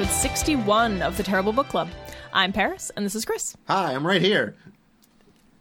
Episode 0.00 0.22
61 0.22 1.02
of 1.02 1.18
the 1.18 1.22
Terrible 1.22 1.52
Book 1.52 1.68
Club. 1.68 1.90
I'm 2.32 2.54
Paris, 2.54 2.90
and 2.96 3.04
this 3.04 3.14
is 3.14 3.26
Chris. 3.26 3.54
Hi, 3.66 3.92
I'm 3.92 4.06
right 4.06 4.22
here. 4.22 4.56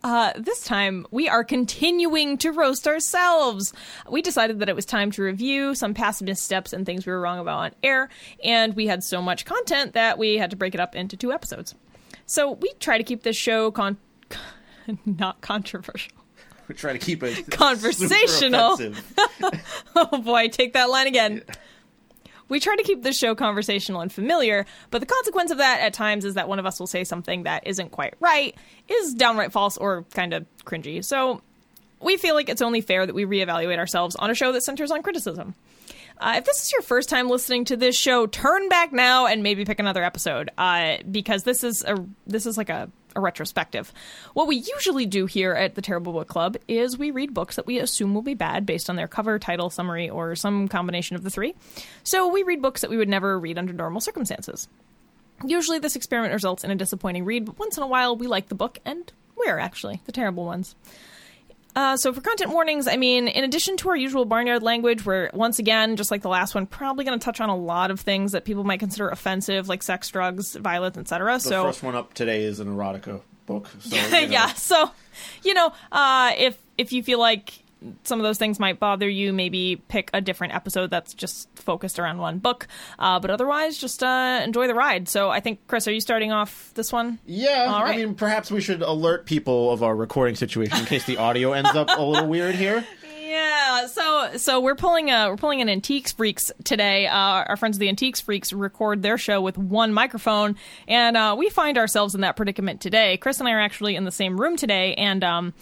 Uh, 0.01 0.31
this 0.37 0.63
time, 0.63 1.05
we 1.11 1.27
are 1.27 1.43
continuing 1.43 2.37
to 2.37 2.53
roast 2.53 2.87
ourselves. 2.87 3.73
We 4.09 4.21
decided 4.21 4.59
that 4.59 4.69
it 4.69 4.77
was 4.77 4.85
time 4.85 5.11
to 5.11 5.23
review 5.23 5.75
some 5.75 5.93
past 5.93 6.21
missteps 6.21 6.71
and 6.71 6.85
things 6.85 7.05
we 7.05 7.11
were 7.11 7.19
wrong 7.19 7.39
about 7.39 7.59
on 7.59 7.71
air, 7.83 8.07
and 8.41 8.77
we 8.77 8.87
had 8.87 9.03
so 9.03 9.21
much 9.21 9.43
content 9.43 9.91
that 9.91 10.17
we 10.17 10.37
had 10.37 10.51
to 10.51 10.55
break 10.55 10.73
it 10.73 10.79
up 10.79 10.95
into 10.95 11.17
two 11.17 11.33
episodes. 11.33 11.75
So 12.25 12.51
we 12.51 12.71
try 12.79 12.97
to 12.97 13.03
keep 13.03 13.23
this 13.23 13.35
show 13.35 13.71
con- 13.71 13.97
not 15.05 15.41
controversial. 15.41 16.13
We 16.69 16.75
try 16.75 16.93
to 16.93 16.99
keep 16.99 17.23
it 17.23 17.51
Conversational. 17.51 18.79
Oh 19.97 20.21
boy, 20.21 20.47
take 20.47 20.73
that 20.73 20.89
line 20.89 21.07
again. 21.07 21.41
We 22.49 22.59
try 22.59 22.75
to 22.75 22.83
keep 22.83 23.03
the 23.03 23.13
show 23.13 23.35
conversational 23.35 24.01
and 24.01 24.11
familiar, 24.11 24.65
but 24.91 24.99
the 24.99 25.05
consequence 25.05 25.51
of 25.51 25.59
that 25.59 25.79
at 25.81 25.93
times 25.93 26.25
is 26.25 26.33
that 26.33 26.49
one 26.49 26.59
of 26.59 26.65
us 26.65 26.79
will 26.79 26.87
say 26.87 27.03
something 27.03 27.43
that 27.43 27.65
isn't 27.65 27.91
quite 27.91 28.15
right, 28.19 28.55
is 28.87 29.13
downright 29.13 29.51
false, 29.51 29.77
or 29.77 30.03
kind 30.13 30.33
of 30.33 30.45
cringy. 30.65 31.05
So 31.05 31.41
we 32.01 32.17
feel 32.17 32.35
like 32.35 32.49
it's 32.49 32.61
only 32.61 32.81
fair 32.81 33.05
that 33.05 33.15
we 33.15 33.25
reevaluate 33.25 33.77
ourselves 33.77 34.15
on 34.15 34.29
a 34.29 34.35
show 34.35 34.51
that 34.51 34.63
centers 34.63 34.91
on 34.91 35.03
criticism. 35.03 35.55
Uh, 36.19 36.33
if 36.37 36.45
this 36.45 36.63
is 36.63 36.71
your 36.71 36.81
first 36.81 37.07
time 37.07 37.29
listening 37.29 37.63
to 37.65 37.77
this 37.77 37.97
show, 37.97 38.27
turn 38.27 38.67
back 38.67 38.91
now 38.91 39.25
and 39.25 39.41
maybe 39.41 39.63
pick 39.63 39.79
another 39.79 40.03
episode 40.03 40.49
uh, 40.57 40.97
because 41.09 41.43
this 41.43 41.63
is 41.63 41.83
a 41.83 41.95
this 42.27 42.45
is 42.45 42.57
like 42.57 42.69
a, 42.69 42.89
a 43.19 43.21
retrospective. 43.21 43.93
What 44.33 44.47
we 44.47 44.55
usually 44.55 45.05
do 45.05 45.25
here 45.25 45.53
at 45.53 45.75
the 45.75 45.81
Terrible 45.81 46.13
Book 46.13 46.27
Club 46.27 46.57
is 46.67 46.97
we 46.97 47.11
read 47.11 47.33
books 47.33 47.57
that 47.57 47.67
we 47.67 47.79
assume 47.79 48.13
will 48.13 48.21
be 48.21 48.33
bad 48.33 48.65
based 48.65 48.89
on 48.89 48.95
their 48.95 49.07
cover, 49.07 49.37
title, 49.37 49.69
summary, 49.69 50.09
or 50.09 50.35
some 50.35 50.67
combination 50.67 51.15
of 51.15 51.23
the 51.23 51.29
three. 51.29 51.53
So 52.03 52.27
we 52.29 52.43
read 52.43 52.61
books 52.61 52.81
that 52.81 52.89
we 52.89 52.97
would 52.97 53.09
never 53.09 53.39
read 53.39 53.57
under 53.57 53.73
normal 53.73 54.01
circumstances. 54.01 54.67
Usually, 55.45 55.79
this 55.79 55.95
experiment 55.95 56.33
results 56.33 56.63
in 56.63 56.71
a 56.71 56.75
disappointing 56.75 57.25
read, 57.25 57.45
but 57.45 57.59
once 57.59 57.77
in 57.77 57.83
a 57.83 57.87
while, 57.87 58.15
we 58.15 58.27
like 58.27 58.49
the 58.49 58.55
book, 58.55 58.79
and 58.83 59.11
we're 59.37 59.59
actually 59.59 60.01
the 60.05 60.11
terrible 60.11 60.45
ones. 60.45 60.75
Uh, 61.75 61.95
so 61.95 62.11
for 62.11 62.21
content 62.21 62.51
warnings, 62.51 62.87
I 62.87 62.97
mean, 62.97 63.27
in 63.27 63.43
addition 63.43 63.77
to 63.77 63.89
our 63.89 63.95
usual 63.95 64.25
barnyard 64.25 64.63
language, 64.63 65.05
we're 65.05 65.29
once 65.33 65.59
again, 65.59 65.95
just 65.95 66.11
like 66.11 66.21
the 66.21 66.29
last 66.29 66.55
one, 66.55 66.65
probably 66.65 67.05
going 67.05 67.17
to 67.17 67.23
touch 67.23 67.39
on 67.39 67.49
a 67.49 67.55
lot 67.55 67.91
of 67.91 67.99
things 67.99 68.31
that 68.31 68.43
people 68.43 68.63
might 68.63 68.79
consider 68.79 69.07
offensive, 69.09 69.69
like 69.69 69.83
sex, 69.83 70.09
drugs, 70.09 70.55
violence, 70.55 70.97
etc. 70.97 71.33
The 71.35 71.39
So 71.39 71.63
first 71.63 71.83
one 71.83 71.95
up 71.95 72.13
today 72.13 72.43
is 72.43 72.59
an 72.59 72.67
erotica 72.67 73.21
book. 73.45 73.69
So, 73.79 73.95
you 74.05 74.11
know, 74.11 74.19
yeah, 74.19 74.53
so 74.53 74.91
you 75.43 75.53
know, 75.53 75.71
uh, 75.91 76.33
if 76.37 76.57
if 76.77 76.91
you 76.91 77.03
feel 77.03 77.19
like 77.19 77.53
some 78.03 78.19
of 78.19 78.23
those 78.23 78.37
things 78.37 78.59
might 78.59 78.79
bother 78.79 79.07
you, 79.07 79.31
maybe 79.31 79.81
pick 79.87 80.09
a 80.13 80.21
different 80.21 80.53
episode 80.53 80.89
that's 80.89 81.13
just 81.13 81.47
focused 81.57 81.99
around 81.99 82.17
one 82.17 82.39
book. 82.39 82.67
Uh, 82.97 83.19
but 83.19 83.31
otherwise, 83.31 83.77
just 83.77 84.03
uh, 84.03 84.41
enjoy 84.43 84.67
the 84.67 84.75
ride. 84.75 85.07
So 85.07 85.29
I 85.29 85.39
think, 85.39 85.65
Chris, 85.67 85.87
are 85.87 85.91
you 85.91 86.01
starting 86.01 86.31
off 86.31 86.71
this 86.75 86.91
one? 86.91 87.19
Yeah, 87.25 87.65
All 87.69 87.83
right. 87.83 87.95
I 87.95 87.97
mean, 87.97 88.15
perhaps 88.15 88.51
we 88.51 88.61
should 88.61 88.81
alert 88.81 89.25
people 89.25 89.71
of 89.71 89.83
our 89.83 89.95
recording 89.95 90.35
situation 90.35 90.77
in 90.79 90.85
case 90.85 91.05
the 91.05 91.17
audio 91.17 91.53
ends 91.53 91.75
up 91.75 91.89
a 91.89 92.01
little 92.01 92.27
weird 92.27 92.55
here. 92.55 92.85
Yeah, 93.29 93.85
so 93.85 94.37
so 94.37 94.59
we're 94.59 94.75
pulling 94.75 95.11
a 95.11 95.29
we're 95.29 95.37
pulling 95.37 95.61
an 95.61 95.69
Antiques 95.69 96.11
Freaks 96.11 96.51
today. 96.63 97.05
Uh, 97.05 97.13
our 97.15 97.57
friends 97.57 97.75
of 97.75 97.79
the 97.79 97.87
Antiques 97.87 98.19
Freaks 98.19 98.51
record 98.51 99.03
their 99.03 99.19
show 99.19 99.39
with 99.39 99.55
one 99.55 99.93
microphone, 99.93 100.55
and 100.87 101.15
uh, 101.15 101.35
we 101.37 101.51
find 101.51 101.77
ourselves 101.77 102.15
in 102.15 102.21
that 102.21 102.35
predicament 102.35 102.81
today. 102.81 103.17
Chris 103.17 103.39
and 103.39 103.47
I 103.47 103.51
are 103.51 103.59
actually 103.59 103.95
in 103.95 104.03
the 104.03 104.11
same 104.11 104.41
room 104.41 104.57
today, 104.57 104.95
and 104.95 105.23
um, 105.23 105.53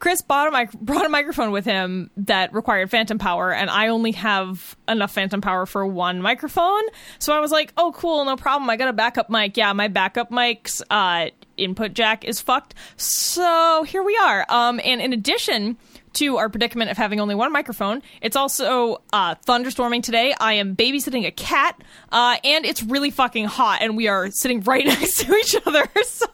Chris 0.00 0.22
bought 0.22 0.48
a 0.48 0.50
mic- 0.50 0.72
brought 0.80 1.06
a 1.06 1.08
microphone 1.08 1.52
with 1.52 1.64
him 1.64 2.10
that 2.16 2.52
required 2.52 2.90
phantom 2.90 3.18
power, 3.18 3.52
and 3.52 3.70
I 3.70 3.88
only 3.88 4.12
have 4.12 4.76
enough 4.88 5.12
phantom 5.12 5.40
power 5.40 5.66
for 5.66 5.86
one 5.86 6.20
microphone. 6.20 6.82
So 7.18 7.32
I 7.32 7.40
was 7.40 7.52
like, 7.52 7.72
"Oh, 7.76 7.92
cool, 7.92 8.24
no 8.24 8.36
problem. 8.36 8.68
I 8.68 8.76
got 8.76 8.88
a 8.88 8.92
backup 8.92 9.30
mic. 9.30 9.56
Yeah, 9.56 9.72
my 9.72 9.88
backup 9.88 10.30
mic's 10.30 10.82
uh, 10.90 11.26
input 11.56 11.94
jack 11.94 12.24
is 12.24 12.40
fucked. 12.40 12.74
So 12.96 13.84
here 13.86 14.02
we 14.02 14.16
are. 14.16 14.44
Um, 14.48 14.80
and 14.84 15.00
in 15.00 15.12
addition 15.12 15.76
to 16.14 16.38
our 16.38 16.48
predicament 16.48 16.90
of 16.90 16.96
having 16.96 17.20
only 17.20 17.34
one 17.36 17.52
microphone, 17.52 18.02
it's 18.20 18.34
also 18.34 19.02
uh, 19.12 19.36
thunderstorming 19.46 20.02
today. 20.02 20.34
I 20.40 20.54
am 20.54 20.74
babysitting 20.74 21.26
a 21.26 21.30
cat, 21.30 21.80
uh, 22.10 22.36
and 22.42 22.64
it's 22.64 22.82
really 22.82 23.10
fucking 23.10 23.44
hot, 23.44 23.80
and 23.82 23.96
we 23.96 24.08
are 24.08 24.30
sitting 24.30 24.62
right 24.62 24.84
next 24.86 25.20
to 25.20 25.34
each 25.34 25.54
other. 25.66 25.86
So. 26.04 26.26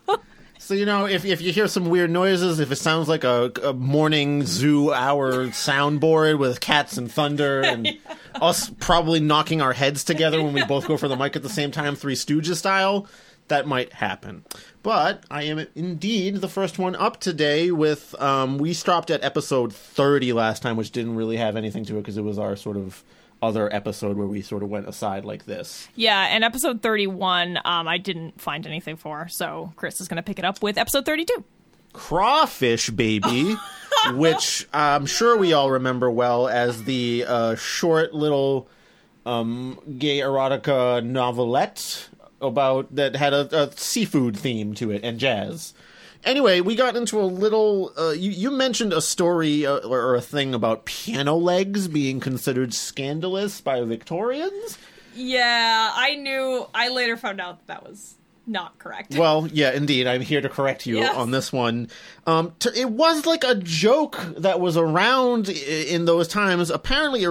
So 0.59 0.75
you 0.75 0.85
know, 0.87 1.07
if 1.07 1.25
if 1.25 1.41
you 1.41 1.53
hear 1.53 1.69
some 1.69 1.91
weird 1.91 2.11
noises, 2.11 2.61
if 2.61 2.73
it 2.73 2.77
sounds 2.77 3.09
like 3.09 3.25
a, 3.25 3.53
a 3.63 3.73
morning 3.73 4.45
zoo 4.45 4.93
hour 4.93 5.47
soundboard 5.49 6.39
with 6.39 6.61
cats 6.61 6.97
and 6.97 7.11
thunder 7.11 7.63
and 7.63 7.99
us 8.35 8.71
probably 8.81 9.21
knocking 9.21 9.61
our 9.61 9.73
heads 9.73 10.03
together 10.03 10.43
when 10.43 10.53
we 10.53 10.65
both 10.65 10.89
go 10.89 10.97
for 10.97 11.09
the 11.09 11.17
mic 11.17 11.37
at 11.37 11.43
the 11.43 11.49
same 11.49 11.71
time, 11.71 11.95
Three 11.95 12.15
Stooges 12.15 12.57
style, 12.57 13.07
that 13.49 13.67
might 13.67 13.93
happen. 13.93 14.45
But 14.83 15.25
I 15.31 15.45
am 15.45 15.67
indeed 15.75 16.37
the 16.37 16.49
first 16.49 16.79
one 16.79 16.97
up 16.97 17.21
today. 17.21 17.71
With 17.71 18.21
um, 18.21 18.59
we 18.59 18.73
stopped 18.73 19.11
at 19.11 19.23
episode 19.23 19.73
thirty 19.73 20.33
last 20.33 20.63
time, 20.63 20.77
which 20.77 20.91
didn't 20.91 21.17
really 21.17 21.37
have 21.37 21.57
anything 21.57 21.85
to 21.87 21.97
it 21.97 22.03
because 22.03 22.17
it 22.17 22.25
was 22.25 22.39
our 22.39 22.57
sort 22.57 22.77
of 22.77 23.05
other 23.47 23.73
episode 23.73 24.17
where 24.17 24.27
we 24.27 24.43
sort 24.43 24.63
of 24.63 24.69
went 24.69 24.89
aside 24.89 25.25
like 25.25 25.47
this. 25.47 25.89
Yeah, 25.95 26.27
and 26.31 26.43
episode 26.43 26.83
31, 26.83 27.59
um, 27.65 27.87
I 27.87 27.99
didn't 27.99 28.41
find 28.41 28.67
anything 28.67 28.97
for, 28.97 29.29
so 29.29 29.73
Chris 29.77 30.01
is 30.01 30.09
going 30.09 30.17
to 30.17 30.23
pick 30.23 30.39
it 30.39 30.45
up 30.45 30.63
with 30.63 30.77
episode 30.77 31.07
32. 31.07 31.45
Crawfish 31.93 32.91
Baby, 32.91 33.57
which 34.13 34.67
I'm 34.73 35.07
sure 35.07 35.37
we 35.37 35.53
all 35.53 35.71
remember 35.71 36.11
well 36.11 36.49
as 36.49 36.85
the 36.85 37.25
uh, 37.27 37.55
short 37.55 38.13
little 38.13 38.69
um, 39.25 39.79
gay 39.99 40.19
erotica 40.19 41.05
novelette 41.05 42.09
about 42.41 42.95
that 42.95 43.17
had 43.17 43.33
a, 43.33 43.65
a 43.65 43.73
seafood 43.77 44.37
theme 44.37 44.75
to 44.75 44.91
it 44.91 45.03
and 45.05 45.19
jazz. 45.19 45.73
Anyway, 46.27 46.61
we 46.61 46.75
got 46.75 46.97
into 46.97 47.21
a 47.21 47.25
little. 47.25 47.93
Uh, 47.97 48.11
you, 48.11 48.31
you 48.33 48.51
mentioned 48.51 48.93
a 48.93 49.01
story 49.01 49.65
uh, 49.65 49.79
or, 49.79 50.15
a 50.17 50.21
thing 50.21 50.55
about 50.55 50.85
piano 50.85 51.37
legs 51.37 51.87
being 51.89 52.19
considered 52.21 52.75
scandalous 52.75 53.61
by 53.61 53.81
Victorians. 53.83 54.77
Yeah, 55.15 55.93
I 55.95 56.17
knew. 56.17 56.67
I 56.75 56.89
later 56.89 57.17
found 57.17 57.41
out 57.41 57.59
that 57.61 57.67
that 57.69 57.89
was 57.89 58.17
not 58.47 58.77
correct. 58.79 59.15
Well, 59.19 59.49
yeah, 59.53 59.71
indeed. 59.73 60.07
I'm 60.09 60.21
here 60.21 60.41
to 60.41 60.49
correct 60.49 60.85
you 60.85 60.97
Yes. 60.99 61.15
on 61.17 61.31
this 61.31 61.53
one. 61.53 61.89
Um, 62.27 62.53
t- 62.59 62.71
it 62.75 62.91
was 62.91 63.25
like 63.25 63.45
a 63.45 63.55
joke 63.55 64.19
that 64.37 64.59
was 64.61 64.77
around 64.77 65.49
in 65.49 66.05
those 66.07 66.27
times. 66.29 66.71
Apparently, 66.71 67.23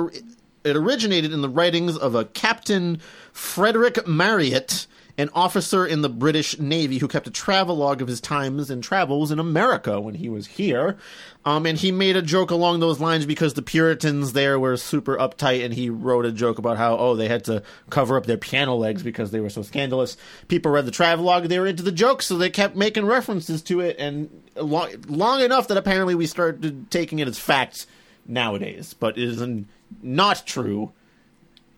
it 0.63 0.75
originated 0.75 1.33
in 1.33 1.41
the 1.41 1.49
writings 1.49 1.97
of 1.97 2.15
a 2.15 2.25
Captain 2.25 2.99
Frederick 3.33 4.07
Marryat, 4.07 4.87
an 5.17 5.29
officer 5.33 5.85
in 5.85 6.01
the 6.01 6.09
British 6.09 6.59
Navy 6.59 6.97
who 6.97 7.07
kept 7.07 7.27
a 7.27 7.31
travelogue 7.31 8.01
of 8.01 8.07
his 8.07 8.19
times 8.19 8.69
and 8.69 8.83
travels 8.83 9.31
in 9.31 9.39
America 9.39 9.99
when 10.01 10.15
he 10.15 10.27
was 10.27 10.47
here. 10.47 10.97
Um, 11.45 11.65
and 11.65 11.77
he 11.77 11.91
made 11.91 12.17
a 12.17 12.21
joke 12.21 12.51
along 12.51 12.79
those 12.79 12.99
lines 12.99 13.25
because 13.25 13.53
the 13.53 13.61
Puritans 13.61 14.33
there 14.33 14.59
were 14.59 14.75
super 14.77 15.15
uptight, 15.15 15.63
and 15.63 15.73
he 15.73 15.89
wrote 15.89 16.25
a 16.25 16.31
joke 16.31 16.57
about 16.57 16.77
how, 16.77 16.97
oh, 16.97 17.15
they 17.15 17.27
had 17.27 17.45
to 17.45 17.63
cover 17.89 18.17
up 18.17 18.25
their 18.25 18.37
piano 18.37 18.75
legs 18.75 19.03
because 19.03 19.31
they 19.31 19.39
were 19.39 19.49
so 19.49 19.61
scandalous. 19.61 20.17
People 20.47 20.71
read 20.71 20.85
the 20.85 20.91
travelogue, 20.91 21.45
they 21.45 21.59
were 21.59 21.67
into 21.67 21.83
the 21.83 21.91
joke, 21.91 22.21
so 22.21 22.37
they 22.37 22.49
kept 22.49 22.75
making 22.75 23.05
references 23.05 23.61
to 23.63 23.79
it, 23.79 23.95
and 23.99 24.29
long, 24.55 24.89
long 25.07 25.41
enough 25.41 25.67
that 25.67 25.77
apparently 25.77 26.15
we 26.15 26.25
started 26.25 26.89
taking 26.91 27.19
it 27.19 27.27
as 27.27 27.39
facts 27.39 27.87
nowadays. 28.25 28.93
But 28.93 29.17
it 29.17 29.23
is 29.23 29.41
n- 29.41 29.67
not 30.01 30.45
true 30.45 30.91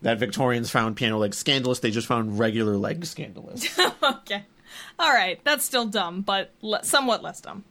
that 0.01 0.19
Victorians 0.19 0.69
found 0.69 0.95
piano 0.95 1.17
legs 1.17 1.38
scandalous. 1.38 1.79
They 1.79 1.91
just 1.91 2.07
found 2.07 2.39
regular 2.39 2.77
legs 2.77 3.09
scandalous. 3.09 3.77
okay. 4.03 4.45
All 4.99 5.11
right. 5.11 5.39
That's 5.44 5.65
still 5.65 5.85
dumb, 5.85 6.21
but 6.21 6.51
le- 6.61 6.83
somewhat 6.83 7.23
less 7.23 7.41
dumb. 7.41 7.63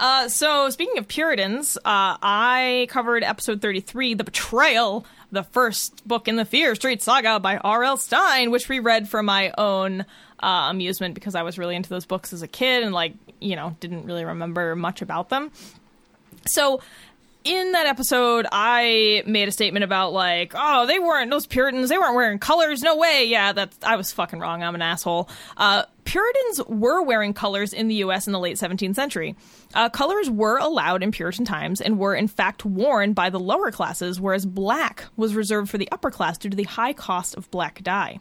Uh, 0.00 0.28
so, 0.28 0.70
speaking 0.70 0.96
of 0.98 1.08
Puritans, 1.08 1.76
uh, 1.78 1.80
I 2.22 2.86
covered 2.88 3.24
episode 3.24 3.60
33, 3.60 4.14
The 4.14 4.22
Betrayal, 4.22 5.04
the 5.32 5.42
first 5.42 6.06
book 6.06 6.28
in 6.28 6.36
the 6.36 6.44
Fear 6.44 6.76
Street 6.76 7.02
saga 7.02 7.40
by 7.40 7.56
R.L. 7.56 7.96
Stine, 7.96 8.52
which 8.52 8.68
we 8.68 8.78
read 8.78 9.08
for 9.08 9.24
my 9.24 9.52
own 9.58 10.02
uh, 10.40 10.68
amusement 10.70 11.14
because 11.14 11.34
I 11.34 11.42
was 11.42 11.58
really 11.58 11.74
into 11.74 11.90
those 11.90 12.06
books 12.06 12.32
as 12.32 12.42
a 12.42 12.48
kid 12.48 12.84
and, 12.84 12.94
like, 12.94 13.14
you 13.40 13.56
know, 13.56 13.76
didn't 13.80 14.04
really 14.04 14.24
remember 14.24 14.76
much 14.76 15.02
about 15.02 15.30
them. 15.30 15.50
So, 16.46 16.80
in 17.44 17.72
that 17.72 17.86
episode, 17.86 18.46
I 18.50 19.22
made 19.26 19.48
a 19.48 19.52
statement 19.52 19.84
about 19.84 20.12
like, 20.12 20.52
oh, 20.54 20.86
they 20.86 20.98
weren't 20.98 21.30
those 21.30 21.46
Puritans. 21.46 21.88
They 21.88 21.98
weren't 21.98 22.14
wearing 22.14 22.38
colors. 22.38 22.82
No 22.82 22.96
way. 22.96 23.24
Yeah, 23.26 23.52
that's 23.52 23.76
I 23.82 23.96
was 23.96 24.12
fucking 24.12 24.38
wrong. 24.38 24.62
I'm 24.62 24.74
an 24.74 24.82
asshole. 24.82 25.28
Uh, 25.56 25.84
Puritans 26.04 26.62
were 26.68 27.02
wearing 27.02 27.34
colors 27.34 27.72
in 27.72 27.88
the 27.88 27.96
U.S. 27.96 28.26
in 28.26 28.32
the 28.32 28.38
late 28.38 28.56
17th 28.56 28.94
century. 28.94 29.36
Uh, 29.74 29.88
colors 29.88 30.30
were 30.30 30.56
allowed 30.56 31.02
in 31.02 31.10
Puritan 31.10 31.44
times 31.44 31.80
and 31.80 31.98
were 31.98 32.14
in 32.14 32.28
fact 32.28 32.64
worn 32.64 33.12
by 33.12 33.30
the 33.30 33.40
lower 33.40 33.70
classes, 33.70 34.20
whereas 34.20 34.46
black 34.46 35.04
was 35.16 35.34
reserved 35.34 35.70
for 35.70 35.78
the 35.78 35.90
upper 35.92 36.10
class 36.10 36.38
due 36.38 36.50
to 36.50 36.56
the 36.56 36.64
high 36.64 36.92
cost 36.92 37.36
of 37.36 37.50
black 37.50 37.82
dye. 37.82 38.18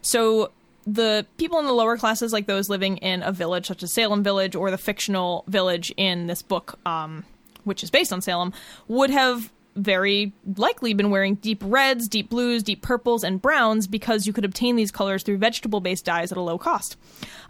So 0.00 0.52
the 0.86 1.26
people 1.36 1.58
in 1.58 1.66
the 1.66 1.72
lower 1.72 1.96
classes, 1.96 2.32
like 2.32 2.46
those 2.46 2.68
living 2.68 2.98
in 2.98 3.22
a 3.22 3.32
village 3.32 3.66
such 3.66 3.82
as 3.82 3.92
Salem 3.92 4.22
Village 4.22 4.54
or 4.54 4.70
the 4.70 4.78
fictional 4.78 5.44
village 5.48 5.92
in 5.96 6.26
this 6.26 6.42
book, 6.42 6.78
um, 6.86 7.24
which 7.64 7.82
is 7.82 7.90
based 7.90 8.12
on 8.12 8.20
Salem, 8.20 8.52
would 8.88 9.10
have 9.10 9.50
very 9.76 10.32
likely 10.56 10.94
been 10.94 11.10
wearing 11.10 11.34
deep 11.36 11.60
reds, 11.64 12.08
deep 12.08 12.30
blues, 12.30 12.62
deep 12.62 12.82
purples, 12.82 13.24
and 13.24 13.42
browns 13.42 13.86
because 13.86 14.26
you 14.26 14.32
could 14.32 14.44
obtain 14.44 14.76
these 14.76 14.90
colors 14.90 15.22
through 15.22 15.38
vegetable 15.38 15.80
based 15.80 16.04
dyes 16.04 16.30
at 16.30 16.38
a 16.38 16.40
low 16.40 16.58
cost. 16.58 16.96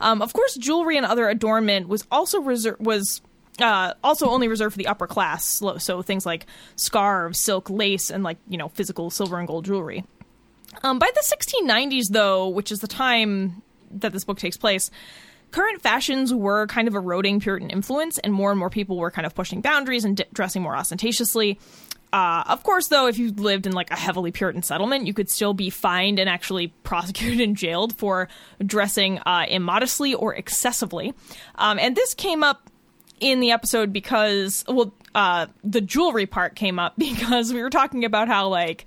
Um, 0.01 0.23
of 0.23 0.33
course, 0.33 0.57
jewelry 0.57 0.97
and 0.97 1.07
other 1.07 1.29
adornment 1.29 1.89
was 1.89 2.07
also 2.11 2.41
reser- 2.41 2.81
was 2.81 3.21
uh, 3.61 3.95
also 4.03 4.29
only 4.29 4.49
reserved 4.49 4.75
for 4.75 4.79
the 4.79 4.87
upper 4.87 5.07
class, 5.07 5.63
so 5.79 6.03
things 6.03 6.27
like 6.27 6.47
scarves, 6.77 7.39
silk, 7.39 7.71
lace, 7.71 8.11
and 8.11 8.25
like 8.25 8.39
you 8.49 8.59
know 8.59 8.69
physical 8.69 9.11
silver 9.11 9.39
and 9.39 9.47
gold 9.47 9.65
jewelry. 9.65 10.05
Um, 10.83 10.99
by 10.99 11.09
the 11.15 11.23
1690s, 11.23 12.07
though, 12.11 12.49
which 12.49 12.73
is 12.73 12.81
the 12.81 12.89
time 12.89 13.63
that 13.93 14.13
this 14.13 14.25
book 14.25 14.39
takes 14.39 14.57
place, 14.57 14.91
current 15.55 15.81
fashions 15.81 16.35
were 16.35 16.67
kind 16.67 16.89
of 16.89 16.97
eroding 16.97 17.39
Puritan 17.39 17.71
influence, 17.71 18.19
and 18.19 18.33
more 18.33 18.51
and 18.51 18.59
more 18.59 18.71
people 18.71 18.97
were 18.97 19.13
kind 19.13 19.25
of 19.25 19.37
pushing 19.37 19.61
boundaries 19.61 20.05
and 20.05 20.17
d- 20.17 20.25
dressing 20.33 20.63
more 20.63 20.75
ostentatiously. 20.75 21.61
Uh, 22.13 22.43
of 22.49 22.65
course, 22.65 22.89
though, 22.89 23.07
if 23.07 23.19
you 23.19 23.31
lived 23.31 23.65
in 23.65 23.73
like 23.73 23.89
a 23.93 23.97
heavily 23.97 24.33
Puritan 24.33 24.65
settlement, 24.65 25.07
you 25.07 25.15
could 25.15 25.31
still 25.31 25.55
be 25.55 25.71
fined 25.71 26.19
and 26.19 26.29
actually 26.29 26.67
prosecuted 26.83 27.41
and 27.41 27.57
jailed 27.57 27.95
for 27.95 28.29
dressing 28.67 29.21
uh, 29.27 29.47
immodestly 29.49 30.13
or 30.13 30.35
excessively. 30.35 31.15
Um, 31.55 31.79
and 31.79 31.95
this 31.95 32.15
came 32.15 32.43
up 32.43 32.69
in 33.21 33.39
the 33.39 33.53
episode 33.53 33.93
because, 33.93 34.65
well, 34.67 34.93
uh, 35.15 35.47
the 35.63 35.81
jewelry 35.81 36.27
part 36.27 36.57
came 36.57 36.81
up 36.81 36.95
because 36.99 37.53
we 37.53 37.63
were 37.63 37.71
talking 37.71 38.05
about 38.05 38.27
how 38.27 38.49
like 38.49 38.87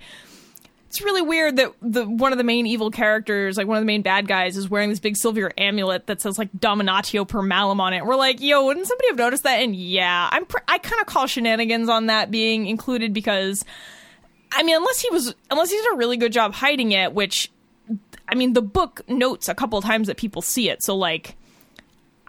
it's 0.88 1.02
really 1.02 1.20
weird 1.20 1.56
that 1.56 1.74
the 1.82 2.08
one 2.08 2.32
of 2.32 2.38
the 2.38 2.44
main 2.44 2.66
evil 2.66 2.90
characters, 2.90 3.58
like 3.58 3.66
one 3.66 3.76
of 3.76 3.82
the 3.82 3.86
main 3.86 4.00
bad 4.00 4.26
guys, 4.26 4.56
is 4.56 4.70
wearing 4.70 4.88
this 4.88 4.98
big 4.98 5.18
silver 5.18 5.52
amulet 5.58 6.06
that 6.06 6.22
says 6.22 6.38
like 6.38 6.50
Dominatio 6.52 7.28
per 7.28 7.42
malum 7.42 7.78
on 7.78 7.92
it. 7.92 8.06
We're 8.06 8.16
like, 8.16 8.40
yo, 8.40 8.64
wouldn't 8.64 8.86
somebody 8.86 9.08
have 9.08 9.18
noticed 9.18 9.42
that? 9.42 9.56
And 9.60 9.76
yeah, 9.76 10.30
I'm 10.32 10.46
pr- 10.46 10.64
I 10.66 10.78
kind 10.78 10.98
of 11.02 11.06
call 11.06 11.26
shenanigans 11.26 11.90
on 11.90 12.06
that 12.06 12.30
being 12.30 12.66
included 12.66 13.12
because, 13.12 13.66
I 14.50 14.62
mean, 14.62 14.76
unless 14.76 15.00
he 15.00 15.10
was 15.10 15.34
unless 15.50 15.70
he 15.70 15.76
did 15.76 15.92
a 15.92 15.96
really 15.96 16.16
good 16.16 16.32
job 16.32 16.54
hiding 16.54 16.92
it, 16.92 17.12
which, 17.12 17.52
I 18.26 18.34
mean, 18.34 18.54
the 18.54 18.62
book 18.62 19.02
notes 19.08 19.50
a 19.50 19.54
couple 19.54 19.82
times 19.82 20.06
that 20.06 20.16
people 20.16 20.40
see 20.42 20.70
it, 20.70 20.82
so 20.82 20.96
like. 20.96 21.36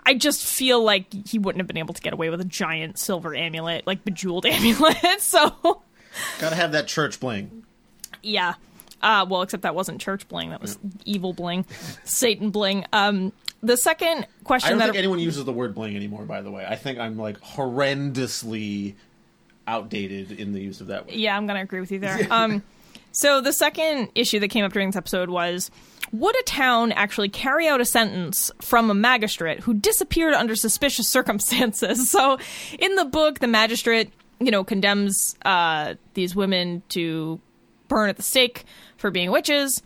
I 0.05 0.15
just 0.15 0.43
feel 0.43 0.81
like 0.81 1.27
he 1.27 1.37
wouldn't 1.37 1.59
have 1.59 1.67
been 1.67 1.77
able 1.77 1.93
to 1.93 2.01
get 2.01 2.13
away 2.13 2.31
with 2.31 2.41
a 2.41 2.45
giant 2.45 2.97
silver 2.97 3.35
amulet, 3.35 3.85
like 3.85 4.03
bejeweled 4.03 4.45
amulet. 4.47 4.97
so, 5.19 5.81
Gotta 6.39 6.55
have 6.55 6.71
that 6.71 6.87
church 6.87 7.19
bling. 7.19 7.63
Yeah. 8.23 8.55
Uh, 9.01 9.25
well, 9.29 9.41
except 9.43 9.63
that 9.63 9.75
wasn't 9.75 10.01
church 10.01 10.27
bling. 10.27 10.49
That 10.49 10.61
was 10.61 10.77
evil 11.05 11.31
bling, 11.33 11.65
Satan 12.03 12.49
bling. 12.49 12.85
Um, 12.91 13.31
the 13.63 13.77
second 13.77 14.23
I 14.23 14.43
question 14.43 14.69
don't 14.71 14.79
that 14.79 14.85
think 14.87 14.97
anyone 14.97 15.19
uses 15.19 15.45
the 15.45 15.53
word 15.53 15.73
bling 15.73 15.95
anymore. 15.95 16.23
By 16.25 16.41
the 16.41 16.51
way, 16.51 16.65
I 16.65 16.75
think 16.75 16.99
I'm 16.99 17.17
like 17.17 17.39
horrendously 17.39 18.95
outdated 19.67 20.31
in 20.31 20.51
the 20.53 20.59
use 20.59 20.81
of 20.81 20.87
that 20.87 21.05
word. 21.05 21.15
yeah, 21.15 21.37
I'm 21.37 21.47
gonna 21.47 21.61
agree 21.61 21.79
with 21.79 21.91
you 21.91 21.99
there. 21.99 22.27
Um, 22.31 22.63
so 23.11 23.41
the 23.41 23.53
second 23.53 24.09
issue 24.15 24.39
that 24.39 24.49
came 24.49 24.65
up 24.65 24.73
during 24.73 24.89
this 24.89 24.95
episode 24.95 25.29
was: 25.29 25.71
Would 26.11 26.37
a 26.37 26.43
town 26.43 26.91
actually 26.91 27.29
carry 27.29 27.67
out 27.67 27.79
a 27.81 27.85
sentence 27.85 28.51
from 28.61 28.89
a 28.89 28.93
magistrate 28.93 29.61
who 29.61 29.73
disappeared 29.73 30.33
under 30.33 30.55
suspicious 30.55 31.07
circumstances? 31.11 32.09
So, 32.11 32.37
in 32.77 32.95
the 32.95 33.05
book, 33.05 33.39
the 33.39 33.47
magistrate, 33.47 34.11
you 34.39 34.51
know, 34.51 34.63
condemns 34.63 35.35
uh, 35.45 35.95
these 36.13 36.35
women 36.35 36.83
to 36.89 37.39
burn 37.89 38.09
at 38.09 38.15
the 38.15 38.23
stake 38.23 38.63
for 38.95 39.11
being 39.11 39.31
witches. 39.31 39.83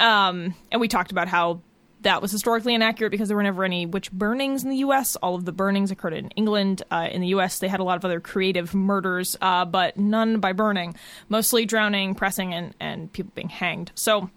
Um, 0.00 0.54
and 0.72 0.80
we 0.80 0.88
talked 0.88 1.12
about 1.12 1.28
how 1.28 1.60
that 2.02 2.22
was 2.22 2.32
historically 2.32 2.74
inaccurate 2.74 3.10
because 3.10 3.28
there 3.28 3.36
were 3.36 3.42
never 3.42 3.64
any 3.64 3.84
witch 3.86 4.10
burnings 4.10 4.64
in 4.64 4.70
the 4.70 4.76
U.S. 4.76 5.16
All 5.16 5.34
of 5.34 5.44
the 5.44 5.52
burnings 5.52 5.90
occurred 5.90 6.14
in 6.14 6.30
England. 6.30 6.82
Uh, 6.90 7.08
in 7.10 7.20
the 7.20 7.28
U.S., 7.28 7.58
they 7.58 7.68
had 7.68 7.80
a 7.80 7.84
lot 7.84 7.96
of 7.96 8.04
other 8.04 8.20
creative 8.20 8.74
murders, 8.74 9.36
uh, 9.42 9.64
but 9.66 9.96
none 9.98 10.40
by 10.40 10.52
burning. 10.52 10.94
Mostly 11.28 11.66
drowning, 11.66 12.14
pressing, 12.14 12.54
and, 12.54 12.74
and 12.80 13.12
people 13.12 13.32
being 13.34 13.50
hanged. 13.50 13.92
So, 13.94 14.30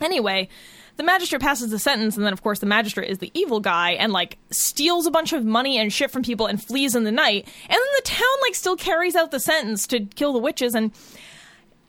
anyway, 0.00 0.48
the 0.96 1.02
magistrate 1.02 1.42
passes 1.42 1.70
the 1.70 1.78
sentence, 1.78 2.16
and 2.16 2.24
then, 2.24 2.32
of 2.32 2.42
course, 2.42 2.60
the 2.60 2.66
magistrate 2.66 3.10
is 3.10 3.18
the 3.18 3.30
evil 3.34 3.60
guy 3.60 3.90
and, 3.92 4.12
like, 4.12 4.38
steals 4.50 5.06
a 5.06 5.10
bunch 5.10 5.34
of 5.34 5.44
money 5.44 5.76
and 5.78 5.92
shit 5.92 6.10
from 6.10 6.22
people 6.22 6.46
and 6.46 6.62
flees 6.62 6.94
in 6.94 7.04
the 7.04 7.12
night. 7.12 7.44
And 7.44 7.72
then 7.72 7.88
the 7.96 8.02
town, 8.04 8.36
like, 8.42 8.54
still 8.54 8.76
carries 8.76 9.14
out 9.14 9.30
the 9.30 9.40
sentence 9.40 9.86
to 9.88 10.00
kill 10.00 10.32
the 10.32 10.38
witches. 10.38 10.74
And 10.74 10.92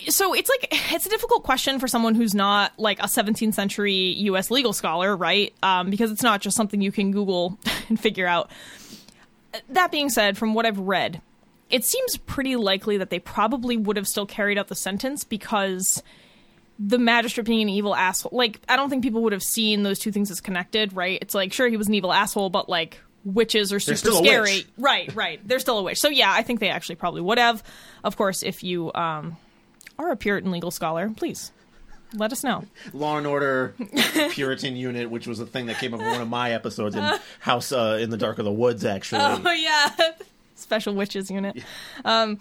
so 0.10 0.34
it's 0.34 0.50
like 0.50 0.68
it's 0.94 1.06
a 1.06 1.10
difficult 1.10 1.44
question 1.44 1.80
for 1.80 1.88
someone 1.88 2.16
who's 2.16 2.36
not 2.36 2.78
like 2.78 3.00
a 3.00 3.08
17th 3.08 3.54
century 3.54 3.94
U.S. 3.96 4.52
legal 4.52 4.74
scholar, 4.74 5.16
right? 5.16 5.54
Um, 5.64 5.90
because 5.90 6.12
it's 6.12 6.24
not 6.24 6.42
just 6.42 6.56
something 6.56 6.82
you 6.82 6.92
can 6.92 7.12
Google 7.12 7.58
and 7.90 8.00
figure 8.00 8.28
out. 8.28 8.52
That 9.70 9.92
being 9.92 10.10
said, 10.10 10.38
from 10.38 10.54
what 10.54 10.66
I've 10.66 10.78
read, 10.78 11.22
it 11.70 11.84
seems 11.84 12.18
pretty 12.18 12.56
likely 12.56 12.98
that 12.98 13.10
they 13.10 13.20
probably 13.20 13.76
would 13.76 13.98
have 13.98 14.08
still 14.08 14.26
carried 14.26 14.58
out 14.58 14.68
the 14.68 14.76
sentence 14.76 15.24
because 15.24 16.04
the 16.80 17.00
magistrate 17.00 17.46
being 17.46 17.62
an 17.62 17.70
evil 17.70 17.96
asshole. 17.96 18.32
Like, 18.34 18.60
I 18.70 18.76
don't 18.76 18.90
think 18.90 19.04
people 19.04 19.24
would 19.24 19.34
have 19.34 19.42
seen 19.42 19.84
those 19.84 19.98
two 19.98 20.12
things 20.12 20.30
as 20.30 20.42
connected, 20.42 20.94
right? 20.94 21.18
It's 21.22 21.34
like, 21.34 21.52
sure, 21.54 21.68
he 21.68 21.78
was 21.78 21.88
an 21.88 21.96
evil 21.96 22.14
asshole, 22.14 22.50
but 22.50 22.70
like 22.70 23.00
witches 23.26 23.74
are 23.74 23.80
super 23.80 23.98
still 23.98 24.24
scary. 24.24 24.66
Right, 24.78 25.14
right. 25.16 25.46
They're 25.46 25.60
still 25.60 25.80
a 25.80 25.84
witch. 25.84 25.98
So 25.98 26.10
yeah, 26.10 26.32
I 26.32 26.44
think 26.44 26.60
they 26.60 26.70
actually 26.70 26.96
probably 26.96 27.22
would 27.22 27.40
have. 27.40 27.64
Of 28.04 28.16
course, 28.16 28.44
if 28.44 28.64
you 28.64 28.94
um, 28.94 29.38
are 29.98 30.12
a 30.12 30.16
Puritan 30.18 30.52
legal 30.52 30.72
scholar, 30.72 31.10
please 31.10 31.52
let 32.14 32.32
us 32.32 32.44
know. 32.44 32.64
Law 32.94 33.18
and 33.18 33.28
Order 33.28 33.76
Puritan 34.32 34.76
Unit, 34.76 35.10
which 35.10 35.28
was 35.28 35.40
a 35.40 35.46
thing 35.46 35.66
that 35.66 35.78
came 35.78 35.94
up 35.94 36.00
in 36.00 36.06
one 36.08 36.22
of 36.22 36.30
my 36.30 36.52
episodes 36.52 36.96
in 36.96 37.04
House 37.40 37.72
uh, 37.72 37.98
in 38.02 38.10
the 38.10 38.18
Dark 38.18 38.40
of 38.40 38.46
the 38.46 38.52
Woods. 38.52 38.86
Actually, 38.86 39.22
Oh 39.24 39.52
yeah, 39.52 39.90
special 40.56 40.94
witches 40.94 41.30
unit. 41.30 41.62
Um, 42.06 42.40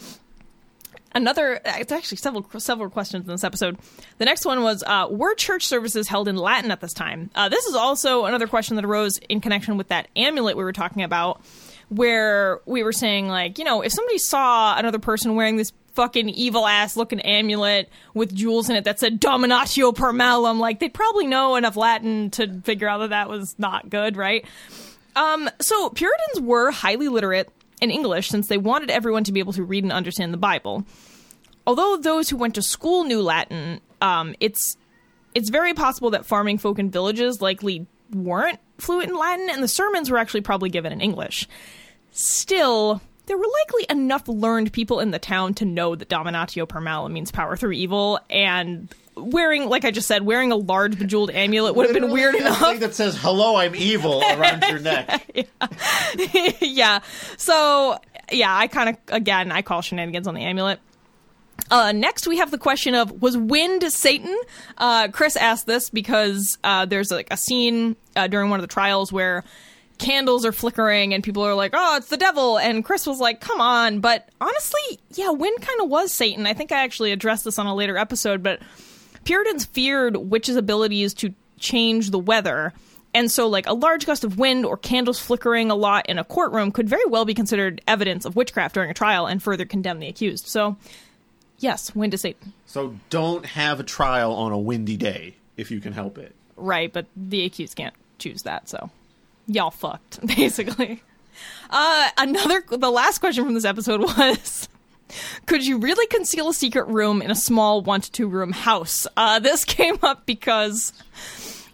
another, 1.14 1.60
it's 1.64 1.92
actually 1.92 2.18
several 2.18 2.46
several 2.58 2.90
questions 2.90 3.26
in 3.26 3.32
this 3.32 3.44
episode. 3.44 3.76
The 4.18 4.24
next 4.24 4.44
one 4.44 4.62
was: 4.62 4.84
uh, 4.86 5.08
Were 5.10 5.34
church 5.34 5.66
services 5.66 6.08
held 6.08 6.28
in 6.28 6.36
Latin 6.36 6.70
at 6.70 6.80
this 6.80 6.92
time? 6.92 7.30
Uh, 7.34 7.48
this 7.48 7.64
is 7.66 7.74
also 7.74 8.24
another 8.26 8.46
question 8.46 8.76
that 8.76 8.84
arose 8.84 9.18
in 9.28 9.40
connection 9.40 9.76
with 9.76 9.88
that 9.88 10.08
amulet 10.14 10.56
we 10.56 10.62
were 10.64 10.72
talking 10.72 11.02
about, 11.02 11.40
where 11.88 12.60
we 12.66 12.82
were 12.82 12.92
saying 12.92 13.28
like, 13.28 13.58
you 13.58 13.64
know, 13.64 13.82
if 13.82 13.92
somebody 13.92 14.18
saw 14.18 14.76
another 14.78 14.98
person 14.98 15.34
wearing 15.34 15.56
this 15.56 15.72
fucking 15.96 16.28
evil 16.28 16.66
ass 16.66 16.96
looking 16.96 17.20
amulet 17.20 17.88
with 18.14 18.32
jewels 18.34 18.70
in 18.70 18.76
it 18.76 18.84
that 18.84 19.00
said 19.00 19.20
Dominatio 19.20 19.94
per 19.94 20.12
malum, 20.12 20.60
like 20.60 20.78
they'd 20.78 20.94
probably 20.94 21.26
know 21.26 21.56
enough 21.56 21.76
Latin 21.76 22.30
to 22.32 22.60
figure 22.60 22.88
out 22.88 22.98
that 22.98 23.10
that 23.10 23.28
was 23.28 23.56
not 23.58 23.90
good, 23.90 24.16
right? 24.16 24.44
Um, 25.16 25.50
so 25.60 25.90
Puritans 25.90 26.40
were 26.40 26.70
highly 26.70 27.08
literate 27.08 27.50
in 27.80 27.90
English 27.90 28.28
since 28.28 28.48
they 28.48 28.58
wanted 28.58 28.90
everyone 28.90 29.24
to 29.24 29.32
be 29.32 29.40
able 29.40 29.54
to 29.54 29.64
read 29.64 29.82
and 29.82 29.92
understand 29.92 30.32
the 30.32 30.38
Bible. 30.38 30.84
Although 31.66 31.96
those 31.96 32.28
who 32.28 32.36
went 32.36 32.54
to 32.54 32.62
school 32.62 33.04
knew 33.04 33.22
Latin, 33.22 33.80
um, 34.00 34.34
it's 34.38 34.76
it's 35.34 35.50
very 35.50 35.74
possible 35.74 36.10
that 36.10 36.24
farming 36.24 36.58
folk 36.58 36.78
in 36.78 36.90
villages 36.90 37.42
likely 37.42 37.86
weren't 38.12 38.60
fluent 38.78 39.10
in 39.10 39.16
Latin, 39.16 39.48
and 39.50 39.62
the 39.62 39.68
sermons 39.68 40.10
were 40.10 40.18
actually 40.18 40.42
probably 40.42 40.70
given 40.70 40.92
in 40.92 41.00
English. 41.00 41.48
Still, 42.12 43.02
there 43.26 43.36
were 43.36 43.46
likely 43.64 43.86
enough 43.90 44.26
learned 44.28 44.72
people 44.72 45.00
in 45.00 45.10
the 45.10 45.18
town 45.18 45.54
to 45.54 45.64
know 45.64 45.94
that 45.94 46.08
Dominatio 46.08 46.68
per 46.68 46.80
malum 46.80 47.12
means 47.12 47.30
power 47.30 47.56
through 47.56 47.72
evil, 47.72 48.18
and 48.30 48.92
wearing, 49.16 49.68
like 49.68 49.84
I 49.84 49.90
just 49.90 50.06
said, 50.08 50.22
wearing 50.24 50.52
a 50.52 50.56
large 50.56 50.98
bejeweled 50.98 51.30
amulet 51.30 51.74
would 51.74 51.86
have 51.86 51.94
been 51.94 52.10
weird 52.10 52.34
enough. 52.34 52.58
Thing 52.60 52.80
that 52.80 52.94
says 52.94 53.16
"Hello, 53.16 53.56
I'm 53.56 53.74
evil" 53.74 54.22
around 54.22 54.62
your 54.68 54.78
neck. 54.80 55.30
yeah. 55.34 56.52
yeah. 56.60 57.00
So 57.36 57.98
yeah, 58.30 58.56
I 58.56 58.66
kind 58.66 58.90
of 58.90 58.96
again 59.08 59.52
I 59.52 59.62
call 59.62 59.82
shenanigans 59.82 60.26
on 60.26 60.34
the 60.34 60.42
amulet. 60.42 60.80
Uh, 61.70 61.90
next, 61.92 62.26
we 62.28 62.36
have 62.36 62.50
the 62.50 62.58
question 62.58 62.94
of 62.94 63.22
was 63.22 63.36
wind 63.36 63.82
Satan? 63.92 64.36
Uh, 64.78 65.08
Chris 65.08 65.36
asked 65.36 65.66
this 65.66 65.90
because 65.90 66.58
uh, 66.62 66.84
there's 66.86 67.10
like 67.10 67.28
a 67.30 67.36
scene 67.36 67.96
uh, 68.14 68.26
during 68.26 68.50
one 68.50 68.60
of 68.60 68.62
the 68.62 68.72
trials 68.72 69.12
where 69.12 69.42
candles 69.98 70.44
are 70.44 70.52
flickering 70.52 71.14
and 71.14 71.22
people 71.24 71.42
are 71.42 71.54
like, 71.54 71.72
"Oh, 71.74 71.96
it's 71.96 72.08
the 72.08 72.16
devil," 72.16 72.58
and 72.58 72.84
Chris 72.84 73.06
was 73.06 73.20
like, 73.20 73.40
"Come 73.40 73.60
on!" 73.60 74.00
But 74.00 74.28
honestly, 74.40 75.00
yeah, 75.14 75.30
wind 75.30 75.60
kind 75.60 75.80
of 75.80 75.88
was 75.88 76.12
Satan. 76.12 76.46
I 76.46 76.54
think 76.54 76.72
I 76.72 76.82
actually 76.82 77.12
addressed 77.12 77.44
this 77.44 77.58
on 77.58 77.66
a 77.66 77.74
later 77.74 77.96
episode, 77.96 78.42
but 78.42 78.60
Puritans 79.24 79.64
feared 79.64 80.16
witches' 80.16 80.56
abilities 80.56 81.14
to 81.14 81.34
change 81.58 82.10
the 82.10 82.18
weather. 82.18 82.72
And 83.14 83.30
so, 83.30 83.48
like, 83.48 83.66
a 83.66 83.72
large 83.72 84.04
gust 84.04 84.24
of 84.24 84.38
wind 84.38 84.66
or 84.66 84.76
candles 84.76 85.18
flickering 85.18 85.70
a 85.70 85.74
lot 85.74 86.06
in 86.06 86.18
a 86.18 86.24
courtroom 86.24 86.70
could 86.70 86.86
very 86.86 87.06
well 87.06 87.24
be 87.24 87.32
considered 87.32 87.80
evidence 87.88 88.26
of 88.26 88.36
witchcraft 88.36 88.74
during 88.74 88.90
a 88.90 88.94
trial 88.94 89.26
and 89.26 89.42
further 89.42 89.64
condemn 89.64 90.00
the 90.00 90.06
accused. 90.06 90.46
So, 90.46 90.76
yes, 91.58 91.94
wind 91.94 92.12
is 92.12 92.20
Satan. 92.20 92.52
So 92.66 92.96
don't 93.08 93.46
have 93.46 93.80
a 93.80 93.84
trial 93.84 94.34
on 94.34 94.52
a 94.52 94.58
windy 94.58 94.98
day 94.98 95.36
if 95.56 95.70
you 95.70 95.80
can 95.80 95.94
help 95.94 96.18
it. 96.18 96.34
Right, 96.56 96.92
but 96.92 97.06
the 97.16 97.44
accused 97.44 97.74
can't 97.74 97.94
choose 98.18 98.42
that, 98.42 98.68
so 98.68 98.90
y'all 99.46 99.70
fucked, 99.70 100.24
basically. 100.36 101.02
Uh, 101.70 102.08
another, 102.18 102.62
the 102.70 102.90
last 102.90 103.18
question 103.18 103.44
from 103.44 103.54
this 103.54 103.64
episode 103.64 104.00
was 104.18 104.68
Could 105.46 105.66
you 105.66 105.78
really 105.78 106.06
conceal 106.06 106.48
a 106.48 106.54
secret 106.54 106.86
room 106.88 107.20
in 107.22 107.30
a 107.30 107.34
small 107.34 107.82
one 107.82 108.00
to 108.00 108.10
two 108.10 108.28
room 108.28 108.52
house? 108.52 109.06
Uh, 109.16 109.38
this 109.38 109.64
came 109.66 109.98
up 110.02 110.26
because. 110.26 110.92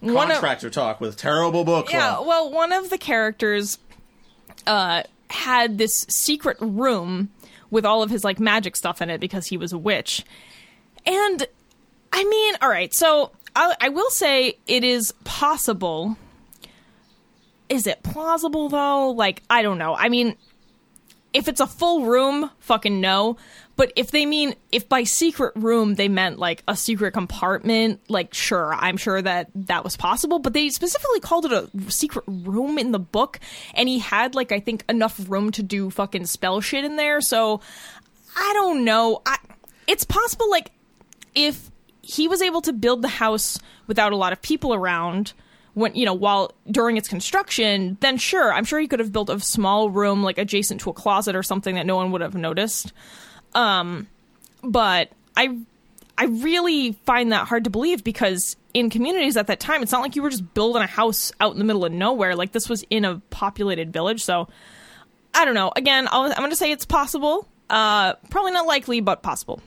one 0.00 0.31
of- 0.31 0.38
Contractor 0.38 0.71
talk 0.71 1.00
with 1.00 1.17
terrible 1.17 1.64
book 1.64 1.88
club. 1.88 2.00
yeah, 2.00 2.21
well, 2.26 2.50
one 2.50 2.73
of 2.73 2.91
the 2.91 2.99
characters 2.99 3.79
uh, 4.67 5.02
had 5.31 5.79
this 5.79 6.05
secret 6.09 6.57
room 6.61 7.31
with 7.71 7.85
all 7.87 8.02
of 8.02 8.11
his 8.11 8.23
like 8.25 8.38
magic 8.41 8.76
stuff 8.76 9.00
in 9.00 9.09
it 9.11 9.21
because 9.21 9.47
he 9.47 9.57
was 9.57 9.73
a 9.73 9.79
witch. 9.79 10.25
And 11.07 11.47
I 12.12 12.25
mean, 12.25 12.55
all 12.61 12.69
right, 12.69 12.93
so 12.95 13.33
I, 13.57 13.75
I 13.81 13.88
will 13.88 14.11
say 14.11 14.59
it 14.67 14.85
is 14.85 15.12
possible. 15.25 16.17
Is 17.73 17.87
it 17.87 18.02
plausible 18.02 18.69
though? 18.69 19.12
Like, 19.12 19.43
I 19.49 19.62
don't 19.62 19.79
know. 19.79 19.95
I 19.95 20.11
mean, 20.11 20.37
if 21.33 21.49
it's 21.49 21.59
a 21.59 21.67
full 21.67 22.05
room, 22.05 22.50
fucking 22.59 23.00
no. 23.00 23.38
But 23.76 23.95
if 23.97 24.11
they 24.11 24.26
mean 24.26 24.55
if 24.71 24.91
by 24.91 25.05
secret 25.05 25.55
room 25.57 25.95
they 25.95 26.07
meant 26.07 26.38
like 26.38 26.62
a 26.69 26.76
secret 26.76 27.12
compartment, 27.12 28.02
like 28.11 28.35
sure, 28.35 28.75
I'm 28.75 28.99
sure 28.99 29.23
that 29.23 29.49
that 29.55 29.85
was 29.85 29.97
possible. 29.97 30.38
But 30.38 30.52
they 30.52 30.69
specifically 30.69 31.21
called 31.21 31.47
it 31.47 31.52
a 31.52 31.91
secret 31.91 32.26
room 32.29 32.76
in 32.76 32.93
the 32.93 32.99
book, 32.99 33.41
and 33.73 33.88
he 33.88 34.00
had 34.00 34.35
like 34.35 34.52
I 34.52 34.61
think 34.61 34.85
enough 34.91 35.19
room 35.31 35.50
to 35.52 35.62
do 35.62 35.88
fucking 35.88 36.26
spell 36.26 36.61
shit 36.61 36.85
in 36.85 36.97
there. 36.97 37.23
So 37.23 37.62
I 38.37 38.52
don't 38.52 38.85
know. 38.85 39.23
I, 39.25 39.38
it's 39.87 40.05
possible 40.05 40.50
like 40.50 40.73
if 41.35 41.71
he 42.02 42.29
was 42.29 42.43
able 42.43 42.61
to 42.61 42.75
build 42.75 43.00
the 43.00 43.09
house 43.09 43.59
without 43.87 44.12
a 44.12 44.17
lot 44.17 44.35
of 44.35 44.43
people 44.43 44.75
around 44.75 45.33
when 45.75 45.95
you 45.95 46.05
know 46.05 46.14
while 46.14 46.52
during 46.71 46.97
its 46.97 47.09
construction 47.09 47.97
then 48.00 48.19
sure 48.19 48.52
i'm 48.52 48.64
sure 48.64 48.79
he 48.79 48.87
could 48.87 48.99
have 48.99 49.12
built 49.12 49.31
a 49.31 49.41
small 49.41 49.88
room 49.91 50.23
like 50.23 50.38
adjacent 50.38 50.81
to 50.81 50.91
a 50.91 50.93
closet 50.93 51.35
or 51.35 51.43
something 51.43 51.76
that 51.76 51.87
no 51.87 51.97
one 51.97 52.12
would 52.12 52.21
have 52.21 52.35
noticed. 52.35 52.93
Um 53.55 54.07
but 54.62 55.11
i 55.37 55.57
i 56.19 56.25
really 56.25 56.93
find 57.07 57.33
that 57.33 57.49
hard 57.49 57.64
to 57.64 57.71
believe 57.71 58.05
because 58.05 58.57
in 58.75 58.91
communities 58.91 59.37
at 59.37 59.47
that 59.47 59.61
time 59.61 59.83
it's 59.83 59.93
not 59.93 60.02
like 60.02 60.14
you 60.17 60.23
were 60.23 60.31
just 60.31 60.55
building 60.55 60.83
a 60.83 60.87
house 60.87 61.33
out 61.41 61.52
in 61.52 61.59
the 61.59 61.64
middle 61.64 61.85
of 61.85 61.93
nowhere. 61.93 62.37
Like 62.37 62.52
this 62.52 62.69
was 62.69 62.85
in 62.91 63.05
a 63.05 63.21
populated 63.31 63.93
village. 63.93 64.23
So 64.23 64.49
i 65.35 65.45
don't 65.45 65.55
know. 65.55 65.73
Again 65.75 66.07
I'll, 66.11 66.25
i'm 66.25 66.37
going 66.37 66.50
to 66.50 66.57
say 66.57 66.71
it's 66.71 66.85
possible. 66.85 67.49
Uh 67.71 68.14
probably 68.31 68.52
not 68.52 68.67
likely 68.67 69.00
but 69.00 69.23
possible. 69.23 69.62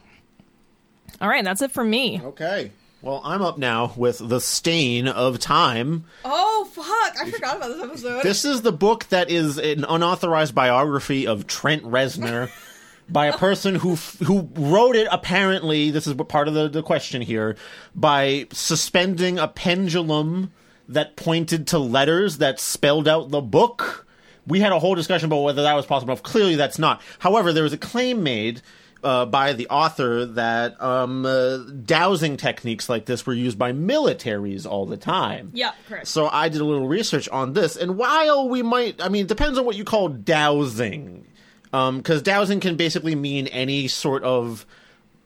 All 1.20 1.28
right 1.28 1.44
that's 1.44 1.62
it 1.62 1.72
for 1.72 1.82
me. 1.84 2.20
Okay. 2.22 2.70
Well, 3.06 3.20
I'm 3.22 3.40
up 3.40 3.56
now 3.56 3.92
with 3.94 4.18
The 4.18 4.40
Stain 4.40 5.06
of 5.06 5.38
Time. 5.38 6.06
Oh 6.24 6.68
fuck! 6.72 7.24
I 7.24 7.30
forgot 7.30 7.58
about 7.58 7.68
this 7.68 7.80
episode. 7.84 8.22
This 8.24 8.44
is 8.44 8.62
the 8.62 8.72
book 8.72 9.04
that 9.10 9.30
is 9.30 9.58
an 9.58 9.84
unauthorized 9.84 10.56
biography 10.56 11.24
of 11.24 11.46
Trent 11.46 11.84
Reznor 11.84 12.50
by 13.08 13.26
a 13.26 13.38
person 13.38 13.76
who 13.76 13.94
who 14.24 14.48
wrote 14.56 14.96
it. 14.96 15.06
Apparently, 15.12 15.92
this 15.92 16.08
is 16.08 16.14
part 16.14 16.48
of 16.48 16.54
the, 16.54 16.68
the 16.68 16.82
question 16.82 17.22
here 17.22 17.54
by 17.94 18.48
suspending 18.50 19.38
a 19.38 19.46
pendulum 19.46 20.50
that 20.88 21.14
pointed 21.14 21.68
to 21.68 21.78
letters 21.78 22.38
that 22.38 22.58
spelled 22.58 23.06
out 23.06 23.30
the 23.30 23.40
book. 23.40 24.04
We 24.48 24.58
had 24.58 24.72
a 24.72 24.80
whole 24.80 24.96
discussion 24.96 25.26
about 25.26 25.42
whether 25.42 25.62
that 25.62 25.74
was 25.74 25.86
possible. 25.86 26.16
Clearly, 26.16 26.56
that's 26.56 26.80
not. 26.80 27.00
However, 27.20 27.52
there 27.52 27.62
was 27.62 27.72
a 27.72 27.78
claim 27.78 28.24
made 28.24 28.62
uh, 29.02 29.26
by 29.26 29.52
the 29.52 29.68
author 29.68 30.24
that 30.24 30.80
um, 30.82 31.24
uh, 31.24 31.58
dowsing 31.84 32.36
techniques 32.36 32.88
like 32.88 33.06
this 33.06 33.26
were 33.26 33.34
used 33.34 33.58
by 33.58 33.72
militaries 33.72 34.66
all 34.66 34.86
the 34.86 34.96
time. 34.96 35.50
Yeah, 35.54 35.72
correct. 35.88 36.06
So 36.06 36.28
I 36.28 36.48
did 36.48 36.60
a 36.60 36.64
little 36.64 36.88
research 36.88 37.28
on 37.28 37.52
this, 37.52 37.76
and 37.76 37.96
while 37.96 38.48
we 38.48 38.62
might, 38.62 39.00
I 39.02 39.08
mean, 39.08 39.26
it 39.26 39.28
depends 39.28 39.58
on 39.58 39.64
what 39.64 39.76
you 39.76 39.84
call 39.84 40.08
dowsing, 40.08 41.26
because 41.70 42.22
dowsing 42.22 42.60
can 42.60 42.76
basically 42.76 43.14
mean 43.14 43.46
any 43.48 43.88
sort 43.88 44.22
of 44.22 44.66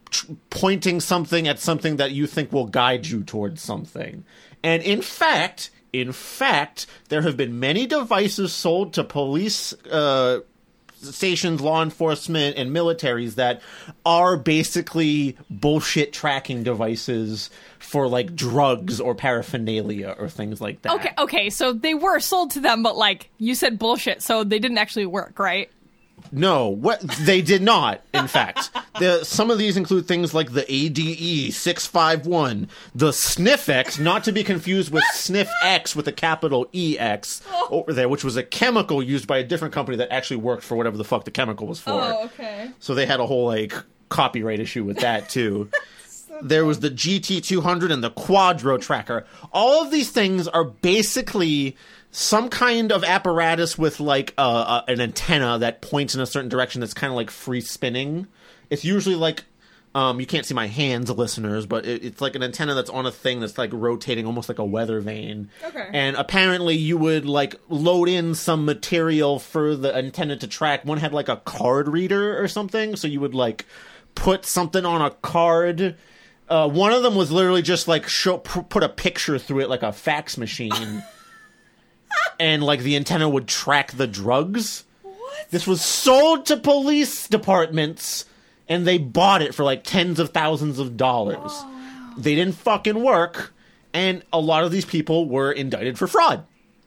tr- 0.09 0.33
pointing 0.49 0.99
something 0.99 1.47
at 1.47 1.59
something 1.59 1.95
that 1.97 2.11
you 2.11 2.27
think 2.27 2.51
will 2.51 2.67
guide 2.67 3.07
you 3.07 3.23
towards 3.23 3.61
something. 3.61 4.25
And 4.63 4.83
in 4.83 5.01
fact, 5.01 5.71
in 5.93 6.11
fact, 6.11 6.87
there 7.09 7.21
have 7.21 7.35
been 7.35 7.59
many 7.59 7.87
devices 7.87 8.53
sold 8.53 8.93
to 8.93 9.03
police 9.03 9.73
uh, 9.89 10.39
stations, 11.01 11.61
law 11.61 11.83
enforcement, 11.83 12.57
and 12.57 12.71
militaries 12.71 13.35
that 13.35 13.61
are 14.05 14.37
basically 14.37 15.37
bullshit 15.49 16.13
tracking 16.13 16.63
devices 16.63 17.49
for 17.79 18.07
like 18.07 18.35
drugs 18.35 18.99
or 18.99 19.15
paraphernalia 19.15 20.15
or 20.17 20.29
things 20.29 20.61
like 20.61 20.81
that. 20.83 20.93
Okay, 20.93 21.13
okay, 21.17 21.49
so 21.49 21.73
they 21.73 21.93
were 21.93 22.19
sold 22.19 22.51
to 22.51 22.59
them, 22.59 22.83
but 22.83 22.95
like 22.95 23.29
you 23.37 23.55
said, 23.55 23.79
bullshit. 23.79 24.21
So 24.21 24.43
they 24.43 24.59
didn't 24.59 24.77
actually 24.77 25.05
work, 25.05 25.39
right? 25.39 25.69
No, 26.31 26.69
what 26.69 27.01
they 27.01 27.41
did 27.41 27.61
not. 27.61 28.01
In 28.13 28.27
fact, 28.27 28.69
the, 28.99 29.23
some 29.23 29.51
of 29.51 29.57
these 29.57 29.77
include 29.77 30.07
things 30.07 30.33
like 30.33 30.53
the 30.53 30.65
ADE 30.71 31.53
six 31.53 31.85
five 31.85 32.25
one, 32.25 32.69
the 32.95 33.11
Sniffex, 33.11 33.99
not 33.99 34.23
to 34.23 34.31
be 34.31 34.43
confused 34.43 34.91
with 34.91 35.03
Sniff 35.13 35.49
X 35.63 35.95
with 35.95 36.07
a 36.07 36.11
capital 36.11 36.67
EX 36.73 37.41
oh. 37.49 37.67
over 37.71 37.93
there, 37.93 38.07
which 38.07 38.23
was 38.23 38.37
a 38.37 38.43
chemical 38.43 39.03
used 39.03 39.27
by 39.27 39.39
a 39.39 39.43
different 39.43 39.73
company 39.73 39.97
that 39.97 40.11
actually 40.11 40.37
worked 40.37 40.63
for 40.63 40.75
whatever 40.75 40.97
the 40.97 41.03
fuck 41.03 41.25
the 41.25 41.31
chemical 41.31 41.67
was 41.67 41.79
for. 41.79 41.91
Oh, 41.91 42.25
okay. 42.25 42.71
So 42.79 42.95
they 42.95 43.05
had 43.05 43.19
a 43.19 43.25
whole 43.25 43.45
like 43.45 43.73
copyright 44.09 44.59
issue 44.59 44.83
with 44.83 44.99
that 44.99 45.29
too. 45.29 45.69
there 46.41 46.65
was 46.65 46.79
the 46.79 46.89
GT200 46.89 47.91
and 47.91 48.03
the 48.03 48.11
Quadro 48.11 48.79
Tracker. 48.79 49.25
All 49.51 49.83
of 49.83 49.91
these 49.91 50.11
things 50.11 50.47
are 50.47 50.63
basically 50.63 51.75
some 52.11 52.49
kind 52.49 52.91
of 52.91 53.03
apparatus 53.03 53.77
with 53.77 53.99
like 53.99 54.33
uh, 54.37 54.41
uh, 54.41 54.83
an 54.87 55.01
antenna 55.01 55.57
that 55.59 55.81
points 55.81 56.13
in 56.13 56.21
a 56.21 56.25
certain 56.25 56.49
direction 56.49 56.81
that's 56.81 56.93
kind 56.93 57.11
of 57.11 57.15
like 57.15 57.31
free 57.31 57.61
spinning. 57.61 58.27
It's 58.69 58.85
usually 58.85 59.15
like 59.15 59.43
um, 59.93 60.21
you 60.21 60.25
can't 60.25 60.45
see 60.45 60.53
my 60.53 60.67
hands, 60.67 61.09
listeners, 61.09 61.65
but 61.65 61.85
it, 61.85 62.03
it's 62.03 62.21
like 62.21 62.35
an 62.35 62.43
antenna 62.43 62.73
that's 62.73 62.89
on 62.89 63.05
a 63.05 63.11
thing 63.11 63.41
that's 63.41 63.57
like 63.57 63.71
rotating, 63.73 64.25
almost 64.25 64.47
like 64.47 64.59
a 64.59 64.65
weather 64.65 65.01
vane. 65.01 65.49
Okay. 65.63 65.89
And 65.91 66.15
apparently, 66.15 66.75
you 66.75 66.97
would 66.97 67.25
like 67.25 67.55
load 67.67 68.07
in 68.07 68.33
some 68.35 68.63
material 68.63 69.37
for 69.39 69.75
the 69.75 69.93
antenna 69.93 70.37
to 70.37 70.47
track. 70.47 70.85
One 70.85 70.97
had 70.97 71.13
like 71.13 71.27
a 71.27 71.37
card 71.37 71.89
reader 71.89 72.41
or 72.41 72.47
something, 72.47 72.95
so 72.95 73.07
you 73.07 73.19
would 73.19 73.35
like 73.35 73.65
put 74.15 74.45
something 74.45 74.85
on 74.85 75.01
a 75.01 75.11
card. 75.11 75.97
Uh, 76.47 76.69
one 76.69 76.93
of 76.93 77.03
them 77.03 77.15
was 77.15 77.31
literally 77.31 77.61
just 77.61 77.87
like 77.87 78.07
show, 78.07 78.37
p- 78.37 78.61
put 78.69 78.83
a 78.83 78.89
picture 78.89 79.37
through 79.37 79.59
it 79.59 79.69
like 79.69 79.83
a 79.83 79.91
fax 79.91 80.37
machine, 80.37 81.03
and 82.39 82.63
like 82.63 82.81
the 82.81 82.95
antenna 82.95 83.27
would 83.29 83.47
track 83.47 83.91
the 83.93 84.07
drugs. 84.07 84.83
What? 85.01 85.49
This 85.51 85.67
was 85.67 85.81
sold 85.81 86.45
to 86.47 86.57
police 86.57 87.27
departments, 87.27 88.25
and 88.67 88.85
they 88.85 88.97
bought 88.97 89.41
it 89.41 89.53
for 89.55 89.63
like 89.63 89.83
tens 89.83 90.19
of 90.19 90.29
thousands 90.31 90.79
of 90.79 90.97
dollars. 90.97 91.51
They 92.17 92.35
didn't 92.35 92.55
fucking 92.55 93.01
work, 93.01 93.53
and 93.93 94.23
a 94.33 94.39
lot 94.39 94.63
of 94.63 94.71
these 94.71 94.85
people 94.85 95.27
were 95.27 95.51
indicted 95.51 95.97
for 95.97 96.07
fraud. 96.07 96.45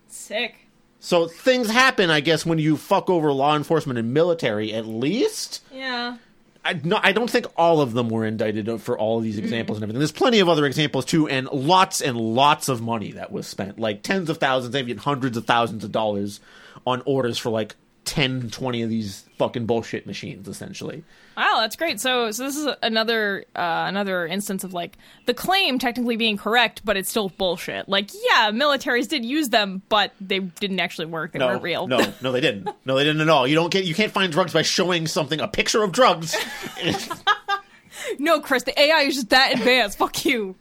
Sick. 0.09 0.55
So 1.01 1.27
things 1.29 1.69
happen, 1.71 2.09
I 2.11 2.21
guess, 2.21 2.47
when 2.47 2.59
you 2.59 2.77
fuck 2.79 3.11
over 3.11 3.31
law 3.33 3.57
enforcement 3.57 3.99
and 3.99 4.15
military. 4.15 4.73
At 4.73 4.87
least, 4.87 5.63
Yeah. 5.73 6.17
I, 6.64 6.80
no, 6.83 6.99
I 7.02 7.12
don't 7.12 7.30
think 7.30 7.47
all 7.56 7.80
of 7.80 7.92
them 7.92 8.09
were 8.09 8.25
indicted 8.25 8.80
for 8.80 8.99
all 8.99 9.18
of 9.18 9.25
these 9.25 9.37
mm-hmm. 9.37 9.44
examples 9.44 9.78
and 9.78 9.85
everything. 9.85 9.99
There's 9.99 10.12
plenty 10.12 10.40
of 10.40 10.49
other 10.49 10.64
examples 10.64 11.04
too, 11.04 11.28
and 11.28 11.47
lots 11.49 12.00
and 12.00 12.16
lots 12.16 12.68
of 12.68 12.80
money 12.80 13.12
that 13.12 13.30
was 13.30 13.47
spent, 13.47 13.78
like 13.78 14.02
tens 14.02 14.30
of 14.30 14.38
thousands, 14.38 14.73
maybe 14.73 14.94
hundreds 14.94 15.37
of 15.37 15.44
thousands 15.44 15.85
of 15.85 15.92
dollars 15.92 16.40
on 16.87 17.02
orders 17.04 17.38
for 17.38 17.50
like 17.50 17.76
10, 18.05 18.51
20 18.51 18.83
of 18.83 18.89
these 18.91 19.25
fucking 19.39 19.67
bullshit 19.67 20.07
machines, 20.07 20.47
essentially. 20.49 21.03
Wow, 21.37 21.57
that's 21.61 21.75
great. 21.75 22.01
So, 22.01 22.31
so 22.31 22.45
this 22.45 22.57
is 22.57 22.69
another 22.83 23.45
uh, 23.57 23.87
another 23.89 24.25
instance 24.27 24.63
of 24.63 24.73
like 24.73 24.97
the 25.27 25.35
claim 25.35 25.79
technically 25.81 26.17
being 26.17 26.37
correct, 26.37 26.83
but 26.85 26.97
it's 26.97 27.11
still 27.11 27.29
bullshit. 27.31 27.89
Like, 27.89 28.11
yeah, 28.15 28.51
militaries 28.53 29.09
did 29.09 29.25
use 29.25 29.49
them, 29.49 29.83
but 29.89 30.13
they 30.21 30.39
didn't 30.39 30.79
actually 30.81 31.07
work. 31.07 31.33
They 31.33 31.41
No, 31.41 31.49
weren't 31.49 31.63
real. 31.63 31.89
no, 31.89 32.13
no, 32.23 32.31
they 32.31 32.41
didn't. 32.41 32.69
No, 32.85 32.95
they 32.97 33.05
didn't 33.05 33.21
at 33.23 33.29
all. 33.29 33.47
You 33.49 33.57
don't 33.57 33.71
get, 33.73 33.85
you 33.85 33.95
can't 33.95 34.13
find 34.13 34.31
drugs 34.33 34.53
by 34.53 34.63
showing 34.63 35.07
something 35.09 35.41
a 35.41 35.49
picture 35.49 35.83
of 35.83 35.91
drugs. 35.93 36.37
no, 38.19 38.41
Chris, 38.41 38.63
the 38.63 38.79
AI 38.81 39.01
is 39.01 39.15
just 39.15 39.31
that 39.31 39.55
advanced. 39.55 39.99
Fuck 39.99 40.25
you. 40.25 40.55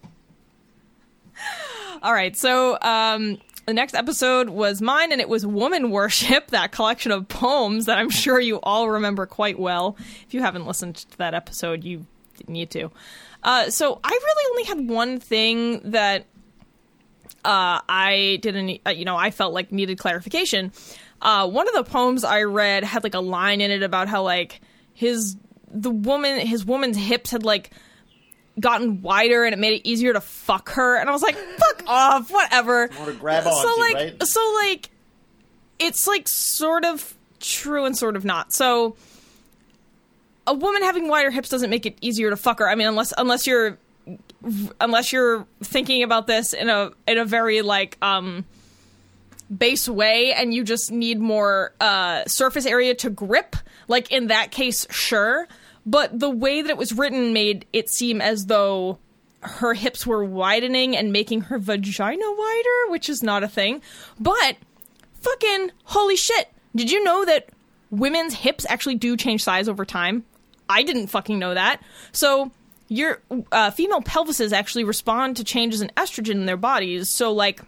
All 2.02 2.14
right, 2.14 2.36
so 2.36 2.78
um, 2.82 3.38
the 3.66 3.74
next 3.74 3.96
episode 3.96 4.50
was 4.50 4.82
mine, 4.82 5.12
and 5.12 5.22
it 5.22 5.30
was 5.30 5.46
Woman 5.46 5.90
Worship, 5.92 6.48
that 6.48 6.72
collection 6.72 7.12
of 7.12 7.28
poems 7.28 7.86
that 7.86 7.98
I'm 7.98 8.10
sure 8.10 8.40
you 8.40 8.60
all 8.62 8.90
remember 8.90 9.26
quite 9.26 9.58
well. 9.58 9.96
If 10.28 10.34
you 10.34 10.42
haven't 10.42 10.66
listened 10.66 10.96
to 10.96 11.18
that 11.18 11.34
episode, 11.34 11.84
you 11.84 12.06
need 12.48 12.70
to. 12.72 12.92
Uh, 13.44 13.70
so 13.70 14.00
I 14.04 14.10
really 14.10 14.52
only 14.52 14.64
had 14.64 14.94
one 14.94 15.20
thing 15.20 15.92
that 15.92 16.26
uh, 17.46 17.82
I 17.88 18.40
didn't, 18.42 18.82
uh, 18.86 18.92
you 18.92 19.06
know, 19.06 19.18
I 19.18 19.32
felt 19.32 19.54
like 19.54 19.72
needed 19.72 19.98
clarification. 19.98 20.72
Uh, 21.22 21.48
one 21.48 21.68
of 21.68 21.74
the 21.74 21.84
poems 21.84 22.24
I 22.24 22.44
read 22.44 22.84
had 22.84 23.04
like 23.04 23.14
a 23.14 23.20
line 23.20 23.62
in 23.62 23.72
it 23.72 23.84
about 23.84 24.08
how 24.08 24.24
like 24.24 24.62
his 24.94 25.38
the 25.72 25.90
woman 25.90 26.46
his 26.46 26.66
woman's 26.66 26.98
hips 26.98 27.32
had 27.32 27.44
like 27.44 27.72
gotten 28.60 29.02
wider 29.02 29.44
and 29.44 29.54
it 29.54 29.60
made 29.60 29.74
it 29.74 29.88
easier 29.88 30.14
to 30.14 30.22
fuck 30.22 30.70
her 30.72 30.98
and 30.98 31.10
I 31.10 31.12
was 31.12 31.24
like 31.24 31.36
fuck 31.36 31.84
off 31.88 32.32
whatever 32.32 32.90
More 32.98 33.08
to 33.08 33.14
grab 33.14 33.44
so 33.44 33.76
like 33.80 33.96
right? 33.96 34.24
so 34.24 34.54
like 34.62 34.90
it's 35.80 36.08
like 36.08 36.28
sort 36.28 36.86
of 36.86 37.16
true 37.40 37.86
and 37.86 37.98
sort 37.98 38.16
of 38.16 38.24
not 38.24 38.54
so 38.54 38.96
a 40.46 40.54
woman 40.54 40.84
having 40.84 41.08
wider 41.08 41.32
hips 41.32 41.50
doesn't 41.50 41.70
make 41.70 41.86
it 41.86 41.98
easier 42.02 42.30
to 42.30 42.38
fuck 42.38 42.60
her 42.60 42.70
I 42.70 42.76
mean 42.76 42.88
unless 42.88 43.12
unless 43.18 43.48
you're 43.48 43.78
unless 44.80 45.12
you're 45.12 45.48
thinking 45.64 46.04
about 46.04 46.28
this 46.28 46.54
in 46.54 46.70
a 46.70 46.92
in 47.08 47.18
a 47.18 47.26
very 47.26 47.62
like 47.64 47.98
um 48.04 48.46
base 49.56 49.88
way 49.88 50.34
and 50.34 50.54
you 50.54 50.64
just 50.64 50.92
need 50.92 51.20
more 51.20 51.74
uh, 51.80 52.26
surface 52.26 52.66
area 52.66 52.96
to 52.96 53.10
grip, 53.10 53.56
like 53.88 54.12
in 54.12 54.28
that 54.28 54.52
case, 54.52 54.88
sure. 54.90 55.48
But 55.86 56.20
the 56.20 56.30
way 56.30 56.62
that 56.62 56.70
it 56.70 56.78
was 56.78 56.94
written 56.94 57.34
made 57.34 57.66
it 57.74 57.90
seem 57.90 58.22
as 58.22 58.46
though 58.46 59.00
her 59.42 59.74
hips 59.74 60.08
were 60.08 60.24
widening 60.24 60.96
and 60.96 61.12
making 61.12 61.42
her 61.42 61.60
vagina 61.60 62.26
wider, 62.26 62.92
which 62.92 63.10
is 63.10 63.22
not 63.22 63.44
a 63.44 63.48
thing. 63.48 63.82
But 64.20 64.58
fucking 65.22 65.72
holy 65.84 66.16
shit. 66.16 66.50
Did 66.76 66.90
you 66.90 67.04
know 67.04 67.26
that 67.26 67.50
women's 67.92 68.34
hips 68.34 68.66
actually 68.70 68.96
do 68.96 69.18
change 69.18 69.44
size 69.44 69.68
over 69.68 69.86
time? 69.86 70.24
I 70.70 70.84
didn't 70.84 71.08
fucking 71.08 71.38
know 71.38 71.54
that. 71.54 71.82
So 72.14 72.52
your 72.88 73.22
uh, 73.52 73.72
female 73.72 74.02
pelvises 74.02 74.54
actually 74.54 74.84
respond 74.84 75.38
to 75.38 75.44
changes 75.44 75.82
in 75.82 75.92
estrogen 75.98 76.32
in 76.32 76.46
their 76.46 76.58
bodies. 76.58 77.10
So 77.10 77.34
like 77.34 77.62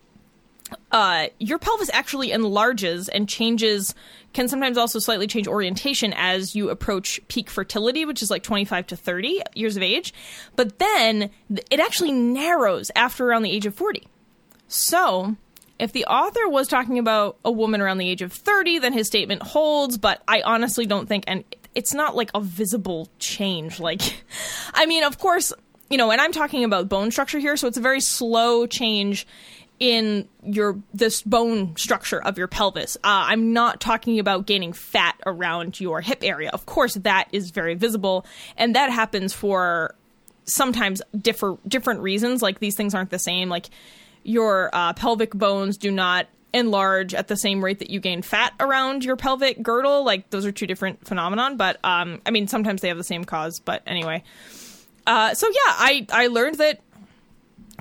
uh, 0.91 1.27
your 1.39 1.59
pelvis 1.59 1.89
actually 1.93 2.31
enlarges 2.31 3.09
and 3.09 3.29
changes 3.29 3.93
can 4.33 4.47
sometimes 4.47 4.77
also 4.77 4.99
slightly 4.99 5.27
change 5.27 5.47
orientation 5.47 6.13
as 6.13 6.55
you 6.55 6.69
approach 6.69 7.19
peak 7.27 7.49
fertility 7.49 8.03
which 8.05 8.21
is 8.21 8.31
like 8.31 8.43
25 8.43 8.87
to 8.87 8.95
30 8.95 9.41
years 9.53 9.77
of 9.77 9.83
age. 9.83 10.13
But 10.55 10.79
then 10.79 11.29
it 11.47 11.79
actually 11.79 12.11
narrows 12.11 12.91
after 12.95 13.27
around 13.27 13.43
the 13.43 13.51
age 13.51 13.65
of 13.65 13.75
40 13.75 14.07
so 14.67 15.35
if 15.77 15.91
the 15.91 16.05
author 16.05 16.47
was 16.47 16.67
talking 16.67 16.99
about 16.99 17.37
a 17.43 17.51
woman 17.51 17.81
around 17.81 17.97
the 17.97 18.09
age 18.09 18.21
of 18.21 18.31
30 18.31 18.79
then 18.79 18.93
his 18.93 19.07
statement 19.07 19.43
holds 19.43 19.97
but 19.97 20.21
i 20.27 20.41
honestly 20.41 20.85
don't 20.85 21.07
think 21.07 21.23
and 21.27 21.43
it's 21.73 21.93
not 21.93 22.15
like 22.15 22.31
a 22.33 22.41
visible 22.41 23.09
change 23.19 23.79
like 23.79 24.01
i 24.73 24.85
mean 24.85 25.03
of 25.03 25.19
course 25.19 25.53
you 25.89 25.97
know 25.97 26.11
and 26.11 26.21
i'm 26.21 26.31
talking 26.31 26.63
about 26.63 26.89
bone 26.89 27.11
structure 27.11 27.39
here 27.39 27.57
so 27.57 27.67
it's 27.67 27.77
a 27.77 27.81
very 27.81 28.01
slow 28.01 28.65
change 28.65 29.27
in 29.79 30.27
your 30.43 30.79
this 30.93 31.21
bone 31.21 31.75
structure 31.75 32.21
of 32.21 32.37
your 32.37 32.47
pelvis. 32.47 32.95
Uh, 32.97 33.27
I'm 33.27 33.53
not 33.53 33.81
talking 33.81 34.19
about 34.19 34.45
gaining 34.45 34.73
fat 34.73 35.19
around 35.25 35.79
your 35.79 36.01
hip 36.01 36.19
area. 36.23 36.49
Of 36.51 36.65
course, 36.65 36.93
that 36.95 37.27
is 37.31 37.51
very 37.51 37.75
visible, 37.75 38.25
and 38.57 38.75
that 38.75 38.91
happens 38.91 39.33
for 39.33 39.95
sometimes 40.45 41.01
differ 41.19 41.57
different 41.67 42.01
reasons. 42.01 42.41
Like 42.41 42.59
these 42.59 42.75
things 42.75 42.93
aren't 42.93 43.09
the 43.09 43.19
same. 43.19 43.49
Like 43.49 43.69
your 44.23 44.69
uh, 44.73 44.93
pelvic 44.93 45.31
bones 45.31 45.77
do 45.77 45.91
not 45.91 46.27
enlarge 46.53 47.13
at 47.13 47.27
the 47.27 47.35
same 47.35 47.63
rate 47.63 47.79
that 47.79 47.89
you 47.89 47.99
gain 47.99 48.21
fat 48.21 48.53
around 48.61 49.03
your 49.03 49.17
pelvic 49.17 49.61
girdle. 49.61 50.05
Like 50.05 50.29
those 50.29 50.45
are 50.45 50.53
two 50.53 50.67
different 50.67 51.05
phenomenon. 51.05 51.57
But 51.57 51.79
um, 51.83 52.21
I 52.25 52.31
mean, 52.31 52.47
sometimes 52.47 52.81
they 52.81 52.87
have 52.87 52.97
the 52.97 53.03
same 53.03 53.25
cause. 53.25 53.59
But 53.59 53.83
anyway, 53.85 54.23
uh, 55.05 55.33
so 55.33 55.47
yeah, 55.47 55.53
I 55.65 56.07
I 56.11 56.27
learned 56.27 56.59
that 56.59 56.79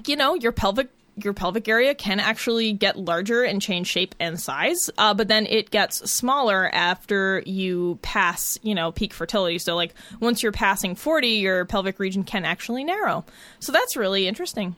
you 0.06 0.16
know 0.16 0.34
your 0.34 0.52
pelvic 0.52 0.90
your 1.16 1.32
pelvic 1.32 1.68
area 1.68 1.94
can 1.94 2.18
actually 2.20 2.72
get 2.72 2.96
larger 2.98 3.42
and 3.42 3.62
change 3.62 3.86
shape 3.86 4.14
and 4.18 4.40
size, 4.40 4.90
uh, 4.98 5.14
but 5.14 5.28
then 5.28 5.46
it 5.46 5.70
gets 5.70 6.10
smaller 6.10 6.68
after 6.74 7.42
you 7.46 7.98
pass, 8.02 8.58
you 8.62 8.74
know, 8.74 8.90
peak 8.92 9.12
fertility. 9.12 9.58
So, 9.58 9.76
like, 9.76 9.94
once 10.20 10.42
you're 10.42 10.52
passing 10.52 10.94
40, 10.94 11.28
your 11.28 11.64
pelvic 11.66 11.98
region 11.98 12.24
can 12.24 12.44
actually 12.44 12.84
narrow. 12.84 13.24
So, 13.60 13.70
that's 13.72 13.96
really 13.96 14.26
interesting. 14.26 14.74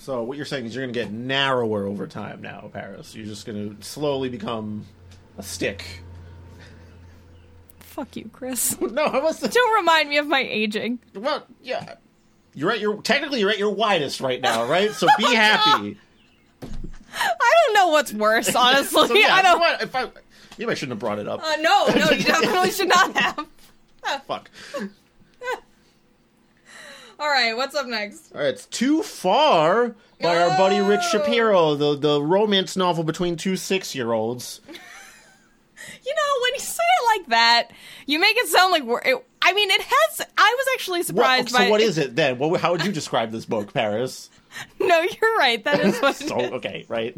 So 0.00 0.22
what 0.22 0.38
you're 0.38 0.46
saying 0.46 0.64
is 0.64 0.74
you're 0.74 0.84
going 0.84 0.94
to 0.94 0.98
get 1.00 1.10
narrower 1.12 1.84
over 1.84 2.06
time 2.06 2.40
now, 2.40 2.70
Paris. 2.72 3.14
You're 3.14 3.26
just 3.26 3.44
going 3.44 3.76
to 3.76 3.84
slowly 3.84 4.30
become 4.30 4.86
a 5.36 5.42
stick. 5.42 6.02
Fuck 7.80 8.16
you, 8.16 8.30
Chris. 8.32 8.74
No, 8.80 9.02
I 9.04 9.18
was 9.18 9.40
Don't 9.40 9.74
remind 9.74 10.08
me 10.08 10.16
of 10.18 10.26
my 10.26 10.40
aging. 10.40 11.00
well, 11.14 11.44
yeah. 11.62 11.96
You're 12.58 12.72
at 12.72 12.80
your 12.80 13.00
technically 13.02 13.38
you're 13.38 13.50
at 13.50 13.58
your 13.58 13.70
widest 13.70 14.20
right 14.20 14.40
now, 14.40 14.64
right? 14.68 14.90
So 14.90 15.06
be 15.16 15.24
happy. 15.34 15.96
I 16.60 17.54
don't 17.66 17.74
know 17.74 17.88
what's 17.88 18.12
worse, 18.12 18.52
honestly. 18.56 19.06
So, 19.06 19.14
yeah, 19.14 19.32
I 19.34 19.42
don't. 19.42 19.60
what- 19.60 19.80
If 19.82 19.94
I, 19.94 20.08
maybe 20.58 20.72
I 20.72 20.74
shouldn't 20.74 20.92
have 20.92 20.98
brought 20.98 21.20
it 21.20 21.28
up. 21.28 21.40
Uh, 21.40 21.56
no, 21.60 21.86
no, 21.86 22.10
you 22.10 22.24
definitely 22.24 22.72
should 22.72 22.88
not 22.88 23.16
have. 23.16 23.46
Fuck. 24.26 24.50
All 27.20 27.28
right, 27.28 27.56
what's 27.56 27.74
up 27.74 27.86
next? 27.86 28.32
All 28.34 28.40
right, 28.40 28.48
it's 28.50 28.66
too 28.66 29.02
far 29.02 29.94
by 30.20 30.36
our 30.40 30.56
buddy 30.56 30.80
Rich 30.80 31.00
Oh. 31.04 31.08
Shapiro, 31.10 31.74
the 31.74 31.96
the 31.96 32.22
romance 32.22 32.76
novel 32.76 33.04
between 33.04 33.36
two 33.36 33.56
six 33.56 33.94
year 33.94 34.12
olds. 34.12 34.60
You 34.68 36.14
know, 36.14 36.42
when 36.42 36.54
you 36.54 36.60
say 36.60 36.82
it 36.82 37.18
like 37.20 37.28
that, 37.28 37.68
you 38.06 38.18
make 38.18 38.36
it 38.36 38.48
sound 38.48 38.72
like 38.72 38.82
we're. 38.84 39.00
It, 39.04 39.24
I 39.48 39.54
mean, 39.54 39.70
it 39.70 39.80
has. 39.80 40.26
I 40.36 40.54
was 40.58 40.66
actually 40.74 41.02
surprised 41.04 41.48
so 41.48 41.58
by. 41.58 41.70
what 41.70 41.80
is 41.80 41.96
it 41.96 42.14
then? 42.14 42.38
What, 42.38 42.60
how 42.60 42.72
would 42.72 42.84
you 42.84 42.92
describe 42.92 43.30
this 43.30 43.46
book, 43.46 43.72
Paris? 43.72 44.30
No, 44.80 45.02
you're 45.02 45.36
right. 45.36 45.62
That 45.62 45.78
is 45.80 45.98
what. 46.02 46.16
so 46.16 46.36
okay, 46.36 46.84
right. 46.88 47.14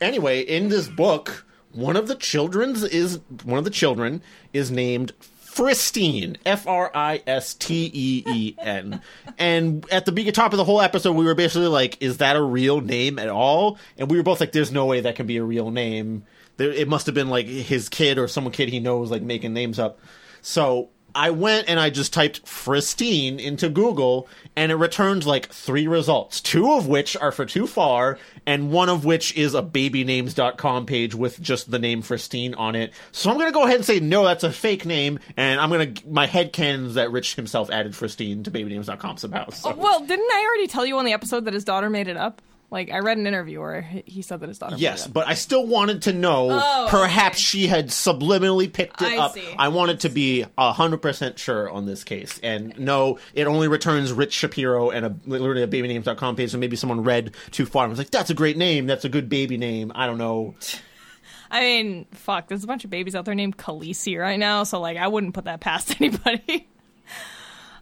anyway, 0.00 0.40
in 0.40 0.68
this 0.68 0.88
book, 0.88 1.46
one 1.72 1.96
of 1.96 2.06
the 2.06 2.14
children's 2.14 2.82
is 2.84 3.18
one 3.44 3.58
of 3.58 3.64
the 3.64 3.70
children 3.70 4.22
is 4.52 4.70
named 4.70 5.12
Fristine, 5.42 6.36
F 6.44 6.66
R 6.66 6.90
I 6.94 7.22
S 7.26 7.54
T 7.54 7.90
E 7.92 8.22
E 8.26 8.54
N. 8.58 9.00
And 9.38 9.88
at 9.90 10.04
the 10.04 10.12
be- 10.12 10.30
top 10.32 10.52
of 10.52 10.58
the 10.58 10.64
whole 10.64 10.82
episode, 10.82 11.12
we 11.12 11.24
were 11.24 11.34
basically 11.34 11.68
like, 11.68 12.00
"Is 12.02 12.18
that 12.18 12.36
a 12.36 12.42
real 12.42 12.80
name 12.82 13.18
at 13.18 13.30
all?" 13.30 13.78
And 13.96 14.10
we 14.10 14.18
were 14.18 14.22
both 14.22 14.40
like, 14.40 14.52
"There's 14.52 14.70
no 14.70 14.84
way 14.84 15.00
that 15.00 15.16
can 15.16 15.26
be 15.26 15.38
a 15.38 15.44
real 15.44 15.70
name. 15.70 16.24
There, 16.58 16.70
it 16.70 16.88
must 16.88 17.06
have 17.06 17.14
been 17.14 17.30
like 17.30 17.46
his 17.46 17.88
kid 17.88 18.18
or 18.18 18.28
some 18.28 18.48
kid 18.50 18.68
he 18.68 18.80
knows, 18.80 19.10
like 19.10 19.22
making 19.22 19.54
names 19.54 19.78
up." 19.78 19.98
So 20.44 20.90
I 21.14 21.30
went 21.30 21.68
and 21.70 21.80
I 21.80 21.88
just 21.88 22.12
typed 22.12 22.44
Fristine 22.44 23.38
into 23.38 23.70
Google, 23.70 24.28
and 24.54 24.70
it 24.70 24.74
returns 24.74 25.26
like 25.26 25.48
three 25.48 25.86
results, 25.86 26.40
two 26.42 26.70
of 26.72 26.86
which 26.86 27.16
are 27.16 27.32
for 27.32 27.46
Too 27.46 27.66
Far, 27.66 28.18
and 28.44 28.70
one 28.70 28.90
of 28.90 29.06
which 29.06 29.34
is 29.36 29.54
a 29.54 29.62
babynames.com 29.62 30.84
page 30.84 31.14
with 31.14 31.40
just 31.40 31.70
the 31.70 31.78
name 31.78 32.02
Fristine 32.02 32.54
on 32.58 32.74
it. 32.74 32.92
So 33.10 33.30
I'm 33.30 33.38
gonna 33.38 33.52
go 33.52 33.62
ahead 33.62 33.76
and 33.76 33.84
say 33.86 34.00
no, 34.00 34.24
that's 34.24 34.44
a 34.44 34.52
fake 34.52 34.84
name, 34.84 35.18
and 35.36 35.58
I'm 35.60 35.70
gonna 35.70 35.94
my 36.06 36.26
head 36.26 36.52
canons 36.52 36.94
that 36.94 37.10
Rich 37.10 37.36
himself 37.36 37.70
added 37.70 37.92
Fristine 37.92 38.44
to 38.44 38.50
babynames.com 38.50 39.16
somehow. 39.16 39.48
So. 39.48 39.74
Well, 39.74 40.00
didn't 40.00 40.30
I 40.30 40.44
already 40.46 40.66
tell 40.66 40.84
you 40.84 40.98
on 40.98 41.06
the 41.06 41.14
episode 41.14 41.46
that 41.46 41.54
his 41.54 41.64
daughter 41.64 41.88
made 41.88 42.06
it 42.06 42.18
up? 42.18 42.42
Like, 42.70 42.90
I 42.90 42.98
read 42.98 43.18
an 43.18 43.26
interview 43.26 43.60
where 43.60 43.82
he 43.82 44.22
said 44.22 44.40
that 44.40 44.48
his 44.48 44.58
daughter. 44.58 44.76
Yes, 44.76 45.06
but 45.06 45.28
I 45.28 45.34
still 45.34 45.66
wanted 45.66 46.02
to 46.02 46.12
know. 46.12 46.48
Oh, 46.50 46.86
perhaps 46.90 47.36
okay. 47.36 47.42
she 47.42 47.66
had 47.66 47.88
subliminally 47.88 48.72
picked 48.72 49.00
it 49.00 49.12
I 49.12 49.18
up. 49.18 49.34
see. 49.34 49.54
I 49.56 49.68
wanted 49.68 50.00
to 50.00 50.08
be 50.08 50.44
hundred 50.58 50.98
percent 50.98 51.38
sure 51.38 51.70
on 51.70 51.86
this 51.86 52.02
case, 52.02 52.40
and 52.42 52.76
no, 52.78 53.18
it 53.32 53.46
only 53.46 53.68
returns 53.68 54.12
Rich 54.12 54.32
Shapiro 54.32 54.90
and 54.90 55.06
a 55.06 55.16
literally 55.26 55.62
a 55.62 55.68
babynames.com 55.68 56.36
page. 56.36 56.50
So 56.50 56.58
maybe 56.58 56.76
someone 56.76 57.04
read 57.04 57.34
too 57.52 57.66
far 57.66 57.84
and 57.84 57.90
was 57.90 57.98
like, 57.98 58.10
"That's 58.10 58.30
a 58.30 58.34
great 58.34 58.56
name. 58.56 58.86
That's 58.86 59.04
a 59.04 59.08
good 59.08 59.28
baby 59.28 59.56
name." 59.56 59.92
I 59.94 60.06
don't 60.06 60.18
know. 60.18 60.54
I 61.50 61.60
mean, 61.60 62.06
fuck. 62.10 62.48
There's 62.48 62.64
a 62.64 62.66
bunch 62.66 62.84
of 62.84 62.90
babies 62.90 63.14
out 63.14 63.24
there 63.24 63.34
named 63.36 63.56
Khaleesi 63.56 64.18
right 64.18 64.38
now, 64.38 64.64
so 64.64 64.80
like, 64.80 64.96
I 64.96 65.06
wouldn't 65.06 65.34
put 65.34 65.44
that 65.44 65.60
past 65.60 65.94
anybody. 66.00 66.66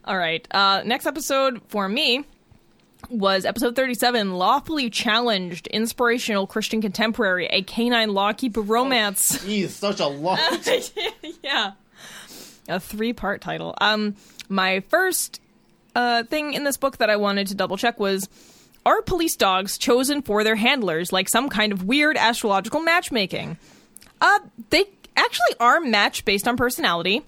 All 0.05 0.19
right. 0.19 0.47
Uh, 0.51 0.83
next 0.85 1.07
episode 1.07 1.63
for 1.69 1.89
me 1.89 2.27
was 3.11 3.45
episode 3.45 3.77
37 3.77 4.35
lawfully 4.35 4.89
challenged 4.91 5.67
inspirational 5.69 6.47
christian 6.47 6.81
contemporary 6.81 7.47
a 7.47 7.63
canine 7.63 8.15
lawkeeper 8.15 8.61
romance. 8.61 9.43
He's 9.45 9.75
such 9.75 10.01
a 10.01 10.07
long. 10.07 10.39
yeah. 11.43 11.73
A 12.69 12.81
three 12.81 13.13
part 13.13 13.41
title. 13.41 13.75
Um 13.81 14.17
my 14.49 14.81
first 14.89 15.41
uh 15.95 16.25
thing 16.25 16.55
in 16.55 16.65
this 16.65 16.77
book 16.77 16.99
that 16.99 17.11
i 17.11 17.17
wanted 17.17 17.49
to 17.49 17.55
double 17.55 17.77
check 17.77 17.99
was 18.01 18.29
are 18.85 19.03
police 19.03 19.37
dogs 19.37 19.79
chosen 19.79 20.23
for 20.23 20.43
their 20.45 20.57
handlers 20.57 21.13
like 21.13 21.29
some 21.29 21.49
kind 21.49 21.73
of 21.73 21.85
weird 21.85 22.17
astrological 22.17 22.81
matchmaking? 22.81 23.59
Uh 24.21 24.39
they 24.71 24.85
actually 25.17 25.55
are 25.61 25.81
matched 25.81 26.25
based 26.25 26.49
on 26.49 26.57
personality 26.57 27.23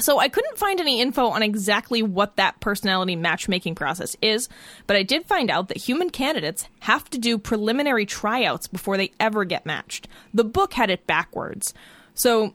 So 0.00 0.18
I 0.18 0.28
couldn't 0.28 0.58
find 0.58 0.80
any 0.80 1.00
info 1.00 1.26
on 1.26 1.42
exactly 1.42 2.02
what 2.02 2.36
that 2.36 2.58
personality 2.60 3.14
matchmaking 3.14 3.76
process 3.76 4.16
is, 4.20 4.48
but 4.86 4.96
I 4.96 5.04
did 5.04 5.26
find 5.26 5.50
out 5.50 5.68
that 5.68 5.76
human 5.76 6.10
candidates 6.10 6.68
have 6.80 7.08
to 7.10 7.18
do 7.18 7.38
preliminary 7.38 8.04
tryouts 8.04 8.66
before 8.66 8.96
they 8.96 9.12
ever 9.20 9.44
get 9.44 9.64
matched. 9.64 10.08
The 10.32 10.44
book 10.44 10.74
had 10.74 10.90
it 10.90 11.06
backwards. 11.06 11.74
So 12.14 12.54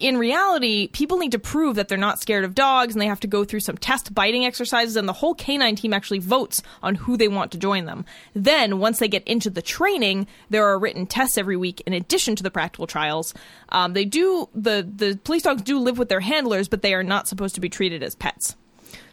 in 0.00 0.16
reality, 0.18 0.88
people 0.88 1.18
need 1.18 1.32
to 1.32 1.38
prove 1.38 1.76
that 1.76 1.88
they're 1.88 1.98
not 1.98 2.20
scared 2.20 2.44
of 2.44 2.54
dogs 2.54 2.94
and 2.94 3.00
they 3.00 3.06
have 3.06 3.20
to 3.20 3.26
go 3.26 3.44
through 3.44 3.60
some 3.60 3.76
test 3.76 4.14
biting 4.14 4.44
exercises 4.44 4.96
and 4.96 5.08
the 5.08 5.12
whole 5.12 5.34
canine 5.34 5.76
team 5.76 5.92
actually 5.92 6.18
votes 6.18 6.62
on 6.82 6.94
who 6.94 7.16
they 7.16 7.28
want 7.28 7.52
to 7.52 7.58
join 7.58 7.84
them. 7.84 8.04
Then, 8.34 8.78
once 8.78 8.98
they 8.98 9.08
get 9.08 9.26
into 9.26 9.50
the 9.50 9.62
training, 9.62 10.26
there 10.50 10.66
are 10.66 10.78
written 10.78 11.06
tests 11.06 11.38
every 11.38 11.56
week 11.56 11.82
in 11.86 11.92
addition 11.92 12.36
to 12.36 12.42
the 12.42 12.50
practical 12.50 12.86
trials. 12.86 13.34
Um, 13.70 13.92
they 13.92 14.04
do, 14.04 14.48
the, 14.54 14.88
the 14.94 15.18
police 15.24 15.42
dogs 15.42 15.62
do 15.62 15.78
live 15.78 15.98
with 15.98 16.08
their 16.08 16.20
handlers, 16.20 16.68
but 16.68 16.82
they 16.82 16.94
are 16.94 17.04
not 17.04 17.28
supposed 17.28 17.54
to 17.54 17.60
be 17.60 17.68
treated 17.68 18.02
as 18.02 18.14
pets. 18.14 18.56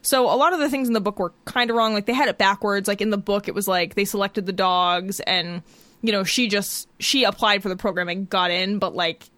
So 0.01 0.25
a 0.25 0.35
lot 0.35 0.53
of 0.53 0.59
the 0.59 0.69
things 0.69 0.87
in 0.87 0.93
the 0.93 1.01
book 1.01 1.19
were 1.19 1.33
kind 1.45 1.69
of 1.69 1.75
wrong. 1.75 1.93
Like 1.93 2.05
they 2.05 2.13
had 2.13 2.29
it 2.29 2.37
backwards. 2.37 2.87
Like 2.87 3.01
in 3.01 3.09
the 3.09 3.17
book, 3.17 3.47
it 3.47 3.55
was 3.55 3.67
like 3.67 3.95
they 3.95 4.05
selected 4.05 4.45
the 4.45 4.53
dogs 4.53 5.19
and, 5.21 5.61
you 6.01 6.11
know, 6.11 6.23
she 6.23 6.47
just, 6.47 6.87
she 6.99 7.23
applied 7.23 7.63
for 7.63 7.69
the 7.69 7.75
program 7.75 8.09
and 8.09 8.29
got 8.29 8.51
in, 8.51 8.79
but 8.79 8.95
like 8.95 9.29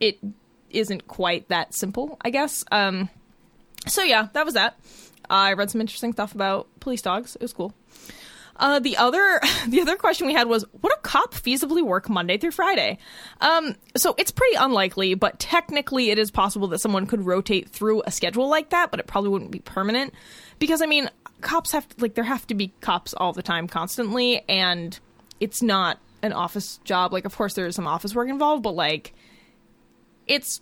it 0.00 0.18
isn't 0.70 1.06
quite 1.06 1.48
that 1.48 1.74
simple, 1.74 2.16
I 2.20 2.30
guess. 2.30 2.64
Um, 2.70 3.08
so 3.86 4.02
yeah, 4.02 4.28
that 4.32 4.44
was 4.44 4.54
that. 4.54 4.78
I 5.28 5.54
read 5.54 5.70
some 5.70 5.80
interesting 5.80 6.12
stuff 6.12 6.34
about 6.34 6.68
police 6.80 7.02
dogs. 7.02 7.36
It 7.36 7.42
was 7.42 7.52
cool. 7.52 7.74
Uh, 8.56 8.78
the 8.78 8.96
other 8.96 9.40
the 9.68 9.80
other 9.80 9.96
question 9.96 10.26
we 10.26 10.32
had 10.32 10.48
was 10.48 10.64
would 10.82 10.92
a 10.92 10.96
cop 10.98 11.34
feasibly 11.34 11.82
work 11.82 12.08
Monday 12.08 12.38
through 12.38 12.52
Friday? 12.52 12.98
Um, 13.40 13.76
so 13.96 14.14
it's 14.18 14.30
pretty 14.30 14.56
unlikely, 14.56 15.14
but 15.14 15.38
technically 15.38 16.10
it 16.10 16.18
is 16.18 16.30
possible 16.30 16.68
that 16.68 16.78
someone 16.78 17.06
could 17.06 17.26
rotate 17.26 17.68
through 17.68 18.02
a 18.06 18.10
schedule 18.10 18.48
like 18.48 18.70
that, 18.70 18.90
but 18.90 19.00
it 19.00 19.06
probably 19.06 19.30
wouldn't 19.30 19.50
be 19.50 19.60
permanent 19.60 20.14
because 20.58 20.82
I 20.82 20.86
mean 20.86 21.10
cops 21.40 21.72
have 21.72 21.88
to, 21.88 22.00
like 22.00 22.14
there 22.14 22.24
have 22.24 22.46
to 22.46 22.54
be 22.54 22.72
cops 22.80 23.12
all 23.14 23.32
the 23.32 23.42
time 23.42 23.68
constantly 23.68 24.42
and 24.48 24.98
it's 25.40 25.62
not 25.62 25.98
an 26.22 26.32
office 26.32 26.78
job 26.84 27.12
like 27.12 27.26
of 27.26 27.36
course 27.36 27.52
there 27.52 27.66
is 27.66 27.74
some 27.74 27.86
office 27.86 28.14
work 28.14 28.30
involved 28.30 28.62
but 28.62 28.74
like 28.74 29.12
it's 30.26 30.60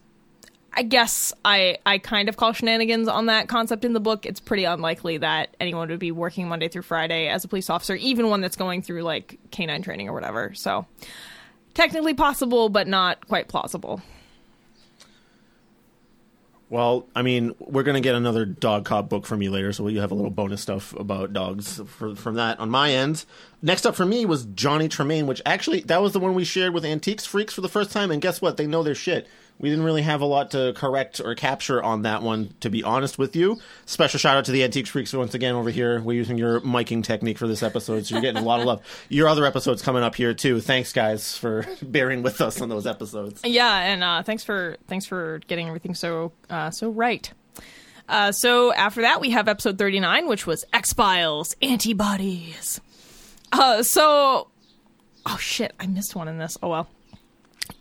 I 0.74 0.82
guess 0.82 1.32
I 1.44 1.78
I 1.84 1.98
kind 1.98 2.28
of 2.28 2.36
call 2.36 2.52
shenanigans 2.52 3.08
on 3.08 3.26
that 3.26 3.48
concept 3.48 3.84
in 3.84 3.92
the 3.92 4.00
book. 4.00 4.24
It's 4.24 4.40
pretty 4.40 4.64
unlikely 4.64 5.18
that 5.18 5.54
anyone 5.60 5.88
would 5.88 5.98
be 5.98 6.12
working 6.12 6.48
Monday 6.48 6.68
through 6.68 6.82
Friday 6.82 7.28
as 7.28 7.44
a 7.44 7.48
police 7.48 7.68
officer, 7.68 7.94
even 7.96 8.28
one 8.28 8.40
that's 8.40 8.56
going 8.56 8.82
through 8.82 9.02
like 9.02 9.38
canine 9.50 9.82
training 9.82 10.08
or 10.08 10.14
whatever. 10.14 10.54
So 10.54 10.86
technically 11.74 12.14
possible, 12.14 12.68
but 12.68 12.88
not 12.88 13.26
quite 13.28 13.48
plausible. 13.48 14.00
Well, 16.72 17.06
I 17.14 17.20
mean, 17.20 17.54
we're 17.58 17.82
going 17.82 17.96
to 17.96 18.00
get 18.00 18.14
another 18.14 18.46
dog 18.46 18.86
cop 18.86 19.10
book 19.10 19.26
from 19.26 19.42
you 19.42 19.50
later, 19.50 19.74
so 19.74 19.88
you 19.88 20.00
have 20.00 20.10
a 20.10 20.14
little 20.14 20.30
bonus 20.30 20.62
stuff 20.62 20.94
about 20.98 21.34
dogs 21.34 21.82
for, 21.86 22.16
from 22.16 22.36
that 22.36 22.58
on 22.60 22.70
my 22.70 22.92
end. 22.92 23.26
Next 23.60 23.84
up 23.84 23.94
for 23.94 24.06
me 24.06 24.24
was 24.24 24.46
Johnny 24.46 24.88
Tremain, 24.88 25.26
which 25.26 25.42
actually, 25.44 25.80
that 25.80 26.00
was 26.00 26.14
the 26.14 26.18
one 26.18 26.32
we 26.32 26.44
shared 26.44 26.72
with 26.72 26.86
Antiques 26.86 27.26
Freaks 27.26 27.52
for 27.52 27.60
the 27.60 27.68
first 27.68 27.92
time, 27.92 28.10
and 28.10 28.22
guess 28.22 28.40
what? 28.40 28.56
They 28.56 28.66
know 28.66 28.82
their 28.82 28.94
shit. 28.94 29.28
We 29.62 29.70
didn't 29.70 29.84
really 29.84 30.02
have 30.02 30.20
a 30.20 30.26
lot 30.26 30.50
to 30.50 30.72
correct 30.74 31.20
or 31.20 31.36
capture 31.36 31.80
on 31.80 32.02
that 32.02 32.20
one, 32.20 32.52
to 32.60 32.68
be 32.68 32.82
honest 32.82 33.16
with 33.16 33.36
you. 33.36 33.60
Special 33.86 34.18
shout 34.18 34.36
out 34.36 34.44
to 34.46 34.52
the 34.52 34.64
Antiques 34.64 34.90
Freaks 34.90 35.12
once 35.12 35.34
again 35.34 35.54
over 35.54 35.70
here. 35.70 36.00
We're 36.00 36.16
using 36.16 36.36
your 36.36 36.60
miking 36.62 37.04
technique 37.04 37.38
for 37.38 37.46
this 37.46 37.62
episode, 37.62 38.04
so 38.04 38.16
you're 38.16 38.22
getting 38.22 38.42
a 38.42 38.44
lot 38.44 38.58
of 38.58 38.66
love. 38.66 38.82
Your 39.08 39.28
other 39.28 39.46
episodes 39.46 39.80
coming 39.80 40.02
up 40.02 40.16
here 40.16 40.34
too. 40.34 40.60
Thanks, 40.60 40.92
guys, 40.92 41.36
for 41.36 41.64
bearing 41.82 42.22
with 42.24 42.40
us 42.40 42.60
on 42.60 42.68
those 42.68 42.88
episodes. 42.88 43.40
Yeah, 43.44 43.78
and 43.78 44.02
uh, 44.02 44.22
thanks 44.24 44.42
for 44.42 44.76
thanks 44.88 45.06
for 45.06 45.40
getting 45.46 45.68
everything 45.68 45.94
so 45.94 46.32
uh, 46.50 46.70
so 46.72 46.90
right. 46.90 47.32
Uh, 48.08 48.32
so 48.32 48.72
after 48.72 49.02
that, 49.02 49.20
we 49.20 49.30
have 49.30 49.46
episode 49.46 49.78
39, 49.78 50.26
which 50.26 50.44
was 50.44 50.64
X 50.72 50.92
Files 50.92 51.54
Antibodies. 51.62 52.80
Uh, 53.52 53.84
so, 53.84 54.48
oh 55.24 55.36
shit, 55.38 55.72
I 55.78 55.86
missed 55.86 56.16
one 56.16 56.26
in 56.26 56.38
this. 56.38 56.58
Oh 56.62 56.68
well 56.68 56.88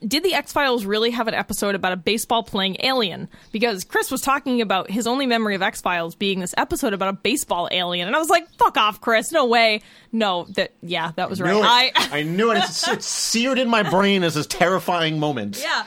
did 0.05 0.23
the 0.23 0.33
X 0.33 0.51
Files 0.51 0.85
really 0.85 1.11
have 1.11 1.27
an 1.27 1.33
episode 1.33 1.75
about 1.75 1.91
a 1.93 1.97
baseball 1.97 2.43
playing 2.43 2.77
alien? 2.81 3.29
Because 3.51 3.83
Chris 3.83 4.11
was 4.11 4.21
talking 4.21 4.61
about 4.61 4.89
his 4.89 5.07
only 5.07 5.25
memory 5.25 5.55
of 5.55 5.61
X 5.61 5.81
Files 5.81 6.15
being 6.15 6.39
this 6.39 6.53
episode 6.57 6.93
about 6.93 7.09
a 7.09 7.13
baseball 7.13 7.67
alien, 7.71 8.07
and 8.07 8.15
I 8.15 8.19
was 8.19 8.29
like, 8.29 8.49
"Fuck 8.57 8.77
off, 8.77 9.01
Chris! 9.01 9.31
No 9.31 9.45
way! 9.45 9.81
No, 10.11 10.45
that 10.55 10.73
yeah, 10.81 11.11
that 11.15 11.29
was 11.29 11.41
right. 11.41 11.61
I 11.63 11.91
I 12.19 12.23
knew 12.23 12.51
it. 12.51 12.57
It's, 12.57 12.87
it's 12.87 13.05
seared 13.05 13.59
in 13.59 13.69
my 13.69 13.83
brain 13.83 14.23
as 14.23 14.35
this 14.35 14.47
terrifying 14.47 15.19
moment. 15.19 15.63
Yeah, 15.71 15.83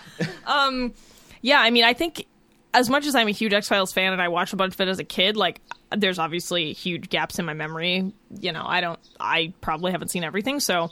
um, 0.46 0.94
yeah. 1.42 1.60
I 1.60 1.70
mean, 1.70 1.84
I 1.84 1.92
think 1.94 2.26
as 2.74 2.90
much 2.90 3.06
as 3.06 3.14
I'm 3.14 3.28
a 3.28 3.30
huge 3.30 3.52
X 3.52 3.68
Files 3.68 3.92
fan 3.92 4.12
and 4.12 4.20
I 4.20 4.28
watched 4.28 4.52
a 4.52 4.56
bunch 4.56 4.74
of 4.74 4.80
it 4.80 4.88
as 4.88 4.98
a 4.98 5.04
kid, 5.04 5.36
like 5.36 5.60
there's 5.96 6.18
obviously 6.18 6.72
huge 6.72 7.08
gaps 7.08 7.38
in 7.38 7.44
my 7.44 7.54
memory. 7.54 8.12
You 8.40 8.52
know, 8.52 8.64
I 8.66 8.80
don't, 8.80 8.98
I 9.20 9.52
probably 9.60 9.92
haven't 9.92 10.08
seen 10.08 10.24
everything. 10.24 10.58
So, 10.58 10.90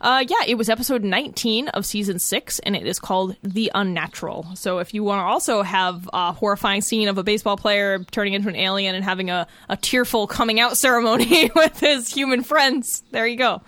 uh, 0.00 0.24
yeah, 0.26 0.44
it 0.46 0.56
was 0.56 0.68
episode 0.68 1.02
19 1.02 1.68
of 1.68 1.84
season 1.84 2.20
six, 2.20 2.60
and 2.60 2.76
it 2.76 2.86
is 2.86 3.00
called 3.00 3.36
The 3.42 3.72
Unnatural. 3.74 4.46
So, 4.54 4.78
if 4.78 4.94
you 4.94 5.02
want 5.02 5.20
to 5.20 5.24
also 5.24 5.62
have 5.62 6.08
a 6.12 6.32
horrifying 6.32 6.82
scene 6.82 7.08
of 7.08 7.18
a 7.18 7.24
baseball 7.24 7.56
player 7.56 8.04
turning 8.12 8.34
into 8.34 8.48
an 8.48 8.56
alien 8.56 8.94
and 8.94 9.04
having 9.04 9.28
a, 9.28 9.48
a 9.68 9.76
tearful 9.76 10.28
coming 10.28 10.60
out 10.60 10.78
ceremony 10.78 11.50
with 11.56 11.80
his 11.80 12.08
human 12.08 12.44
friends, 12.44 13.02
there 13.10 13.26
you 13.26 13.36
go. 13.36 13.60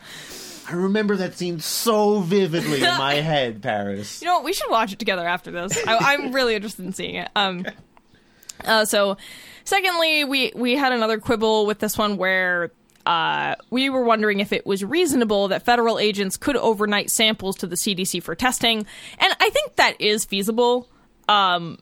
I 0.68 0.74
remember 0.74 1.16
that 1.16 1.36
scene 1.36 1.60
so 1.60 2.20
vividly 2.20 2.78
in 2.78 2.98
my 2.98 3.14
head, 3.22 3.62
Paris. 3.62 4.20
You 4.20 4.26
know 4.26 4.34
what? 4.36 4.44
We 4.44 4.52
should 4.52 4.70
watch 4.70 4.92
it 4.92 4.98
together 4.98 5.26
after 5.26 5.50
this. 5.50 5.76
I, 5.86 6.14
am 6.14 6.32
really 6.32 6.54
interested 6.54 6.84
in 6.84 6.92
seeing 6.92 7.16
it. 7.16 7.28
Um, 7.36 7.66
uh, 8.64 8.84
so, 8.84 9.16
secondly, 9.64 10.24
we 10.24 10.52
we 10.54 10.76
had 10.76 10.92
another 10.92 11.18
quibble 11.18 11.66
with 11.66 11.78
this 11.78 11.96
one 11.96 12.16
where 12.16 12.72
uh, 13.04 13.54
we 13.70 13.90
were 13.90 14.02
wondering 14.02 14.40
if 14.40 14.52
it 14.52 14.66
was 14.66 14.84
reasonable 14.84 15.48
that 15.48 15.64
federal 15.64 15.98
agents 15.98 16.36
could 16.36 16.56
overnight 16.56 17.10
samples 17.10 17.56
to 17.58 17.66
the 17.66 17.76
CDC 17.76 18.22
for 18.22 18.34
testing, 18.34 18.78
and 19.18 19.36
I 19.40 19.50
think 19.50 19.76
that 19.76 20.00
is 20.00 20.24
feasible. 20.24 20.88
Um, 21.28 21.78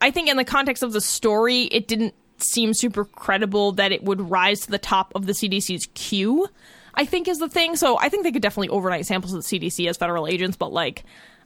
I 0.00 0.10
think 0.10 0.28
in 0.28 0.36
the 0.36 0.44
context 0.44 0.82
of 0.82 0.92
the 0.92 1.00
story, 1.00 1.62
it 1.62 1.88
didn't 1.88 2.14
seem 2.38 2.74
super 2.74 3.04
credible 3.04 3.72
that 3.72 3.92
it 3.92 4.02
would 4.02 4.30
rise 4.30 4.60
to 4.60 4.70
the 4.70 4.78
top 4.78 5.12
of 5.14 5.26
the 5.26 5.32
CDC's 5.32 5.88
queue. 5.94 6.48
I 6.94 7.04
think 7.04 7.28
is 7.28 7.38
the 7.38 7.48
thing. 7.48 7.76
So 7.76 7.98
I 7.98 8.08
think 8.08 8.24
they 8.24 8.32
could 8.32 8.42
definitely 8.42 8.68
overnight 8.68 9.06
samples 9.06 9.32
of 9.32 9.42
the 9.44 9.58
CDC 9.58 9.88
as 9.88 9.96
federal 9.96 10.26
agents, 10.26 10.56
but 10.56 10.72
like, 10.72 11.04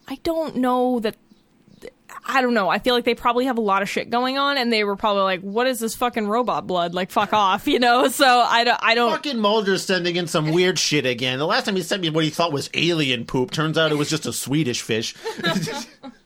I 0.09 0.17
don't 0.23 0.57
know 0.57 1.01
that. 1.01 1.17
I 2.25 2.41
don't 2.41 2.55
know. 2.55 2.69
I 2.69 2.79
feel 2.79 2.95
like 2.95 3.05
they 3.05 3.15
probably 3.15 3.45
have 3.47 3.59
a 3.59 3.61
lot 3.61 3.83
of 3.83 3.89
shit 3.89 4.11
going 4.11 4.39
on, 4.39 4.59
and 4.59 4.73
they 4.73 4.85
were 4.85 4.97
probably 4.97 5.23
like, 5.23 5.41
"What 5.41 5.67
is 5.67 5.79
this 5.81 5.95
fucking 5.95 6.27
robot 6.27 6.67
blood? 6.67 6.95
Like, 6.95 7.11
fuck 7.11 7.33
off," 7.33 7.67
you 7.69 7.79
know. 7.79 8.09
So 8.09 8.27
I 8.27 8.65
don't. 8.65 8.79
I 8.83 8.95
don't. 8.95 9.13
Fucking 9.13 9.39
Mulder's 9.39 9.85
sending 9.85 10.17
in 10.17 10.27
some 10.27 10.51
weird 10.53 10.79
shit 10.79 11.07
again. 11.07 11.39
The 11.39 11.47
last 11.47 11.67
time 11.67 11.77
he 11.77 11.83
sent 11.83 12.03
me 12.03 12.11
what 12.11 12.25
he 12.25 12.31
thought 12.31 12.53
was 12.53 12.71
alien 12.75 13.27
poop, 13.27 13.51
turns 13.51 13.77
out 13.77 13.93
it 13.93 13.97
was 13.97 14.09
just 14.09 14.27
a 14.27 14.33
Swedish 14.33 14.83
fish. 14.83 15.15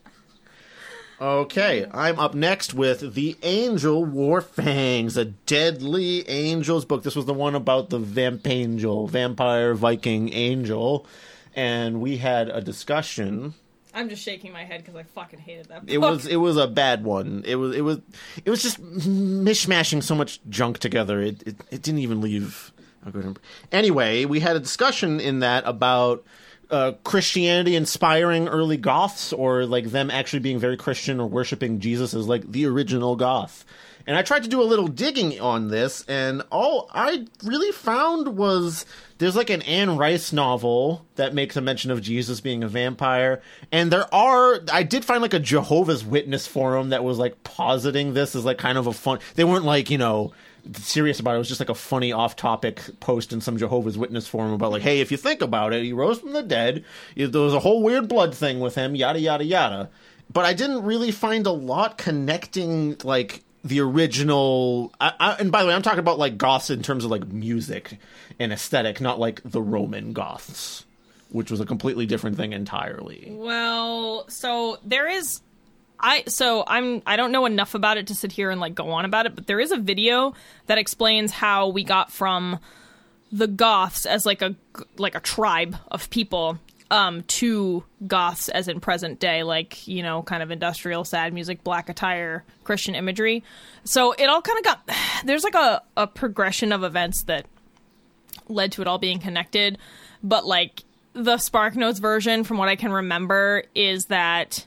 Okay, 1.20 1.86
I'm 1.92 2.18
up 2.18 2.32
next 2.32 2.72
with 2.72 3.12
The 3.12 3.36
Angel 3.42 4.02
Wore 4.06 4.40
Fangs, 4.40 5.18
a 5.18 5.26
Deadly 5.26 6.26
Angels 6.26 6.86
book. 6.86 7.02
This 7.02 7.14
was 7.14 7.26
the 7.26 7.34
one 7.34 7.54
about 7.54 7.90
the 7.90 7.98
Vamp 7.98 8.46
Angel, 8.46 9.06
vampire 9.06 9.74
Viking 9.74 10.32
angel. 10.32 11.06
And 11.54 12.00
we 12.00 12.16
had 12.16 12.48
a 12.48 12.62
discussion. 12.62 13.52
I'm 13.92 14.08
just 14.08 14.22
shaking 14.22 14.50
my 14.50 14.64
head 14.64 14.80
because 14.80 14.94
I 14.96 15.02
fucking 15.02 15.40
hated 15.40 15.66
that. 15.66 15.82
Book. 15.82 15.90
It 15.90 15.98
was 15.98 16.26
it 16.26 16.36
was 16.36 16.56
a 16.56 16.66
bad 16.66 17.04
one. 17.04 17.42
It 17.44 17.56
was 17.56 17.76
it 17.76 17.82
was 17.82 17.98
it 18.42 18.48
was 18.48 18.62
just 18.62 18.80
mishmashing 18.80 20.02
so 20.02 20.14
much 20.14 20.40
junk 20.48 20.78
together. 20.78 21.20
It 21.20 21.42
it, 21.42 21.56
it 21.70 21.82
didn't 21.82 21.98
even 22.00 22.22
leave. 22.22 22.72
Anyway, 23.72 24.24
we 24.24 24.40
had 24.40 24.56
a 24.56 24.60
discussion 24.60 25.20
in 25.20 25.40
that 25.40 25.64
about 25.66 26.24
uh, 26.70 26.92
Christianity 27.04 27.76
inspiring 27.76 28.48
early 28.48 28.76
goths 28.76 29.32
or 29.32 29.66
like 29.66 29.86
them 29.86 30.10
actually 30.10 30.40
being 30.40 30.58
very 30.58 30.76
Christian 30.76 31.20
or 31.20 31.26
worshiping 31.26 31.80
Jesus 31.80 32.14
as 32.14 32.28
like 32.28 32.50
the 32.50 32.66
original 32.66 33.16
goth. 33.16 33.64
And 34.06 34.16
I 34.16 34.22
tried 34.22 34.42
to 34.44 34.48
do 34.48 34.62
a 34.62 34.64
little 34.64 34.88
digging 34.88 35.38
on 35.40 35.68
this, 35.68 36.04
and 36.08 36.42
all 36.50 36.90
I 36.92 37.26
really 37.44 37.70
found 37.70 38.36
was 38.36 38.86
there's 39.18 39.36
like 39.36 39.50
an 39.50 39.62
Anne 39.62 39.98
Rice 39.98 40.32
novel 40.32 41.04
that 41.16 41.34
makes 41.34 41.56
a 41.56 41.60
mention 41.60 41.90
of 41.90 42.00
Jesus 42.00 42.40
being 42.40 42.64
a 42.64 42.68
vampire, 42.68 43.42
and 43.70 43.92
there 43.92 44.12
are 44.12 44.60
I 44.72 44.82
did 44.84 45.04
find 45.04 45.20
like 45.20 45.34
a 45.34 45.38
Jehovah's 45.38 46.04
Witness 46.04 46.46
forum 46.46 46.88
that 46.88 47.04
was 47.04 47.18
like 47.18 47.44
positing 47.44 48.14
this 48.14 48.34
as 48.34 48.44
like 48.44 48.58
kind 48.58 48.78
of 48.78 48.86
a 48.86 48.92
fun. 48.92 49.18
They 49.34 49.44
weren't 49.44 49.66
like 49.66 49.90
you 49.90 49.98
know 49.98 50.32
serious 50.74 51.20
about 51.20 51.32
it. 51.32 51.34
It 51.36 51.38
was 51.38 51.48
just 51.48 51.60
like 51.60 51.68
a 51.68 51.74
funny 51.74 52.12
off-topic 52.12 53.00
post 53.00 53.32
in 53.32 53.40
some 53.40 53.56
Jehovah's 53.56 53.98
Witness 53.98 54.26
forum 54.26 54.52
about 54.52 54.72
like, 54.72 54.82
hey, 54.82 55.00
if 55.00 55.10
you 55.10 55.16
think 55.16 55.42
about 55.42 55.72
it, 55.72 55.82
he 55.82 55.92
rose 55.92 56.20
from 56.20 56.32
the 56.32 56.42
dead. 56.42 56.84
There 57.16 57.40
was 57.40 57.54
a 57.54 57.60
whole 57.60 57.82
weird 57.82 58.08
blood 58.08 58.34
thing 58.34 58.60
with 58.60 58.74
him, 58.74 58.94
yada 58.94 59.20
yada 59.20 59.44
yada. 59.44 59.90
But 60.32 60.44
I 60.44 60.52
didn't 60.52 60.84
really 60.84 61.10
find 61.10 61.46
a 61.46 61.50
lot 61.50 61.98
connecting 61.98 62.96
like 63.02 63.42
the 63.64 63.80
original. 63.80 64.92
I, 65.00 65.12
I, 65.18 65.32
and 65.34 65.50
by 65.50 65.62
the 65.62 65.68
way, 65.68 65.74
I'm 65.74 65.82
talking 65.82 65.98
about 65.98 66.18
like 66.18 66.38
goths 66.38 66.70
in 66.70 66.82
terms 66.82 67.04
of 67.04 67.10
like 67.10 67.26
music 67.26 67.98
and 68.38 68.52
aesthetic, 68.52 69.00
not 69.00 69.18
like 69.18 69.42
the 69.44 69.60
Roman 69.60 70.12
goths, 70.12 70.86
which 71.30 71.50
was 71.50 71.60
a 71.60 71.66
completely 71.66 72.06
different 72.06 72.36
thing 72.36 72.52
entirely. 72.52 73.28
Well, 73.30 74.28
so 74.28 74.78
there 74.84 75.08
is 75.08 75.40
I 76.00 76.24
so 76.26 76.64
I'm 76.66 77.02
I 77.06 77.16
don't 77.16 77.32
know 77.32 77.46
enough 77.46 77.74
about 77.74 77.98
it 77.98 78.06
to 78.08 78.14
sit 78.14 78.32
here 78.32 78.50
and 78.50 78.60
like 78.60 78.74
go 78.74 78.90
on 78.90 79.04
about 79.04 79.26
it, 79.26 79.34
but 79.34 79.46
there 79.46 79.60
is 79.60 79.70
a 79.70 79.76
video 79.76 80.34
that 80.66 80.78
explains 80.78 81.32
how 81.32 81.68
we 81.68 81.84
got 81.84 82.10
from 82.10 82.58
the 83.30 83.46
Goths 83.46 84.06
as 84.06 84.26
like 84.26 84.42
a 84.42 84.56
like 84.96 85.14
a 85.14 85.20
tribe 85.20 85.76
of 85.90 86.10
people 86.10 86.58
um 86.90 87.22
to 87.24 87.84
Goths 88.06 88.48
as 88.48 88.66
in 88.68 88.80
present 88.80 89.20
day, 89.20 89.42
like 89.42 89.86
you 89.86 90.02
know, 90.02 90.22
kind 90.22 90.42
of 90.42 90.50
industrial 90.50 91.04
sad 91.04 91.32
music, 91.32 91.62
black 91.62 91.88
attire, 91.88 92.44
Christian 92.64 92.94
imagery. 92.94 93.44
So 93.84 94.12
it 94.12 94.26
all 94.26 94.42
kind 94.42 94.58
of 94.58 94.64
got 94.64 94.90
there's 95.24 95.44
like 95.44 95.54
a 95.54 95.82
a 95.96 96.06
progression 96.06 96.72
of 96.72 96.82
events 96.82 97.24
that 97.24 97.46
led 98.48 98.72
to 98.72 98.82
it 98.82 98.88
all 98.88 98.98
being 98.98 99.18
connected, 99.18 99.78
but 100.22 100.46
like 100.46 100.82
the 101.12 101.38
Spark 101.38 101.74
Notes 101.76 101.98
version, 101.98 102.44
from 102.44 102.58
what 102.58 102.68
I 102.68 102.76
can 102.76 102.92
remember, 102.92 103.64
is 103.74 104.06
that 104.06 104.66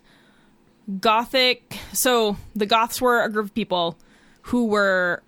Gothic. 1.00 1.78
So 1.94 2.38
the 2.56 2.66
Goths 2.66 3.02
were 3.02 3.24
a 3.24 3.30
group 3.30 3.46
of 3.46 3.54
people 3.54 3.98
who 4.44 4.66
were 4.66 5.24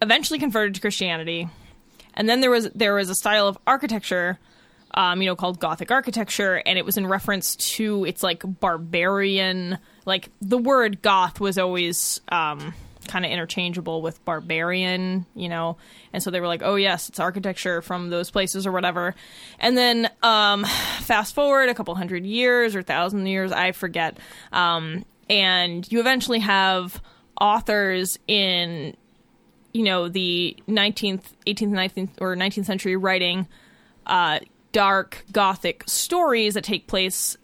eventually 0.00 0.38
converted 0.38 0.74
to 0.74 0.80
Christianity, 0.80 1.48
and 2.14 2.28
then 2.28 2.40
there 2.40 2.50
was 2.50 2.70
there 2.74 2.94
was 2.94 3.10
a 3.10 3.14
style 3.14 3.48
of 3.48 3.58
architecture, 3.66 4.38
um, 4.94 5.20
you 5.20 5.26
know, 5.26 5.36
called 5.36 5.60
Gothic 5.60 5.90
architecture, 5.90 6.62
and 6.64 6.78
it 6.78 6.84
was 6.84 6.96
in 6.96 7.06
reference 7.06 7.56
to 7.76 8.04
it's 8.04 8.22
like 8.22 8.42
barbarian. 8.60 9.78
Like 10.06 10.30
the 10.40 10.58
word 10.58 11.02
Goth 11.02 11.40
was 11.40 11.58
always 11.58 12.20
um, 12.28 12.74
kind 13.08 13.24
of 13.24 13.30
interchangeable 13.30 14.02
with 14.02 14.24
barbarian, 14.24 15.26
you 15.34 15.48
know, 15.48 15.76
and 16.12 16.22
so 16.22 16.30
they 16.30 16.40
were 16.40 16.46
like, 16.46 16.62
oh 16.62 16.76
yes, 16.76 17.08
it's 17.08 17.20
architecture 17.20 17.82
from 17.82 18.10
those 18.10 18.30
places 18.30 18.66
or 18.66 18.72
whatever. 18.72 19.14
And 19.58 19.76
then 19.76 20.10
um, 20.22 20.64
fast 21.00 21.34
forward 21.34 21.68
a 21.68 21.74
couple 21.74 21.94
hundred 21.94 22.24
years 22.24 22.74
or 22.74 22.82
thousand 22.82 23.26
years, 23.26 23.52
I 23.52 23.72
forget, 23.72 24.18
um, 24.52 25.04
and 25.28 25.90
you 25.90 26.00
eventually 26.00 26.40
have 26.40 27.00
authors 27.40 28.18
in 28.28 28.96
you 29.72 29.82
know 29.82 30.08
the 30.08 30.56
19th 30.68 31.24
18th 31.46 31.70
19th 31.70 32.10
or 32.20 32.36
19th 32.36 32.64
century 32.64 32.96
writing 32.96 33.48
uh, 34.06 34.38
dark 34.72 35.24
gothic 35.32 35.82
stories 35.86 36.54
that 36.54 36.64
take 36.64 36.86
place 36.86 37.36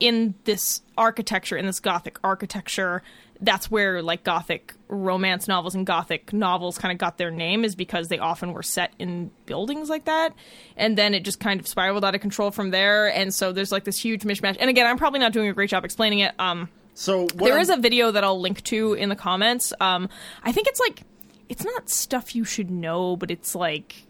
in 0.00 0.34
this 0.44 0.82
architecture 0.96 1.56
in 1.56 1.66
this 1.66 1.80
gothic 1.80 2.18
architecture 2.24 3.02
that's 3.42 3.70
where 3.70 4.00
like 4.02 4.24
gothic 4.24 4.72
romance 4.88 5.48
novels 5.48 5.74
and 5.74 5.84
gothic 5.84 6.32
novels 6.32 6.78
kind 6.78 6.92
of 6.92 6.98
got 6.98 7.18
their 7.18 7.30
name 7.30 7.64
is 7.64 7.74
because 7.74 8.08
they 8.08 8.18
often 8.18 8.52
were 8.52 8.62
set 8.62 8.92
in 8.98 9.30
buildings 9.46 9.90
like 9.90 10.04
that. 10.04 10.32
And 10.76 10.96
then 10.96 11.12
it 11.12 11.24
just 11.24 11.40
kind 11.40 11.58
of 11.60 11.66
spiraled 11.66 12.04
out 12.04 12.14
of 12.14 12.20
control 12.20 12.50
from 12.52 12.70
there. 12.70 13.08
And 13.08 13.34
so 13.34 13.52
there's 13.52 13.72
like 13.72 13.84
this 13.84 13.98
huge 13.98 14.22
mishmash. 14.22 14.56
And 14.60 14.70
again 14.70 14.86
i'm 14.86 14.96
probably 14.96 15.18
not 15.18 15.32
doing 15.32 15.48
a 15.48 15.52
great 15.52 15.70
job 15.70 15.84
explaining 15.84 16.20
it. 16.20 16.34
Um 16.38 16.68
So 16.94 17.22
what 17.22 17.36
there 17.38 17.54
I'm- 17.54 17.60
is 17.62 17.68
a 17.70 17.76
video 17.76 18.12
that 18.12 18.22
I'll 18.24 18.40
link 18.40 18.62
to 18.64 18.94
in 18.94 19.08
the 19.08 19.16
comments. 19.16 19.72
Um, 19.80 20.08
I 20.44 20.52
think 20.52 20.68
it's 20.68 20.80
like 20.80 21.02
it's 21.48 21.64
not 21.64 21.90
stuff 21.90 22.34
you 22.34 22.44
should 22.44 22.70
know, 22.70 23.16
but 23.16 23.30
it's 23.30 23.54
like 23.54 24.06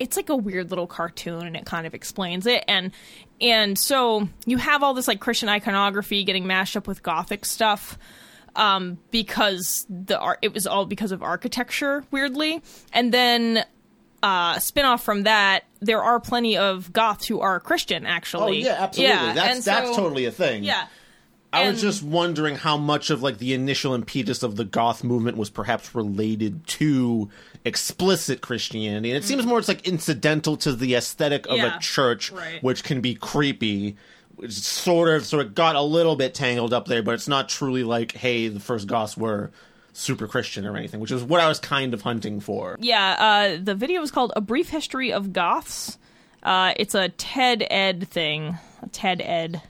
it's 0.00 0.16
like 0.16 0.28
a 0.28 0.36
weird 0.36 0.70
little 0.70 0.88
cartoon 0.88 1.46
and 1.46 1.56
it 1.56 1.64
kind 1.64 1.86
of 1.86 1.94
explains 1.94 2.46
it. 2.46 2.64
And 2.66 2.90
and 3.40 3.78
so 3.78 4.28
you 4.46 4.56
have 4.58 4.82
all 4.82 4.94
this 4.94 5.06
like 5.06 5.20
Christian 5.20 5.48
iconography 5.48 6.24
getting 6.24 6.46
mashed 6.46 6.76
up 6.76 6.88
with 6.88 7.02
gothic 7.04 7.44
stuff 7.44 7.96
um 8.56 8.98
because 9.10 9.86
the 9.88 10.18
art 10.18 10.38
it 10.42 10.52
was 10.52 10.66
all 10.66 10.86
because 10.86 11.12
of 11.12 11.22
architecture 11.22 12.04
weirdly 12.10 12.62
and 12.92 13.12
then 13.12 13.64
uh 14.22 14.58
spin-off 14.58 15.02
from 15.02 15.24
that 15.24 15.64
there 15.80 16.02
are 16.02 16.20
plenty 16.20 16.56
of 16.56 16.92
goths 16.92 17.26
who 17.26 17.40
are 17.40 17.60
Christian 17.60 18.06
actually. 18.06 18.64
Oh 18.64 18.66
yeah, 18.66 18.76
absolutely. 18.78 19.14
Yeah, 19.14 19.32
that's 19.34 19.56
and 19.56 19.62
that's 19.64 19.88
so- 19.90 19.96
totally 19.96 20.24
a 20.24 20.30
thing. 20.32 20.64
yeah 20.64 20.86
I 21.54 21.70
was 21.70 21.80
just 21.80 22.02
wondering 22.02 22.56
how 22.56 22.76
much 22.76 23.10
of 23.10 23.22
like 23.22 23.38
the 23.38 23.54
initial 23.54 23.94
impetus 23.94 24.42
of 24.42 24.56
the 24.56 24.64
goth 24.64 25.04
movement 25.04 25.36
was 25.36 25.50
perhaps 25.50 25.94
related 25.94 26.66
to 26.66 27.30
explicit 27.64 28.40
Christianity. 28.40 29.10
And 29.10 29.16
it 29.22 29.26
seems 29.26 29.46
more 29.46 29.58
it's 29.58 29.68
like 29.68 29.86
incidental 29.86 30.56
to 30.58 30.72
the 30.74 30.94
aesthetic 30.94 31.46
of. 31.46 31.56
Yeah, 31.56 31.76
a 31.76 31.80
church, 31.80 32.32
right. 32.32 32.62
which 32.62 32.82
can 32.82 33.00
be 33.00 33.14
creepy. 33.14 33.96
Sort 34.48 35.08
of 35.08 35.24
sort 35.26 35.46
of 35.46 35.54
got 35.54 35.76
a 35.76 35.82
little 35.82 36.16
bit 36.16 36.34
tangled 36.34 36.72
up 36.72 36.86
there, 36.86 37.02
but 37.02 37.14
it's 37.14 37.28
not 37.28 37.48
truly 37.48 37.84
like, 37.84 38.12
hey, 38.12 38.48
the 38.48 38.60
first 38.60 38.86
goths 38.86 39.16
were 39.16 39.50
super 39.92 40.26
Christian 40.26 40.66
or 40.66 40.76
anything, 40.76 41.00
which 41.00 41.10
is 41.10 41.22
what 41.22 41.40
I 41.40 41.48
was 41.48 41.58
kind 41.60 41.94
of 41.94 42.02
hunting 42.02 42.40
for. 42.40 42.76
Yeah, 42.80 43.56
uh, 43.58 43.62
the 43.62 43.74
video 43.74 44.02
is 44.02 44.10
called 44.10 44.32
"A 44.36 44.40
Brief 44.40 44.68
History 44.68 45.12
of 45.12 45.32
Goths." 45.32 45.98
Uh, 46.42 46.74
it's 46.76 46.94
a 46.94 47.08
TED 47.10 47.66
Ed 47.70 48.08
thing, 48.08 48.58
a 48.82 48.88
TED 48.88 49.22
Ed. 49.22 49.62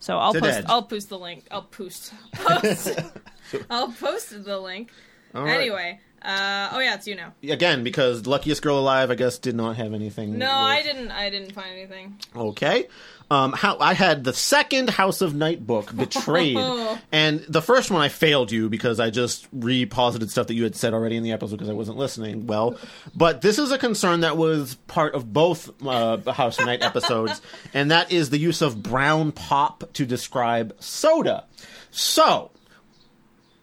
So 0.00 0.18
I'll 0.18 0.32
TED 0.32 0.42
post. 0.42 0.58
Ed. 0.58 0.64
I'll 0.68 0.82
post 0.82 1.08
the 1.08 1.18
link. 1.18 1.44
I'll 1.50 1.62
post. 1.62 2.12
Post. 2.32 2.98
I'll 3.70 3.92
post 3.92 4.44
the 4.44 4.58
link. 4.58 4.90
right. 5.32 5.48
Anyway, 5.60 6.00
uh, 6.24 6.70
oh 6.72 6.80
yeah, 6.80 6.94
it's 6.94 7.06
you 7.06 7.14
now. 7.16 7.34
Again, 7.42 7.84
because 7.84 8.26
Luckiest 8.26 8.62
Girl 8.62 8.78
Alive, 8.78 9.10
I 9.10 9.14
guess, 9.14 9.38
did 9.38 9.54
not 9.54 9.76
have 9.76 9.92
anything. 9.92 10.38
No, 10.38 10.46
with- 10.46 10.54
I 10.54 10.82
didn't. 10.82 11.10
I 11.10 11.28
didn't 11.30 11.52
find 11.52 11.70
anything. 11.72 12.18
Okay. 12.34 12.88
Um, 13.30 13.52
how 13.52 13.78
I 13.78 13.94
had 13.94 14.22
the 14.24 14.34
second 14.34 14.90
House 14.90 15.22
of 15.22 15.34
Night 15.34 15.66
book, 15.66 15.96
Betrayed, 15.96 16.58
and 17.12 17.40
the 17.48 17.62
first 17.62 17.90
one 17.90 18.02
I 18.02 18.08
failed 18.10 18.52
you 18.52 18.68
because 18.68 19.00
I 19.00 19.08
just 19.08 19.50
reposited 19.58 20.28
stuff 20.28 20.46
that 20.48 20.54
you 20.54 20.62
had 20.64 20.76
said 20.76 20.92
already 20.92 21.16
in 21.16 21.22
the 21.22 21.32
episode 21.32 21.56
because 21.56 21.70
I 21.70 21.72
wasn't 21.72 21.96
listening 21.96 22.46
well. 22.46 22.78
But 23.14 23.40
this 23.40 23.58
is 23.58 23.72
a 23.72 23.78
concern 23.78 24.20
that 24.20 24.36
was 24.36 24.74
part 24.88 25.14
of 25.14 25.32
both 25.32 25.70
uh, 25.86 26.18
House 26.32 26.58
of 26.58 26.66
Night 26.66 26.82
episodes, 26.82 27.40
and 27.72 27.90
that 27.90 28.12
is 28.12 28.28
the 28.28 28.38
use 28.38 28.60
of 28.60 28.82
brown 28.82 29.32
pop 29.32 29.84
to 29.94 30.04
describe 30.04 30.76
soda. 30.78 31.44
So 31.90 32.50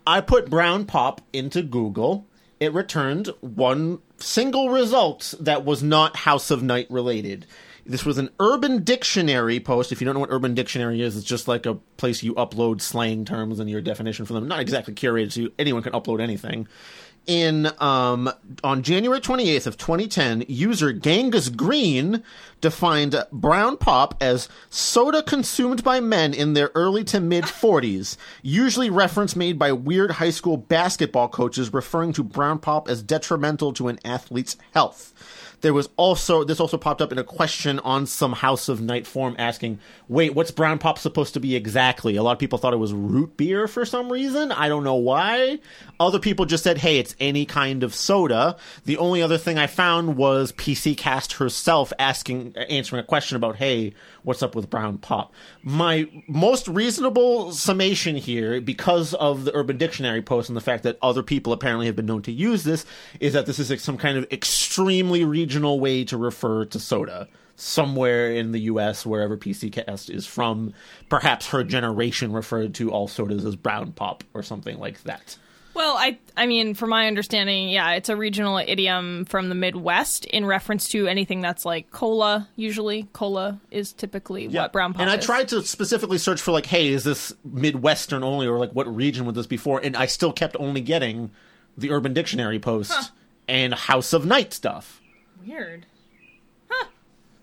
I 0.08 0.21
put 0.21 0.50
brown 0.50 0.86
pop 0.86 1.21
into 1.34 1.62
Google. 1.62 2.28
It 2.62 2.74
returned 2.76 3.30
one 3.39 3.97
single 4.17 4.69
result 4.69 5.34
that 5.39 5.65
was 5.65 5.82
not 5.82 6.15
House 6.15 6.52
of 6.52 6.62
Night 6.62 6.86
related. 6.91 7.47
This 7.88 8.06
was 8.06 8.19
an 8.19 8.30
Urban 8.39 8.84
Dictionary 8.84 9.60
post. 9.60 9.91
If 9.91 10.00
you 10.00 10.06
don't 10.06 10.13
know 10.13 10.19
what 10.19 10.30
Urban 10.30 10.54
Dictionary 10.54 11.02
is, 11.02 11.17
it's 11.17 11.26
just 11.26 11.47
like 11.47 11.65
a 11.65 11.74
place 11.97 12.21
you 12.21 12.36
upload 12.36 12.80
slang 12.80 13.26
terms 13.26 13.60
and 13.60 13.67
your 13.67 13.82
definition 13.82 14.28
for 14.28 14.34
them. 14.34 14.47
Not 14.47 14.60
exactly 14.60 14.93
curated, 14.93 15.32
so 15.32 15.39
you, 15.41 15.54
anyone 15.58 15.82
can 15.82 15.93
upload 15.93 16.21
anything. 16.21 16.67
In 17.27 17.69
um, 17.79 18.31
on 18.63 18.81
January 18.81 19.21
28th 19.21 19.67
of 19.67 19.77
2010, 19.77 20.45
user 20.47 20.91
Genghis 20.91 21.49
Green 21.49 22.23
defined 22.62 23.15
brown 23.31 23.77
pop 23.77 24.15
as 24.19 24.49
soda 24.71 25.21
consumed 25.21 25.84
by 25.84 25.99
men 25.99 26.34
in 26.34 26.53
their 26.53 26.71
early 26.73 27.03
to 27.05 27.19
mid 27.19 27.43
40s, 27.43 28.17
usually 28.41 28.89
reference 28.89 29.36
made 29.36 29.60
by 29.60 29.71
weird 29.71 30.12
high 30.12 30.31
school 30.31 30.57
basketball 30.57 31.27
coaches 31.27 31.71
referring 31.71 32.12
to 32.13 32.23
brown 32.23 32.57
pop 32.57 32.89
as 32.89 33.03
detrimental 33.03 33.71
to 33.73 33.88
an 33.88 33.99
athlete's 34.03 34.57
health. 34.73 35.13
There 35.62 35.74
was 35.74 35.89
also 35.95 36.43
this 36.43 36.60
also 36.60 36.78
popped 36.78 37.02
up 37.02 37.12
in 37.12 37.17
a 37.17 37.24
question 37.24 37.80
on 37.80 38.08
some 38.08 38.34
House 38.34 38.67
of 38.67 38.82
Night 38.82 39.06
forum 39.06 39.36
asking, 39.38 39.80
"Wait, 40.08 40.34
what's 40.34 40.52
brown 40.52 40.80
pop 40.80 40.97
supposed 40.97 41.34
to 41.36 41.39
be 41.39 41.56
exactly?" 41.56 42.15
A 42.15 42.24
lot 42.24 42.34
of 42.34 42.39
people 42.39 42.58
thought 42.58 42.74
it 42.74 42.78
was 42.78 42.93
root 42.93 43.38
beer 43.38 43.67
for 43.67 43.86
some 43.86 44.12
reason. 44.12 44.52
I 44.52 44.67
don't 44.67 44.84
know 44.84 44.95
why. 44.95 45.60
Other 46.00 46.17
people 46.19 46.45
just 46.45 46.63
said, 46.63 46.80
"Hey, 46.80 46.97
it's 46.97 47.15
any 47.19 47.45
kind 47.45 47.84
of 47.84 47.93
soda." 47.93 48.56
The 48.86 48.97
only 48.97 49.21
other 49.21 49.38
thing 49.38 49.60
I 49.60 49.67
found 49.67 50.17
was 50.17 50.52
PC 50.54 50.95
Cast 50.95 51.34
herself 51.34 51.93
asking 52.00 52.56
answering 52.69 53.00
a 53.00 53.06
question 53.06 53.36
about, 53.36 53.58
"Hey, 53.58 53.93
what's 54.24 54.41
up 54.41 54.56
with 54.56 54.69
brown 54.69 54.97
pop?" 54.97 55.32
My 55.62 56.08
most 56.28 56.67
reasonable 56.67 57.52
summation 57.52 58.15
here 58.15 58.60
because 58.62 59.13
of 59.13 59.45
the 59.45 59.56
Urban 59.56 59.78
Dictionary 59.78 60.24
post 60.24 60.50
and 60.50 60.58
the 60.58 60.62
fact 60.62 60.82
that 60.84 60.97
other 61.04 61.21
people 61.21 61.54
apparently 61.54 61.86
have 61.86 61.95
been 61.95 62.08
known 62.08 62.24
to 62.24 62.32
use 62.32 62.63
this 62.63 62.84
is 63.19 63.34
that 63.34 63.45
this 63.45 63.60
is 63.60 63.82
some 63.84 63.97
kind 63.97 64.17
of 64.17 64.26
extremely 64.32 65.24
regional 65.24 65.50
way 65.59 66.03
to 66.05 66.17
refer 66.17 66.65
to 66.65 66.79
soda 66.79 67.27
somewhere 67.55 68.31
in 68.31 68.51
the 68.51 68.59
US 68.61 69.05
wherever 69.05 69.37
PC 69.37 69.71
Cast 69.71 70.09
is 70.09 70.25
from. 70.25 70.73
Perhaps 71.09 71.47
her 71.49 71.63
generation 71.63 72.33
referred 72.33 72.73
to 72.75 72.91
all 72.91 73.07
sodas 73.07 73.45
as 73.45 73.55
brown 73.55 73.91
pop 73.91 74.23
or 74.33 74.41
something 74.41 74.79
like 74.79 75.03
that. 75.03 75.37
Well, 75.73 75.95
I 75.97 76.17
I 76.35 76.47
mean, 76.47 76.73
from 76.73 76.89
my 76.89 77.07
understanding, 77.07 77.69
yeah, 77.69 77.91
it's 77.91 78.09
a 78.09 78.15
regional 78.17 78.57
idiom 78.57 79.25
from 79.25 79.47
the 79.47 79.55
Midwest 79.55 80.25
in 80.25 80.45
reference 80.45 80.89
to 80.89 81.07
anything 81.07 81.39
that's 81.39 81.63
like 81.63 81.91
cola. 81.91 82.49
Usually, 82.57 83.07
cola 83.13 83.61
is 83.69 83.93
typically 83.93 84.47
what 84.49 84.73
brown 84.73 84.93
pop 84.93 85.01
and 85.01 85.09
I 85.09 85.15
is. 85.15 85.25
tried 85.25 85.47
to 85.49 85.61
specifically 85.63 86.17
search 86.17 86.41
for 86.41 86.51
like 86.51 86.65
hey 86.65 86.87
is 86.87 87.03
this 87.03 87.33
midwestern 87.45 88.23
only 88.23 88.47
or 88.47 88.59
like 88.59 88.71
what 88.71 88.93
region 88.93 89.25
would 89.25 89.35
this 89.35 89.47
be 89.47 89.57
for 89.57 89.79
and 89.79 89.95
I 89.95 90.07
still 90.07 90.33
kept 90.33 90.57
only 90.59 90.81
getting 90.81 91.31
the 91.77 91.91
urban 91.91 92.13
dictionary 92.13 92.59
post 92.59 93.11
and 93.47 93.73
house 93.73 94.11
of 94.13 94.25
night 94.25 94.53
stuff 94.53 95.00
Weird. 95.45 95.86
Huh. 96.69 96.88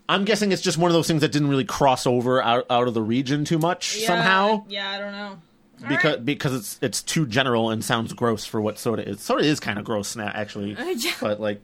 I'm 0.08 0.24
guessing 0.24 0.52
it's 0.52 0.62
just 0.62 0.78
one 0.78 0.90
of 0.90 0.94
those 0.94 1.06
things 1.06 1.20
that 1.20 1.32
didn't 1.32 1.48
really 1.48 1.64
cross 1.64 2.06
over 2.06 2.42
out, 2.42 2.66
out 2.70 2.88
of 2.88 2.94
the 2.94 3.02
region 3.02 3.44
too 3.44 3.58
much 3.58 3.96
Yeah, 3.98 4.06
somehow 4.06 4.64
Yeah, 4.68 4.90
I 4.90 4.98
don't 4.98 5.12
know. 5.12 5.38
All 5.82 5.88
because 5.88 6.16
right. 6.16 6.24
because 6.24 6.54
it's 6.54 6.78
it's 6.82 7.02
too 7.02 7.24
general 7.26 7.70
and 7.70 7.84
sounds 7.84 8.12
gross 8.12 8.44
for 8.44 8.60
what 8.60 8.78
soda 8.78 9.08
is. 9.08 9.20
Soda 9.20 9.44
is 9.44 9.60
kind 9.60 9.78
of 9.78 9.84
gross 9.84 10.16
now, 10.16 10.30
actually, 10.34 10.72
Yeah. 10.96 11.12
but 11.20 11.40
like 11.40 11.62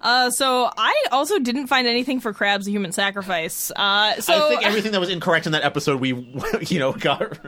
Uh, 0.00 0.28
so 0.30 0.70
I 0.76 1.04
also 1.12 1.38
didn't 1.38 1.68
find 1.68 1.86
anything 1.86 2.20
for 2.20 2.34
crabs 2.34 2.66
a 2.66 2.70
human 2.70 2.92
sacrifice. 2.92 3.70
Uh, 3.74 4.20
so 4.20 4.34
I 4.34 4.48
think 4.50 4.66
everything 4.66 4.92
that 4.92 5.00
was 5.00 5.08
incorrect 5.08 5.46
in 5.46 5.52
that 5.52 5.62
episode 5.64 6.00
we 6.00 6.08
you 6.60 6.78
know 6.78 6.92
got. 6.92 7.38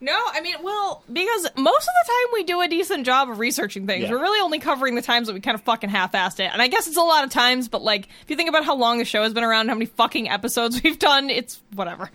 No, 0.00 0.16
I 0.32 0.40
mean, 0.40 0.54
well, 0.62 1.02
because 1.12 1.48
most 1.56 1.82
of 1.88 1.94
the 2.06 2.06
time 2.06 2.32
we 2.34 2.44
do 2.44 2.60
a 2.60 2.68
decent 2.68 3.04
job 3.04 3.28
of 3.30 3.38
researching 3.40 3.86
things. 3.86 4.04
Yeah. 4.04 4.12
We're 4.12 4.20
really 4.20 4.40
only 4.40 4.60
covering 4.60 4.94
the 4.94 5.02
times 5.02 5.26
that 5.26 5.32
we 5.34 5.40
kind 5.40 5.56
of 5.56 5.62
fucking 5.62 5.90
half-assed 5.90 6.38
it. 6.38 6.50
And 6.52 6.62
I 6.62 6.68
guess 6.68 6.86
it's 6.86 6.96
a 6.96 7.02
lot 7.02 7.24
of 7.24 7.30
times, 7.30 7.68
but 7.68 7.82
like, 7.82 8.06
if 8.22 8.30
you 8.30 8.36
think 8.36 8.48
about 8.48 8.64
how 8.64 8.76
long 8.76 8.98
the 8.98 9.04
show 9.04 9.24
has 9.24 9.34
been 9.34 9.42
around, 9.44 9.68
how 9.68 9.74
many 9.74 9.86
fucking 9.86 10.28
episodes 10.28 10.80
we've 10.84 10.98
done, 11.00 11.30
it's 11.30 11.60
whatever. 11.74 12.10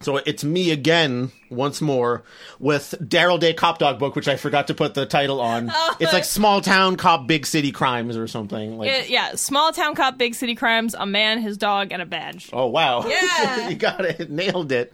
So 0.00 0.18
it's 0.18 0.44
me 0.44 0.70
again, 0.72 1.32
once 1.50 1.80
more, 1.80 2.22
with 2.58 2.94
Daryl 3.00 3.40
Day 3.40 3.54
Cop 3.54 3.78
Dog 3.78 3.98
book, 3.98 4.14
which 4.14 4.28
I 4.28 4.36
forgot 4.36 4.66
to 4.66 4.74
put 4.74 4.92
the 4.94 5.06
title 5.06 5.40
on. 5.40 5.70
Oh. 5.78 5.96
it's 6.00 6.12
like 6.12 6.24
Small 6.24 6.60
Town 6.60 6.96
Cop 6.96 7.26
Big 7.26 7.46
City 7.46 7.72
Crimes 7.72 8.16
or 8.16 8.26
something. 8.28 8.76
Like, 8.78 8.90
It- 8.90 9.08
yeah, 9.10 9.34
small 9.36 9.72
town 9.72 9.94
cop, 9.94 10.16
big 10.18 10.34
city 10.34 10.54
crimes, 10.54 10.94
a 10.94 11.06
man, 11.06 11.40
his 11.40 11.56
dog, 11.56 11.92
and 11.92 12.00
a 12.02 12.06
badge. 12.06 12.50
oh 12.52 12.66
wow, 12.66 13.04
Yeah. 13.08 13.68
you 13.68 13.76
got 13.76 14.04
it, 14.04 14.30
nailed 14.30 14.70
it. 14.72 14.92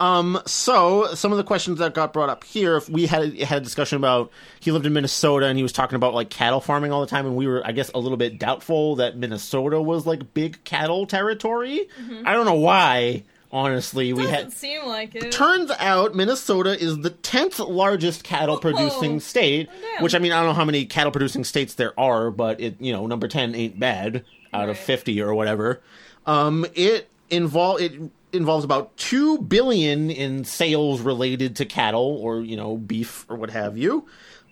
Um, 0.00 0.40
so 0.46 1.12
some 1.14 1.32
of 1.32 1.38
the 1.38 1.44
questions 1.44 1.78
that 1.78 1.94
got 1.94 2.12
brought 2.12 2.28
up 2.28 2.44
here, 2.44 2.76
if 2.76 2.88
we 2.88 3.06
had 3.06 3.36
had 3.40 3.62
a 3.62 3.64
discussion 3.64 3.96
about 3.96 4.30
he 4.60 4.70
lived 4.70 4.86
in 4.86 4.92
Minnesota 4.92 5.46
and 5.46 5.56
he 5.56 5.62
was 5.62 5.72
talking 5.72 5.96
about 5.96 6.14
like 6.14 6.30
cattle 6.30 6.60
farming 6.60 6.92
all 6.92 7.00
the 7.00 7.06
time, 7.06 7.26
and 7.26 7.34
we 7.36 7.46
were, 7.46 7.66
I 7.66 7.72
guess, 7.72 7.90
a 7.94 7.98
little 7.98 8.16
bit 8.18 8.38
doubtful 8.38 8.96
that 8.96 9.16
Minnesota 9.16 9.80
was 9.80 10.06
like 10.06 10.34
big 10.34 10.62
cattle 10.64 11.06
territory. 11.06 11.88
I 12.24 12.32
don't 12.32 12.44
know 12.46 12.54
why. 12.54 13.24
Honestly, 13.50 14.12
we 14.12 14.26
had 14.26 14.52
seem 14.52 14.84
like 14.84 15.14
it. 15.14 15.32
Turns 15.32 15.70
out 15.78 16.14
Minnesota 16.14 16.78
is 16.78 16.98
the 16.98 17.08
10th 17.10 17.66
largest 17.66 18.22
cattle 18.22 18.58
producing 18.58 19.14
Oh, 19.16 19.18
state, 19.20 19.70
damn. 19.94 20.04
which 20.04 20.14
I 20.14 20.18
mean, 20.18 20.32
I 20.32 20.36
don't 20.40 20.48
know 20.48 20.52
how 20.52 20.66
many 20.66 20.84
cattle 20.84 21.10
producing 21.10 21.44
states 21.44 21.72
there 21.72 21.98
are, 21.98 22.30
but 22.30 22.60
it, 22.60 22.78
you 22.78 22.92
know, 22.92 23.06
number 23.06 23.26
10 23.26 23.54
ain't 23.54 23.80
bad 23.80 24.22
out 24.52 24.68
of 24.68 24.76
50 24.78 25.22
or 25.22 25.32
whatever. 25.34 25.80
Um, 26.26 26.66
it 26.74 27.08
involve 27.30 27.80
it 27.80 27.92
involves 28.32 28.64
about 28.64 28.96
2 28.96 29.38
billion 29.38 30.10
in 30.10 30.44
sales 30.44 31.00
related 31.00 31.56
to 31.56 31.64
cattle 31.64 32.18
or, 32.22 32.40
you 32.40 32.56
know, 32.56 32.76
beef 32.76 33.26
or 33.28 33.36
what 33.36 33.50
have 33.50 33.76
you. 33.78 34.06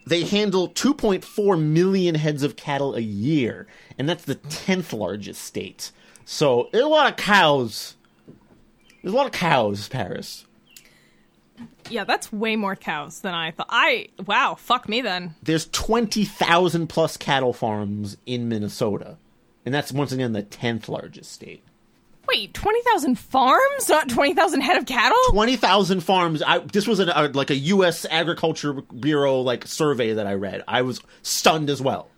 They 0.07 0.25
handle 0.25 0.69
2.4 0.69 1.61
million 1.61 2.15
heads 2.15 2.43
of 2.43 2.55
cattle 2.57 2.95
a 2.95 3.01
year, 3.01 3.67
and 3.99 4.09
that's 4.09 4.25
the 4.25 4.37
10th 4.37 4.93
largest 4.93 5.43
state. 5.43 5.91
So, 6.25 6.69
there's 6.73 6.85
a 6.85 6.89
lot 6.89 7.11
of 7.11 7.17
cows. 7.17 7.97
There's 9.03 9.13
a 9.13 9.17
lot 9.17 9.27
of 9.27 9.33
cows, 9.33 9.89
Paris. 9.89 10.45
Yeah, 11.89 12.05
that's 12.05 12.33
way 12.33 12.57
more 12.57 12.77
cows 12.77 13.21
than 13.21 13.35
I 13.35 13.51
thought. 13.53 13.69
I 13.71 14.09
wow, 14.27 14.57
fuck 14.59 14.89
me 14.89 15.01
then. 15.01 15.35
there's 15.43 15.67
20,000 15.69 16.89
plus 16.89 17.17
cattle 17.17 17.53
farms 17.53 18.17
in 18.27 18.49
Minnesota. 18.49 19.19
And 19.65 19.75
that's 19.75 19.93
once 19.93 20.13
again 20.13 20.33
the 20.33 20.43
10th 20.43 20.89
largest 20.89 21.33
state. 21.33 21.65
Wait, 22.29 22.55
twenty 22.55 22.83
thousand 22.83 23.19
farms, 23.19 23.89
not 23.89 24.09
twenty 24.09 24.35
thousand 24.35 24.61
head 24.61 24.77
of 24.77 24.87
cattle? 24.87 25.19
20,000 25.31 26.01
farms. 26.01 26.43
I, 26.43 26.59
this 26.59 26.87
was 26.87 26.99
an, 26.99 27.09
a, 27.09 27.29
like 27.29 27.51
a 27.51 27.57
U.S. 27.57 28.05
Agriculture 28.11 28.73
Bureau 28.73 29.41
like 29.41 29.67
survey 29.67 30.15
that 30.15 30.27
I 30.27 30.35
read. 30.35 30.63
I 30.67 30.83
was 30.83 31.01
stunned 31.23 31.71
as 31.71 31.81
well. 31.81 32.11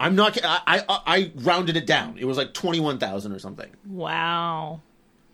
I'm 0.00 0.16
not. 0.16 0.38
I, 0.42 0.60
I 0.66 1.00
I 1.06 1.32
rounded 1.36 1.76
it 1.76 1.86
down. 1.86 2.16
It 2.18 2.24
was 2.24 2.38
like 2.38 2.54
twenty 2.54 2.80
one 2.80 2.98
thousand 2.98 3.32
or 3.32 3.38
something. 3.38 3.70
Wow, 3.86 4.80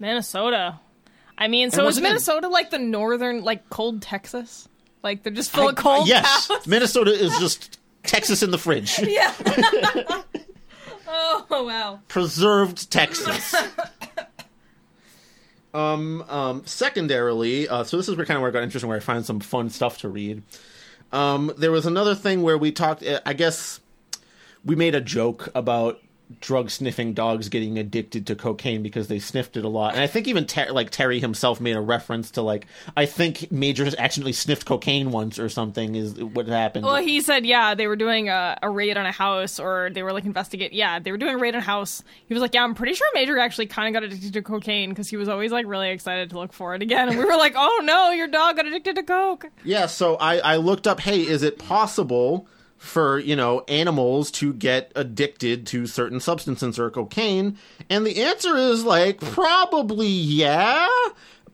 Minnesota. 0.00 0.80
I 1.38 1.48
mean, 1.48 1.70
so 1.70 1.86
is 1.86 2.00
Minnesota 2.00 2.48
like 2.48 2.70
the 2.70 2.78
northern, 2.78 3.44
like 3.44 3.70
cold 3.70 4.02
Texas? 4.02 4.68
Like 5.02 5.22
they're 5.22 5.32
just 5.32 5.52
full 5.52 5.68
of 5.68 5.76
cold 5.76 6.08
yes, 6.08 6.48
cows? 6.48 6.66
Minnesota 6.66 7.12
is 7.12 7.38
just 7.38 7.78
Texas 8.02 8.42
in 8.42 8.50
the 8.50 8.58
fridge. 8.58 8.98
Yeah. 9.02 9.32
oh 11.08 11.64
wow. 11.64 12.00
preserved 12.08 12.90
Texas. 12.90 13.54
um, 15.74 16.22
um, 16.28 16.62
secondarily, 16.66 17.68
uh, 17.68 17.84
so 17.84 17.96
this 17.96 18.08
is 18.08 18.16
where 18.16 18.26
kind 18.26 18.36
of 18.36 18.42
where 18.42 18.50
it 18.50 18.52
got 18.52 18.62
interesting, 18.62 18.88
where 18.88 18.96
I 18.96 19.00
find 19.00 19.24
some 19.24 19.40
fun 19.40 19.70
stuff 19.70 19.98
to 19.98 20.08
read. 20.08 20.42
Um, 21.12 21.52
there 21.56 21.70
was 21.70 21.86
another 21.86 22.14
thing 22.14 22.42
where 22.42 22.58
we 22.58 22.72
talked. 22.72 23.02
uh, 23.02 23.20
I 23.24 23.32
guess 23.32 23.80
we 24.64 24.74
made 24.74 24.94
a 24.94 25.00
joke 25.00 25.48
about 25.54 26.00
drug 26.40 26.70
sniffing 26.70 27.14
dogs 27.14 27.48
getting 27.48 27.78
addicted 27.78 28.26
to 28.26 28.34
cocaine 28.34 28.82
because 28.82 29.08
they 29.08 29.18
sniffed 29.18 29.56
it 29.56 29.64
a 29.64 29.68
lot, 29.68 29.94
and 29.94 30.02
I 30.02 30.06
think 30.06 30.26
even 30.28 30.46
Ter- 30.46 30.72
like 30.72 30.90
Terry 30.90 31.20
himself 31.20 31.60
made 31.60 31.76
a 31.76 31.80
reference 31.80 32.32
to 32.32 32.42
like 32.42 32.66
I 32.96 33.06
think 33.06 33.50
Major 33.52 33.86
accidentally 33.98 34.32
sniffed 34.32 34.66
cocaine 34.66 35.10
once 35.10 35.38
or 35.38 35.48
something 35.48 35.94
is 35.94 36.14
what 36.14 36.46
happened. 36.48 36.84
Well, 36.84 36.96
he 36.96 37.20
said, 37.20 37.46
yeah, 37.46 37.74
they 37.74 37.86
were 37.86 37.96
doing 37.96 38.28
a, 38.28 38.58
a 38.62 38.70
raid 38.70 38.96
on 38.96 39.06
a 39.06 39.12
house, 39.12 39.60
or 39.60 39.90
they 39.92 40.02
were 40.02 40.12
like 40.12 40.24
investigate. 40.24 40.72
Yeah, 40.72 40.98
they 40.98 41.12
were 41.12 41.18
doing 41.18 41.34
a 41.34 41.38
raid 41.38 41.54
on 41.54 41.60
a 41.60 41.64
house. 41.64 42.02
He 42.26 42.34
was 42.34 42.40
like, 42.40 42.54
yeah, 42.54 42.64
I'm 42.64 42.74
pretty 42.74 42.94
sure 42.94 43.06
Major 43.14 43.38
actually 43.38 43.66
kind 43.66 43.88
of 43.88 44.00
got 44.00 44.06
addicted 44.06 44.32
to 44.32 44.42
cocaine 44.42 44.90
because 44.90 45.08
he 45.08 45.16
was 45.16 45.28
always 45.28 45.52
like 45.52 45.66
really 45.66 45.90
excited 45.90 46.30
to 46.30 46.38
look 46.38 46.52
for 46.52 46.74
it 46.74 46.82
again. 46.82 47.08
And 47.08 47.18
we 47.18 47.24
were 47.24 47.36
like, 47.36 47.54
oh 47.56 47.82
no, 47.84 48.10
your 48.10 48.28
dog 48.28 48.56
got 48.56 48.66
addicted 48.66 48.96
to 48.96 49.02
coke. 49.02 49.46
Yeah, 49.64 49.86
so 49.86 50.16
I, 50.16 50.38
I 50.38 50.56
looked 50.56 50.86
up, 50.86 51.00
hey, 51.00 51.20
is 51.20 51.42
it 51.42 51.58
possible 51.58 52.48
for, 52.78 53.18
you 53.18 53.36
know, 53.36 53.64
animals 53.68 54.30
to 54.32 54.52
get 54.52 54.92
addicted 54.94 55.66
to 55.68 55.86
certain 55.86 56.20
substances 56.20 56.78
or 56.78 56.90
cocaine? 56.90 57.58
And 57.88 58.06
the 58.06 58.22
answer 58.22 58.56
is 58.56 58.84
like, 58.84 59.20
probably 59.20 60.08
yeah. 60.08 60.86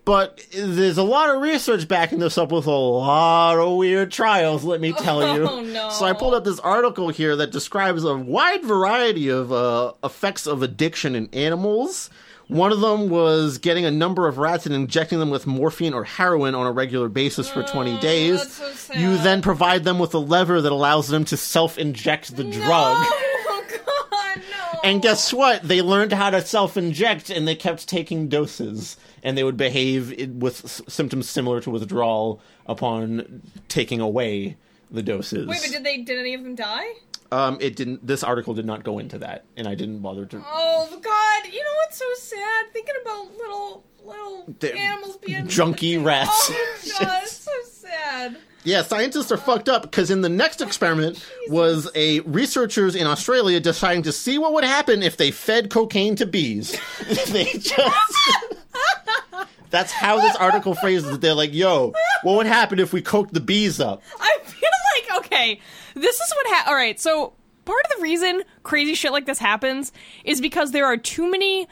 But 0.04 0.44
there's 0.52 0.98
a 0.98 1.04
lot 1.04 1.30
of 1.32 1.40
research 1.40 1.86
backing 1.86 2.18
this 2.18 2.36
up 2.36 2.50
with 2.50 2.66
a 2.66 2.70
lot 2.70 3.58
of 3.58 3.76
weird 3.76 4.10
trials, 4.10 4.64
let 4.64 4.80
me 4.80 4.92
tell 4.98 5.36
you. 5.36 5.48
Oh, 5.48 5.60
no. 5.60 5.90
So 5.90 6.04
I 6.04 6.12
pulled 6.12 6.34
up 6.34 6.42
this 6.44 6.58
article 6.58 7.08
here 7.10 7.36
that 7.36 7.52
describes 7.52 8.02
a 8.02 8.16
wide 8.16 8.64
variety 8.64 9.28
of 9.28 9.52
uh, 9.52 9.92
effects 10.02 10.46
of 10.46 10.62
addiction 10.62 11.14
in 11.14 11.28
animals. 11.32 12.10
One 12.52 12.70
of 12.72 12.80
them 12.80 13.08
was 13.08 13.58
getting 13.58 13.84
a 13.84 13.90
number 13.90 14.28
of 14.28 14.38
rats 14.38 14.66
and 14.66 14.74
injecting 14.74 15.18
them 15.18 15.30
with 15.30 15.46
morphine 15.46 15.94
or 15.94 16.04
heroin 16.04 16.54
on 16.54 16.66
a 16.66 16.72
regular 16.72 17.08
basis 17.08 17.48
for 17.48 17.62
20 17.62 17.98
days. 18.00 18.38
that's 18.38 18.52
so 18.54 18.70
sad. 18.72 19.00
You 19.00 19.16
then 19.18 19.40
provide 19.42 19.84
them 19.84 19.98
with 19.98 20.12
a 20.14 20.18
lever 20.18 20.60
that 20.60 20.70
allows 20.72 21.08
them 21.08 21.24
to 21.26 21.36
self 21.36 21.78
inject 21.78 22.36
the 22.36 22.44
drug. 22.44 23.06
Oh 23.54 23.64
god, 24.10 24.42
no. 24.50 24.80
And 24.84 25.02
guess 25.02 25.32
what? 25.32 25.62
They 25.62 25.82
learned 25.82 26.12
how 26.12 26.30
to 26.30 26.40
self 26.42 26.76
inject 26.76 27.30
and 27.30 27.46
they 27.46 27.54
kept 27.54 27.88
taking 27.88 28.28
doses. 28.28 28.96
And 29.22 29.36
they 29.38 29.44
would 29.44 29.56
behave 29.56 30.32
with 30.40 30.64
s- 30.64 30.82
symptoms 30.88 31.28
similar 31.28 31.60
to 31.60 31.70
withdrawal 31.70 32.40
upon 32.66 33.42
taking 33.68 34.00
away 34.00 34.56
the 34.90 35.02
doses. 35.02 35.46
Wait, 35.46 35.60
but 35.62 35.70
did 35.70 35.84
they? 35.84 35.98
Did 35.98 36.18
any 36.18 36.34
of 36.34 36.42
them 36.42 36.54
die? 36.54 36.86
Um, 37.32 37.56
it 37.60 37.76
didn't. 37.76 38.06
This 38.06 38.22
article 38.22 38.52
did 38.52 38.66
not 38.66 38.84
go 38.84 38.98
into 38.98 39.18
that, 39.18 39.46
and 39.56 39.66
I 39.66 39.74
didn't 39.74 40.00
bother 40.00 40.26
to. 40.26 40.44
Oh 40.46 40.88
god, 40.90 41.52
you 41.52 41.62
know 41.62 41.70
what's 41.84 41.96
so 41.96 42.04
sad? 42.18 42.66
Thinking 42.72 42.94
about 43.00 43.36
little 43.38 43.84
little 44.04 44.54
The 44.60 44.76
animals 44.76 45.16
being 45.16 45.46
junky 45.46 46.02
rats. 46.04 46.30
Oh 46.30 46.76
god, 47.00 47.26
so 47.26 47.50
sad. 47.64 48.36
Yeah, 48.64 48.82
scientists 48.82 49.32
are 49.32 49.38
fucked 49.38 49.68
up 49.68 49.82
because 49.82 50.10
in 50.10 50.20
the 50.20 50.28
next 50.28 50.60
experiment 50.60 51.26
was 51.48 51.90
a 51.94 52.20
researchers 52.20 52.94
in 52.94 53.06
Australia 53.06 53.58
deciding 53.58 54.02
to 54.04 54.12
see 54.12 54.38
what 54.38 54.52
would 54.52 54.64
happen 54.64 55.02
if 55.02 55.16
they 55.16 55.30
fed 55.30 55.70
cocaine 55.70 56.14
to 56.16 56.26
bees. 56.26 56.78
they 57.28 57.44
just 57.54 57.74
That's 59.70 59.90
how 59.90 60.20
this 60.20 60.36
article 60.36 60.74
phrases 60.74 61.14
it. 61.14 61.22
They're 61.22 61.34
like, 61.34 61.54
"Yo, 61.54 61.94
what 62.24 62.36
would 62.36 62.46
happen 62.46 62.78
if 62.78 62.92
we 62.92 63.00
cooked 63.00 63.32
the 63.32 63.40
bees 63.40 63.80
up?" 63.80 64.02
I 64.20 64.38
feel 64.44 64.68
like 64.94 65.24
okay, 65.24 65.60
this 65.94 66.16
is 66.16 66.32
what 66.34 66.46
ha- 66.48 66.64
all 66.68 66.74
right, 66.74 66.98
so 67.00 67.32
part 67.64 67.80
of 67.84 67.96
the 67.96 68.02
reason 68.02 68.42
crazy 68.62 68.94
shit 68.94 69.12
like 69.12 69.26
this 69.26 69.38
happens 69.38 69.92
is 70.24 70.40
because 70.40 70.72
there 70.72 70.86
are 70.86 70.96
too 70.96 71.30
many 71.30 71.68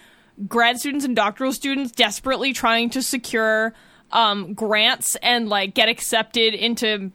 grad 0.49 0.79
students 0.79 1.05
and 1.05 1.17
doctoral 1.17 1.53
students 1.53 1.93
desperately 1.93 2.53
trying 2.53 2.91
to 2.91 3.03
secure 3.03 3.75
um, 4.13 4.55
grants 4.55 5.17
and 5.17 5.49
like 5.49 5.75
get 5.75 5.89
accepted 5.89 6.55
into 6.55 7.11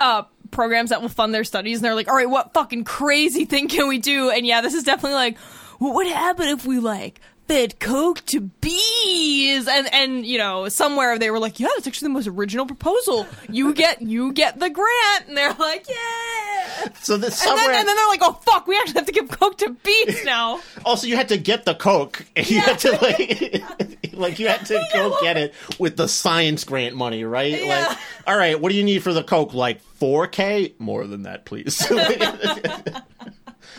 uh, 0.00 0.22
programs 0.50 0.90
that 0.90 1.02
will 1.02 1.08
fund 1.08 1.34
their 1.34 1.44
studies 1.44 1.78
and 1.78 1.84
they're 1.84 1.94
like 1.94 2.08
all 2.08 2.16
right 2.16 2.30
what 2.30 2.52
fucking 2.54 2.84
crazy 2.84 3.44
thing 3.44 3.68
can 3.68 3.88
we 3.88 3.98
do? 3.98 4.30
And 4.30 4.46
yeah 4.46 4.60
this 4.60 4.74
is 4.74 4.84
definitely 4.84 5.14
like 5.14 5.38
what 5.78 5.94
would 5.94 6.06
happen 6.06 6.48
if 6.48 6.64
we 6.64 6.78
like 6.78 7.20
fed 7.48 7.78
coke 7.78 8.24
to 8.26 8.40
bees 8.40 9.68
and 9.68 9.92
and 9.92 10.26
you 10.26 10.36
know 10.36 10.68
somewhere 10.68 11.18
they 11.18 11.30
were 11.30 11.38
like 11.38 11.60
yeah 11.60 11.68
that's 11.76 11.86
actually 11.86 12.06
the 12.06 12.12
most 12.14 12.26
original 12.26 12.66
proposal 12.66 13.26
you 13.48 13.72
get 13.72 14.02
you 14.02 14.32
get 14.32 14.58
the 14.58 14.68
grant 14.68 15.28
and 15.28 15.36
they're 15.36 15.52
like 15.54 15.86
yeah 15.88 16.88
So 17.02 17.16
this 17.16 17.40
and 17.40 17.48
somewhere 17.48 17.66
then, 17.68 17.80
and 17.80 17.88
then 17.88 17.96
they're 17.96 18.08
like 18.08 18.20
oh 18.22 18.32
fuck 18.32 18.66
we 18.66 18.76
actually 18.76 18.94
have 18.94 19.06
to 19.06 19.12
give 19.12 19.28
coke 19.30 19.58
to 19.58 19.70
bees 19.70 20.24
now 20.24 20.60
also 20.84 21.06
you 21.06 21.16
had 21.16 21.28
to 21.28 21.36
get 21.36 21.64
the 21.64 21.74
coke, 21.74 22.24
and 22.34 22.48
you 22.50 22.60
had 22.60 22.78
to 22.80 22.92
like, 22.92 24.12
like 24.12 24.38
you 24.38 24.48
had 24.48 24.64
to 24.66 24.82
go 24.92 25.16
get 25.20 25.36
it 25.36 25.54
with 25.78 25.96
the 25.96 26.08
science 26.08 26.64
grant 26.64 26.94
money, 26.96 27.24
right? 27.24 27.62
Yeah. 27.62 27.86
Like, 27.88 27.98
all 28.26 28.36
right, 28.36 28.60
what 28.60 28.70
do 28.70 28.76
you 28.78 28.84
need 28.84 29.02
for 29.02 29.12
the 29.12 29.22
coke? 29.22 29.54
Like 29.54 29.80
four 29.80 30.26
k, 30.26 30.74
more 30.78 31.06
than 31.06 31.22
that, 31.22 31.44
please. 31.44 31.84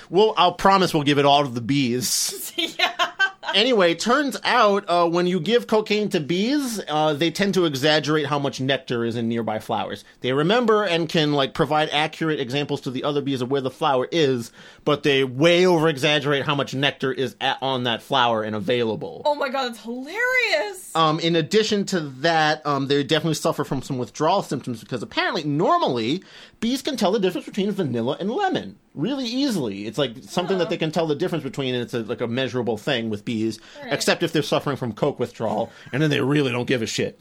well, 0.09 0.33
I'll 0.37 0.53
promise 0.53 0.93
we'll 0.93 1.03
give 1.03 1.17
it 1.19 1.25
all 1.25 1.43
to 1.43 1.49
the 1.49 1.61
bees. 1.61 2.53
yeah 2.57 3.11
anyway, 3.53 3.95
turns 3.95 4.37
out 4.43 4.85
uh, 4.87 5.07
when 5.07 5.27
you 5.27 5.39
give 5.39 5.67
cocaine 5.67 6.09
to 6.09 6.19
bees, 6.19 6.81
uh, 6.87 7.13
they 7.13 7.31
tend 7.31 7.53
to 7.55 7.65
exaggerate 7.65 8.25
how 8.25 8.39
much 8.39 8.59
nectar 8.59 9.05
is 9.05 9.15
in 9.15 9.27
nearby 9.27 9.59
flowers. 9.59 10.03
They 10.21 10.33
remember 10.33 10.83
and 10.83 11.09
can 11.09 11.33
like 11.33 11.53
provide 11.53 11.89
accurate 11.91 12.39
examples 12.39 12.81
to 12.81 12.91
the 12.91 13.03
other 13.03 13.21
bees 13.21 13.41
of 13.41 13.51
where 13.51 13.61
the 13.61 13.71
flower 13.71 14.07
is, 14.11 14.51
but 14.85 15.03
they 15.03 15.23
way 15.23 15.65
over 15.65 15.87
exaggerate 15.87 16.45
how 16.45 16.55
much 16.55 16.73
nectar 16.73 17.11
is 17.11 17.35
at, 17.41 17.57
on 17.61 17.83
that 17.83 18.01
flower 18.01 18.43
and 18.43 18.55
available. 18.55 19.21
Oh 19.25 19.35
my 19.35 19.49
god, 19.49 19.69
that's 19.69 19.83
hilarious. 19.83 20.95
Um, 20.95 21.19
in 21.19 21.35
addition 21.35 21.85
to 21.87 21.99
that, 21.99 22.65
um, 22.65 22.87
they 22.87 23.03
definitely 23.03 23.35
suffer 23.35 23.63
from 23.63 23.81
some 23.81 23.97
withdrawal 23.97 24.43
symptoms 24.43 24.79
because 24.79 25.03
apparently, 25.03 25.43
normally, 25.43 26.23
bees 26.59 26.81
can 26.81 26.97
tell 26.97 27.11
the 27.11 27.19
difference 27.19 27.45
between 27.45 27.71
vanilla 27.71 28.17
and 28.19 28.31
lemon 28.31 28.77
really 28.97 29.25
easily. 29.25 29.85
It's 29.87 29.97
like 29.97 30.17
something 30.23 30.57
that 30.57 30.69
they 30.69 30.77
can 30.77 30.91
tell 30.91 31.07
the 31.07 31.15
difference 31.15 31.43
between, 31.43 31.73
and 31.75 31.83
it's 31.83 31.93
a, 31.93 31.99
like 31.99 32.19
a 32.21 32.27
measurable 32.27 32.77
thing 32.77 33.09
with 33.09 33.23
bees, 33.23 33.59
Right. 33.81 33.93
except 33.93 34.23
if 34.23 34.33
they're 34.33 34.41
suffering 34.43 34.75
from 34.75 34.91
coke 34.93 35.19
withdrawal, 35.19 35.71
and 35.93 36.01
then 36.01 36.09
they 36.09 36.19
really 36.19 36.51
don't 36.51 36.65
give 36.67 36.81
a 36.81 36.87
shit. 36.87 37.19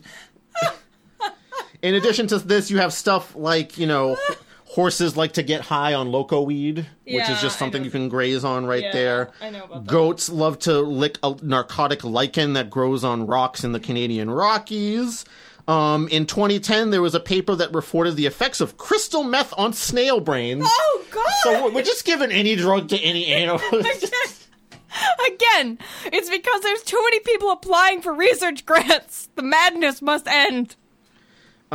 in 1.83 1.95
addition 1.95 2.27
to 2.29 2.39
this, 2.39 2.71
you 2.71 2.79
have 2.79 2.93
stuff 2.93 3.35
like, 3.37 3.79
you 3.79 3.87
know, 3.87 4.17
horses 4.65 5.17
like 5.17 5.33
to 5.33 5.43
get 5.43 5.61
high 5.63 5.95
on 5.95 6.11
loco 6.11 6.43
weed, 6.43 6.79
which 6.79 6.87
Yeah, 7.15 7.33
is 7.35 7.41
just 7.41 7.59
something 7.59 7.85
you 7.85 7.91
can 7.91 8.09
graze 8.09 8.45
on 8.45 8.67
right 8.67 8.83
Yeah, 8.83 8.93
there. 8.93 9.31
I 9.41 9.51
know 9.51 9.65
about 9.65 9.85
that. 9.87 9.91
Goats 9.93 10.29
love 10.29 10.59
to 10.61 10.81
lick 10.81 11.19
a 11.23 11.37
narcotic 11.43 12.03
lichen 12.05 12.55
that 12.55 12.71
grows 12.71 13.05
on 13.05 13.27
rocks 13.27 13.63
in 13.65 13.73
the 13.73 13.81
Canadian 13.81 14.31
Rockies. 14.31 15.25
Um, 15.69 16.07
in 16.09 16.27
2010, 16.27 16.91
there 16.91 17.03
was 17.03 17.15
a 17.15 17.21
paper 17.21 17.55
that 17.57 17.75
reported 17.75 18.15
the 18.17 18.27
effects 18.27 18.61
of 18.61 18.77
crystal 18.77 19.25
meth 19.25 19.53
on 19.59 19.73
snail 19.73 20.21
brains. 20.21 20.65
Oh 20.67 21.05
god. 21.11 21.25
So 21.43 21.51
we're- 21.65 21.75
we're 21.75 21.83
just 21.83 22.05
giving 22.05 22.31
any 22.31 22.55
drug 22.57 22.89
to 22.91 22.99
any 22.99 23.27
animal. 23.27 23.61
Again, 25.27 25.79
it's 26.05 26.31
because 26.31 26.61
there's 26.63 26.83
too 26.83 27.01
many 27.05 27.21
people 27.21 27.51
applying 27.51 28.01
for 28.01 28.15
research 28.15 28.65
grants. 28.65 29.29
The 29.35 29.43
madness 29.43 30.01
must 30.01 30.27
end. 30.27 30.77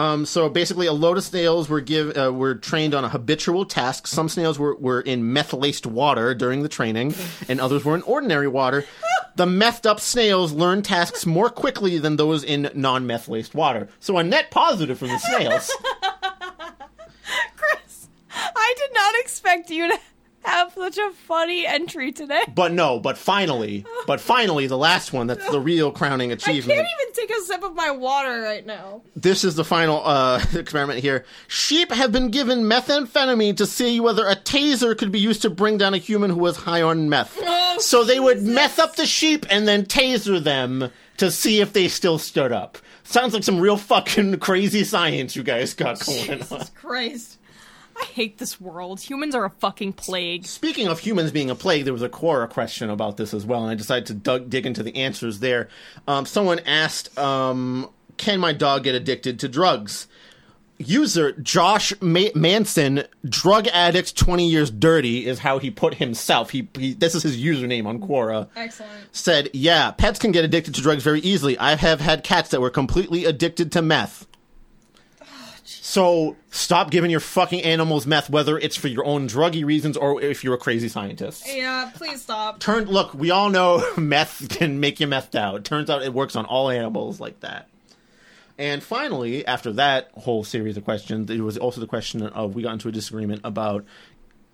Um, 0.01 0.25
so 0.25 0.49
basically, 0.49 0.87
a 0.87 0.93
load 0.93 1.17
of 1.17 1.23
snails 1.23 1.69
were 1.69 1.79
give 1.79 2.17
uh, 2.17 2.33
were 2.33 2.55
trained 2.55 2.95
on 2.95 3.05
a 3.05 3.09
habitual 3.09 3.65
task. 3.65 4.07
Some 4.07 4.29
snails 4.29 4.57
were, 4.57 4.75
were 4.75 4.99
in 4.99 5.31
meth 5.31 5.53
laced 5.53 5.85
water 5.85 6.33
during 6.33 6.63
the 6.63 6.69
training, 6.69 7.13
and 7.47 7.61
others 7.61 7.85
were 7.85 7.93
in 7.93 8.01
ordinary 8.01 8.47
water. 8.47 8.83
The 9.35 9.45
methed 9.45 9.85
up 9.85 9.99
snails 9.99 10.53
learn 10.53 10.81
tasks 10.81 11.27
more 11.27 11.51
quickly 11.51 11.99
than 11.99 12.15
those 12.15 12.43
in 12.43 12.71
non 12.73 13.05
meth 13.05 13.27
laced 13.27 13.53
water. 13.53 13.89
So 13.99 14.17
a 14.17 14.23
net 14.23 14.49
positive 14.49 14.97
for 14.97 15.05
the 15.05 15.19
snails. 15.19 15.71
Chris, 17.55 18.09
I 18.33 18.73
did 18.75 18.93
not 18.95 19.13
expect 19.19 19.69
you 19.69 19.87
to 19.87 19.99
have 20.43 20.73
such 20.73 20.97
a 20.97 21.11
funny 21.11 21.65
entry 21.65 22.11
today. 22.11 22.41
but 22.55 22.71
no, 22.71 22.99
but 22.99 23.17
finally, 23.17 23.85
but 24.07 24.19
finally, 24.19 24.67
the 24.67 24.77
last 24.77 25.13
one 25.13 25.27
that's 25.27 25.49
the 25.51 25.59
real 25.59 25.91
crowning 25.91 26.31
achievement. 26.31 26.71
I 26.79 26.83
can't 26.83 26.87
even 27.01 27.13
take 27.13 27.29
a 27.37 27.41
sip 27.43 27.63
of 27.63 27.75
my 27.75 27.91
water 27.91 28.41
right 28.41 28.65
now. 28.65 29.01
this 29.15 29.43
is 29.43 29.55
the 29.55 29.63
final 29.65 30.01
uh, 30.05 30.43
experiment 30.53 30.99
here. 30.99 31.25
Sheep 31.47 31.91
have 31.91 32.11
been 32.11 32.29
given 32.31 32.61
methamphetamine 32.63 33.57
to 33.57 33.65
see 33.65 33.99
whether 33.99 34.25
a 34.27 34.35
taser 34.35 34.97
could 34.97 35.11
be 35.11 35.19
used 35.19 35.41
to 35.43 35.49
bring 35.49 35.77
down 35.77 35.93
a 35.93 35.97
human 35.97 36.29
who 36.31 36.39
was 36.39 36.57
high 36.57 36.81
on 36.81 37.09
meth. 37.09 37.37
Oh, 37.41 37.77
so 37.79 38.03
they 38.03 38.19
would 38.19 38.39
Jesus. 38.39 38.53
meth 38.55 38.79
up 38.79 38.95
the 38.95 39.05
sheep 39.05 39.45
and 39.49 39.67
then 39.67 39.85
taser 39.85 40.43
them 40.43 40.89
to 41.17 41.29
see 41.31 41.61
if 41.61 41.73
they 41.73 41.87
still 41.87 42.17
stood 42.17 42.51
up. 42.51 42.77
Sounds 43.03 43.33
like 43.33 43.43
some 43.43 43.59
real 43.59 43.77
fucking 43.77 44.39
crazy 44.39 44.83
science 44.83 45.35
you 45.35 45.43
guys 45.43 45.73
got 45.73 46.03
going 46.05 46.31
on. 46.31 46.37
Jesus 46.39 46.69
Christ. 46.75 47.37
I 48.01 48.05
hate 48.05 48.39
this 48.39 48.59
world. 48.59 48.99
Humans 49.01 49.35
are 49.35 49.45
a 49.45 49.49
fucking 49.49 49.93
plague. 49.93 50.45
Speaking 50.45 50.87
of 50.87 50.99
humans 50.99 51.31
being 51.31 51.49
a 51.49 51.55
plague, 51.55 51.83
there 51.83 51.93
was 51.93 52.01
a 52.01 52.09
Quora 52.09 52.49
question 52.49 52.89
about 52.89 53.17
this 53.17 53.33
as 53.33 53.45
well, 53.45 53.61
and 53.61 53.71
I 53.71 53.75
decided 53.75 54.07
to 54.07 54.13
dug, 54.13 54.49
dig 54.49 54.65
into 54.65 54.83
the 54.83 54.95
answers 54.95 55.39
there. 55.39 55.69
Um, 56.07 56.25
someone 56.25 56.59
asked, 56.65 57.17
um, 57.17 57.89
"Can 58.17 58.39
my 58.39 58.53
dog 58.53 58.83
get 58.83 58.95
addicted 58.95 59.39
to 59.39 59.47
drugs?" 59.47 60.07
User 60.79 61.33
Josh 61.33 61.93
Ma- 62.01 62.33
Manson, 62.33 63.03
drug 63.23 63.67
addict, 63.67 64.15
twenty 64.15 64.49
years 64.49 64.71
dirty, 64.71 65.27
is 65.27 65.37
how 65.37 65.59
he 65.59 65.69
put 65.69 65.93
himself. 65.95 66.49
He, 66.49 66.67
he 66.75 66.93
this 66.93 67.13
is 67.13 67.21
his 67.21 67.37
username 67.37 67.85
on 67.85 67.99
Quora. 67.99 68.47
Excellent. 68.55 68.91
Said, 69.11 69.49
"Yeah, 69.53 69.91
pets 69.91 70.17
can 70.17 70.31
get 70.31 70.43
addicted 70.43 70.73
to 70.73 70.81
drugs 70.81 71.03
very 71.03 71.19
easily. 71.19 71.55
I 71.59 71.75
have 71.75 72.01
had 72.01 72.23
cats 72.23 72.49
that 72.49 72.61
were 72.61 72.71
completely 72.71 73.25
addicted 73.25 73.71
to 73.73 73.83
meth." 73.83 74.25
So 75.91 76.37
stop 76.51 76.89
giving 76.89 77.11
your 77.11 77.19
fucking 77.19 77.63
animals 77.63 78.07
meth, 78.07 78.29
whether 78.29 78.57
it's 78.57 78.77
for 78.77 78.87
your 78.87 79.03
own 79.03 79.27
druggy 79.27 79.65
reasons 79.65 79.97
or 79.97 80.21
if 80.21 80.41
you're 80.41 80.53
a 80.53 80.57
crazy 80.57 80.87
scientist. 80.87 81.43
Yeah, 81.45 81.91
please 81.93 82.21
stop. 82.21 82.61
Turn 82.61 82.85
look, 82.85 83.13
we 83.13 83.29
all 83.29 83.49
know 83.49 83.83
meth 83.97 84.47
can 84.47 84.79
make 84.79 85.01
you 85.01 85.07
methed 85.07 85.35
out. 85.35 85.65
Turns 85.65 85.89
out 85.89 86.01
it 86.01 86.13
works 86.13 86.37
on 86.37 86.45
all 86.45 86.69
animals 86.69 87.19
like 87.19 87.41
that. 87.41 87.67
And 88.57 88.81
finally, 88.81 89.45
after 89.45 89.73
that 89.73 90.11
whole 90.13 90.45
series 90.45 90.77
of 90.77 90.85
questions, 90.85 91.27
there 91.27 91.43
was 91.43 91.57
also 91.57 91.81
the 91.81 91.87
question 91.87 92.21
of 92.25 92.55
we 92.55 92.63
got 92.63 92.71
into 92.71 92.87
a 92.87 92.93
disagreement 92.93 93.41
about 93.43 93.83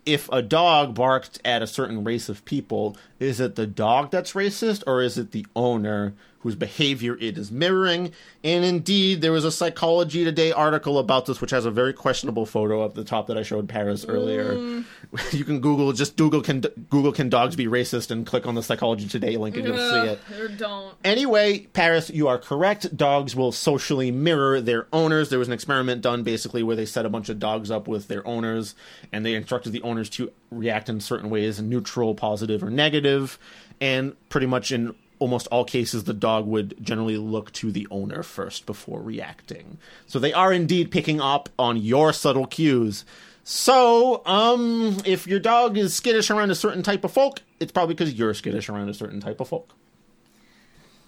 if 0.07 0.27
a 0.31 0.41
dog 0.41 0.95
barked 0.95 1.39
at 1.45 1.61
a 1.61 1.67
certain 1.67 2.03
race 2.03 2.29
of 2.29 2.45
people, 2.45 2.97
is 3.19 3.39
it 3.39 3.53
the 3.53 3.67
dog 3.67 4.09
that's 4.09 4.33
racist 4.33 4.81
or 4.87 5.03
is 5.03 5.19
it 5.19 5.33
the 5.33 5.45
owner 5.55 6.15
whose 6.39 6.55
behavior 6.55 7.17
it 7.19 7.37
is 7.37 7.51
mirroring? 7.51 8.11
And 8.43 8.63
indeed, 8.63 9.21
there 9.21 9.31
was 9.31 9.43
a 9.43 9.51
Psychology 9.51 10.23
Today 10.23 10.51
article 10.51 10.97
about 10.99 11.25
this, 11.25 11.41
which 11.41 11.51
has 11.51 11.65
a 11.65 11.71
very 11.71 11.93
questionable 11.93 12.45
photo 12.45 12.83
up 12.83 12.93
the 12.93 13.03
top 13.03 13.27
that 13.27 13.37
I 13.37 13.43
showed 13.43 13.67
Paris 13.67 14.05
earlier. 14.07 14.53
Mm. 14.53 14.85
You 15.31 15.45
can 15.45 15.59
Google 15.61 15.91
just 15.93 16.15
Google 16.15 16.41
can 16.41 16.61
Google 16.89 17.11
can 17.11 17.29
dogs 17.29 17.55
be 17.55 17.65
racist 17.65 18.11
and 18.11 18.25
click 18.25 18.45
on 18.45 18.55
the 18.55 18.63
Psychology 18.63 19.07
Today 19.07 19.37
link 19.37 19.55
and 19.55 19.65
you'll 19.65 19.77
see 19.77 20.09
it. 20.09 20.19
Or 20.39 20.47
don't. 20.47 20.95
Anyway, 21.03 21.59
Paris, 21.73 22.09
you 22.09 22.27
are 22.27 22.37
correct. 22.37 22.95
Dogs 22.95 23.35
will 23.35 23.51
socially 23.51 24.11
mirror 24.11 24.61
their 24.61 24.87
owners. 24.93 25.29
There 25.29 25.39
was 25.39 25.47
an 25.47 25.53
experiment 25.53 26.01
done 26.01 26.23
basically 26.23 26.63
where 26.63 26.75
they 26.75 26.85
set 26.85 27.05
a 27.05 27.09
bunch 27.09 27.29
of 27.29 27.39
dogs 27.39 27.71
up 27.71 27.87
with 27.87 28.07
their 28.07 28.25
owners 28.27 28.75
and 29.11 29.25
they 29.25 29.35
instructed 29.35 29.71
the 29.71 29.81
owners 29.81 30.09
to 30.11 30.31
react 30.51 30.89
in 30.89 30.99
certain 30.99 31.29
ways 31.29 31.61
neutral, 31.61 32.15
positive, 32.15 32.63
or 32.63 32.69
negative. 32.69 33.37
And 33.79 34.15
pretty 34.29 34.47
much 34.47 34.71
in 34.71 34.95
almost 35.19 35.47
all 35.47 35.65
cases, 35.65 36.03
the 36.03 36.13
dog 36.13 36.45
would 36.45 36.75
generally 36.83 37.17
look 37.17 37.51
to 37.53 37.71
the 37.71 37.87
owner 37.91 38.23
first 38.23 38.65
before 38.65 39.01
reacting. 39.01 39.77
So 40.05 40.19
they 40.19 40.33
are 40.33 40.53
indeed 40.53 40.91
picking 40.91 41.19
up 41.21 41.49
on 41.57 41.77
your 41.77 42.13
subtle 42.13 42.45
cues. 42.47 43.05
So, 43.43 44.23
um, 44.25 44.97
if 45.05 45.25
your 45.25 45.39
dog 45.39 45.77
is 45.77 45.93
skittish 45.93 46.29
around 46.29 46.51
a 46.51 46.55
certain 46.55 46.83
type 46.83 47.05
of 47.05 47.13
folk, 47.13 47.41
it's 47.61 47.71
probably 47.71 47.95
because 47.95 48.13
you're 48.13 48.33
skittish 48.33 48.67
around 48.67 48.89
a 48.89 48.93
certain 48.93 49.21
type 49.21 49.39
of 49.39 49.47
folk. 49.47 49.73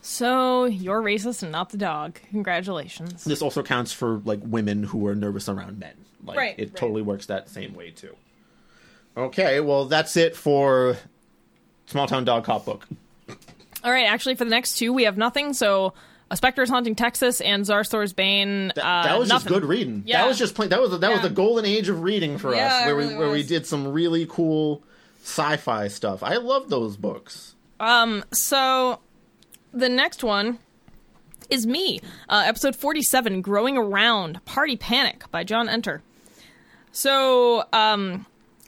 So 0.02 0.66
you're 0.66 1.02
racist 1.02 1.44
and 1.44 1.52
not 1.52 1.70
the 1.70 1.78
dog. 1.78 2.20
Congratulations. 2.32 3.26
this 3.26 3.42
also 3.42 3.62
counts 3.62 3.92
for 3.92 4.22
like 4.24 4.40
women 4.44 4.84
who 4.84 5.06
are 5.08 5.16
nervous 5.16 5.50
around 5.50 5.80
men. 5.80 5.94
Like 6.24 6.38
Right, 6.38 6.56
it 6.58 6.70
right. 6.70 6.76
totally 6.76 7.02
works 7.02 7.26
that 7.26 7.50
same 7.50 7.74
way 7.76 7.92
too. 7.92 8.16
Okay, 9.18 9.60
well 9.60 9.86
that's 9.86 10.16
it 10.16 10.36
for 10.36 10.98
Small 11.88 12.08
Town 12.08 12.24
Dog 12.24 12.46
Cop 12.46 12.66
book. 12.66 12.88
All 13.84 13.92
right, 13.92 14.06
actually, 14.06 14.36
for 14.36 14.44
the 14.44 14.50
next 14.50 14.76
two, 14.78 14.92
we 14.94 15.04
have 15.04 15.18
nothing. 15.18 15.54
So, 15.54 15.94
A 16.32 16.38
Spectre's 16.38 16.70
Haunting 16.70 16.96
Texas 16.96 17.40
and 17.42 17.64
Zarthor's 17.64 18.14
Bane. 18.14 18.74
That, 18.76 18.86
uh, 18.86 19.04
that 19.04 19.20
was 19.20 19.30
just 19.30 19.48
good 19.48 19.64
reading. 19.66 20.04
Yeah. 20.06 20.22
That 20.22 20.28
was 20.28 20.38
just 20.38 20.56
plain. 20.56 20.70
That 20.70 20.82
was 20.82 21.00
that 21.00 21.12
was 21.12 21.22
the 21.22 21.30
golden 21.30 21.66
age 21.66 21.90
of 21.90 22.02
reading 22.04 22.38
for 22.38 22.54
Yeah, 22.54 22.68
us, 22.80 22.86
where 22.86 22.96
really 22.96 23.14
we 23.14 23.20
where 23.20 23.32
we 23.32 23.44
did 23.44 23.66
some 23.66 23.88
really 23.88 24.26
cool 24.30 24.84
sci-fi 25.24 25.88
stuff. 25.88 26.24
I 26.24 26.38
love 26.38 26.70
those 26.70 26.98
books. 26.98 27.56
Um, 27.80 28.24
so 28.32 29.00
the 29.74 29.88
next 29.90 30.24
one 30.24 30.60
is 31.50 31.66
me, 31.66 32.00
uh, 32.28 32.44
episode 32.46 32.76
47, 32.76 33.42
Growing 33.42 33.78
Around 33.78 34.44
Party 34.46 34.76
Panic 34.76 35.24
by 35.32 35.44
John 35.44 35.68
Enter. 35.70 36.02
So, 36.92 37.64
um, 37.74 38.26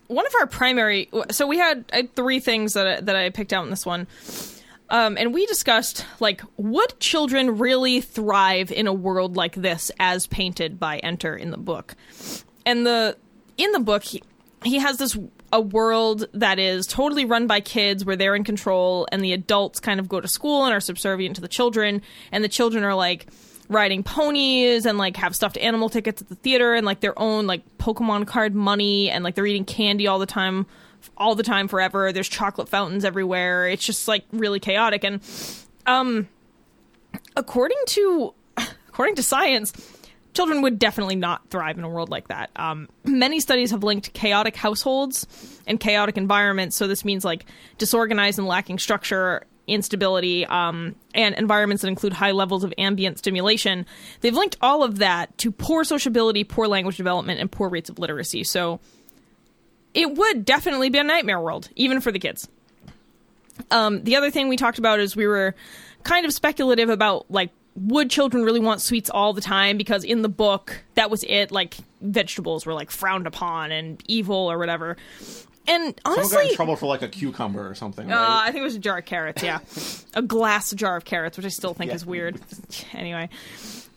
one 0.08 0.26
of 0.26 0.34
our 0.40 0.48
primary, 0.48 1.10
so 1.32 1.46
we 1.48 1.58
had, 1.58 1.86
I 1.94 1.98
had 1.98 2.16
three 2.16 2.40
things 2.40 2.74
that 2.74 2.88
I, 2.88 3.02
that 3.02 3.16
I 3.16 3.30
picked 3.30 3.54
out 3.54 3.64
in 3.66 3.70
this 3.70 3.86
one. 3.86 4.08
Um, 4.92 5.18
and 5.18 5.34
we 5.34 5.46
discussed 5.46 6.06
like 6.20 6.42
would 6.58 7.00
children 7.00 7.58
really 7.58 8.02
thrive 8.02 8.72
in 8.72 8.88
a 8.88 8.94
world 8.94 9.38
like 9.38 9.56
this 9.56 9.90
as 10.00 10.28
painted 10.28 10.80
by 10.80 10.98
Enter 10.98 11.36
in 11.36 11.50
the 11.50 11.58
book. 11.58 11.96
And 12.66 12.86
the 12.86 13.18
in 13.58 13.72
the 13.72 13.80
book 13.80 14.04
he, 14.04 14.22
he 14.64 14.80
has 14.80 14.98
this 14.98 15.18
a 15.54 15.62
world 15.62 16.28
that 16.34 16.60
is 16.60 16.88
totally 16.88 17.26
run 17.26 17.48
by 17.48 17.62
kids 17.62 18.06
where 18.06 18.16
they're 18.16 18.36
in 18.36 18.44
control 18.44 19.08
and 19.12 19.24
the 19.24 19.34
adults 19.34 19.80
kind 19.80 20.00
of 20.00 20.08
go 20.08 20.22
to 20.22 20.28
school 20.28 20.66
and 20.66 20.74
are 20.74 20.80
subservient 20.80 21.36
to 21.36 21.42
the 21.42 21.48
children 21.48 22.02
and 22.32 22.44
the 22.44 22.50
children 22.50 22.84
are 22.84 22.96
like 22.96 23.28
riding 23.70 24.04
ponies 24.04 24.86
and 24.86 24.98
like 24.98 25.16
have 25.16 25.34
stuffed 25.36 25.58
animal 25.58 25.90
tickets 25.90 26.22
at 26.22 26.28
the 26.28 26.36
theater 26.36 26.74
and 26.74 26.86
like 26.86 27.00
their 27.00 27.18
own 27.18 27.48
like 27.48 27.62
Pokemon 27.78 28.28
card 28.28 28.54
money 28.54 29.10
and 29.10 29.24
like 29.24 29.36
they're 29.36 29.46
eating 29.46 29.66
candy 29.66 30.08
all 30.08 30.20
the 30.20 30.26
time 30.26 30.66
all 31.18 31.36
the 31.36 31.44
time 31.44 31.68
forever. 31.68 32.12
There's 32.12 32.30
chocolate 32.30 32.70
fountains 32.70 33.06
everywhere. 33.06 33.68
It's 33.68 33.86
just 33.86 34.08
like 34.08 34.26
really 34.32 34.60
chaotic 34.60 35.04
and 35.04 35.22
um 35.86 36.28
according 37.36 37.78
to 37.88 38.34
according 38.90 39.16
to 39.16 39.24
science, 39.24 39.74
children 40.34 40.62
would 40.62 40.80
definitely 40.80 41.16
not 41.16 41.50
thrive 41.50 41.78
in 41.78 41.84
a 41.84 41.90
world 41.90 42.10
like 42.10 42.28
that. 42.28 42.50
Um, 42.56 42.90
many 43.04 43.40
studies 43.40 43.72
have 43.72 43.84
linked 43.84 44.14
chaotic 44.14 44.56
households 44.56 45.28
and 45.68 45.80
chaotic 45.80 46.18
environments. 46.18 46.76
So 46.76 46.88
this 46.88 47.04
means 47.04 47.26
like 47.26 47.46
disorganized 47.78 48.40
and 48.40 48.48
lacking 48.48 48.80
structure 48.80 49.46
instability, 49.68 50.46
um, 50.48 50.96
and 51.14 51.36
environments 51.36 51.82
that 51.82 51.88
include 51.88 52.14
high 52.14 52.32
levels 52.32 52.64
of 52.64 52.74
ambient 52.78 53.18
stimulation. 53.18 53.86
They've 54.20 54.36
linked 54.36 54.58
all 54.62 54.84
of 54.84 54.98
that 54.98 55.38
to 55.40 55.52
poor 55.52 55.84
sociability, 55.84 56.44
poor 56.44 56.68
language 56.68 56.98
development, 56.98 57.40
and 57.40 57.50
poor 57.50 57.70
rates 57.70 57.90
of 57.90 58.00
literacy. 58.00 58.44
So 58.44 58.80
it 59.94 60.16
would 60.16 60.46
definitely 60.46 60.90
be 60.90 60.98
a 60.98 61.04
nightmare 61.04 61.40
world, 61.40 61.70
even 61.76 62.02
for 62.02 62.12
the 62.12 62.20
kids. 62.20 62.48
Um, 63.70 64.04
the 64.04 64.16
other 64.16 64.32
thing 64.32 64.48
we 64.50 64.58
talked 64.58 64.80
about 64.80 65.00
is 65.00 65.16
we 65.16 65.28
were 65.28 65.56
kind 66.04 66.26
of 66.26 66.34
speculative 66.34 66.90
about 66.90 67.30
like 67.30 67.52
would 67.76 68.10
children 68.10 68.44
really 68.44 68.60
want 68.60 68.82
sweets 68.82 69.10
all 69.10 69.34
the 69.34 69.42
time 69.42 69.78
because 69.78 70.04
in 70.04 70.24
the 70.24 70.30
book 70.30 70.84
that 70.96 71.10
was 71.10 71.24
it 71.24 71.52
like 71.52 71.78
vegetables 72.02 72.66
were 72.66 72.74
like 72.74 72.92
frowned 72.92 73.28
upon 73.28 73.72
and 73.72 74.02
evil 74.08 74.52
or 74.52 74.58
whatever 74.58 74.98
and 75.68 75.94
Someone 76.04 76.04
got 76.04 76.18
honestly 76.18 76.50
in 76.50 76.56
trouble 76.56 76.76
for 76.76 76.88
like 76.88 77.02
a 77.04 77.08
cucumber 77.08 77.70
or 77.70 77.76
something. 77.76 78.12
uh, 78.12 78.18
I 78.18 78.48
think 78.48 78.62
it 78.62 78.64
was 78.64 78.76
a 78.76 78.80
jar 78.80 78.98
of 78.98 79.06
carrots, 79.06 79.44
yeah. 79.44 79.60
a 80.16 80.22
glass 80.24 80.72
jar 80.72 80.98
of 80.98 81.06
carrots, 81.06 81.38
which 81.38 81.46
I 81.46 81.50
still 81.50 81.74
think 81.76 81.90
Yeah. 81.90 81.96
is 81.96 82.06
weird. 82.06 82.42
anyway. 82.94 83.30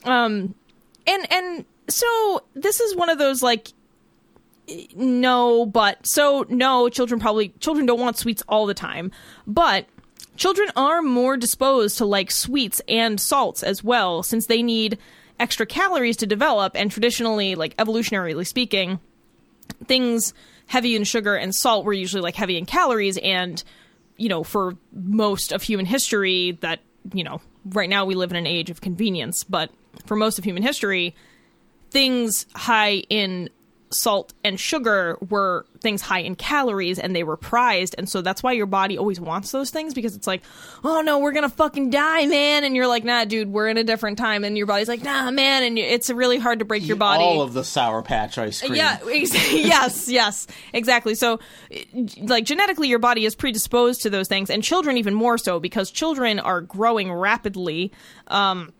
Um 0.05 0.55
and 1.07 1.33
and 1.33 1.65
so 1.89 2.43
this 2.55 2.81
is 2.81 2.95
one 2.95 3.09
of 3.09 3.17
those 3.19 3.43
like 3.43 3.73
no, 4.95 5.67
but 5.67 6.07
so 6.07 6.47
no, 6.49 6.89
children 6.89 7.21
probably 7.21 7.49
children 7.61 7.87
don't 7.87 8.01
want 8.01 8.19
sweets 8.19 8.43
all 8.49 8.67
the 8.67 8.75
time. 8.75 9.11
But 9.47 9.87
children 10.37 10.71
are 10.77 11.03
more 11.03 11.37
disposed 11.37 11.99
to 11.99 12.05
like 12.05 12.31
sweets 12.31 12.81
and 12.89 13.21
salts 13.21 13.62
as 13.62 13.85
well 13.85 14.23
since 14.23 14.47
they 14.47 14.62
need 14.62 14.99
extra 15.39 15.67
calories 15.67 16.17
to 16.17 16.27
develop 16.27 16.73
and 16.75 16.91
traditionally 16.91 17.55
like 17.55 17.77
evolutionarily 17.77 18.47
speaking 18.47 18.99
things 19.87 20.33
heavy 20.67 20.97
in 20.97 21.05
sugar 21.05 21.35
and 21.35 21.55
salt 21.55 21.85
were 21.85 21.93
usually 21.93 22.23
like 22.23 22.35
heavy 22.35 22.57
in 22.57 22.67
calories 22.67 23.19
and 23.19 23.65
you 24.17 24.29
know 24.29 24.45
for 24.45 24.77
most 24.93 25.53
of 25.53 25.62
human 25.62 25.87
history 25.87 26.57
that 26.61 26.81
you 27.12 27.25
know 27.25 27.41
right 27.67 27.91
now 27.91 28.05
we 28.05 28.15
live 28.15 28.31
in 28.31 28.37
an 28.37 28.47
age 28.47 28.71
of 28.71 28.81
convenience 28.81 29.45
but 29.45 29.71
for 30.07 30.17
most 30.17 30.39
of 30.39 30.45
human 30.45 30.62
history 30.62 31.15
things 31.91 32.47
high 32.55 32.97
in 33.09 33.49
salt 33.95 34.33
and 34.43 34.59
sugar 34.59 35.17
were 35.31 35.65
things 35.81 36.03
high 36.03 36.21
in 36.21 36.35
calories 36.35 36.99
and 36.99 37.15
they 37.15 37.23
were 37.23 37.37
prized 37.37 37.95
and 37.99 38.09
so 38.09 38.23
that's 38.23 38.43
why 38.43 38.53
your 38.53 38.67
body 38.67 38.97
always 38.99 39.21
wants 39.21 39.53
those 39.53 39.71
things 39.71 39.93
because 39.95 40.17
it's 40.17 40.27
like 40.27 40.43
oh 40.83 41.03
no 41.03 41.19
we're 41.19 41.33
gonna 41.33 41.49
fucking 41.49 41.91
die 41.91 42.27
man 42.27 42.65
and 42.65 42.75
you're 42.75 42.87
like 42.87 43.05
nah 43.05 43.25
dude 43.25 43.53
we're 43.53 43.69
in 43.69 43.77
a 43.77 43.85
different 43.85 44.17
time 44.17 44.45
and 44.45 44.57
your 44.57 44.67
body's 44.67 44.89
like 44.89 45.03
nah 45.03 45.31
man 45.31 45.63
and 45.63 45.79
it's 45.79 46.09
really 46.11 46.39
hard 46.39 46.59
to 46.59 46.65
break 46.65 46.87
your 46.87 46.97
body 46.97 47.23
All 47.23 47.43
of 47.43 47.53
the 47.53 47.65
Sour 47.65 48.03
Patch 48.03 48.39
ice 48.39 48.61
cream. 48.61 48.75
yeah, 48.75 48.99
ex- 49.11 49.53
yes, 49.53 50.09
yes, 50.09 50.47
exactly. 50.73 51.15
So, 51.15 51.39
like 52.21 52.45
genetically, 52.45 52.89
your 52.89 52.99
body 52.99 53.25
is 53.25 53.35
predisposed 53.35 54.03
to 54.03 54.11
those 54.11 54.29
things, 54.29 54.51
and 54.51 54.63
children 54.63 54.97
even 54.97 55.15
more 55.15 55.39
so 55.39 55.61
because 55.61 55.91
children 55.91 56.39
are 56.41 56.61
growing 56.61 57.13
rapidly. 57.13 57.93
Um, 58.29 58.73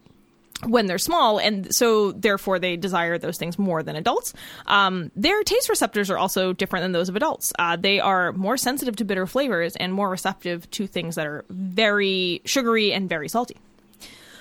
when 0.67 0.87
they're 0.87 0.99
small, 0.99 1.39
and 1.39 1.75
so 1.75 2.13
therefore 2.13 2.59
they 2.59 2.77
desire 2.77 3.19
those 3.19 3.39
things 3.39 3.59
more 3.59 3.83
than 3.83 3.97
adults. 3.97 4.33
Um, 4.67 5.11
their 5.17 5.43
taste 5.43 5.69
receptors 5.69 6.11
are 6.11 6.19
also 6.19 6.53
different 6.53 6.85
than 6.85 6.93
those 6.93 7.09
of 7.09 7.17
adults. 7.17 7.53
Uh, 7.59 7.77
they 7.77 8.01
are 8.01 8.33
more 8.33 8.57
sensitive 8.57 8.97
to 8.97 9.05
bitter 9.05 9.27
flavors 9.27 9.77
and 9.77 9.93
more 9.93 10.11
receptive 10.11 10.71
to 10.73 10.87
things 10.87 11.15
that 11.17 11.27
are 11.27 11.45
very 11.49 12.41
sugary 12.45 12.93
and 12.93 13.09
very 13.09 13.29
salty. 13.29 13.57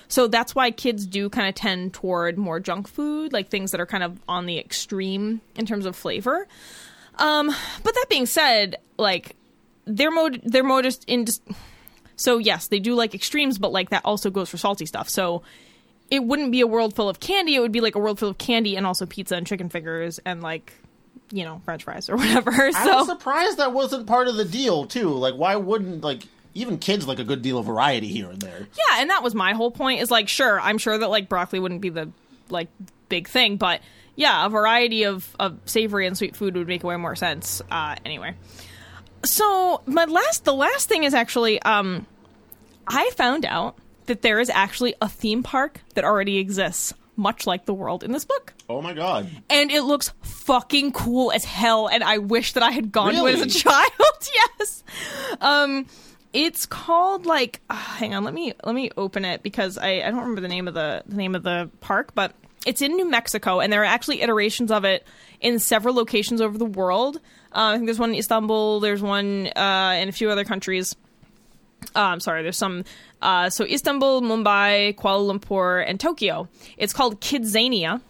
So 0.08 0.28
that's 0.28 0.54
why 0.54 0.70
kids 0.70 1.06
do 1.06 1.28
kind 1.28 1.48
of 1.48 1.54
tend 1.54 1.94
toward 1.94 2.38
more 2.38 2.60
junk 2.60 2.88
food, 2.88 3.32
like 3.32 3.48
things 3.48 3.70
that 3.70 3.80
are 3.80 3.86
kind 3.86 4.04
of 4.04 4.20
on 4.28 4.46
the 4.46 4.58
extreme 4.58 5.40
in 5.56 5.66
terms 5.66 5.86
of 5.86 5.96
flavor. 5.96 6.46
Um, 7.18 7.48
but 7.82 7.94
that 7.94 8.06
being 8.08 8.26
said, 8.26 8.76
like 8.98 9.36
they're 9.86 10.10
mod 10.10 10.40
they're 10.44 10.64
more 10.64 10.82
just 10.82 11.04
in 11.06 11.26
just 11.26 11.42
so 12.16 12.38
yes, 12.38 12.68
they 12.68 12.78
do 12.78 12.94
like 12.94 13.14
extremes, 13.14 13.58
but 13.58 13.72
like 13.72 13.90
that 13.90 14.02
also 14.04 14.30
goes 14.30 14.48
for 14.48 14.56
salty 14.56 14.86
stuff. 14.86 15.08
So 15.08 15.42
it 16.14 16.24
wouldn't 16.24 16.52
be 16.52 16.60
a 16.60 16.66
world 16.66 16.94
full 16.94 17.08
of 17.08 17.18
candy. 17.20 17.56
It 17.56 17.60
would 17.60 17.72
be 17.72 17.80
like 17.80 17.94
a 17.94 17.98
world 17.98 18.18
full 18.18 18.28
of 18.28 18.38
candy 18.38 18.76
and 18.76 18.86
also 18.86 19.04
pizza 19.06 19.34
and 19.36 19.46
chicken 19.46 19.68
fingers 19.68 20.20
and 20.24 20.42
like 20.42 20.72
you 21.32 21.44
know 21.44 21.60
French 21.64 21.84
fries 21.84 22.08
or 22.08 22.16
whatever. 22.18 22.52
I 22.52 22.66
was 22.68 22.76
So 22.76 23.04
surprised 23.04 23.58
that 23.58 23.72
wasn't 23.72 24.06
part 24.06 24.28
of 24.28 24.36
the 24.36 24.44
deal 24.44 24.86
too. 24.86 25.10
Like, 25.10 25.34
why 25.34 25.56
wouldn't 25.56 26.02
like 26.02 26.22
even 26.54 26.78
kids 26.78 27.08
like 27.08 27.18
a 27.18 27.24
good 27.24 27.42
deal 27.42 27.58
of 27.58 27.66
variety 27.66 28.06
here 28.06 28.30
and 28.30 28.40
there? 28.40 28.68
Yeah, 28.78 29.00
and 29.00 29.10
that 29.10 29.22
was 29.22 29.34
my 29.34 29.52
whole 29.54 29.70
point. 29.70 30.00
Is 30.00 30.10
like, 30.10 30.28
sure, 30.28 30.60
I'm 30.60 30.78
sure 30.78 30.96
that 30.96 31.10
like 31.10 31.28
broccoli 31.28 31.58
wouldn't 31.58 31.80
be 31.80 31.90
the 31.90 32.10
like 32.48 32.68
big 33.08 33.26
thing, 33.28 33.56
but 33.56 33.80
yeah, 34.16 34.46
a 34.46 34.48
variety 34.48 35.04
of 35.04 35.28
of 35.40 35.58
savory 35.66 36.06
and 36.06 36.16
sweet 36.16 36.36
food 36.36 36.54
would 36.56 36.68
make 36.68 36.84
way 36.84 36.96
more 36.96 37.16
sense. 37.16 37.60
Uh, 37.70 37.96
anyway, 38.04 38.34
so 39.24 39.82
my 39.86 40.04
last, 40.04 40.44
the 40.44 40.54
last 40.54 40.88
thing 40.88 41.02
is 41.04 41.14
actually, 41.14 41.60
um, 41.62 42.06
I 42.86 43.10
found 43.16 43.44
out 43.44 43.76
that 44.06 44.22
there 44.22 44.40
is 44.40 44.50
actually 44.50 44.94
a 45.00 45.08
theme 45.08 45.42
park 45.42 45.80
that 45.94 46.04
already 46.04 46.38
exists, 46.38 46.94
much 47.16 47.46
like 47.46 47.64
the 47.66 47.74
world 47.74 48.02
in 48.02 48.12
this 48.12 48.24
book. 48.24 48.52
Oh 48.68 48.80
my 48.82 48.92
god! 48.92 49.28
And 49.50 49.70
it 49.70 49.82
looks 49.82 50.12
fucking 50.22 50.92
cool 50.92 51.32
as 51.32 51.44
hell, 51.44 51.88
and 51.88 52.02
I 52.04 52.18
wish 52.18 52.52
that 52.54 52.62
I 52.62 52.70
had 52.70 52.92
gone 52.92 53.14
to 53.14 53.26
it 53.26 53.34
as 53.34 53.42
a 53.42 53.58
child. 53.58 53.92
yes. 54.58 54.84
Um 55.40 55.86
it's 56.34 56.66
called 56.66 57.26
like 57.26 57.60
uh, 57.70 57.74
hang 57.74 58.14
on, 58.14 58.24
let 58.24 58.34
me 58.34 58.52
let 58.64 58.74
me 58.74 58.90
open 58.96 59.24
it 59.24 59.42
because 59.42 59.78
I, 59.78 60.00
I 60.00 60.10
don't 60.10 60.20
remember 60.20 60.40
the 60.40 60.48
name 60.48 60.68
of 60.68 60.74
the, 60.74 61.02
the 61.06 61.16
name 61.16 61.34
of 61.34 61.44
the 61.44 61.70
park, 61.80 62.10
but 62.14 62.34
it's 62.66 62.82
in 62.82 62.96
New 62.96 63.08
Mexico 63.08 63.60
and 63.60 63.72
there 63.72 63.82
are 63.82 63.86
actually 63.86 64.20
iterations 64.20 64.70
of 64.70 64.84
it 64.84 65.06
in 65.40 65.58
several 65.58 65.94
locations 65.94 66.40
over 66.40 66.58
the 66.58 66.64
world. 66.64 67.16
Uh, 67.52 67.70
I 67.70 67.74
think 67.74 67.86
there's 67.86 68.00
one 68.00 68.10
in 68.10 68.16
Istanbul, 68.16 68.80
there's 68.80 69.00
one 69.00 69.46
uh, 69.54 69.96
in 70.00 70.08
a 70.08 70.12
few 70.12 70.28
other 70.28 70.44
countries. 70.44 70.96
Uh, 71.94 72.00
I'm 72.00 72.20
sorry, 72.20 72.42
there's 72.42 72.56
some. 72.56 72.84
Uh, 73.24 73.48
so 73.48 73.64
Istanbul, 73.64 74.20
Mumbai, 74.20 74.94
Kuala 74.96 75.32
Lumpur, 75.32 75.82
and 75.84 75.98
Tokyo. 75.98 76.46
It's 76.76 76.92
called 76.92 77.22
Kidzania. 77.22 78.02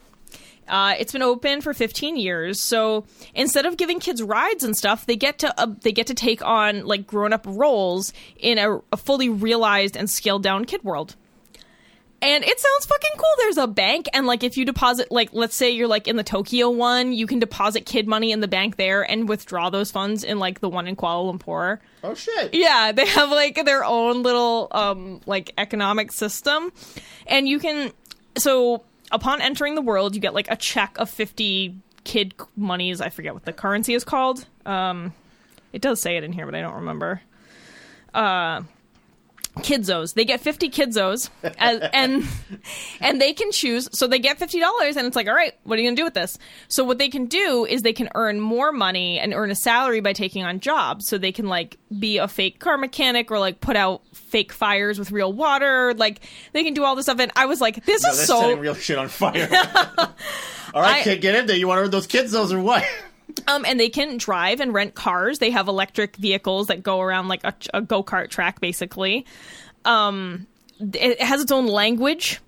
Uh, 0.66 0.94
it's 0.98 1.12
been 1.12 1.22
open 1.22 1.60
for 1.60 1.72
15 1.72 2.16
years. 2.16 2.60
So 2.60 3.04
instead 3.32 3.64
of 3.64 3.76
giving 3.76 4.00
kids 4.00 4.22
rides 4.22 4.64
and 4.64 4.76
stuff, 4.76 5.06
they 5.06 5.14
get 5.14 5.38
to 5.38 5.60
uh, 5.60 5.68
they 5.82 5.92
get 5.92 6.08
to 6.08 6.14
take 6.14 6.44
on 6.44 6.84
like 6.84 7.06
grown 7.06 7.32
up 7.32 7.46
roles 7.48 8.12
in 8.38 8.58
a, 8.58 8.78
a 8.92 8.96
fully 8.96 9.28
realized 9.28 9.96
and 9.96 10.10
scaled 10.10 10.42
down 10.42 10.64
kid 10.64 10.82
world. 10.82 11.14
And 12.24 12.42
it 12.42 12.58
sounds 12.58 12.86
fucking 12.86 13.10
cool. 13.18 13.28
There's 13.36 13.58
a 13.58 13.66
bank, 13.66 14.08
and 14.14 14.26
like 14.26 14.42
if 14.42 14.56
you 14.56 14.64
deposit, 14.64 15.12
like 15.12 15.28
let's 15.34 15.54
say 15.54 15.72
you're 15.72 15.88
like 15.88 16.08
in 16.08 16.16
the 16.16 16.22
Tokyo 16.22 16.70
one, 16.70 17.12
you 17.12 17.26
can 17.26 17.38
deposit 17.38 17.84
kid 17.84 18.08
money 18.08 18.32
in 18.32 18.40
the 18.40 18.48
bank 18.48 18.76
there 18.76 19.02
and 19.02 19.28
withdraw 19.28 19.68
those 19.68 19.90
funds 19.90 20.24
in 20.24 20.38
like 20.38 20.60
the 20.60 20.70
one 20.70 20.86
in 20.86 20.96
Kuala 20.96 21.38
Lumpur. 21.38 21.80
Oh 22.02 22.14
shit! 22.14 22.54
Yeah, 22.54 22.92
they 22.96 23.04
have 23.04 23.28
like 23.28 23.62
their 23.66 23.84
own 23.84 24.22
little 24.22 24.68
um 24.70 25.20
like 25.26 25.52
economic 25.58 26.12
system. 26.12 26.72
And 27.26 27.46
you 27.46 27.58
can 27.58 27.92
so 28.38 28.84
upon 29.12 29.42
entering 29.42 29.74
the 29.74 29.82
world, 29.82 30.14
you 30.14 30.20
get 30.22 30.32
like 30.32 30.50
a 30.50 30.56
check 30.56 30.96
of 30.98 31.10
50 31.10 31.76
kid 32.04 32.34
monies. 32.56 33.02
I 33.02 33.10
forget 33.10 33.34
what 33.34 33.44
the 33.44 33.52
currency 33.52 33.92
is 33.92 34.02
called. 34.02 34.46
Um 34.64 35.12
it 35.74 35.82
does 35.82 36.00
say 36.00 36.16
it 36.16 36.24
in 36.24 36.32
here, 36.32 36.46
but 36.46 36.54
I 36.54 36.62
don't 36.62 36.76
remember. 36.76 37.20
Uh 38.14 38.62
Kidzos. 39.58 40.14
They 40.14 40.24
get 40.24 40.40
50 40.40 40.68
kidzos 40.70 41.30
as, 41.58 41.80
and 41.92 42.26
and 43.00 43.20
they 43.20 43.32
can 43.32 43.52
choose 43.52 43.88
so 43.92 44.06
they 44.06 44.18
get 44.18 44.38
$50 44.38 44.96
and 44.96 45.06
it's 45.06 45.14
like, 45.16 45.28
"All 45.28 45.34
right, 45.34 45.52
what 45.62 45.78
are 45.78 45.82
you 45.82 45.86
going 45.86 45.94
to 45.96 46.00
do 46.00 46.04
with 46.04 46.14
this?" 46.14 46.38
So 46.68 46.82
what 46.84 46.98
they 46.98 47.08
can 47.08 47.26
do 47.26 47.64
is 47.64 47.82
they 47.82 47.92
can 47.92 48.08
earn 48.14 48.40
more 48.40 48.72
money 48.72 49.18
and 49.20 49.32
earn 49.32 49.50
a 49.50 49.54
salary 49.54 50.00
by 50.00 50.12
taking 50.12 50.42
on 50.44 50.60
jobs. 50.60 51.06
So 51.06 51.18
they 51.18 51.30
can 51.32 51.46
like 51.46 51.76
be 51.96 52.18
a 52.18 52.26
fake 52.26 52.58
car 52.58 52.76
mechanic 52.76 53.30
or 53.30 53.38
like 53.38 53.60
put 53.60 53.76
out 53.76 54.02
fake 54.12 54.52
fires 54.52 54.98
with 54.98 55.12
real 55.12 55.32
water. 55.32 55.94
Like 55.94 56.20
they 56.52 56.64
can 56.64 56.74
do 56.74 56.82
all 56.84 56.96
this 56.96 57.06
stuff 57.06 57.20
and 57.20 57.30
I 57.36 57.46
was 57.46 57.60
like, 57.60 57.84
"This 57.84 58.02
No, 58.02 58.10
is 58.10 58.26
so 58.26 58.40
setting 58.40 58.58
real 58.58 58.74
shit 58.74 58.98
on 58.98 59.08
fire. 59.08 59.48
All 60.74 60.82
right, 60.82 60.96
I- 60.96 61.02
kid, 61.04 61.20
get 61.20 61.36
in 61.36 61.46
there. 61.46 61.56
You 61.56 61.68
want 61.68 61.78
to 61.78 61.82
earn 61.84 61.90
those 61.90 62.08
kids 62.08 62.32
those 62.32 62.52
or 62.52 62.58
what? 62.60 62.84
Um, 63.48 63.64
and 63.66 63.78
they 63.78 63.88
can 63.88 64.16
drive 64.16 64.60
and 64.60 64.72
rent 64.72 64.94
cars. 64.94 65.38
They 65.38 65.50
have 65.50 65.68
electric 65.68 66.16
vehicles 66.16 66.68
that 66.68 66.82
go 66.82 67.00
around 67.00 67.28
like 67.28 67.42
a, 67.44 67.54
a 67.72 67.80
go 67.82 68.02
kart 68.02 68.30
track, 68.30 68.60
basically. 68.60 69.26
Um, 69.84 70.46
it 70.80 71.20
has 71.20 71.42
its 71.42 71.52
own 71.52 71.66
language. 71.66 72.40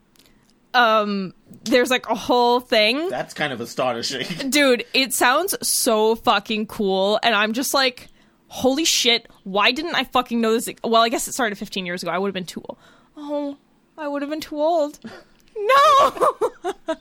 Um, 0.74 1.32
there's 1.64 1.90
like 1.90 2.08
a 2.08 2.14
whole 2.14 2.60
thing. 2.60 3.08
That's 3.08 3.34
kind 3.34 3.52
of 3.52 3.60
astonishing. 3.60 4.50
Dude, 4.50 4.84
it 4.92 5.12
sounds 5.14 5.56
so 5.66 6.14
fucking 6.16 6.66
cool. 6.66 7.18
And 7.22 7.34
I'm 7.34 7.52
just 7.52 7.72
like, 7.74 8.08
holy 8.48 8.84
shit, 8.84 9.26
why 9.44 9.72
didn't 9.72 9.94
I 9.94 10.04
fucking 10.04 10.40
know 10.40 10.52
this? 10.52 10.68
Well, 10.84 11.02
I 11.02 11.08
guess 11.08 11.28
it 11.28 11.32
started 11.32 11.56
15 11.56 11.86
years 11.86 12.02
ago. 12.02 12.12
I 12.12 12.18
would 12.18 12.28
have 12.28 12.34
been 12.34 12.44
too 12.44 12.62
old. 12.68 12.78
Oh, 13.16 13.56
I 13.96 14.06
would 14.08 14.22
have 14.22 14.30
been 14.30 14.40
too 14.40 14.60
old. 14.60 14.98
No! 15.58 16.36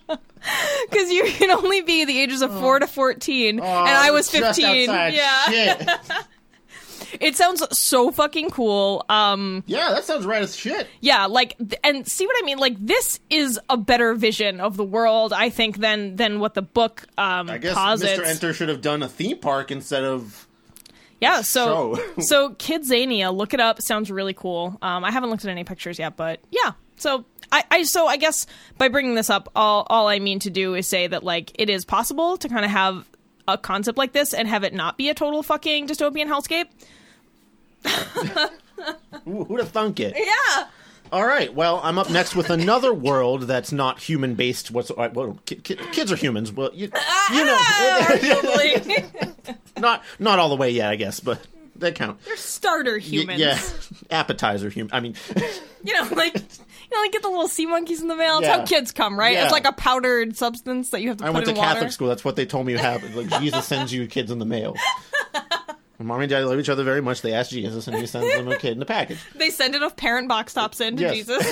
Because 0.90 1.12
you 1.12 1.24
can 1.26 1.50
only 1.52 1.82
be 1.82 2.06
the 2.06 2.20
ages 2.20 2.42
of 2.42 2.52
4 2.60 2.80
to 2.80 2.88
14. 2.88 3.60
and 3.60 3.66
I 3.68 4.12
was 4.12 4.28
Oh, 4.34 4.40
15. 4.40 4.90
Yeah. 4.90 5.46
Shit. 5.50 5.90
It 7.22 7.36
sounds 7.38 7.64
so 7.78 8.12
fucking 8.12 8.50
cool. 8.50 9.06
Um, 9.08 9.64
Yeah, 9.68 9.92
that 9.92 10.04
sounds 10.04 10.26
right 10.26 10.42
as 10.42 10.56
shit. 10.56 10.88
yeah, 11.00 11.28
like, 11.28 11.56
and 11.84 12.06
see 12.06 12.26
what 12.26 12.36
I 12.42 12.46
mean? 12.46 12.58
Like, 12.58 12.76
this 12.78 13.20
is 13.30 13.58
a 13.70 13.78
better 13.78 14.16
vision 14.16 14.60
of 14.60 14.76
the 14.76 14.84
world, 14.84 15.32
I 15.32 15.50
think, 15.50 15.78
than 15.78 16.18
than 16.18 16.40
what 16.42 16.56
the 16.56 16.62
book 16.62 17.06
um, 17.18 17.50
I 17.50 17.58
guess 17.58 17.74
posits. 17.74 18.20
Mr. 18.20 18.26
Enter 18.26 18.54
should 18.54 18.68
have 18.70 18.82
done 18.82 19.02
a 19.02 19.08
theme 19.08 19.38
park 19.38 19.72
instead 19.72 20.04
of. 20.04 20.46
Yeah, 21.22 21.42
so 21.42 21.98
so 22.20 22.50
Kidzania, 22.56 23.34
look 23.36 23.54
it 23.54 23.62
up. 23.62 23.82
Sounds 23.82 24.12
really 24.12 24.34
cool. 24.34 24.78
Um, 24.82 25.06
I 25.06 25.12
haven't 25.12 25.30
looked 25.30 25.46
at 25.46 25.52
any 25.52 25.64
pictures 25.64 25.98
yet, 25.98 26.18
but 26.18 26.42
yeah. 26.52 26.74
So 26.98 27.24
I, 27.56 27.64
I 27.72 27.84
so 27.84 28.06
I 28.06 28.18
guess 28.18 28.46
by 28.78 28.90
bringing 28.90 29.16
this 29.16 29.30
up, 29.30 29.50
all 29.56 29.88
all 29.90 30.10
I 30.10 30.20
mean 30.20 30.40
to 30.40 30.50
do 30.50 30.76
is 30.76 30.88
say 30.88 31.08
that 31.08 31.24
like 31.24 31.52
it 31.56 31.70
is 31.70 31.86
possible 31.86 32.36
to 32.38 32.50
kind 32.50 32.66
of 32.66 32.72
have 32.72 33.08
a 33.48 33.58
concept 33.58 33.98
like 33.98 34.12
this 34.12 34.34
and 34.34 34.48
have 34.48 34.64
it 34.66 34.74
not 34.74 34.98
be 34.98 35.08
a 35.08 35.14
total 35.14 35.42
fucking 35.42 35.88
dystopian 35.88 36.28
hellscape. 36.28 36.68
Ooh, 39.28 39.46
who'd 39.46 39.60
have 39.60 39.70
thunk 39.70 40.02
it? 40.02 40.16
Yeah. 40.18 40.68
All 41.14 41.26
right. 41.26 41.54
Well, 41.54 41.80
I'm 41.82 41.98
up 41.98 42.10
next 42.10 42.36
with 42.36 42.50
another 42.50 42.94
world 42.94 43.44
that's 43.44 43.72
not 43.72 44.00
human 44.00 44.36
based. 44.36 44.72
What's 44.72 44.92
uh, 44.92 45.10
well, 45.14 45.40
ki- 45.46 45.58
ki- 45.58 45.80
kids 45.94 46.12
are 46.12 46.18
humans. 46.18 46.52
Well, 46.52 46.72
you, 46.74 46.92
you 47.32 47.46
know, 47.46 47.58
not 49.78 50.04
not 50.20 50.40
all 50.40 50.50
the 50.50 50.58
way 50.58 50.72
yet, 50.72 50.90
I 50.90 50.98
guess, 50.98 51.22
but 51.22 51.40
they 51.76 51.92
count. 51.92 52.24
They're 52.26 52.38
starter 52.38 52.94
Y- 52.94 53.00
humans. 53.00 53.40
yeah, 53.40 53.60
appetizer 54.12 54.70
human. 54.70 54.94
I 54.94 55.00
mean, 55.02 55.16
You 55.84 55.94
know, 55.94 56.08
like 56.16 56.34
you 56.36 56.42
know, 56.98 57.02
like 57.02 57.12
get 57.12 57.22
the 57.22 57.30
little 57.30 57.48
sea 57.48 57.66
monkeys 57.68 58.02
in 58.02 58.08
the 58.08 58.16
mail. 58.16 58.42
That's 58.42 58.50
Yeah. 58.50 58.60
how 58.60 58.66
kids 58.66 58.92
come, 58.92 59.20
right? 59.20 59.34
Yeah. 59.34 59.44
It's 59.44 59.52
like 59.52 59.66
a 59.66 59.72
powdered 59.74 60.36
substance 60.36 60.90
that 60.92 61.02
you 61.02 61.10
have 61.10 61.18
to 61.18 61.26
I 61.26 61.30
went 61.30 61.46
to 61.46 61.54
water. 61.54 61.62
Catholic 61.74 61.92
school. 61.92 62.08
That's 62.08 62.26
what 62.26 62.36
they 62.36 62.46
told 62.46 62.66
me 62.66 62.72
you 62.74 62.80
have. 62.80 63.04
Like 63.16 63.30
Jesus 63.42 63.66
sends 63.66 63.94
you 63.94 64.08
kids 64.08 64.32
in 64.32 64.40
the 64.40 64.46
mail. 64.46 64.76
Mommy 66.00 66.24
and 66.26 66.30
Daddy 66.30 66.44
love 66.46 66.60
each 66.60 66.68
other 66.70 66.84
very 66.84 67.02
much. 67.02 67.22
They 67.22 67.34
ask 67.34 67.52
Jesus, 67.52 67.88
and 67.88 67.96
he 67.98 68.06
sends 68.06 68.28
them 68.36 68.48
a 68.50 68.58
kid 68.58 68.76
in 68.76 68.82
a 68.82 68.86
package. 68.86 69.18
They 69.36 69.50
send 69.50 69.76
it 69.76 69.78
enough 69.78 69.96
parent 69.96 70.28
box 70.28 70.54
tops 70.54 70.82
in 70.82 70.98
to 70.98 71.04
Yes. 71.04 71.14
Jesus. 71.16 71.46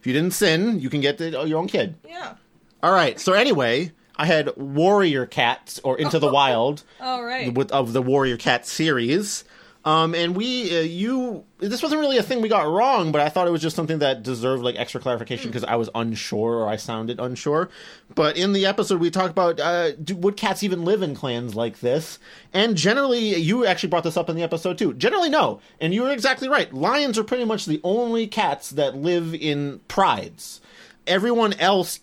If 0.00 0.06
you 0.06 0.12
didn't 0.12 0.32
sin, 0.32 0.80
you 0.80 0.90
can 0.90 1.00
get 1.00 1.18
the, 1.18 1.38
oh, 1.38 1.44
your 1.44 1.58
own 1.60 1.68
kid. 1.68 1.94
yeah. 2.08 2.34
All 2.82 2.92
right. 2.92 3.20
So 3.20 3.32
anyway, 3.34 3.92
I 4.16 4.26
had 4.26 4.56
Warrior 4.56 5.26
Cats 5.26 5.80
or 5.84 5.98
Into 5.98 6.18
the 6.18 6.32
Wild. 6.32 6.82
All 7.00 7.24
right. 7.24 7.52
with 7.52 7.72
of 7.72 7.92
the 7.92 8.02
Warrior 8.02 8.36
Cat 8.36 8.66
series. 8.66 9.44
Um, 9.84 10.14
and 10.14 10.36
we, 10.36 10.78
uh, 10.78 10.82
you, 10.82 11.44
this 11.58 11.82
wasn't 11.82 12.00
really 12.00 12.16
a 12.16 12.22
thing 12.22 12.40
we 12.40 12.48
got 12.48 12.68
wrong, 12.68 13.10
but 13.10 13.20
I 13.20 13.28
thought 13.28 13.48
it 13.48 13.50
was 13.50 13.62
just 13.62 13.74
something 13.74 13.98
that 13.98 14.22
deserved 14.22 14.62
like 14.62 14.76
extra 14.76 15.00
clarification 15.00 15.48
because 15.48 15.64
I 15.64 15.74
was 15.74 15.90
unsure 15.94 16.58
or 16.58 16.68
I 16.68 16.76
sounded 16.76 17.18
unsure. 17.18 17.68
But 18.14 18.36
in 18.36 18.52
the 18.52 18.64
episode, 18.64 19.00
we 19.00 19.10
talked 19.10 19.30
about 19.30 19.58
uh, 19.58 19.92
do, 19.92 20.14
would 20.14 20.36
cats 20.36 20.62
even 20.62 20.84
live 20.84 21.02
in 21.02 21.16
clans 21.16 21.56
like 21.56 21.80
this? 21.80 22.20
And 22.52 22.76
generally, 22.76 23.34
you 23.36 23.66
actually 23.66 23.88
brought 23.88 24.04
this 24.04 24.16
up 24.16 24.30
in 24.30 24.36
the 24.36 24.42
episode 24.44 24.78
too. 24.78 24.94
Generally, 24.94 25.30
no. 25.30 25.60
And 25.80 25.92
you 25.92 26.02
were 26.02 26.12
exactly 26.12 26.48
right. 26.48 26.72
Lions 26.72 27.18
are 27.18 27.24
pretty 27.24 27.44
much 27.44 27.66
the 27.66 27.80
only 27.82 28.28
cats 28.28 28.70
that 28.70 28.96
live 28.96 29.34
in 29.34 29.80
prides 29.88 30.60
everyone 31.06 31.52
else 31.54 31.98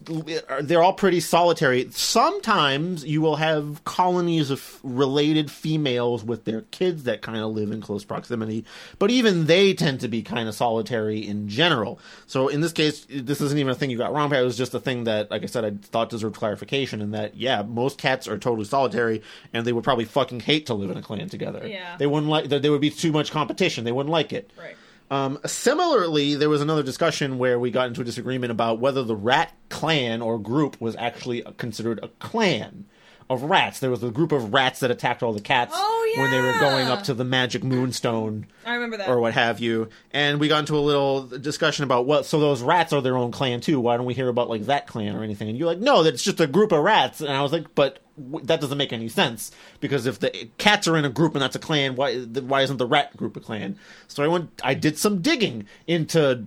they're 0.61 0.83
all 0.83 0.93
pretty 0.93 1.19
solitary. 1.19 1.89
Sometimes 1.91 3.05
you 3.05 3.21
will 3.21 3.37
have 3.37 3.83
colonies 3.85 4.49
of 4.51 4.79
related 4.83 5.49
females 5.49 6.23
with 6.23 6.45
their 6.45 6.61
kids 6.61 7.03
that 7.03 7.21
kind 7.21 7.37
of 7.37 7.51
live 7.51 7.71
in 7.71 7.81
close 7.81 8.03
proximity 8.03 8.65
but 8.97 9.09
even 9.11 9.45
they 9.45 9.73
tend 9.73 9.99
to 10.01 10.07
be 10.07 10.21
kind 10.21 10.49
of 10.49 10.55
solitary 10.55 11.25
in 11.25 11.47
general. 11.47 11.99
So 12.27 12.47
in 12.47 12.61
this 12.61 12.73
case 12.73 13.05
this 13.09 13.41
isn't 13.41 13.57
even 13.57 13.71
a 13.71 13.75
thing 13.75 13.89
you 13.89 13.97
got 13.97 14.13
wrong 14.13 14.29
but 14.29 14.39
it 14.39 14.43
was 14.43 14.57
just 14.57 14.73
a 14.73 14.79
thing 14.79 15.05
that 15.05 15.31
like 15.31 15.43
i 15.43 15.45
said 15.45 15.63
i 15.65 15.71
thought 15.71 16.09
deserved 16.09 16.35
clarification 16.35 17.01
in 17.01 17.11
that 17.11 17.35
yeah 17.35 17.61
most 17.61 17.97
cats 17.97 18.27
are 18.27 18.37
totally 18.37 18.65
solitary 18.65 19.21
and 19.53 19.65
they 19.65 19.73
would 19.73 19.83
probably 19.83 20.05
fucking 20.05 20.41
hate 20.41 20.65
to 20.65 20.73
live 20.73 20.89
in 20.91 20.97
a 20.97 21.01
clan 21.01 21.29
together. 21.29 21.65
Yeah. 21.67 21.95
they 21.97 22.07
wouldn't 22.07 22.29
like 22.29 22.49
there 22.49 22.71
would 22.71 22.81
be 22.81 22.89
too 22.89 23.11
much 23.11 23.31
competition. 23.31 23.83
They 23.85 23.91
wouldn't 23.91 24.11
like 24.11 24.33
it. 24.33 24.51
Right. 24.57 24.75
Um, 25.09 25.39
similarly, 25.45 26.35
there 26.35 26.49
was 26.49 26.61
another 26.61 26.83
discussion 26.83 27.37
where 27.37 27.59
we 27.59 27.71
got 27.71 27.87
into 27.87 28.01
a 28.01 28.03
disagreement 28.03 28.51
about 28.51 28.79
whether 28.79 29.03
the 29.03 29.15
rat 29.15 29.53
clan 29.69 30.21
or 30.21 30.37
group 30.37 30.79
was 30.79 30.95
actually 30.97 31.43
considered 31.57 31.99
a 32.03 32.09
clan 32.19 32.85
of 33.29 33.43
rats. 33.43 33.79
There 33.79 33.91
was 33.91 34.03
a 34.03 34.09
group 34.09 34.31
of 34.31 34.53
rats 34.53 34.79
that 34.79 34.89
attacked 34.89 35.21
all 35.21 35.33
the 35.33 35.39
cats 35.41 35.71
Oh, 35.75 36.13
when 36.17 36.31
they 36.31 36.41
were 36.41 36.57
going 36.59 36.87
up 36.87 37.03
to 37.03 37.13
the 37.13 37.23
magic 37.23 37.63
moonstone 37.63 38.47
I 38.65 38.73
remember 38.73 38.97
that. 38.97 39.07
or 39.07 39.19
what 39.19 39.33
have 39.35 39.59
you. 39.59 39.89
And 40.11 40.39
we 40.39 40.47
got 40.47 40.59
into 40.61 40.75
a 40.75 40.79
little 40.79 41.27
discussion 41.27 41.83
about 41.83 42.05
what. 42.07 42.25
So 42.25 42.39
those 42.39 42.61
rats 42.63 42.91
are 42.91 43.01
their 43.01 43.17
own 43.17 43.31
clan 43.31 43.61
too. 43.61 43.79
Why 43.79 43.97
don't 43.97 44.07
we 44.07 44.15
hear 44.15 44.29
about 44.29 44.49
like 44.49 44.65
that 44.65 44.87
clan 44.87 45.15
or 45.15 45.23
anything? 45.23 45.47
And 45.47 45.57
you're 45.57 45.67
like, 45.67 45.77
no, 45.79 46.01
that's 46.01 46.23
just 46.23 46.39
a 46.39 46.47
group 46.47 46.71
of 46.71 46.83
rats. 46.83 47.21
And 47.21 47.31
I 47.31 47.41
was 47.43 47.51
like, 47.51 47.75
but 47.75 47.99
w- 48.17 48.43
that 48.47 48.61
doesn't 48.61 48.77
make 48.79 48.91
any 48.91 49.09
sense 49.09 49.51
because 49.79 50.07
if 50.07 50.19
the 50.19 50.49
cats 50.57 50.87
are 50.87 50.97
in 50.97 51.05
a 51.05 51.09
group 51.09 51.33
and 51.35 51.41
that's 51.43 51.55
a 51.55 51.59
clan, 51.59 51.95
why 51.95 52.17
why 52.21 52.61
isn't 52.63 52.77
the 52.77 52.87
rat 52.87 53.15
group 53.15 53.37
a 53.37 53.39
clan? 53.39 53.77
So 54.07 54.23
I 54.23 54.27
went, 54.27 54.49
I 54.63 54.73
did 54.73 54.97
some 54.97 55.21
digging 55.21 55.67
into 55.85 56.45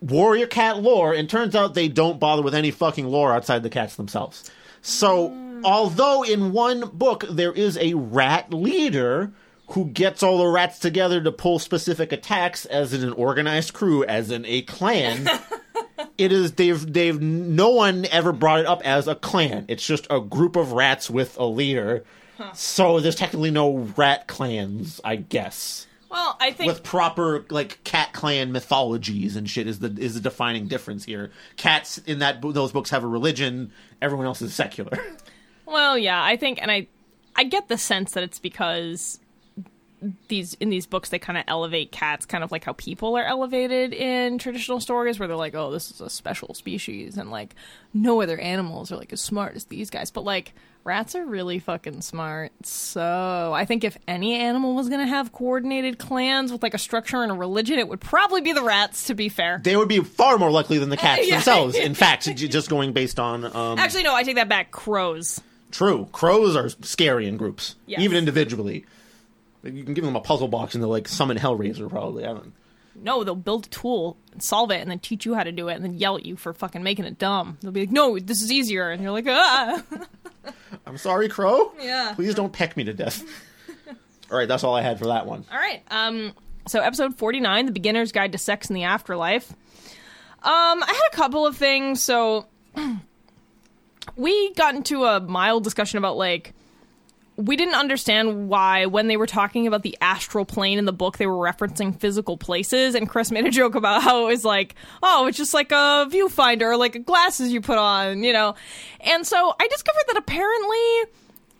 warrior 0.00 0.46
cat 0.46 0.80
lore, 0.80 1.12
and 1.12 1.28
turns 1.28 1.56
out 1.56 1.74
they 1.74 1.88
don't 1.88 2.20
bother 2.20 2.40
with 2.42 2.54
any 2.54 2.70
fucking 2.70 3.06
lore 3.06 3.32
outside 3.32 3.62
the 3.64 3.70
cats 3.70 3.96
themselves. 3.96 4.48
So, 4.82 5.60
although 5.64 6.22
in 6.22 6.52
one 6.52 6.90
book 6.92 7.24
there 7.28 7.52
is 7.52 7.76
a 7.78 7.94
rat 7.94 8.52
leader 8.52 9.32
who 9.68 9.86
gets 9.86 10.22
all 10.22 10.38
the 10.38 10.46
rats 10.46 10.78
together 10.78 11.20
to 11.22 11.32
pull 11.32 11.58
specific 11.58 12.12
attacks 12.12 12.64
as 12.66 12.94
in 12.94 13.02
an 13.02 13.12
organized 13.12 13.74
crew, 13.74 14.04
as 14.04 14.30
in 14.30 14.44
a 14.46 14.62
clan, 14.62 15.28
it 16.18 16.32
is 16.32 16.52
they've 16.52 16.92
they've 16.92 17.20
no 17.20 17.70
one 17.70 18.06
ever 18.06 18.32
brought 18.32 18.60
it 18.60 18.66
up 18.66 18.82
as 18.84 19.08
a 19.08 19.14
clan. 19.14 19.66
It's 19.68 19.86
just 19.86 20.06
a 20.10 20.20
group 20.20 20.56
of 20.56 20.72
rats 20.72 21.10
with 21.10 21.36
a 21.38 21.44
leader. 21.44 22.04
So 22.54 23.00
there's 23.00 23.16
technically 23.16 23.50
no 23.50 23.78
rat 23.96 24.28
clans, 24.28 25.00
I 25.02 25.16
guess 25.16 25.87
well, 26.10 26.36
I 26.40 26.52
think 26.52 26.68
with 26.68 26.82
proper 26.82 27.44
like 27.50 27.82
cat 27.84 28.12
clan 28.12 28.52
mythologies 28.52 29.36
and 29.36 29.48
shit 29.48 29.66
is 29.66 29.78
the 29.78 29.94
is 29.98 30.14
the 30.14 30.20
defining 30.20 30.66
difference 30.68 31.04
here. 31.04 31.30
Cats 31.56 31.98
in 31.98 32.20
that 32.20 32.40
those 32.42 32.72
books 32.72 32.90
have 32.90 33.04
a 33.04 33.08
religion. 33.08 33.72
Everyone 34.00 34.26
else 34.26 34.42
is 34.42 34.54
secular. 34.54 34.98
Well, 35.68 35.98
yeah, 35.98 36.22
I 36.22 36.36
think, 36.36 36.62
and 36.62 36.70
I, 36.70 36.86
I 37.36 37.44
get 37.44 37.68
the 37.68 37.76
sense 37.76 38.12
that 38.12 38.22
it's 38.22 38.38
because 38.38 39.20
these 40.28 40.54
in 40.54 40.70
these 40.70 40.86
books 40.86 41.10
they 41.10 41.18
kind 41.18 41.36
of 41.36 41.44
elevate 41.46 41.92
cats, 41.92 42.24
kind 42.24 42.42
of 42.42 42.50
like 42.50 42.64
how 42.64 42.72
people 42.72 43.18
are 43.18 43.24
elevated 43.24 43.92
in 43.92 44.38
traditional 44.38 44.80
stories, 44.80 45.18
where 45.18 45.28
they're 45.28 45.36
like, 45.36 45.54
oh, 45.54 45.70
this 45.70 45.90
is 45.90 46.00
a 46.00 46.08
special 46.08 46.54
species, 46.54 47.18
and 47.18 47.30
like 47.30 47.54
no 47.92 48.22
other 48.22 48.38
animals 48.38 48.90
are 48.90 48.96
like 48.96 49.12
as 49.12 49.20
smart 49.20 49.56
as 49.56 49.64
these 49.66 49.90
guys, 49.90 50.10
but 50.10 50.24
like 50.24 50.54
rats 50.84 51.14
are 51.14 51.24
really 51.26 51.58
fucking 51.58 52.00
smart. 52.00 52.50
So 52.64 53.52
I 53.54 53.64
think 53.64 53.84
if 53.84 53.96
any 54.08 54.34
animal 54.34 54.74
was 54.74 54.88
gonna 54.88 55.06
have 55.06 55.32
coordinated 55.32 55.98
clans 55.98 56.50
with 56.52 56.62
like 56.62 56.74
a 56.74 56.78
structure 56.78 57.22
and 57.22 57.30
a 57.30 57.34
religion, 57.34 57.78
it 57.78 57.88
would 57.88 58.00
probably 58.00 58.40
be 58.40 58.52
the 58.52 58.62
rats. 58.62 59.04
To 59.08 59.14
be 59.14 59.28
fair. 59.28 59.60
they 59.62 59.76
would 59.76 59.88
be 59.88 60.00
far 60.00 60.38
more 60.38 60.50
likely 60.50 60.78
than 60.78 60.88
the 60.88 60.96
cats 60.98 61.26
Yeah. 61.26 61.34
themselves. 61.36 61.74
In 61.76 61.94
fact, 61.94 62.24
just 62.34 62.70
going 62.70 62.92
based 62.92 63.18
on 63.20 63.44
um, 63.44 63.78
Actually, 63.78 64.04
no, 64.04 64.14
I 64.14 64.22
take 64.22 64.36
that 64.36 64.48
back. 64.48 64.70
Crows. 64.70 65.40
true, 65.70 66.08
crows 66.12 66.56
are 66.56 66.68
scary 66.82 67.26
in 67.28 67.36
groups, 67.36 67.74
Yes. 67.86 68.00
even 68.00 68.16
individually. 68.16 68.86
You 69.64 69.84
can 69.84 69.92
give 69.94 70.04
them 70.04 70.16
a 70.16 70.20
puzzle 70.20 70.48
box 70.48 70.74
and 70.74 70.82
they'll 70.82 70.88
like 70.90 71.08
summon 71.08 71.36
Hellraiser 71.36 71.90
probably. 71.90 72.24
I 72.24 72.28
don't. 72.28 72.52
No, 73.00 73.22
they'll 73.22 73.36
build 73.36 73.66
a 73.66 73.68
tool 73.68 74.16
and 74.32 74.42
solve 74.42 74.70
it 74.72 74.80
and 74.80 74.90
then 74.90 74.98
teach 74.98 75.24
you 75.24 75.34
how 75.34 75.44
to 75.44 75.52
do 75.52 75.68
it 75.68 75.74
and 75.74 75.84
then 75.84 75.94
yell 75.94 76.16
at 76.16 76.24
you 76.26 76.34
for 76.36 76.52
fucking 76.52 76.82
making 76.82 77.04
it 77.04 77.16
dumb. 77.18 77.56
They'll 77.60 77.70
be 77.70 77.80
like, 77.80 77.92
no, 77.92 78.18
this 78.18 78.42
is 78.42 78.50
easier. 78.50 78.90
And 78.90 79.00
you're 79.02 79.12
like, 79.12 79.26
ah. 79.28 79.82
I'm 80.88 80.98
sorry, 80.98 81.28
crow. 81.28 81.72
Yeah. 81.80 82.12
Please 82.14 82.34
don't 82.34 82.52
peck 82.52 82.76
me 82.76 82.84
to 82.84 82.94
death. 82.94 83.22
all 84.30 84.38
right, 84.38 84.48
that's 84.48 84.64
all 84.64 84.74
I 84.74 84.80
had 84.82 84.98
for 84.98 85.06
that 85.06 85.26
one. 85.26 85.44
All 85.52 85.58
right. 85.58 85.82
Um, 85.90 86.32
so 86.66 86.80
episode 86.80 87.16
49, 87.16 87.66
The 87.66 87.72
Beginner's 87.72 88.10
Guide 88.10 88.32
to 88.32 88.38
Sex 88.38 88.70
in 88.70 88.74
the 88.74 88.84
Afterlife. 88.84 89.52
Um, 90.42 90.82
I 90.82 90.86
had 90.86 91.12
a 91.12 91.16
couple 91.16 91.46
of 91.46 91.56
things. 91.56 92.02
So 92.02 92.46
we 94.16 94.52
got 94.54 94.74
into 94.74 95.04
a 95.04 95.20
mild 95.20 95.64
discussion 95.64 95.98
about 95.98 96.16
like 96.16 96.54
we 97.38 97.54
didn't 97.54 97.76
understand 97.76 98.48
why 98.48 98.86
when 98.86 99.06
they 99.06 99.16
were 99.16 99.26
talking 99.26 99.68
about 99.68 99.82
the 99.82 99.96
astral 100.00 100.44
plane 100.44 100.76
in 100.76 100.84
the 100.84 100.92
book 100.92 101.18
they 101.18 101.26
were 101.26 101.36
referencing 101.36 101.98
physical 101.98 102.36
places 102.36 102.96
and 102.96 103.08
chris 103.08 103.30
made 103.30 103.46
a 103.46 103.50
joke 103.50 103.76
about 103.76 104.02
how 104.02 104.24
it 104.24 104.26
was 104.26 104.44
like 104.44 104.74
oh 105.04 105.26
it's 105.26 105.38
just 105.38 105.54
like 105.54 105.70
a 105.70 106.08
viewfinder 106.10 106.76
like 106.76 107.06
glasses 107.06 107.52
you 107.52 107.60
put 107.60 107.78
on 107.78 108.24
you 108.24 108.32
know? 108.32 108.54
And 109.00 109.26
so 109.26 109.54
i 109.60 109.68
discovered 109.68 110.04
that 110.08 110.16
apparently 110.16 111.12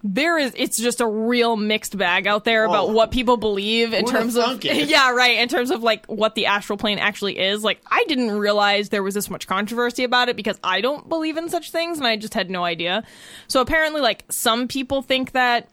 there 0.05 0.39
is 0.39 0.53
it's 0.57 0.77
just 0.81 1.01
a 1.01 1.07
real 1.07 1.57
mixed 1.57 1.99
bag 1.99 2.27
out 2.29 2.45
there 2.45 2.65
about 2.65 2.89
Oh. 2.89 2.93
what 2.93 3.11
people 3.11 3.37
believe 3.37 3.93
in 3.93 4.05
terms 4.07 4.37
of 4.37 4.63
yeah 4.65 5.11
right 5.11 5.39
in 5.39 5.49
terms 5.49 5.73
of 5.73 5.83
like 5.83 6.07
what 6.07 6.37
the 6.37 6.47
astral 6.47 6.77
plane 6.77 6.99
actually 6.99 7.39
is. 7.39 7.65
Like 7.65 7.81
i 7.91 8.05
didn't 8.07 8.31
realize 8.39 8.91
there 8.91 9.03
was 9.03 9.15
this 9.15 9.29
much 9.29 9.47
controversy 9.49 10.05
about 10.05 10.29
it 10.29 10.37
because 10.37 10.59
i 10.63 10.81
don't 10.81 11.09
believe 11.09 11.37
in 11.37 11.49
such 11.49 11.73
things 11.73 11.99
and 11.99 12.07
i 12.07 12.17
just 12.17 12.35
had 12.35 12.49
no 12.49 12.63
idea. 12.65 13.03
So 13.49 13.61
apparently 13.61 14.01
like 14.01 14.25
some 14.31 14.69
people 14.69 15.03
think 15.03 15.33
that 15.33 15.69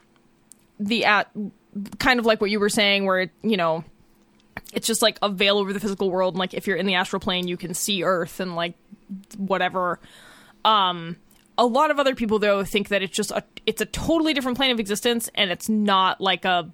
the 0.79 1.05
at 1.05 1.29
kind 1.99 2.19
of 2.19 2.25
like 2.25 2.41
what 2.41 2.49
you 2.49 2.59
were 2.59 2.69
saying 2.69 3.05
where 3.05 3.29
you 3.43 3.57
know 3.57 3.83
it's 4.73 4.87
just 4.87 5.01
like 5.01 5.19
a 5.21 5.29
veil 5.29 5.57
over 5.59 5.71
the 5.71 5.79
physical 5.79 6.09
world. 6.09 6.33
And 6.33 6.39
like 6.39 6.53
if 6.55 6.65
you're 6.65 6.77
in 6.77 6.85
the 6.87 6.95
astral 6.95 7.19
plane 7.19 7.47
you 7.47 7.57
can 7.57 7.73
see 7.75 8.03
earth 8.03 8.39
and 8.39 8.55
like 8.55 8.73
whatever. 9.37 9.99
Um 10.63 11.17
a 11.57 11.65
lot 11.65 11.91
of 11.91 11.99
other 11.99 12.15
people 12.15 12.39
though 12.39 12.63
think 12.63 12.89
that 12.89 13.01
it's 13.01 13.15
just 13.15 13.31
a 13.31 13.43
it's 13.65 13.81
a 13.81 13.85
totally 13.85 14.33
different 14.33 14.57
plane 14.57 14.71
of 14.71 14.79
existence 14.79 15.29
and 15.35 15.51
it's 15.51 15.69
not 15.69 16.19
like 16.19 16.45
a 16.45 16.69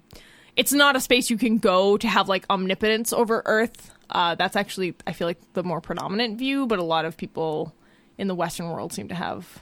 it's 0.56 0.72
not 0.72 0.96
a 0.96 1.00
space 1.00 1.30
you 1.30 1.38
can 1.38 1.58
go 1.58 1.96
to 1.96 2.08
have 2.08 2.28
like 2.28 2.44
omnipotence 2.50 3.12
over 3.12 3.42
earth 3.46 3.90
uh, 4.10 4.34
that's 4.34 4.56
actually 4.56 4.94
i 5.06 5.12
feel 5.12 5.26
like 5.26 5.38
the 5.54 5.62
more 5.62 5.80
predominant 5.80 6.38
view 6.38 6.66
but 6.66 6.78
a 6.78 6.84
lot 6.84 7.04
of 7.04 7.16
people 7.16 7.74
in 8.18 8.28
the 8.28 8.34
western 8.34 8.68
world 8.68 8.92
seem 8.92 9.08
to 9.08 9.14
have 9.14 9.60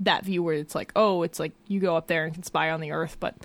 that 0.00 0.24
view 0.24 0.42
where 0.42 0.54
it's 0.54 0.74
like 0.74 0.92
oh 0.96 1.22
it's 1.22 1.38
like 1.38 1.52
you 1.66 1.80
go 1.80 1.96
up 1.96 2.06
there 2.06 2.24
and 2.24 2.34
can 2.34 2.42
spy 2.42 2.70
on 2.70 2.80
the 2.80 2.92
earth 2.92 3.16
but 3.20 3.36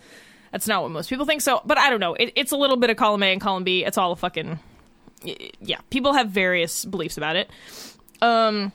That's 0.54 0.68
not 0.68 0.84
what 0.84 0.92
most 0.92 1.10
people 1.10 1.26
think. 1.26 1.42
So, 1.42 1.62
but 1.66 1.80
I 1.80 1.90
don't 1.90 2.00
know. 2.00 2.14
It, 2.14 2.32
it's 2.36 2.52
a 2.52 2.56
little 2.56 2.78
bit 2.78 2.92
of 2.92 2.96
column 2.96 3.24
A 3.24 3.32
and 3.32 3.42
column 3.42 3.64
B. 3.64 3.84
It's 3.84 3.98
all 3.98 4.12
a 4.12 4.16
fucking 4.16 4.60
yeah. 5.60 5.80
People 5.90 6.14
have 6.14 6.30
various 6.30 6.86
beliefs 6.86 7.18
about 7.18 7.36
it. 7.36 7.50
Um, 8.22 8.72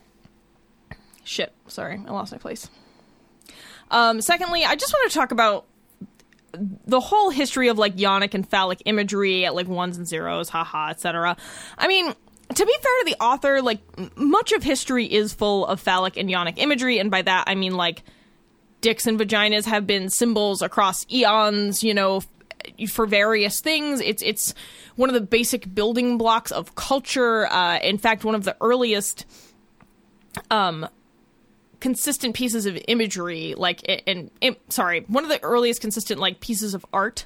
shit. 1.28 1.52
Sorry, 1.66 2.00
I 2.06 2.10
lost 2.10 2.32
my 2.32 2.38
place. 2.38 2.68
Um, 3.90 4.20
secondly, 4.20 4.64
I 4.64 4.76
just 4.76 4.92
want 4.92 5.10
to 5.10 5.18
talk 5.18 5.30
about 5.30 5.66
the 6.52 7.00
whole 7.00 7.30
history 7.30 7.68
of 7.68 7.78
like 7.78 7.96
yonic 7.96 8.34
and 8.34 8.48
phallic 8.48 8.82
imagery 8.84 9.44
at 9.44 9.54
like 9.54 9.68
ones 9.68 9.98
and 9.98 10.06
zeros, 10.06 10.48
haha, 10.48 10.90
etc. 10.90 11.36
I 11.76 11.88
mean, 11.88 12.06
to 12.54 12.66
be 12.66 12.72
fair 12.80 12.92
to 13.00 13.04
the 13.06 13.16
author, 13.22 13.62
like 13.62 13.80
much 14.16 14.52
of 14.52 14.62
history 14.62 15.06
is 15.06 15.32
full 15.32 15.66
of 15.66 15.80
phallic 15.80 16.16
and 16.16 16.28
yonic 16.28 16.54
imagery, 16.56 16.98
and 16.98 17.10
by 17.10 17.22
that 17.22 17.44
I 17.46 17.54
mean 17.54 17.74
like 17.74 18.02
dicks 18.80 19.06
and 19.06 19.18
vaginas 19.18 19.66
have 19.66 19.86
been 19.86 20.08
symbols 20.08 20.62
across 20.62 21.06
eons, 21.10 21.82
you 21.82 21.94
know, 21.94 22.22
for 22.88 23.06
various 23.06 23.60
things. 23.60 24.00
It's 24.00 24.22
it's 24.22 24.54
one 24.96 25.10
of 25.10 25.14
the 25.14 25.20
basic 25.20 25.74
building 25.74 26.18
blocks 26.18 26.50
of 26.50 26.74
culture. 26.74 27.46
Uh, 27.46 27.78
in 27.78 27.98
fact, 27.98 28.24
one 28.24 28.34
of 28.34 28.44
the 28.44 28.56
earliest 28.60 29.26
um 30.50 30.88
consistent 31.80 32.34
pieces 32.34 32.66
of 32.66 32.76
imagery 32.88 33.54
like 33.56 33.80
and, 34.06 34.30
and 34.42 34.56
sorry 34.68 35.00
one 35.08 35.22
of 35.24 35.30
the 35.30 35.42
earliest 35.42 35.80
consistent 35.80 36.18
like 36.20 36.40
pieces 36.40 36.74
of 36.74 36.84
art 36.92 37.24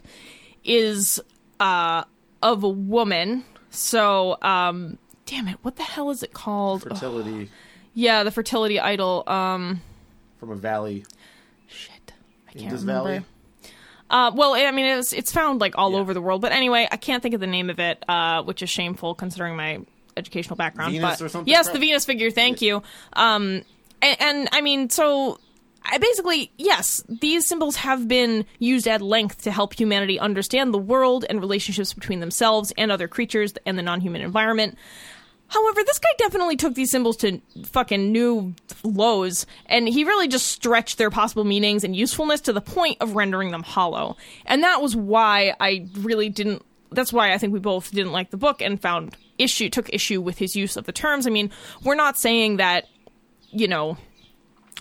is 0.64 1.20
uh 1.60 2.04
of 2.42 2.62
a 2.62 2.68
woman 2.68 3.44
so 3.70 4.36
um 4.42 4.98
damn 5.26 5.48
it 5.48 5.56
what 5.62 5.76
the 5.76 5.82
hell 5.82 6.10
is 6.10 6.22
it 6.22 6.32
called 6.34 6.82
Fertility 6.82 7.50
yeah 7.94 8.22
the 8.24 8.30
fertility 8.30 8.78
idol 8.78 9.22
um 9.26 9.80
from 10.38 10.50
a 10.50 10.56
valley. 10.56 11.04
shit 11.66 12.12
i 12.48 12.52
can't 12.52 12.64
Indus 12.64 12.80
remember 12.80 13.08
Valley? 13.10 13.24
uh, 14.10 14.30
well, 14.34 14.52
I 14.52 14.70
mean, 14.72 14.84
it's 14.84 15.14
it's 15.14 15.32
found 15.32 15.62
like 15.62 15.78
all 15.78 15.92
Yeah. 15.92 15.98
over 16.00 16.12
the 16.12 16.20
world, 16.20 16.42
but 16.42 16.52
anyway, 16.52 16.86
I 16.92 16.98
can't 16.98 17.22
think 17.22 17.34
of 17.34 17.40
the 17.40 17.46
name 17.46 17.70
of 17.70 17.78
it, 17.80 18.04
uh, 18.06 18.42
which 18.42 18.62
is 18.62 18.68
shameful 18.68 19.14
considering 19.14 19.56
my 19.56 19.80
educational 20.18 20.56
background. 20.56 20.92
Venus 20.92 21.18
but 21.18 21.24
or 21.24 21.28
something? 21.30 21.50
yes, 21.50 21.70
the 21.70 21.78
Venus 21.78 22.04
figure. 22.04 22.30
Thank 22.30 22.60
you. 22.60 22.82
Um, 23.14 23.62
and, 24.02 24.20
and 24.20 24.48
I 24.52 24.60
mean, 24.60 24.90
so 24.90 25.38
I 25.84 25.98
basically, 25.98 26.52
yes, 26.58 27.02
these 27.08 27.46
symbols 27.46 27.76
have 27.76 28.06
been 28.06 28.44
used 28.58 28.86
at 28.86 29.00
length 29.00 29.42
to 29.42 29.50
help 29.50 29.74
humanity 29.74 30.18
understand 30.18 30.72
the 30.72 30.78
world 30.78 31.24
and 31.28 31.40
relationships 31.40 31.92
between 31.92 32.20
themselves 32.20 32.72
and 32.76 32.92
other 32.92 33.08
creatures 33.08 33.54
and 33.66 33.78
the 33.78 33.82
non-human 33.82 34.22
environment. 34.22 34.76
However, 35.48 35.82
this 35.84 35.98
guy 35.98 36.08
definitely 36.16 36.56
took 36.56 36.74
these 36.74 36.90
symbols 36.90 37.18
to 37.18 37.40
fucking 37.66 38.10
new 38.10 38.54
lows, 38.84 39.44
and 39.66 39.86
he 39.86 40.04
really 40.04 40.26
just 40.26 40.46
stretched 40.46 40.96
their 40.96 41.10
possible 41.10 41.44
meanings 41.44 41.84
and 41.84 41.94
usefulness 41.94 42.40
to 42.42 42.54
the 42.54 42.62
point 42.62 42.96
of 43.00 43.14
rendering 43.14 43.50
them 43.50 43.62
hollow. 43.62 44.16
And 44.46 44.62
that 44.62 44.80
was 44.80 44.96
why 44.96 45.54
I 45.60 45.88
really 45.98 46.30
didn't. 46.30 46.64
That's 46.90 47.12
why 47.12 47.34
I 47.34 47.38
think 47.38 47.52
we 47.52 47.58
both 47.58 47.90
didn't 47.90 48.12
like 48.12 48.30
the 48.30 48.38
book 48.38 48.62
and 48.62 48.80
found 48.80 49.14
issue 49.38 49.68
took 49.68 49.92
issue 49.92 50.20
with 50.22 50.38
his 50.38 50.56
use 50.56 50.76
of 50.76 50.84
the 50.84 50.92
terms. 50.92 51.26
I 51.26 51.30
mean, 51.30 51.50
we're 51.82 51.96
not 51.96 52.16
saying 52.16 52.56
that 52.56 52.86
you 53.52 53.68
know 53.68 53.96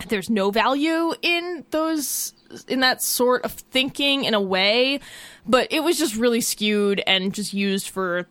there's 0.07 0.29
no 0.29 0.51
value 0.51 1.13
in 1.21 1.65
those 1.71 2.33
in 2.67 2.79
that 2.81 3.01
sort 3.01 3.43
of 3.45 3.51
thinking 3.51 4.25
in 4.25 4.33
a 4.33 4.41
way, 4.41 4.99
but 5.45 5.67
it 5.71 5.83
was 5.83 5.97
just 5.97 6.15
really 6.15 6.41
skewed 6.41 7.01
and 7.05 7.33
just 7.33 7.53
used 7.53 7.89
for 7.89 8.27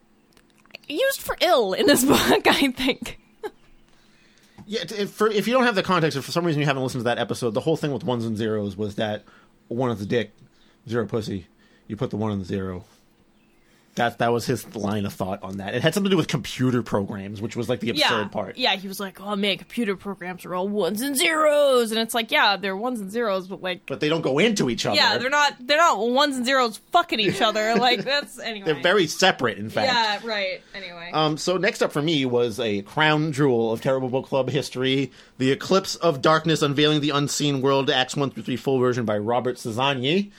used 0.88 1.20
for 1.20 1.36
ill 1.40 1.72
in 1.72 1.86
this 1.86 2.04
book, 2.06 2.46
I 2.46 2.70
think. 2.72 3.18
Yeah, 4.66 4.82
if, 4.82 5.10
for, 5.10 5.28
if 5.28 5.48
you 5.48 5.52
don't 5.52 5.64
have 5.64 5.74
the 5.74 5.82
context, 5.82 6.16
if 6.16 6.24
for 6.24 6.30
some 6.30 6.44
reason 6.44 6.60
you 6.60 6.66
haven't 6.66 6.82
listened 6.84 7.00
to 7.00 7.04
that 7.04 7.18
episode, 7.18 7.54
the 7.54 7.60
whole 7.60 7.76
thing 7.76 7.92
with 7.92 8.04
ones 8.04 8.24
and 8.24 8.36
zeros 8.36 8.76
was 8.76 8.94
that 8.96 9.24
one 9.66 9.90
is 9.90 10.00
a 10.00 10.06
dick, 10.06 10.32
zero 10.88 11.06
pussy. 11.06 11.48
You 11.88 11.96
put 11.96 12.10
the 12.10 12.16
one 12.16 12.30
in 12.30 12.38
the 12.38 12.44
zero. 12.44 12.84
That 14.00 14.18
that 14.18 14.32
was 14.32 14.46
his 14.46 14.74
line 14.74 15.04
of 15.06 15.12
thought 15.12 15.42
on 15.42 15.58
that. 15.58 15.74
It 15.74 15.82
had 15.82 15.94
something 15.94 16.08
to 16.08 16.14
do 16.14 16.16
with 16.16 16.28
computer 16.28 16.82
programs, 16.82 17.42
which 17.42 17.54
was 17.54 17.68
like 17.68 17.80
the 17.80 17.90
absurd 17.90 18.22
yeah, 18.22 18.28
part. 18.28 18.56
Yeah, 18.56 18.74
he 18.76 18.88
was 18.88 18.98
like, 18.98 19.20
"Oh 19.20 19.36
man, 19.36 19.58
computer 19.58 19.94
programs 19.94 20.44
are 20.46 20.54
all 20.54 20.68
ones 20.68 21.00
and 21.02 21.16
zeros," 21.16 21.90
and 21.90 22.00
it's 22.00 22.14
like, 22.14 22.30
yeah, 22.30 22.56
they're 22.56 22.76
ones 22.76 23.00
and 23.00 23.10
zeros, 23.10 23.46
but 23.46 23.62
like, 23.62 23.82
But 23.86 24.00
they 24.00 24.08
don't 24.08 24.22
go 24.22 24.38
into 24.38 24.70
each 24.70 24.86
other. 24.86 24.96
yeah, 24.96 25.18
they're 25.18 25.30
not 25.30 25.54
they're 25.60 25.76
not 25.76 25.98
ones 26.08 26.36
and 26.36 26.46
zeros 26.46 26.78
fucking 26.92 27.20
each 27.20 27.40
other. 27.42 27.74
Like 27.80 28.04
that's 28.04 28.38
anyway. 28.38 28.66
They're 28.72 28.82
very 28.82 29.06
separate, 29.06 29.58
in 29.58 29.70
fact. 29.70 29.92
yeah, 29.92 30.28
right. 30.28 30.60
Anyway, 30.74 31.10
Um, 31.12 31.36
so 31.38 31.56
next 31.56 31.82
up 31.82 31.92
for 31.92 32.02
me 32.02 32.26
was 32.26 32.58
a 32.60 32.82
crown 32.82 33.32
jewel 33.32 33.72
of 33.72 33.80
Terrible 33.80 34.08
Book 34.08 34.26
Club 34.26 34.50
history, 34.50 35.10
The 35.38 35.50
Eclipse 35.50 35.96
of 35.96 36.20
Darkness 36.20 36.62
Unveiling 36.62 37.00
the 37.00 37.10
Unseen 37.10 37.62
World, 37.62 37.88
Acts 37.90 38.16
1 38.16 38.30
through 38.30 38.42
3 38.42 38.56
full 38.56 38.78
version 38.78 39.04
by 39.04 39.18
Robert 39.18 39.58
Cezanne. 39.58 40.30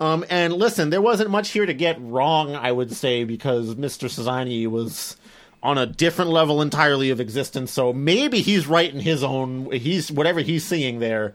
Um, 0.00 0.24
and 0.28 0.52
listen, 0.52 0.90
there 0.90 1.02
wasn't 1.02 1.30
much 1.30 1.50
here 1.50 1.66
to 1.66 1.74
get 1.74 2.00
wrong, 2.00 2.54
I 2.54 2.72
would 2.72 2.92
say, 2.92 3.24
because 3.24 3.74
Mr. 3.76 4.10
Cezanne 4.10 4.70
was 4.70 5.16
on 5.62 5.78
a 5.78 5.86
different 5.86 6.30
level 6.30 6.60
entirely 6.60 7.10
of 7.10 7.20
existence, 7.20 7.72
so 7.72 7.92
maybe 7.92 8.40
he's 8.40 8.66
right 8.66 8.92
in 8.92 9.00
his 9.00 9.22
own, 9.22 9.70
he's, 9.72 10.10
whatever 10.12 10.40
he's 10.40 10.64
seeing 10.64 10.98
there. 10.98 11.34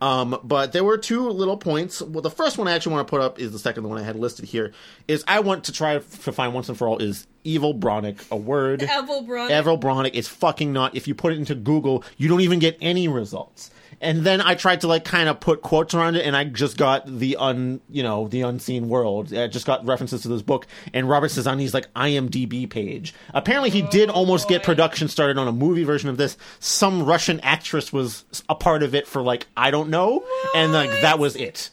Um, 0.00 0.38
but 0.42 0.72
there 0.72 0.82
were 0.82 0.96
two 0.96 1.28
little 1.28 1.58
points. 1.58 2.00
Well, 2.00 2.22
the 2.22 2.30
first 2.30 2.56
one 2.56 2.66
I 2.66 2.72
actually 2.72 2.94
want 2.94 3.06
to 3.06 3.10
put 3.10 3.20
up 3.20 3.38
is 3.38 3.52
the 3.52 3.58
second 3.58 3.88
one 3.88 3.98
I 3.98 4.02
had 4.02 4.16
listed 4.16 4.46
here. 4.46 4.72
Is 5.06 5.22
I 5.28 5.40
want 5.40 5.64
to 5.64 5.72
try 5.72 5.94
to 5.94 6.00
find 6.00 6.54
once 6.54 6.68
and 6.68 6.78
for 6.78 6.88
all 6.88 6.98
is 6.98 7.26
evil 7.44 7.74
Bronick 7.74 8.30
a 8.30 8.36
word? 8.36 8.82
Evil 8.82 9.22
Bronick. 9.22 9.58
Evil 9.58 9.78
Bronick 9.78 10.14
is 10.14 10.26
fucking 10.26 10.72
not. 10.72 10.96
If 10.96 11.06
you 11.06 11.14
put 11.14 11.34
it 11.34 11.38
into 11.38 11.54
Google, 11.54 12.02
you 12.16 12.28
don't 12.28 12.40
even 12.40 12.58
get 12.60 12.78
any 12.80 13.08
results. 13.08 13.70
And 14.02 14.24
then 14.24 14.40
I 14.40 14.54
tried 14.54 14.80
to 14.80 14.86
like 14.86 15.04
kind 15.04 15.28
of 15.28 15.40
put 15.40 15.60
quotes 15.60 15.92
around 15.94 16.16
it, 16.16 16.24
and 16.24 16.34
I 16.34 16.44
just 16.44 16.78
got 16.78 17.06
the 17.06 17.36
un, 17.36 17.80
you 17.90 18.02
know, 18.02 18.28
the 18.28 18.42
unseen 18.42 18.88
world. 18.88 19.34
I 19.34 19.46
just 19.46 19.66
got 19.66 19.84
references 19.84 20.22
to 20.22 20.28
this 20.28 20.40
book, 20.40 20.66
and 20.94 21.08
Robert 21.08 21.30
Cezanne's 21.30 21.74
like 21.74 21.92
IMDb 21.94 22.68
page. 22.68 23.12
Apparently, 23.34 23.68
he 23.68 23.82
did 23.82 24.08
almost 24.08 24.48
get 24.48 24.62
production 24.62 25.08
started 25.08 25.36
on 25.36 25.48
a 25.48 25.52
movie 25.52 25.84
version 25.84 26.08
of 26.08 26.16
this. 26.16 26.38
Some 26.60 27.04
Russian 27.04 27.40
actress 27.40 27.92
was 27.92 28.24
a 28.48 28.54
part 28.54 28.82
of 28.82 28.94
it 28.94 29.06
for 29.06 29.20
like 29.20 29.46
I 29.56 29.70
don't 29.70 29.90
know, 29.90 30.24
and 30.54 30.72
like 30.72 30.90
that 31.02 31.18
was 31.18 31.36
it. 31.36 31.68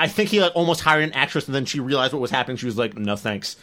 I 0.00 0.08
think 0.08 0.30
he 0.30 0.40
like 0.40 0.52
almost 0.56 0.80
hired 0.80 1.04
an 1.04 1.12
actress, 1.12 1.46
and 1.46 1.54
then 1.54 1.66
she 1.66 1.78
realized 1.78 2.12
what 2.12 2.22
was 2.22 2.32
happening. 2.32 2.56
She 2.56 2.66
was 2.66 2.76
like, 2.76 2.96
"No, 2.96 3.14
thanks." 3.14 3.56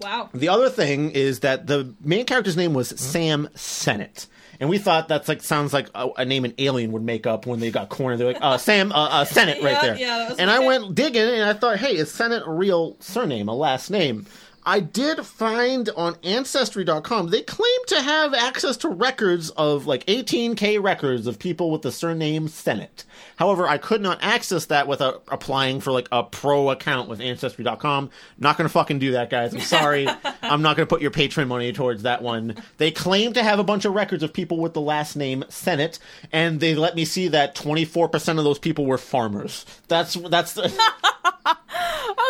wow. 0.00 0.28
The 0.34 0.48
other 0.48 0.68
thing 0.68 1.10
is 1.10 1.40
that 1.40 1.66
the 1.66 1.94
main 2.00 2.26
character's 2.26 2.56
name 2.56 2.74
was 2.74 2.88
Sam 3.00 3.48
Sennett. 3.54 4.26
And 4.60 4.68
we 4.70 4.78
thought 4.78 5.08
that's 5.08 5.28
like 5.28 5.42
sounds 5.42 5.72
like 5.72 5.88
a, 5.94 6.08
a 6.18 6.24
name 6.24 6.44
an 6.44 6.54
alien 6.58 6.92
would 6.92 7.02
make 7.02 7.26
up 7.26 7.46
when 7.46 7.60
they 7.60 7.70
got 7.70 7.88
cornered. 7.88 8.18
They're 8.18 8.28
like, 8.32 8.38
uh, 8.40 8.58
Sam 8.58 8.92
uh, 8.92 9.08
uh, 9.08 9.24
Sennett 9.24 9.62
right 9.62 9.72
Yeah, 9.72 9.82
there. 9.82 9.96
yeah, 9.98 10.34
and 10.38 10.50
I 10.50 10.60
went 10.60 10.94
digging, 10.94 11.22
and 11.22 11.44
I 11.44 11.52
thought, 11.52 11.78
hey, 11.78 11.96
is 11.96 12.10
Senate 12.10 12.42
a 12.46 12.50
real 12.50 12.96
surname, 13.00 13.48
a 13.48 13.54
last 13.54 13.90
name? 13.90 14.26
I 14.68 14.80
did 14.80 15.24
find 15.24 15.88
on 15.96 16.16
Ancestry.com 16.24 17.28
they 17.30 17.42
claim 17.42 17.80
to 17.86 18.02
have 18.02 18.34
access 18.34 18.76
to 18.78 18.88
records 18.88 19.50
of 19.50 19.86
like 19.86 20.04
18k 20.06 20.82
records 20.82 21.26
of 21.28 21.38
people 21.38 21.70
with 21.70 21.82
the 21.82 21.92
surname 21.92 22.48
Sennett. 22.48 23.04
However, 23.36 23.68
I 23.68 23.78
could 23.78 24.00
not 24.00 24.18
access 24.22 24.66
that 24.66 24.88
without 24.88 25.22
applying 25.28 25.80
for 25.80 25.92
like 25.92 26.08
a 26.10 26.24
pro 26.24 26.70
account 26.70 27.08
with 27.08 27.20
Ancestry.com. 27.20 28.10
Not 28.38 28.56
gonna 28.56 28.68
fucking 28.68 28.98
do 28.98 29.12
that, 29.12 29.30
guys. 29.30 29.54
I'm 29.54 29.60
sorry. 29.60 30.08
I'm 30.42 30.62
not 30.62 30.76
gonna 30.76 30.86
put 30.86 31.02
your 31.02 31.10
patron 31.10 31.46
money 31.48 31.72
towards 31.72 32.02
that 32.02 32.22
one. 32.22 32.56
They 32.78 32.90
claim 32.90 33.32
to 33.34 33.42
have 33.42 33.58
a 33.58 33.64
bunch 33.64 33.84
of 33.84 33.94
records 33.94 34.22
of 34.22 34.32
people 34.32 34.58
with 34.58 34.72
the 34.74 34.80
last 34.80 35.16
name 35.16 35.44
Senate, 35.48 35.98
and 36.32 36.60
they 36.60 36.74
let 36.74 36.94
me 36.94 37.04
see 37.04 37.28
that 37.28 37.54
24% 37.54 38.38
of 38.38 38.44
those 38.44 38.58
people 38.58 38.86
were 38.86 38.98
farmers. 38.98 39.64
That's 39.88 40.14
that's 40.14 40.54
the. 40.54 40.72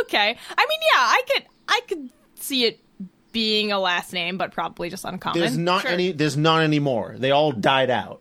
Okay. 0.03 0.37
I 0.59 0.67
mean, 0.67 0.81
yeah, 0.83 1.01
I 1.01 1.23
could 1.33 1.43
I 1.69 1.81
could 1.89 2.11
see 2.37 2.65
it 2.65 2.81
being 3.33 3.73
a 3.73 3.79
last 3.79 4.13
name, 4.13 4.39
but 4.39 4.53
probably 4.53 4.89
just 4.91 5.05
uncommon. 5.05 5.39
There's 5.41 5.57
not 5.59 5.83
Sure. 5.83 5.91
any. 5.91 6.13
There's 6.13 6.37
not 6.37 6.63
anymore. 6.63 7.17
They 7.19 7.31
all 7.31 7.53
died 7.53 7.91
out. 7.91 8.21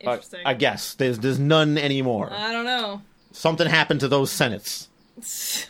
Interesting. 0.00 0.40
I 0.44 0.54
guess 0.54 0.94
there's 0.94 1.18
there's 1.18 1.38
none 1.38 1.78
anymore. 1.78 2.30
I 2.32 2.52
don't 2.52 2.64
know. 2.64 3.02
Something 3.32 3.66
happened 3.68 4.00
to 4.00 4.08
those 4.08 4.30
senates. 4.30 4.88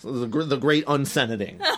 So 0.00 0.12
the, 0.12 0.26
gr- 0.28 0.42
the 0.42 0.56
great 0.56 0.84
unsenating. 0.86 1.60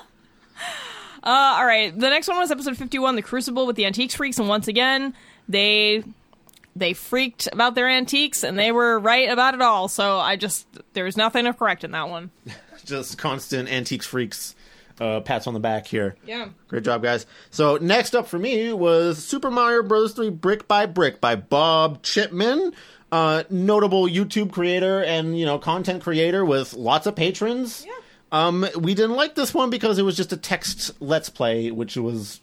Uh, 1.22 1.56
all 1.58 1.66
right. 1.66 1.92
The 1.92 2.08
next 2.08 2.28
one 2.28 2.38
was 2.38 2.50
episode 2.50 2.78
51, 2.78 3.14
The 3.14 3.20
Crucible 3.20 3.66
with 3.66 3.76
the 3.76 3.84
Antiques 3.84 4.14
Freaks, 4.14 4.38
and 4.38 4.48
once 4.48 4.68
again, 4.68 5.12
they 5.50 6.02
they 6.74 6.94
freaked 6.94 7.46
about 7.52 7.74
their 7.74 7.88
antiques 7.88 8.42
and 8.42 8.58
they 8.58 8.72
were 8.72 8.98
right 8.98 9.28
about 9.28 9.52
it 9.52 9.60
all. 9.60 9.88
So 9.88 10.18
I 10.18 10.36
just 10.36 10.66
there 10.94 11.04
was 11.04 11.18
nothing 11.18 11.44
to 11.44 11.52
correct 11.52 11.84
in 11.84 11.90
that 11.90 12.08
one. 12.08 12.30
Just 12.86 13.18
constant 13.18 13.68
antiques 13.68 14.06
freaks. 14.06 14.54
Uh, 15.00 15.20
pats 15.20 15.46
on 15.46 15.54
the 15.54 15.60
back 15.60 15.86
here. 15.86 16.14
Yeah. 16.26 16.48
Great 16.68 16.84
job, 16.84 17.02
guys. 17.02 17.24
So 17.50 17.78
next 17.78 18.14
up 18.14 18.26
for 18.26 18.38
me 18.38 18.72
was 18.72 19.24
Super 19.24 19.50
Mario 19.50 19.82
Bros. 19.82 20.12
3 20.12 20.28
Brick 20.28 20.68
by 20.68 20.84
Brick 20.84 21.20
by 21.22 21.36
Bob 21.36 22.02
Chipman, 22.02 22.72
uh, 23.10 23.44
notable 23.48 24.06
YouTube 24.06 24.52
creator 24.52 25.02
and 25.02 25.38
you 25.38 25.46
know 25.46 25.58
content 25.58 26.02
creator 26.02 26.44
with 26.44 26.74
lots 26.74 27.06
of 27.06 27.16
patrons. 27.16 27.84
Yeah. 27.86 27.92
Um, 28.32 28.66
we 28.78 28.94
didn't 28.94 29.16
like 29.16 29.34
this 29.34 29.54
one 29.54 29.70
because 29.70 29.98
it 29.98 30.02
was 30.02 30.16
just 30.16 30.32
a 30.32 30.36
text 30.36 30.90
let's 31.00 31.28
play, 31.28 31.70
which 31.70 31.96
was 31.96 32.40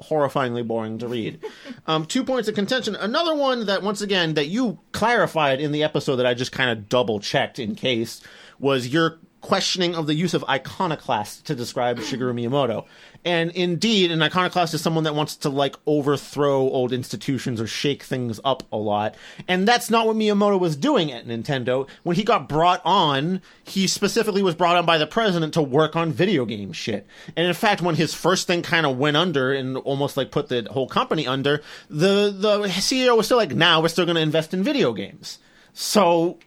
horrifyingly 0.00 0.66
boring 0.66 0.98
to 0.98 1.08
read. 1.08 1.40
um, 1.86 2.06
two 2.06 2.24
points 2.24 2.48
of 2.48 2.54
contention. 2.54 2.94
Another 2.96 3.34
one 3.34 3.66
that, 3.66 3.82
once 3.82 4.00
again, 4.00 4.34
that 4.34 4.46
you 4.46 4.78
clarified 4.92 5.60
in 5.60 5.72
the 5.72 5.82
episode 5.82 6.16
that 6.16 6.26
I 6.26 6.34
just 6.34 6.52
kind 6.52 6.70
of 6.70 6.88
double 6.88 7.20
checked 7.20 7.58
in 7.58 7.74
case 7.74 8.20
was 8.58 8.88
your 8.88 9.18
questioning 9.44 9.94
of 9.94 10.06
the 10.06 10.14
use 10.14 10.32
of 10.32 10.42
iconoclast 10.48 11.44
to 11.44 11.54
describe 11.54 11.98
Shigeru 11.98 12.32
Miyamoto. 12.32 12.86
And 13.26 13.50
indeed, 13.50 14.10
an 14.10 14.22
iconoclast 14.22 14.72
is 14.72 14.80
someone 14.80 15.04
that 15.04 15.14
wants 15.14 15.36
to 15.36 15.50
like 15.50 15.76
overthrow 15.86 16.60
old 16.60 16.94
institutions 16.94 17.60
or 17.60 17.66
shake 17.66 18.02
things 18.02 18.40
up 18.42 18.62
a 18.72 18.78
lot. 18.78 19.14
And 19.46 19.68
that's 19.68 19.90
not 19.90 20.06
what 20.06 20.16
Miyamoto 20.16 20.58
was 20.58 20.76
doing 20.76 21.12
at 21.12 21.26
Nintendo. 21.26 21.86
When 22.04 22.16
he 22.16 22.24
got 22.24 22.48
brought 22.48 22.80
on, 22.86 23.42
he 23.64 23.86
specifically 23.86 24.42
was 24.42 24.54
brought 24.54 24.76
on 24.76 24.86
by 24.86 24.96
the 24.96 25.06
president 25.06 25.52
to 25.54 25.62
work 25.62 25.94
on 25.94 26.10
video 26.10 26.46
game 26.46 26.72
shit. 26.72 27.06
And 27.36 27.46
in 27.46 27.52
fact, 27.52 27.82
when 27.82 27.96
his 27.96 28.14
first 28.14 28.46
thing 28.46 28.62
kind 28.62 28.86
of 28.86 28.96
went 28.96 29.18
under 29.18 29.52
and 29.52 29.76
almost 29.76 30.16
like 30.16 30.30
put 30.30 30.48
the 30.48 30.66
whole 30.70 30.88
company 30.88 31.26
under, 31.26 31.60
the 31.90 32.34
the 32.34 32.62
CEO 32.68 33.14
was 33.14 33.26
still 33.26 33.36
like, 33.36 33.54
"Now 33.54 33.82
we're 33.82 33.88
still 33.88 34.06
going 34.06 34.16
to 34.16 34.22
invest 34.22 34.54
in 34.54 34.62
video 34.62 34.94
games." 34.94 35.38
So 35.74 36.38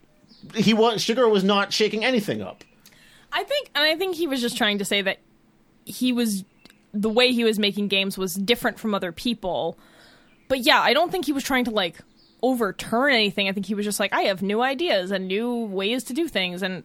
he 0.56 0.74
was 0.74 1.04
Shigeru 1.04 1.30
was 1.30 1.44
not 1.44 1.72
shaking 1.72 2.04
anything 2.04 2.42
up. 2.42 2.64
I 3.32 3.44
think, 3.44 3.70
and 3.76 3.84
I 3.84 3.96
think 3.96 4.16
he 4.16 4.28
was 4.28 4.42
just 4.42 4.58
trying 4.58 4.78
to 4.80 4.86
say 4.86 5.02
that 5.02 5.20
he 5.86 6.12
was 6.14 6.44
the 6.94 7.10
way 7.10 7.32
he 7.32 7.44
was 7.44 7.60
making 7.60 7.88
games 7.90 8.18
was 8.18 8.34
different 8.34 8.80
from 8.80 8.96
other 8.96 9.12
people. 9.12 9.78
But 10.48 10.60
yeah, 10.60 10.80
I 10.82 10.94
don't 10.94 11.12
think 11.12 11.26
he 11.26 11.34
was 11.34 11.44
trying 11.44 11.66
to 11.66 11.72
like 11.72 11.98
overturn 12.42 13.14
anything. 13.14 13.48
I 13.50 13.52
think 13.52 13.66
he 13.66 13.76
was 13.76 13.86
just 13.86 14.00
like, 14.00 14.14
I 14.14 14.22
have 14.24 14.42
new 14.42 14.62
ideas 14.62 15.12
and 15.12 15.28
new 15.28 15.66
ways 15.66 16.04
to 16.06 16.14
do 16.14 16.28
things. 16.28 16.62
And 16.64 16.84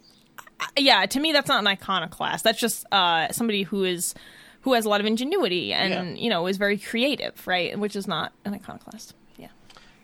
uh, 0.60 0.66
yeah, 0.76 1.06
to 1.06 1.20
me, 1.20 1.32
that's 1.32 1.48
not 1.48 1.60
an 1.60 1.66
iconoclast. 1.66 2.42
That's 2.44 2.58
just 2.60 2.84
uh, 2.92 3.30
somebody 3.32 3.62
who 3.62 3.84
is 3.84 4.14
who 4.62 4.74
has 4.74 4.84
a 4.84 4.88
lot 4.88 5.00
of 5.00 5.06
ingenuity 5.06 5.72
and 5.72 6.16
Yeah. 6.16 6.22
you 6.22 6.30
know 6.30 6.46
is 6.46 6.56
very 6.56 6.78
creative, 6.78 7.46
right? 7.46 7.78
Which 7.78 7.96
is 7.96 8.06
not 8.06 8.32
an 8.44 8.54
iconoclast. 8.54 9.14
Yeah. 9.36 9.48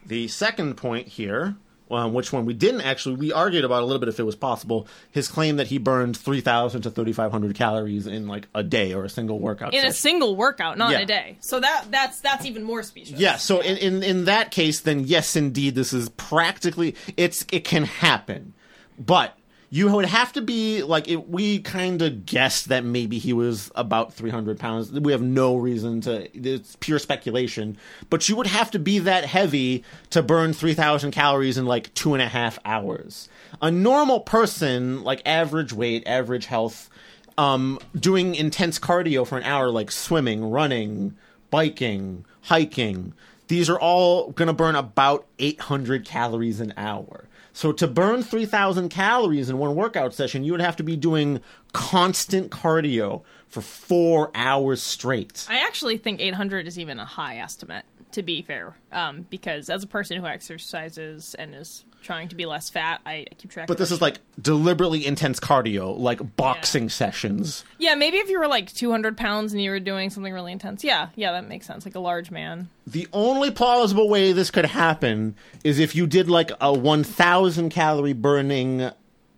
The 0.07 0.28
second 0.28 0.76
point 0.76 1.09
here, 1.09 1.57
um, 1.91 2.12
which 2.12 2.32
one 2.32 2.45
we 2.45 2.55
didn't 2.55 2.82
actually, 2.82 3.16
we 3.16 3.32
argued 3.32 3.64
about 3.64 3.82
a 3.82 3.86
little 3.86 4.01
bit 4.01 4.09
if 4.09 4.18
it 4.20 4.24
was 4.24 4.36
possible, 4.36 4.86
his 5.11 5.28
claim 5.28 5.57
that 5.57 5.68
he 5.68 5.78
burned 5.78 6.16
3,000 6.16 6.82
to 6.82 6.91
3,500 6.91 7.55
calories 7.55 8.07
in 8.07 8.28
like 8.28 8.49
a 8.55 8.62
day 8.62 8.93
or 8.93 9.05
a 9.05 9.09
single 9.09 9.39
workout 9.39 9.72
In 9.72 9.84
a 9.84 9.93
single 9.93 10.36
workout, 10.36 10.76
not 10.76 10.91
Yeah. 10.91 11.01
a 11.01 11.07
day. 11.07 11.36
So 11.41 11.61
that 11.61 11.84
that's 11.91 12.20
that's 12.20 12.45
even 12.45 12.64
more 12.64 12.82
specious. 12.82 13.18
Yeah, 13.18 13.36
so 13.36 13.61
in, 13.61 13.76
in 13.78 14.03
in 14.03 14.24
that 14.26 14.51
case, 14.51 14.80
then 14.80 15.05
yes, 15.05 15.36
indeed, 15.36 15.74
this 15.74 15.93
is 15.93 16.09
practically 16.11 16.95
it's 17.16 17.47
it 17.53 17.64
can 17.64 17.84
happen, 17.84 18.53
but 18.99 19.38
you 19.71 19.93
would 19.93 20.07
have 20.07 20.33
to 20.33 20.41
be 20.41 20.83
like 20.83 21.09
it, 21.09 21.29
we 21.29 21.59
kind 21.61 22.01
of 22.01 22.25
guessed 22.25 22.69
that 22.69 22.85
maybe 22.85 23.19
he 23.19 23.33
was 23.33 23.71
about 23.75 24.14
three 24.14 24.31
hundred 24.31 24.59
pounds. 24.59 24.91
We 24.91 25.12
have 25.12 25.23
no 25.23 25.57
reason 25.57 26.01
to; 26.03 26.29
it's 26.37 26.77
pure 26.77 26.99
speculation. 26.99 27.77
But 28.09 28.29
you 28.29 28.37
would 28.37 28.47
have 28.47 28.71
to 28.73 28.79
be 28.79 28.99
that 29.01 29.25
heavy 29.25 29.85
to 30.11 30.23
burn 30.23 30.53
three 30.53 30.75
thousand 30.75 31.11
calories 31.11 31.59
in 31.59 31.66
like 31.66 31.93
two 31.95 32.14
and 32.14 32.23
a 32.23 32.29
half 32.29 32.59
hours. 32.64 33.29
A 33.61 33.71
normal 33.71 34.21
person, 34.21 35.03
like 35.05 35.21
average 35.27 35.73
weight, 35.73 36.03
average 36.07 36.47
health, 36.47 36.89
um, 37.37 37.79
doing 37.95 38.35
intense 38.35 38.79
cardio 38.79 39.27
for 39.27 39.37
an 39.37 39.45
hour, 39.45 39.71
like 39.71 39.91
swimming, 39.91 40.51
running, 40.51 41.16
biking, 41.51 42.25
hiking, 42.43 43.12
these 43.49 43.71
are 43.71 43.81
all 43.81 44.31
going 44.33 44.47
to 44.47 44.53
burn 44.53 44.77
about 44.77 45.27
800 45.39 46.05
calories 46.05 46.61
an 46.61 46.75
hour. 46.77 47.28
So 47.59 47.73
to 47.73 47.89
burn 47.89 48.23
3,000 48.23 48.89
calories 48.89 49.51
in 49.51 49.59
one 49.59 49.75
workout 49.75 50.15
session, 50.15 50.45
you 50.45 50.53
would 50.53 50.61
have 50.61 50.77
to 50.77 50.85
be 50.85 50.95
doing 50.95 51.41
constant 51.73 52.53
cardio 52.53 53.25
for 53.49 53.63
four 53.63 54.31
hours 54.33 54.81
straight. 54.81 55.45
I 55.51 55.59
actually 55.67 55.99
think 55.99 56.21
800 56.21 56.69
is 56.69 56.79
even 56.79 57.01
a 57.01 57.05
high 57.05 57.39
estimate, 57.39 57.85
to 58.19 58.23
be 58.25 58.43
fair, 58.43 58.75
um, 58.91 59.27
because 59.31 59.71
as 59.71 59.85
a 59.85 59.87
person 59.87 60.19
who 60.19 60.27
exercises 60.27 61.37
and 61.39 61.55
is 61.55 61.85
trying 62.03 62.27
to 62.29 62.35
be 62.35 62.47
less 62.47 62.69
fat, 62.69 63.01
I, 63.07 63.27
I 63.31 63.35
keep 63.39 63.53
track. 63.53 63.69
But 63.69 63.79
this 63.79 63.93
is 63.93 64.01
like 64.01 64.19
deliberately 64.43 65.07
intense 65.07 65.39
cardio, 65.39 65.97
like 65.97 66.35
boxing 66.37 66.89
sessions. 66.89 67.64
yeah, 67.79 67.95
maybe 67.95 68.16
if 68.16 68.29
you 68.29 68.41
were 68.41 68.49
like 68.49 68.73
200 68.73 69.16
pounds 69.16 69.53
and 69.53 69.62
you 69.62 69.71
were 69.71 69.79
doing 69.79 70.11
something 70.11 70.33
really 70.33 70.51
intense, 70.51 70.83
yeah, 70.83 71.11
yeah, 71.14 71.31
that 71.31 71.49
makes 71.49 71.64
sense. 71.64 71.85
Like 71.85 71.95
a 71.95 72.01
large 72.01 72.33
man. 72.33 72.69
The 72.89 73.07
only 73.12 73.53
plausible 73.53 74.09
way 74.09 74.33
this 74.33 74.51
could 74.51 74.66
happen 74.66 75.37
is 75.62 75.79
if 75.79 75.95
you 75.95 76.09
did 76.09 76.29
like 76.29 76.51
a 76.61 76.73
1,000 76.73 77.71
calorie 77.71 78.14
burning 78.14 78.91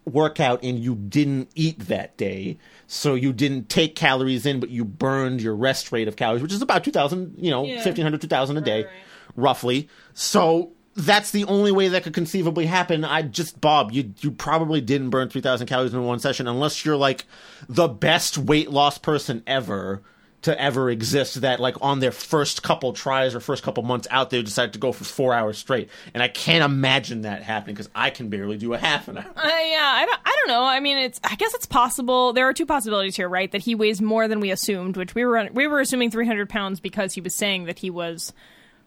workout 0.07 0.62
and 0.62 0.78
you 0.78 0.95
didn't 0.95 1.51
eat 1.55 1.81
that 1.81 2.16
day. 2.16 2.57
So 2.93 3.14
you 3.14 3.32
didn't 3.32 3.68
take 3.68 3.95
calories 3.95 4.45
in, 4.45 4.59
but 4.59 4.68
you 4.68 4.84
burned 4.84 5.41
your 5.41 5.55
rest 5.55 5.93
rate 5.93 6.09
of 6.09 6.16
calories, 6.16 6.43
which 6.43 6.53
is 6.53 6.61
about 6.61 6.82
2,000, 6.82 7.36
you 7.38 7.49
know, 7.49 7.64
Yeah. 7.64 7.76
1,500, 7.76 8.20
2,000 8.20 8.57
a 8.57 8.61
day, 8.61 8.82
right. 8.82 8.93
roughly. 9.36 9.88
So 10.12 10.72
that's 10.97 11.30
the 11.30 11.45
only 11.45 11.70
way 11.70 11.86
that 11.86 12.03
could 12.03 12.14
conceivably 12.14 12.66
happen. 12.66 13.05
I 13.05 13.22
just, 13.22 13.61
Bob, 13.61 13.93
you, 13.93 14.12
you 14.22 14.32
probably 14.32 14.80
didn't 14.80 15.11
burn 15.11 15.28
3,000 15.28 15.68
calories 15.68 15.95
in 15.95 16.03
one 16.05 16.18
session 16.18 16.49
unless 16.49 16.84
you're 16.84 16.97
like 16.97 17.26
the 17.68 17.86
best 17.86 18.36
weight 18.36 18.72
loss 18.72 18.99
person 18.99 19.45
ever 19.47 20.03
to 20.43 20.59
ever 20.61 20.88
exist 20.91 21.43
that 21.43 21.61
like 21.61 21.76
on 21.82 22.01
their 22.01 22.11
first 22.12 22.62
couple 22.62 22.93
tries 22.93 23.34
or 23.34 23.41
first 23.41 23.62
couple 23.62 23.82
months 23.82 24.09
out 24.11 24.30
they 24.30 24.43
decided 24.43 24.72
to 24.72 24.78
go 24.78 24.91
for 24.91 25.05
four 25.05 25.34
hours 25.34 25.59
straight 25.59 25.91
and 26.14 26.22
i 26.22 26.28
can't 26.28 26.64
imagine 26.64 27.22
that 27.22 27.43
happening 27.43 27.74
because 27.74 27.91
i 27.95 28.09
can 28.11 28.28
barely 28.30 28.57
do 28.57 28.72
a 28.72 28.78
half 28.78 29.07
an 29.09 29.18
hour 29.18 29.24
Uh, 29.36 29.43
yeah, 29.45 29.93
I 29.95 30.07
don't, 30.07 30.20
I 30.24 30.36
don't 30.38 30.49
know. 30.49 30.64
I 30.64 30.80
mean, 30.80 30.97
it's. 30.99 31.20
I 31.22 31.34
guess 31.34 31.53
it's 31.55 31.66
possible. 31.66 32.32
There 32.32 32.49
are 32.49 32.53
two 32.55 32.64
possibilities 32.66 33.14
here, 33.16 33.28
right? 33.28 33.51
That 33.53 33.61
he 33.61 33.74
weighs 33.74 34.01
more 34.01 34.26
than 34.28 34.41
we 34.41 34.51
assumed, 34.51 34.97
which 34.97 35.14
we 35.14 35.24
were 35.24 35.49
we 35.53 35.66
were 35.66 35.80
assuming 35.80 36.11
300 36.11 36.49
pounds 36.49 36.80
because 36.80 37.12
he 37.14 37.20
was 37.20 37.34
saying 37.34 37.64
that 37.64 37.78
he 37.78 37.91
was 37.91 38.32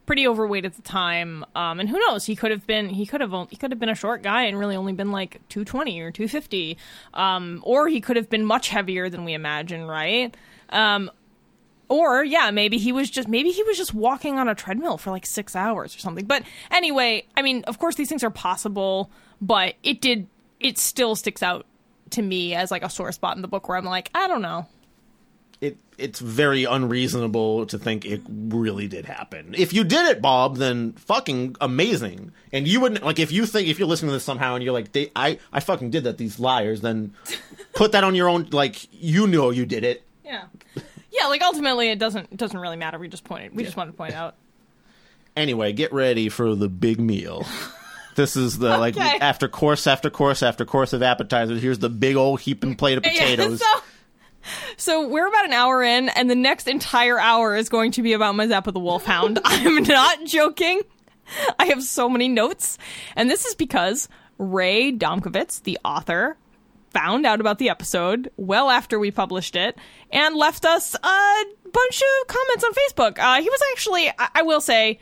pretty 0.05 0.27
overweight 0.27 0.65
at 0.65 0.73
the 0.75 0.81
time. 0.81 1.45
Um, 1.55 1.79
and 1.79 1.87
who 1.87 1.99
knows? 1.99 2.25
He 2.25 2.35
could 2.35 2.51
have 2.51 2.65
been. 2.65 2.89
He 2.89 3.05
could 3.05 3.21
have. 3.21 3.31
He 3.49 3.55
could 3.55 3.71
have 3.71 3.79
been 3.79 3.89
a 3.89 3.95
short 3.95 4.23
guy 4.23 4.43
and 4.43 4.57
really 4.57 4.75
only 4.75 4.93
been 4.93 5.11
like 5.11 5.41
220 5.49 5.99
or 6.01 6.11
250. 6.11 6.77
Um, 7.13 7.61
or 7.63 7.87
he 7.87 8.01
could 8.01 8.15
have 8.17 8.29
been 8.29 8.45
much 8.45 8.69
heavier 8.69 9.09
than 9.09 9.23
we 9.25 9.33
imagine, 9.33 9.85
right? 9.85 10.35
Um, 10.69 11.11
or 11.93 12.23
yeah, 12.23 12.49
maybe 12.51 12.77
he 12.79 12.91
was 12.91 13.09
just 13.09 13.27
maybe 13.27 13.51
he 13.51 13.61
was 13.63 13.77
just 13.77 13.93
walking 13.93 14.39
on 14.39 14.47
a 14.49 14.55
treadmill 14.55 14.97
for 14.97 15.11
like 15.11 15.25
six 15.25 15.55
hours 15.55 15.95
or 15.95 15.99
something. 15.99 16.25
But 16.25 16.43
anyway, 16.71 17.25
I 17.37 17.41
mean, 17.43 17.63
of 17.65 17.77
course 17.77 17.95
these 17.95 18.09
things 18.09 18.23
are 18.23 18.31
possible, 18.31 19.11
but 19.41 19.75
it 19.83 20.01
did 20.01 20.27
it 20.59 20.77
still 20.79 21.15
sticks 21.15 21.43
out 21.43 21.65
to 22.11 22.21
me 22.21 22.55
as 22.55 22.71
like 22.71 22.83
a 22.83 22.89
sore 22.89 23.11
spot 23.11 23.35
in 23.35 23.41
the 23.41 23.47
book 23.47 23.67
where 23.67 23.77
I'm 23.77 23.85
like, 23.85 24.09
I 24.15 24.27
don't 24.27 24.41
know. 24.41 24.65
it 25.61 25.77
it's 25.97 26.19
very 26.19 26.63
unreasonable 26.63 27.65
to 27.67 27.77
think 27.77 28.05
it 28.05 28.21
really 28.27 28.87
did 28.87 29.05
happen 29.05 29.53
if 29.55 29.71
you 29.73 29.83
did 29.83 30.07
it 30.09 30.21
bob 30.21 30.57
then 30.57 30.93
fucking 30.93 31.55
amazing 31.61 32.31
and 32.51 32.67
you 32.67 32.81
wouldn't 32.81 33.03
like 33.05 33.19
if 33.19 33.31
you 33.31 33.45
think 33.45 33.67
if 33.67 33.77
you're 33.77 33.87
listening 33.87 34.09
to 34.09 34.13
this 34.13 34.23
somehow 34.23 34.55
and 34.55 34.63
you're 34.63 34.73
like 34.73 34.91
they, 34.91 35.11
i 35.15 35.37
i 35.53 35.59
fucking 35.59 35.91
did 35.91 36.03
that 36.05 36.17
these 36.17 36.39
liars 36.39 36.81
then 36.81 37.13
put 37.75 37.91
that 37.91 38.03
on 38.03 38.15
your 38.15 38.27
own 38.27 38.47
like 38.51 38.87
you 38.91 39.27
know 39.27 39.51
you 39.51 39.65
did 39.67 39.83
it 39.83 40.01
Yeah. 40.25 40.45
Yeah, 41.13 41.27
like 41.27 41.41
ultimately 41.43 41.89
it 41.89 41.99
doesn't 41.99 42.29
it 42.31 42.37
doesn't 42.37 42.59
really 42.59 42.77
matter. 42.77 42.97
We 42.97 43.07
just 43.07 43.23
pointed 43.23 43.55
we 43.55 43.63
just 43.63 43.77
wanted 43.77 43.91
to 43.91 43.97
point 43.97 44.13
out. 44.13 44.35
Anyway, 45.35 45.73
get 45.73 45.93
ready 45.93 46.29
for 46.29 46.55
the 46.55 46.69
big 46.69 46.99
meal. 46.99 47.45
This 48.15 48.35
is 48.35 48.57
the 48.59 48.77
like 48.77 48.97
after 48.97 49.47
course 49.47 49.87
after 49.87 50.09
course 50.09 50.43
after 50.43 50.65
course 50.65 50.93
of 50.93 51.01
appetizers. 51.01 51.61
Here's 51.61 51.79
the 51.79 51.89
big 51.89 52.15
old 52.15 52.41
heaping 52.41 52.75
plate 52.75 52.97
of 52.97 53.03
potatoes. 53.03 53.61
Yeah, 53.61 53.79
so, 53.79 53.83
so 54.77 55.07
we're 55.07 55.27
about 55.27 55.45
an 55.45 55.53
hour 55.53 55.81
in, 55.83 56.09
and 56.09 56.29
the 56.29 56.35
next 56.35 56.67
entire 56.67 57.19
hour 57.19 57.55
is 57.55 57.69
going 57.69 57.91
to 57.93 58.01
be 58.01 58.13
about 58.13 58.35
Mazeppa 58.35 58.73
the 58.73 58.79
Wolfhound. 58.79 59.39
I'm 59.45 59.83
not 59.83 60.25
joking. 60.25 60.81
I 61.57 61.65
have 61.67 61.83
so 61.83 62.09
many 62.09 62.27
notes, 62.27 62.77
and 63.15 63.29
this 63.29 63.45
is 63.45 63.55
because 63.55 64.09
Ray 64.37 64.91
Domkovitz, 64.91 65.63
the 65.63 65.79
author, 65.83 66.37
found 66.93 67.25
out 67.25 67.41
about 67.41 67.57
the 67.57 67.69
episode 67.69 68.31
well 68.37 68.69
after 68.69 68.99
we 68.99 69.11
published 69.11 69.55
it 69.55 69.77
and 70.11 70.35
left 70.35 70.63
us 70.65 70.95
a 70.95 71.43
bunch 71.71 72.01
of 72.01 72.27
comments 72.27 72.63
on 72.63 72.71
Facebook. 72.73 73.19
Uh, 73.19 73.41
he 73.41 73.49
was 73.49 73.61
actually, 73.71 74.09
I, 74.09 74.29
I 74.35 74.41
will 74.43 74.61
say, 74.61 74.99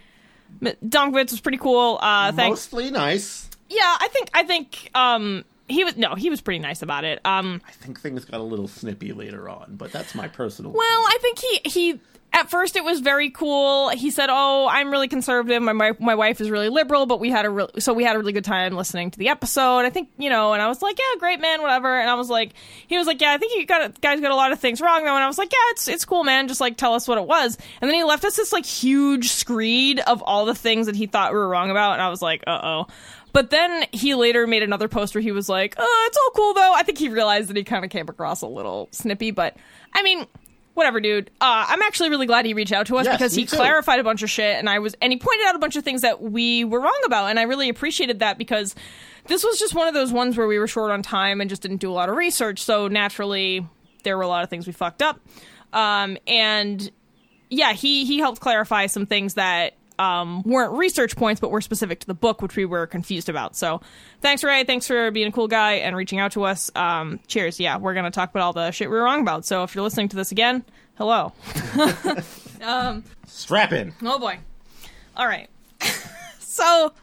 Domkovitz 0.62 1.32
was 1.32 1.42
pretty 1.42 1.58
cool. 1.58 2.00
Uh, 2.02 2.32
thanks. 2.32 2.72
Mostly 2.72 2.92
nice. 2.92 3.50
Yeah, 3.70 3.98
I 4.00 4.10
think 4.12 4.30
I 4.34 4.44
think 4.44 4.90
um, 4.94 5.46
he 5.70 5.84
was 5.86 5.96
no, 5.96 6.16
he 6.16 6.30
was 6.30 6.42
pretty 6.42 6.60
nice 6.60 6.82
about 6.82 7.06
it. 7.06 7.20
Um, 7.26 7.62
I 7.68 7.72
think 7.72 8.00
things 8.00 8.26
got 8.26 8.42
a 8.42 8.44
little 8.44 8.68
snippy 8.68 9.14
later 9.14 9.48
on, 9.48 9.76
but 9.78 9.92
that's 9.92 10.14
my 10.14 10.28
personal. 10.28 10.72
Well, 10.74 10.84
I 10.84 11.18
think 11.22 11.40
he 11.40 11.62
he 11.64 12.00
at 12.34 12.50
first 12.50 12.76
it 12.76 12.84
was 12.84 13.02
very 13.02 13.30
cool. 13.30 13.90
He 13.90 14.10
said, 14.10 14.30
"Oh, 14.32 14.68
I'm 14.70 14.90
really 14.90 15.08
conservative. 15.08 15.62
My 15.62 15.74
my, 15.74 15.92
my 16.00 16.16
wife 16.16 16.40
is 16.40 16.50
really 16.50 16.70
liberal, 16.70 17.06
but 17.06 17.20
we 17.20 17.30
had 17.30 17.46
a 17.46 17.50
real 17.50 17.70
so 17.80 17.94
we 17.94 18.04
had 18.04 18.16
a 18.16 18.20
really 18.20 18.32
good 18.32 18.46
time 18.46 18.76
listening 18.76 19.12
to 19.12 19.20
the 19.20 19.30
episode. 19.30 19.80
I 19.80 19.90
think 19.90 20.10
you 20.18 20.30
know." 20.30 20.54
And 20.54 20.62
I 20.62 20.68
was 20.68 20.82
like, 20.82 20.98
"Yeah, 20.98 21.20
great 21.20 21.42
man, 21.42 21.62
whatever." 21.62 22.00
And 22.00 22.10
I 22.10 22.16
was 22.16 22.30
like, 22.30 22.54
he 22.88 22.98
was 22.98 23.06
like, 23.06 23.20
"Yeah, 23.20 23.34
I 23.34 23.38
think 23.38 23.54
you 23.56 23.66
got 23.66 24.00
guys 24.00 24.22
got 24.22 24.32
a 24.32 24.36
lot 24.36 24.52
of 24.52 24.60
things 24.60 24.80
wrong 24.80 25.04
though." 25.04 25.16
And 25.16 25.24
I 25.24 25.28
was 25.28 25.38
like, 25.38 25.52
"Yeah, 25.52 25.72
it's 25.72 25.88
it's 25.88 26.06
cool, 26.06 26.24
man. 26.24 26.48
Just 26.48 26.62
like 26.62 26.78
tell 26.78 26.94
us 26.94 27.08
what 27.08 27.18
it 27.18 27.28
was." 27.28 27.58
And 27.82 27.90
then 27.90 27.96
he 27.98 28.04
left 28.04 28.24
us 28.24 28.38
this 28.38 28.54
like 28.54 28.66
huge 28.66 29.30
screed 29.30 30.00
of 30.00 30.22
all 30.22 30.46
the 30.46 30.56
things 30.56 30.86
that 30.86 30.96
he 30.96 31.08
thought 31.08 31.34
we 31.34 31.40
were 31.40 31.50
wrong 31.50 31.70
about, 31.70 31.94
and 31.94 32.02
I 32.02 32.10
was 32.10 32.22
like, 32.22 32.44
"Uh 32.48 32.60
oh." 32.64 32.88
But 33.34 33.50
then 33.50 33.86
he 33.92 34.14
later 34.16 34.46
made 34.46 34.62
another 34.64 34.88
post 34.88 35.16
where 35.16 35.22
he 35.22 35.32
was 35.32 35.48
like, 35.48 35.76
"Oh, 35.78 36.06
it's 36.08 36.18
all 36.18 36.32
cool 36.32 36.54
though." 36.54 36.74
I 36.74 36.84
think 36.84 36.98
he 36.98 37.10
realized 37.10 37.50
that 37.50 37.58
he 37.58 37.64
kind 37.64 37.86
of 37.86 37.92
came 37.92 38.08
across 38.10 38.42
a 38.42 38.48
little 38.48 38.90
snippy, 38.92 39.32
but 39.32 39.56
I 39.94 40.04
mean, 40.04 40.26
whatever, 40.74 41.00
dude. 41.00 41.30
Uh, 41.42 41.66
I'm 41.68 41.82
actually 41.82 42.10
really 42.10 42.26
glad 42.26 42.46
he 42.46 42.54
reached 42.54 42.72
out 42.72 42.88
to 42.88 42.98
us 42.98 43.06
Yes, 43.06 43.18
because 43.18 43.34
he 43.36 43.46
too. 43.46 43.56
clarified 43.56 44.00
a 44.00 44.04
bunch 44.04 44.24
of 44.24 44.30
shit, 44.30 44.56
and 44.58 44.70
I 44.70 44.80
was, 44.80 44.96
and 45.02 45.12
he 45.12 45.20
pointed 45.20 45.46
out 45.48 45.56
a 45.56 45.60
bunch 45.60 45.76
of 45.76 45.84
things 45.84 46.02
that 46.02 46.22
we 46.22 46.64
were 46.64 46.80
wrong 46.80 47.02
about, 47.06 47.28
and 47.28 47.40
I 47.40 47.44
really 47.44 47.70
appreciated 47.70 48.20
that 48.20 48.38
because 48.38 48.76
this 49.28 49.44
was 49.44 49.60
just 49.60 49.74
one 49.76 49.88
of 49.88 49.94
those 49.94 50.12
ones 50.12 50.38
where 50.38 50.48
we 50.48 50.58
were 50.60 50.68
short 50.68 50.92
on 50.92 51.02
time 51.02 51.42
and 51.42 51.50
just 51.50 51.62
didn't 51.62 51.78
do 51.78 51.92
a 51.92 51.94
lot 51.94 52.10
of 52.10 52.16
research, 52.16 52.62
so 52.64 52.88
naturally 52.88 53.66
there 54.04 54.18
were 54.18 54.24
a 54.24 54.28
lot 54.28 54.44
of 54.44 54.50
things 54.50 54.66
we 54.68 54.74
fucked 54.74 55.02
up, 55.02 55.20
um, 55.74 56.18
and 56.28 56.90
yeah, 57.50 57.74
he 57.74 58.06
he 58.06 58.20
helped 58.20 58.40
clarify 58.42 58.86
some 58.88 59.06
things 59.06 59.34
that. 59.36 59.74
Um, 60.02 60.42
weren't 60.44 60.74
research 60.74 61.16
points, 61.16 61.40
but 61.40 61.52
were 61.52 61.62
specific 61.62 62.00
to 62.00 62.08
the 62.08 62.16
book, 62.16 62.42
which 62.42 62.56
we 62.56 62.66
were 62.66 62.88
confused 62.88 63.30
about. 63.30 63.56
So, 63.56 63.82
thanks, 64.22 64.44
Ray. 64.44 64.64
Thanks 64.64 64.88
for 64.88 65.12
being 65.12 65.28
a 65.28 65.32
cool 65.32 65.48
guy 65.48 65.74
and 65.74 65.96
reaching 65.96 66.20
out 66.20 66.32
to 66.32 66.44
us. 66.44 66.72
Um, 66.76 67.20
cheers. 67.28 67.60
Yeah, 67.60 67.78
we're 67.78 67.94
gonna 67.94 68.10
talk 68.10 68.32
about 68.32 68.42
all 68.42 68.54
the 68.54 68.72
shit 68.72 68.90
we 68.90 68.96
were 68.96 69.04
wrong 69.04 69.22
about. 69.22 69.46
So, 69.46 69.64
if 69.64 69.76
you're 69.76 69.84
listening 69.84 70.10
to 70.10 70.16
this 70.16 70.32
again, 70.32 70.66
hello. 70.96 71.34
um, 72.64 73.04
Strap 73.28 73.74
in. 73.74 73.94
Oh 74.02 74.18
boy. 74.18 74.40
All 75.16 75.28
right. 75.28 75.50
so 76.40 76.94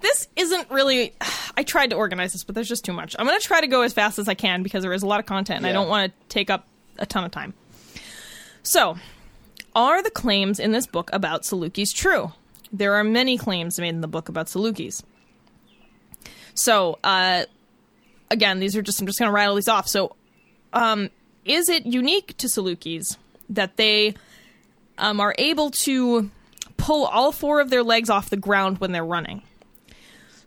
this 0.00 0.28
isn't 0.36 0.70
really 0.70 1.14
I 1.56 1.62
tried 1.62 1.90
to 1.90 1.96
organize 1.96 2.32
this, 2.32 2.44
but 2.44 2.54
there's 2.54 2.68
just 2.68 2.84
too 2.84 2.92
much. 2.92 3.16
I'm 3.18 3.26
going 3.26 3.38
to 3.38 3.46
try 3.46 3.60
to 3.60 3.66
go 3.66 3.82
as 3.82 3.92
fast 3.92 4.18
as 4.18 4.28
I 4.28 4.34
can 4.34 4.62
because 4.62 4.82
there 4.82 4.92
is 4.92 5.02
a 5.02 5.06
lot 5.06 5.20
of 5.20 5.26
content 5.26 5.58
and 5.58 5.66
I 5.66 5.72
don't 5.72 5.88
want 5.88 6.12
to 6.12 6.28
take 6.28 6.50
up 6.50 6.66
a 6.98 7.06
ton 7.06 7.24
of 7.24 7.30
time. 7.30 7.54
So, 8.62 8.96
are 9.74 10.02
the 10.02 10.10
claims 10.10 10.58
in 10.58 10.72
this 10.72 10.86
book 10.86 11.10
about 11.12 11.42
Salukis 11.42 11.94
true? 11.94 12.32
There 12.72 12.94
are 12.94 13.04
many 13.04 13.38
claims 13.38 13.78
made 13.78 13.90
in 13.90 14.00
the 14.00 14.08
book 14.08 14.28
about 14.28 14.46
Salukis. 14.46 15.02
So, 16.54 16.98
uh, 17.02 17.44
again, 18.30 18.60
these 18.60 18.76
are 18.76 18.82
just, 18.82 19.00
I'm 19.00 19.06
just 19.06 19.18
going 19.18 19.28
to 19.28 19.34
rattle 19.34 19.56
these 19.56 19.68
off. 19.68 19.88
So, 19.88 20.16
um, 20.72 21.10
is 21.44 21.68
it 21.68 21.86
unique 21.86 22.36
to 22.38 22.46
Salukis 22.46 23.16
that 23.50 23.76
they 23.76 24.14
um, 24.98 25.20
are 25.20 25.34
able 25.38 25.70
to 25.70 26.30
pull 26.76 27.06
all 27.06 27.32
four 27.32 27.60
of 27.60 27.70
their 27.70 27.82
legs 27.82 28.10
off 28.10 28.30
the 28.30 28.36
ground 28.36 28.78
when 28.78 28.92
they're 28.92 29.04
running. 29.04 29.42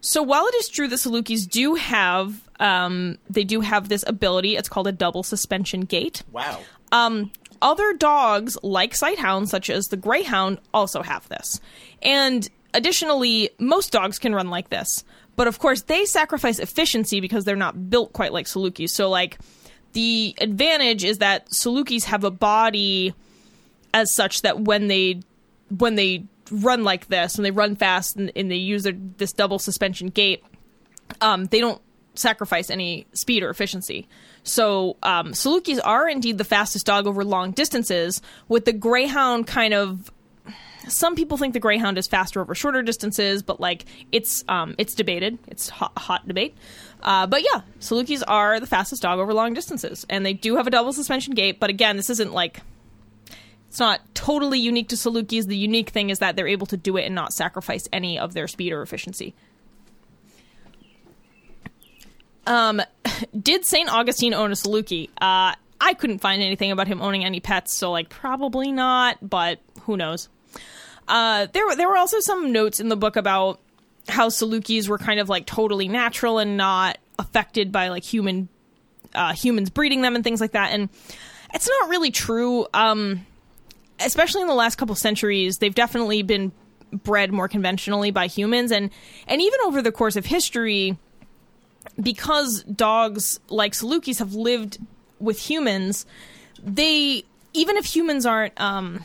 So 0.01 0.21
while 0.21 0.45
it 0.45 0.55
is 0.55 0.69
true 0.69 0.87
that 0.87 0.97
Salukis 0.97 1.49
do 1.49 1.75
have, 1.75 2.47
um, 2.59 3.17
they 3.29 3.43
do 3.43 3.61
have 3.61 3.89
this 3.89 4.03
ability. 4.07 4.55
It's 4.55 4.69
called 4.69 4.87
a 4.87 4.91
double 4.91 5.23
suspension 5.23 5.81
gait. 5.81 6.23
Wow. 6.31 6.61
Um, 6.91 7.31
other 7.61 7.93
dogs, 7.93 8.57
like 8.63 8.93
sighthounds, 8.93 9.49
such 9.49 9.69
as 9.69 9.85
the 9.85 9.97
greyhound, 9.97 10.59
also 10.73 11.01
have 11.01 11.27
this. 11.29 11.59
And 12.01 12.47
additionally, 12.73 13.49
most 13.59 13.91
dogs 13.91 14.19
can 14.19 14.33
run 14.33 14.49
like 14.49 14.69
this. 14.69 15.03
But 15.35 15.47
of 15.47 15.59
course, 15.59 15.83
they 15.83 16.05
sacrifice 16.05 16.59
efficiency 16.59 17.19
because 17.19 17.45
they're 17.45 17.55
not 17.55 17.89
built 17.89 18.13
quite 18.13 18.33
like 18.33 18.47
Salukis. 18.47 18.89
So, 18.89 19.09
like, 19.09 19.37
the 19.93 20.35
advantage 20.41 21.03
is 21.03 21.19
that 21.19 21.49
Salukis 21.49 22.05
have 22.05 22.23
a 22.23 22.31
body 22.31 23.13
as 23.93 24.13
such 24.13 24.41
that 24.41 24.59
when 24.59 24.87
they 24.87 25.21
when 25.69 25.95
they 25.95 26.25
run 26.51 26.83
like 26.83 27.07
this, 27.07 27.37
when 27.37 27.43
they 27.43 27.51
run 27.51 27.75
fast 27.75 28.15
and, 28.15 28.31
and 28.35 28.49
they 28.49 28.55
use 28.55 28.83
their, 28.83 28.93
this 28.93 29.33
double 29.33 29.59
suspension 29.59 30.07
gait, 30.07 30.43
um, 31.21 31.45
they 31.45 31.59
don't 31.59 31.81
sacrifice 32.15 32.69
any 32.69 33.05
speed 33.13 33.43
or 33.43 33.49
efficiency. 33.49 34.07
So 34.47 34.95
um, 35.03 35.33
Salukis 35.33 35.79
are 35.83 36.07
indeed 36.07 36.37
the 36.37 36.43
fastest 36.43 36.85
dog 36.85 37.05
over 37.05 37.23
long 37.23 37.51
distances, 37.51 38.21
with 38.47 38.65
the 38.65 38.73
Greyhound 38.73 39.47
kind 39.47 39.73
of. 39.73 40.11
Some 40.87 41.15
people 41.15 41.35
think 41.35 41.53
the 41.53 41.59
Greyhound 41.59 41.97
is 41.97 42.07
faster 42.07 42.39
over 42.39 42.55
shorter 42.55 42.81
distances, 42.81 43.43
but 43.43 43.59
like 43.59 43.85
it's 44.13 44.45
um, 44.47 44.73
it's 44.77 44.95
debated. 44.95 45.37
It's 45.47 45.67
hot, 45.67 45.91
hot 45.97 46.25
debate. 46.27 46.55
Uh, 47.03 47.27
but 47.27 47.43
yeah, 47.43 47.61
Salukis 47.81 48.23
are 48.25 48.59
the 48.59 48.67
fastest 48.67 49.01
dog 49.01 49.19
over 49.19 49.33
long 49.33 49.53
distances, 49.53 50.05
and 50.09 50.25
they 50.25 50.33
do 50.33 50.55
have 50.55 50.65
a 50.65 50.69
double 50.69 50.93
suspension 50.93 51.33
gait. 51.33 51.59
But 51.59 51.69
again, 51.69 51.97
this 51.97 52.09
isn't 52.09 52.31
like 52.31 52.61
it's 53.67 53.79
not 53.79 53.99
totally 54.15 54.59
unique 54.59 54.87
to 54.89 54.95
Salukis. 54.95 55.45
The 55.45 55.57
unique 55.57 55.89
thing 55.89 56.09
is 56.09 56.19
that 56.19 56.37
they're 56.37 56.47
able 56.47 56.67
to 56.67 56.77
do 56.77 56.95
it 56.95 57.03
and 57.03 57.13
not 57.13 57.33
sacrifice 57.33 57.89
any 57.91 58.17
of 58.17 58.33
their 58.33 58.47
speed 58.47 58.71
or 58.71 58.81
efficiency. 58.81 59.35
Um, 62.47 62.81
did 63.39 63.65
St. 63.65 63.91
Augustine 63.91 64.33
own 64.33 64.51
a 64.51 64.55
Saluki? 64.55 65.09
Uh, 65.21 65.53
I 65.79 65.93
couldn't 65.93 66.19
find 66.19 66.41
anything 66.41 66.71
about 66.71 66.87
him 66.87 67.01
owning 67.01 67.23
any 67.23 67.39
pets, 67.39 67.77
so 67.77 67.91
like 67.91 68.09
probably 68.09 68.71
not, 68.71 69.17
but 69.21 69.59
who 69.83 69.95
knows. 69.97 70.29
Uh, 71.07 71.47
there 71.53 71.65
were 71.65 71.75
there 71.75 71.87
were 71.87 71.97
also 71.97 72.19
some 72.19 72.51
notes 72.51 72.79
in 72.79 72.89
the 72.89 72.97
book 72.97 73.15
about 73.15 73.59
how 74.09 74.29
Salukis 74.29 74.87
were 74.87 74.97
kind 74.97 75.19
of 75.19 75.29
like 75.29 75.45
totally 75.45 75.87
natural 75.87 76.39
and 76.39 76.57
not 76.57 76.97
affected 77.19 77.71
by 77.71 77.89
like 77.89 78.03
human 78.03 78.49
uh, 79.13 79.33
humans 79.33 79.69
breeding 79.69 80.01
them 80.01 80.15
and 80.15 80.23
things 80.23 80.41
like 80.41 80.51
that. 80.51 80.71
And 80.71 80.89
it's 81.53 81.67
not 81.67 81.89
really 81.89 82.11
true. 82.11 82.67
Um, 82.73 83.25
especially 83.99 84.41
in 84.41 84.47
the 84.47 84.55
last 84.55 84.75
couple 84.77 84.95
centuries, 84.95 85.57
they've 85.57 85.73
definitely 85.73 86.23
been 86.23 86.51
bred 86.91 87.31
more 87.31 87.47
conventionally 87.47 88.11
by 88.11 88.27
humans, 88.27 88.71
and 88.71 88.89
and 89.27 89.41
even 89.41 89.59
over 89.65 89.81
the 89.81 89.91
course 89.91 90.15
of 90.15 90.25
history, 90.25 90.97
because 92.01 92.63
dogs 92.63 93.39
like 93.49 93.73
Salukis 93.73 94.19
have 94.19 94.33
lived 94.33 94.77
with 95.19 95.39
humans, 95.39 96.05
they 96.63 97.23
even 97.53 97.77
if 97.77 97.85
humans 97.85 98.25
aren't 98.25 98.59
um, 98.59 99.03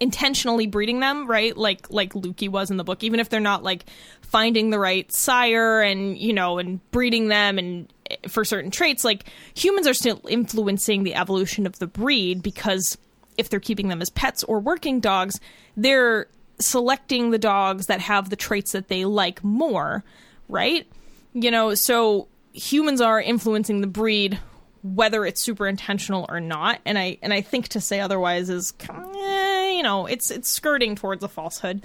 intentionally 0.00 0.66
breeding 0.66 1.00
them, 1.00 1.26
right? 1.26 1.56
Like 1.56 1.90
like 1.90 2.14
Lukey 2.14 2.48
was 2.48 2.70
in 2.70 2.76
the 2.76 2.84
book, 2.84 3.04
even 3.04 3.20
if 3.20 3.28
they're 3.28 3.40
not 3.40 3.62
like 3.62 3.84
finding 4.22 4.70
the 4.70 4.78
right 4.78 5.10
sire 5.12 5.80
and 5.82 6.16
you 6.18 6.32
know 6.32 6.58
and 6.58 6.80
breeding 6.90 7.28
them 7.28 7.58
and 7.58 7.92
eh, 8.10 8.16
for 8.28 8.44
certain 8.44 8.70
traits, 8.70 9.04
like 9.04 9.24
humans 9.54 9.86
are 9.86 9.94
still 9.94 10.20
influencing 10.28 11.02
the 11.04 11.14
evolution 11.14 11.66
of 11.66 11.78
the 11.78 11.86
breed 11.86 12.42
because 12.42 12.96
if 13.36 13.48
they're 13.48 13.60
keeping 13.60 13.88
them 13.88 14.02
as 14.02 14.10
pets 14.10 14.42
or 14.44 14.58
working 14.60 15.00
dogs, 15.00 15.40
they're 15.76 16.26
selecting 16.58 17.30
the 17.30 17.38
dogs 17.38 17.86
that 17.86 18.00
have 18.00 18.30
the 18.30 18.36
traits 18.36 18.72
that 18.72 18.88
they 18.88 19.04
like 19.04 19.42
more, 19.42 20.04
right? 20.48 20.86
You 21.32 21.50
know, 21.50 21.74
so 21.74 22.28
humans 22.52 23.00
are 23.00 23.20
influencing 23.20 23.80
the 23.80 23.86
breed 23.86 24.38
whether 24.82 25.26
it's 25.26 25.42
super 25.42 25.68
intentional 25.68 26.24
or 26.30 26.40
not. 26.40 26.80
And 26.86 26.98
i 26.98 27.18
and 27.20 27.34
i 27.34 27.42
think 27.42 27.68
to 27.68 27.80
say 27.82 28.00
otherwise 28.00 28.48
is 28.48 28.72
eh, 28.88 29.70
you 29.72 29.82
know 29.82 30.06
it's 30.06 30.30
it's 30.30 30.50
skirting 30.50 30.96
towards 30.96 31.22
a 31.22 31.28
falsehood. 31.28 31.82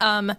Um 0.00 0.32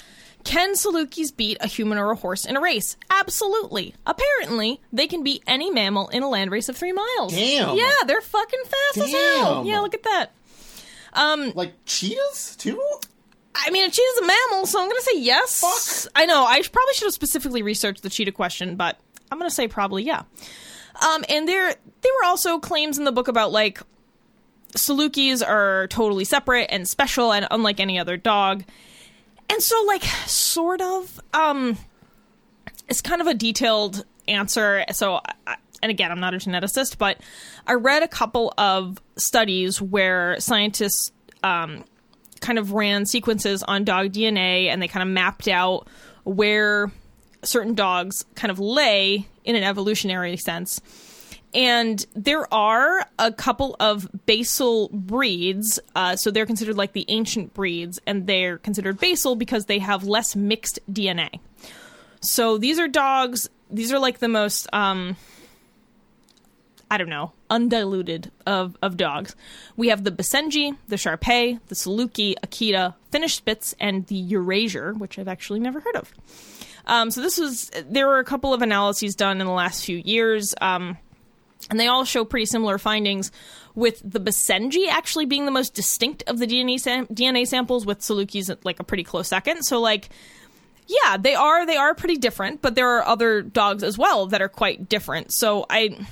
can 0.43 0.73
salukis 0.73 1.35
beat 1.35 1.57
a 1.61 1.67
human 1.67 1.99
or 1.99 2.09
a 2.09 2.15
horse 2.15 2.45
in 2.45 2.57
a 2.57 2.61
race? 2.61 2.97
Absolutely. 3.11 3.93
Apparently 4.07 4.81
they 4.91 5.05
can 5.05 5.23
beat 5.23 5.43
any 5.45 5.69
mammal 5.69 6.07
in 6.09 6.23
a 6.23 6.27
land 6.29 6.49
race 6.49 6.67
of 6.69 6.75
three 6.75 6.91
miles. 6.93 7.33
Damn. 7.33 7.77
yeah 7.77 7.91
they're 8.07 8.21
fucking 8.21 8.63
fast 8.63 8.97
as 9.07 9.11
hell. 9.11 9.63
Yeah 9.65 9.79
look 9.81 9.93
at 9.93 10.03
that. 10.03 10.31
Um, 11.13 11.51
Like 11.53 11.73
cheetahs 11.85 12.55
too? 12.55 12.81
I 13.53 13.69
mean, 13.71 13.83
a 13.83 13.89
cheetah's 13.89 14.17
a 14.19 14.25
mammal, 14.25 14.65
so 14.65 14.79
I'm 14.79 14.87
going 14.87 14.97
to 14.97 15.03
say 15.03 15.19
yes. 15.19 16.07
I 16.15 16.25
know. 16.25 16.45
I 16.45 16.61
probably 16.61 16.93
should 16.93 17.05
have 17.05 17.13
specifically 17.13 17.61
researched 17.61 18.01
the 18.01 18.09
cheetah 18.09 18.31
question, 18.31 18.75
but 18.75 18.99
I'm 19.31 19.37
going 19.37 19.49
to 19.49 19.55
say 19.55 19.67
probably 19.67 20.03
yeah. 20.03 20.23
Um, 21.05 21.25
and 21.29 21.47
there, 21.47 21.67
there 21.69 22.11
were 22.21 22.25
also 22.25 22.59
claims 22.59 22.97
in 22.97 23.05
the 23.05 23.11
book 23.11 23.27
about 23.27 23.51
like 23.51 23.81
Salukis 24.73 25.45
are 25.45 25.87
totally 25.87 26.23
separate 26.23 26.67
and 26.69 26.87
special 26.87 27.33
and 27.33 27.47
unlike 27.51 27.79
any 27.79 27.99
other 27.99 28.17
dog. 28.17 28.63
And 29.49 29.61
so, 29.61 29.83
like, 29.83 30.03
sort 30.27 30.79
of, 30.79 31.19
um, 31.33 31.77
it's 32.87 33.01
kind 33.01 33.19
of 33.19 33.27
a 33.27 33.33
detailed 33.33 34.05
answer. 34.27 34.85
So, 34.93 35.19
I, 35.45 35.57
and 35.83 35.89
again, 35.89 36.11
I'm 36.11 36.21
not 36.21 36.33
a 36.33 36.37
geneticist, 36.37 36.97
but 36.97 37.19
I 37.67 37.73
read 37.73 38.01
a 38.01 38.07
couple 38.07 38.53
of 38.57 39.01
studies 39.17 39.81
where 39.81 40.39
scientists 40.39 41.11
um, 41.43 41.83
kind 42.41 42.59
of 42.59 42.73
ran 42.73 43.05
sequences 43.05 43.63
on 43.63 43.85
dog 43.85 44.11
DNA 44.11 44.67
and 44.67 44.81
they 44.81 44.87
kind 44.87 45.03
of 45.03 45.09
mapped 45.09 45.47
out 45.47 45.87
where 46.23 46.91
certain 47.43 47.73
dogs 47.73 48.25
kind 48.35 48.51
of 48.51 48.59
lay 48.59 49.27
in 49.43 49.55
an 49.55 49.63
evolutionary 49.63 50.37
sense. 50.37 50.81
And 51.53 52.05
there 52.15 52.51
are 52.53 53.05
a 53.19 53.31
couple 53.31 53.75
of 53.79 54.07
basal 54.25 54.89
breeds, 54.89 55.79
uh, 55.95 56.15
so 56.15 56.31
they're 56.31 56.45
considered 56.45 56.77
like 56.77 56.93
the 56.93 57.05
ancient 57.09 57.53
breeds, 57.53 57.99
and 58.07 58.25
they're 58.25 58.57
considered 58.57 58.99
basal 58.99 59.35
because 59.35 59.65
they 59.65 59.79
have 59.79 60.05
less 60.05 60.35
mixed 60.35 60.79
DNA. 60.89 61.39
So 62.21 62.57
these 62.57 62.79
are 62.79 62.87
dogs. 62.87 63.49
These 63.69 63.91
are 63.91 63.99
like 63.99 64.19
the 64.19 64.29
most, 64.29 64.67
um, 64.71 65.17
I 66.91 66.97
don't 66.97 67.09
know, 67.09 67.31
undiluted 67.49 68.31
of 68.45 68.77
of 68.81 68.97
dogs. 68.97 69.33
We 69.77 69.87
have 69.87 70.03
the 70.03 70.11
Basenji, 70.11 70.75
the 70.89 70.97
Sharpei, 70.97 71.57
the 71.69 71.75
Saluki, 71.75 72.35
Akita, 72.45 72.95
Finnish 73.11 73.35
Spitz, 73.35 73.73
and 73.79 74.05
the 74.07 74.21
Eurasier, 74.33 74.97
which 74.97 75.17
I've 75.17 75.29
actually 75.29 75.61
never 75.61 75.79
heard 75.79 75.95
of. 75.95 76.13
Um, 76.85 77.09
so 77.09 77.21
this 77.21 77.37
was 77.37 77.71
there 77.89 78.07
were 78.07 78.19
a 78.19 78.25
couple 78.25 78.53
of 78.53 78.61
analyses 78.61 79.15
done 79.15 79.39
in 79.39 79.47
the 79.47 79.53
last 79.53 79.85
few 79.85 79.97
years. 79.97 80.53
Um, 80.59 80.97
and 81.69 81.79
they 81.79 81.87
all 81.87 82.03
show 82.03 82.25
pretty 82.25 82.47
similar 82.47 82.77
findings, 82.77 83.31
with 83.75 84.01
the 84.03 84.19
Basenji 84.19 84.87
actually 84.89 85.25
being 85.25 85.45
the 85.45 85.51
most 85.51 85.73
distinct 85.73 86.23
of 86.27 86.39
the 86.39 86.47
DNA 86.47 86.77
sam- 86.77 87.07
DNA 87.07 87.47
samples, 87.47 87.85
with 87.85 87.99
Salukis 87.99 88.53
like 88.65 88.81
a 88.81 88.83
pretty 88.83 89.05
close 89.05 89.29
second. 89.29 89.63
So 89.63 89.79
like, 89.79 90.09
yeah, 90.87 91.15
they 91.15 91.35
are 91.35 91.65
they 91.65 91.77
are 91.77 91.95
pretty 91.95 92.17
different, 92.17 92.61
but 92.61 92.75
there 92.75 92.97
are 92.97 93.05
other 93.05 93.41
dogs 93.41 93.81
as 93.83 93.97
well 93.97 94.27
that 94.27 94.41
are 94.41 94.49
quite 94.49 94.89
different. 94.89 95.31
So 95.31 95.65
I, 95.69 96.05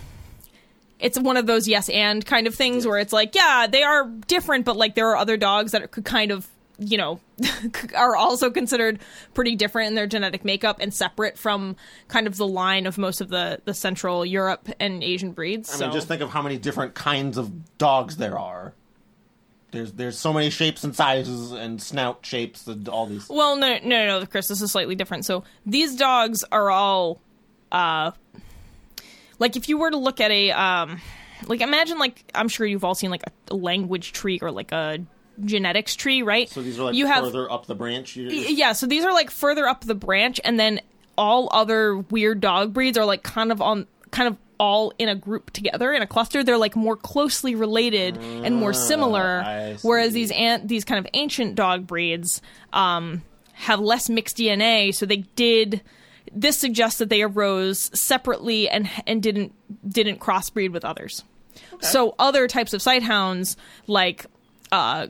it's 1.00 1.18
one 1.18 1.38
of 1.38 1.46
those 1.46 1.68
yes 1.68 1.90
and 1.90 2.26
kind 2.26 2.48
of 2.48 2.56
things 2.56 2.86
where 2.86 3.00
it's 3.00 3.14
like, 3.14 3.36
yeah, 3.36 3.68
they 3.70 3.84
are 3.84 4.06
different, 4.28 4.66
but 4.66 4.76
like 4.76 4.96
there 4.96 5.10
are 5.10 5.16
other 5.16 5.38
dogs 5.38 5.72
that 5.72 5.90
could 5.92 6.06
kind 6.06 6.32
of, 6.32 6.48
you 6.78 6.98
know, 6.98 7.20
are 7.96 8.16
also 8.16 8.50
considered 8.50 9.00
pretty 9.34 9.56
different 9.56 9.88
in 9.88 9.96
their 9.96 10.08
genetic 10.08 10.44
makeup 10.44 10.78
and 10.82 10.94
separate 10.94 11.38
from 11.38 11.78
kind 12.10 12.28
of 12.28 12.38
the 12.38 12.48
line 12.48 12.86
of 12.86 12.98
most 12.98 13.22
of 13.22 13.30
the 13.30 13.62
the 13.66 13.74
Central 13.74 14.26
Europe 14.26 14.70
and 14.80 15.04
Asian 15.04 15.32
breeds. 15.32 15.74
I 15.74 15.78
so 15.78 15.86
mean, 15.86 15.94
just 15.94 16.08
think 16.08 16.22
of 16.22 16.30
how 16.30 16.42
many 16.42 16.58
different 16.58 16.94
kinds 16.96 17.38
of 17.38 17.78
dogs 17.78 18.18
there 18.18 18.38
are. 18.38 18.74
There's 19.72 19.94
there's 19.94 20.18
so 20.18 20.34
many 20.34 20.50
shapes 20.50 20.84
and 20.84 20.96
sizes 20.96 21.52
and 21.52 21.82
snout 21.82 22.26
shapes 22.26 22.68
and 22.68 22.90
all 22.90 23.06
these. 23.06 23.30
Well, 23.30 23.56
no, 23.56 23.78
no, 23.84 24.20
no, 24.20 24.26
Chris. 24.26 24.48
This 24.48 24.62
is 24.62 24.72
slightly 24.72 24.96
different. 24.96 25.26
So 25.26 25.44
these 25.66 25.96
dogs 25.96 26.44
are 26.52 26.72
all, 26.72 27.22
uh, 27.72 28.12
like 29.40 29.56
if 29.56 29.70
you 29.70 29.78
were 29.78 29.90
to 29.90 29.98
look 29.98 30.22
at 30.22 30.32
a, 30.32 30.52
um, 30.52 31.02
like 31.48 31.62
imagine 31.62 31.98
like 31.98 32.30
I'm 32.36 32.50
sure 32.50 32.68
you've 32.68 32.84
all 32.84 32.96
seen 32.96 33.10
like 33.10 33.24
a 33.50 33.56
language 33.56 34.12
tree 34.12 34.40
or 34.42 34.52
like 34.52 34.72
a 34.72 35.00
genetics 35.44 35.96
tree, 35.96 36.22
right? 36.22 36.50
So 36.50 36.62
these 36.62 36.80
are 36.80 36.84
like 36.86 36.96
you 36.96 37.06
have 37.08 37.24
further 37.24 37.52
up 37.52 37.66
the 37.66 37.76
branch. 37.76 38.16
Yeah. 38.16 38.74
So 38.74 38.88
these 38.88 39.06
are 39.06 39.14
like 39.14 39.32
further 39.32 39.68
up 39.68 39.86
the 39.86 39.96
branch, 39.96 40.40
and 40.44 40.60
then 40.60 40.82
all 41.18 41.50
other 41.52 41.98
weird 41.98 42.42
dog 42.42 42.74
breeds 42.74 42.98
are 42.98 43.06
like 43.06 43.24
kind 43.24 43.52
of 43.52 43.62
on 43.62 43.88
kind 44.12 44.28
of 44.28 44.38
all 44.60 44.92
in 45.00 45.08
a 45.08 45.16
group 45.16 45.52
together 45.52 45.94
in 45.94 46.02
a 46.02 46.08
cluster. 46.08 46.44
They're 46.44 46.58
like 46.58 46.76
more 46.76 46.98
closely 46.98 47.56
related 47.56 48.18
and 48.18 48.56
more 48.56 48.74
similar. 48.74 49.44
Ah, 49.46 49.78
Whereas 49.82 50.14
these 50.14 50.32
ant 50.32 50.68
these 50.68 50.84
kind 50.84 51.00
of 51.04 51.10
ancient 51.14 51.56
dog 51.56 51.88
breeds 51.88 52.42
um, 52.74 53.22
have 53.54 53.80
less 53.80 54.10
mixed 54.10 54.38
DNA, 54.38 54.94
so 54.94 55.06
they 55.06 55.18
did. 55.18 55.82
This 56.34 56.58
suggests 56.58 57.00
that 57.00 57.10
they 57.10 57.22
arose 57.22 57.90
separately 58.00 58.70
and 58.70 58.90
and 59.08 59.22
didn't 59.22 59.54
didn't 59.88 60.20
crossbreed 60.20 60.72
with 60.72 60.86
others. 60.86 61.24
So 61.82 62.16
other 62.20 62.48
types 62.48 62.74
of 62.74 62.82
sighthounds 62.82 63.56
like 63.88 64.26
uh, 64.72 65.08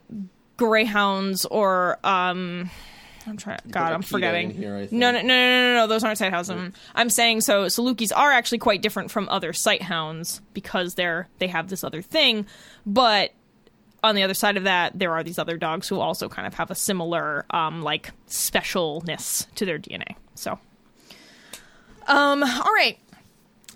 greyhounds 0.58 1.46
or 1.46 1.98
um, 2.04 2.70
I'm 3.28 3.38
trying. 3.38 3.60
God, 3.70 3.94
I'm 3.94 4.02
forgetting. 4.02 4.52
here, 4.52 4.88
no, 4.92 5.12
no, 5.12 5.22
no, 5.22 5.28
no, 5.28 5.62
no, 5.62 5.76
no. 5.76 5.88
Those 5.88 6.04
aren't 6.04 6.20
sighthounds. 6.20 6.50
I'm, 6.50 6.74
I'm 6.96 7.10
saying 7.10 7.42
so. 7.42 7.66
Salukis 7.66 8.12
are 8.16 8.32
actually 8.32 8.58
quite 8.60 8.82
different 8.82 9.12
from 9.12 9.28
other 9.30 9.52
sighthounds 9.52 10.42
because 10.54 10.96
they're 10.96 11.28
they 11.40 11.48
have 11.48 11.70
this 11.70 11.84
other 11.84 12.02
thing, 12.02 12.46
but 12.86 13.32
on 14.04 14.16
the 14.16 14.24
other 14.24 14.34
side 14.34 14.58
of 14.58 14.64
that, 14.64 14.98
there 14.98 15.12
are 15.14 15.24
these 15.24 15.38
other 15.38 15.58
dogs 15.58 15.88
who 15.88 16.00
also 16.00 16.30
kind 16.30 16.48
of 16.48 16.54
have 16.56 16.72
a 16.72 16.76
similar 16.76 17.46
um, 17.52 17.82
like 17.82 18.12
specialness 18.28 19.54
to 19.56 19.66
their 19.66 19.78
DNA. 19.78 20.16
So, 20.36 20.58
um, 22.08 22.44
all 22.44 22.74
right, 22.74 22.98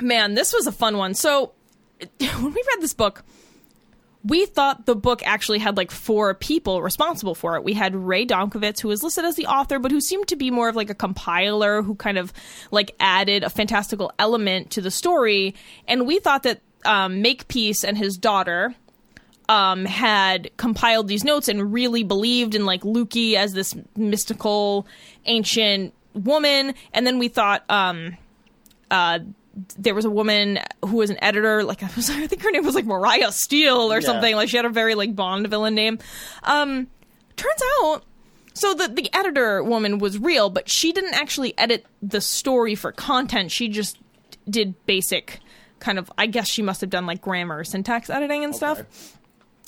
man, 0.01 0.33
this 0.33 0.53
was 0.53 0.67
a 0.67 0.71
fun 0.71 0.97
one. 0.97 1.13
So 1.13 1.53
when 2.19 2.43
we 2.43 2.63
read 2.73 2.81
this 2.81 2.93
book, 2.93 3.23
we 4.25 4.45
thought 4.45 4.85
the 4.85 4.95
book 4.95 5.21
actually 5.25 5.59
had 5.59 5.75
like 5.75 5.91
four 5.91 6.33
people 6.33 6.81
responsible 6.81 7.35
for 7.35 7.57
it. 7.57 7.63
We 7.63 7.73
had 7.73 7.93
Ray 7.93 8.25
Domkovitz, 8.25 8.79
who 8.79 8.87
was 8.87 9.03
listed 9.03 9.25
as 9.25 9.35
the 9.35 9.47
author, 9.47 9.79
but 9.79 9.91
who 9.91 9.99
seemed 9.99 10.27
to 10.29 10.37
be 10.37 10.49
more 10.49 10.69
of 10.69 10.75
like 10.75 10.89
a 10.89 10.95
compiler 10.95 11.81
who 11.81 11.95
kind 11.95 12.17
of 12.17 12.31
like 12.71 12.95
added 12.99 13.43
a 13.43 13.49
fantastical 13.49 14.13
element 14.17 14.71
to 14.71 14.81
the 14.81 14.91
story. 14.91 15.55
And 15.87 16.07
we 16.07 16.19
thought 16.19 16.43
that 16.43 16.61
um, 16.85 17.21
Makepeace 17.21 17.83
and 17.83 17.97
his 17.97 18.17
daughter 18.17 18.73
um, 19.49 19.83
had 19.83 20.55
compiled 20.55 21.09
these 21.09 21.25
notes 21.25 21.49
and 21.49 21.73
really 21.73 22.03
believed 22.03 22.55
in 22.55 22.65
like 22.65 22.81
Lukey 22.81 23.33
as 23.33 23.53
this 23.53 23.75
mystical 23.97 24.87
ancient 25.25 25.93
woman. 26.13 26.73
And 26.93 27.05
then 27.07 27.19
we 27.19 27.27
thought 27.27 27.63
um, 27.69 28.17
uh, 28.91 29.19
there 29.77 29.93
was 29.95 30.05
a 30.05 30.09
woman 30.09 30.59
who 30.85 30.97
was 30.97 31.09
an 31.09 31.17
editor, 31.23 31.63
like 31.63 31.83
I, 31.83 31.89
was, 31.95 32.09
I 32.09 32.27
think 32.27 32.41
her 32.43 32.51
name 32.51 32.65
was 32.65 32.75
like 32.75 32.85
Mariah 32.85 33.31
Steele 33.31 33.91
or 33.91 33.99
Yeah. 33.99 34.05
something. 34.05 34.35
Like 34.35 34.49
she 34.49 34.57
had 34.57 34.65
a 34.65 34.69
very 34.69 34.95
like 34.95 35.15
Bond 35.15 35.47
villain 35.47 35.75
name. 35.75 35.99
Um, 36.43 36.87
turns 37.35 37.61
out, 37.81 38.03
so 38.53 38.73
the 38.73 38.87
the 38.87 39.09
editor 39.13 39.63
woman 39.63 39.97
was 39.97 40.19
real, 40.19 40.49
but 40.49 40.69
she 40.69 40.91
didn't 40.91 41.15
actually 41.15 41.57
edit 41.57 41.85
the 42.01 42.21
story 42.21 42.75
for 42.75 42.91
content. 42.91 43.51
She 43.51 43.67
just 43.67 43.97
did 44.49 44.75
basic 44.85 45.39
kind 45.79 45.97
of. 45.97 46.11
I 46.17 46.27
guess 46.27 46.47
she 46.49 46.61
must 46.61 46.81
have 46.81 46.89
done 46.91 47.05
like 47.07 47.21
grammar, 47.21 47.63
syntax 47.63 48.09
editing 48.11 48.43
and 48.43 48.55
stuff. 48.55 48.83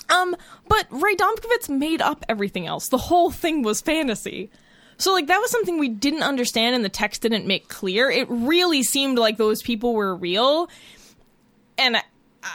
Um, 0.08 0.36
but 0.68 0.86
Ray 0.92 1.16
Domkovitz 1.16 1.68
made 1.68 2.00
up 2.00 2.24
everything 2.30 2.68
else. 2.68 2.90
The 2.90 2.98
whole 2.98 3.32
thing 3.32 3.64
was 3.64 3.82
fantasy. 3.82 4.52
So 4.98 5.14
like 5.14 5.28
that 5.28 5.40
was 5.40 5.52
something 5.52 5.78
we 5.80 5.90
didn't 5.90 6.24
understand 6.24 6.76
and 6.76 6.84
the 6.86 6.90
text 6.90 7.22
didn't 7.22 7.46
make 7.46 7.68
clear. 7.68 8.10
It 8.10 8.28
really 8.30 8.84
seemed 8.84 9.18
like 9.18 9.38
those 9.38 9.62
people 9.62 9.94
were 9.94 10.16
real. 10.16 10.70
And 11.78 11.98
I, 11.98 12.04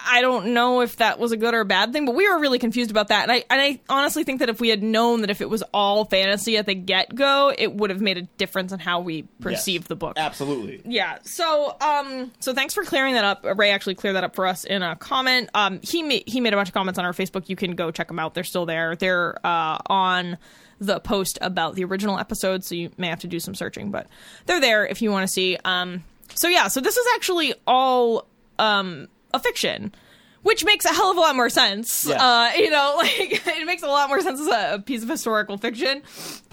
I 0.06 0.20
don't 0.20 0.54
know 0.54 0.80
if 0.82 0.96
that 0.96 1.18
was 1.18 1.32
a 1.32 1.36
good 1.36 1.52
or 1.52 1.60
a 1.60 1.64
bad 1.64 1.92
thing, 1.92 2.06
but 2.06 2.14
we 2.14 2.28
were 2.28 2.38
really 2.38 2.58
confused 2.60 2.90
about 2.92 3.08
that. 3.08 3.24
And 3.24 3.32
I 3.32 3.44
and 3.50 3.60
I 3.60 3.80
honestly 3.88 4.22
think 4.24 4.38
that 4.38 4.48
if 4.48 4.60
we 4.60 4.68
had 4.68 4.82
known 4.84 5.22
that 5.22 5.30
if 5.30 5.40
it 5.40 5.50
was 5.50 5.62
all 5.74 6.04
fantasy 6.04 6.56
at 6.56 6.66
the 6.66 6.74
get-go, 6.74 7.52
it 7.58 7.74
would 7.74 7.90
have 7.90 8.00
made 8.00 8.16
a 8.16 8.22
difference 8.22 8.70
in 8.72 8.78
how 8.78 9.00
we 9.00 9.22
perceive 9.40 9.82
Yes. 9.82 9.88
the 9.88 9.96
book. 9.96 10.14
Absolutely. 10.16 10.80
Yeah. 10.84 11.18
So, 11.24 11.76
um, 11.80 12.30
so 12.38 12.54
thanks 12.54 12.72
for 12.72 12.84
clearing 12.84 13.14
that 13.14 13.24
up. 13.24 13.44
Ray 13.56 13.72
actually 13.72 13.96
cleared 13.96 14.14
that 14.16 14.22
up 14.24 14.36
for 14.36 14.46
us 14.46 14.62
in 14.64 14.82
a 14.82 14.94
comment. 14.94 15.50
Um, 15.54 15.80
he 15.82 16.02
made 16.04 16.22
he 16.26 16.40
made 16.40 16.52
a 16.52 16.56
bunch 16.56 16.68
of 16.68 16.74
comments 16.74 16.98
on 16.98 17.04
our 17.04 17.12
Facebook. 17.12 17.48
You 17.48 17.56
can 17.56 17.74
go 17.74 17.90
check 17.90 18.06
them 18.08 18.18
out. 18.20 18.34
They're 18.34 18.44
still 18.44 18.66
there. 18.66 18.94
They're 18.94 19.44
uh, 19.44 19.78
on 19.86 20.38
the 20.80 20.98
post 21.00 21.38
about 21.40 21.74
the 21.74 21.84
original 21.84 22.18
episode, 22.18 22.64
so 22.64 22.74
you 22.74 22.90
may 22.96 23.08
have 23.08 23.20
to 23.20 23.28
do 23.28 23.38
some 23.38 23.54
searching, 23.54 23.90
but 23.90 24.06
they're 24.46 24.60
there 24.60 24.86
if 24.86 25.02
you 25.02 25.12
want 25.12 25.26
to 25.26 25.32
see. 25.32 25.56
Um, 25.64 26.02
so 26.34 26.48
yeah. 26.48 26.68
So 26.68 26.80
this 26.80 26.96
is 26.96 27.06
actually 27.14 27.54
all 27.66 28.26
um 28.58 29.08
a 29.32 29.38
fiction. 29.38 29.94
Which 30.42 30.64
makes 30.64 30.86
a 30.86 30.88
hell 30.88 31.10
of 31.10 31.18
a 31.18 31.20
lot 31.20 31.36
more 31.36 31.50
sense. 31.50 32.06
Yes. 32.08 32.18
Uh, 32.18 32.50
you 32.56 32.70
know, 32.70 32.94
like 32.96 33.46
it 33.46 33.66
makes 33.66 33.82
a 33.82 33.88
lot 33.88 34.08
more 34.08 34.22
sense 34.22 34.40
as 34.40 34.46
a, 34.46 34.74
a 34.76 34.78
piece 34.78 35.02
of 35.02 35.08
historical 35.10 35.58
fiction. 35.58 36.02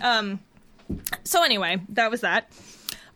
Um, 0.01 0.41
so 1.23 1.41
anyway, 1.41 1.81
that 1.89 2.11
was 2.11 2.19
that. 2.19 2.51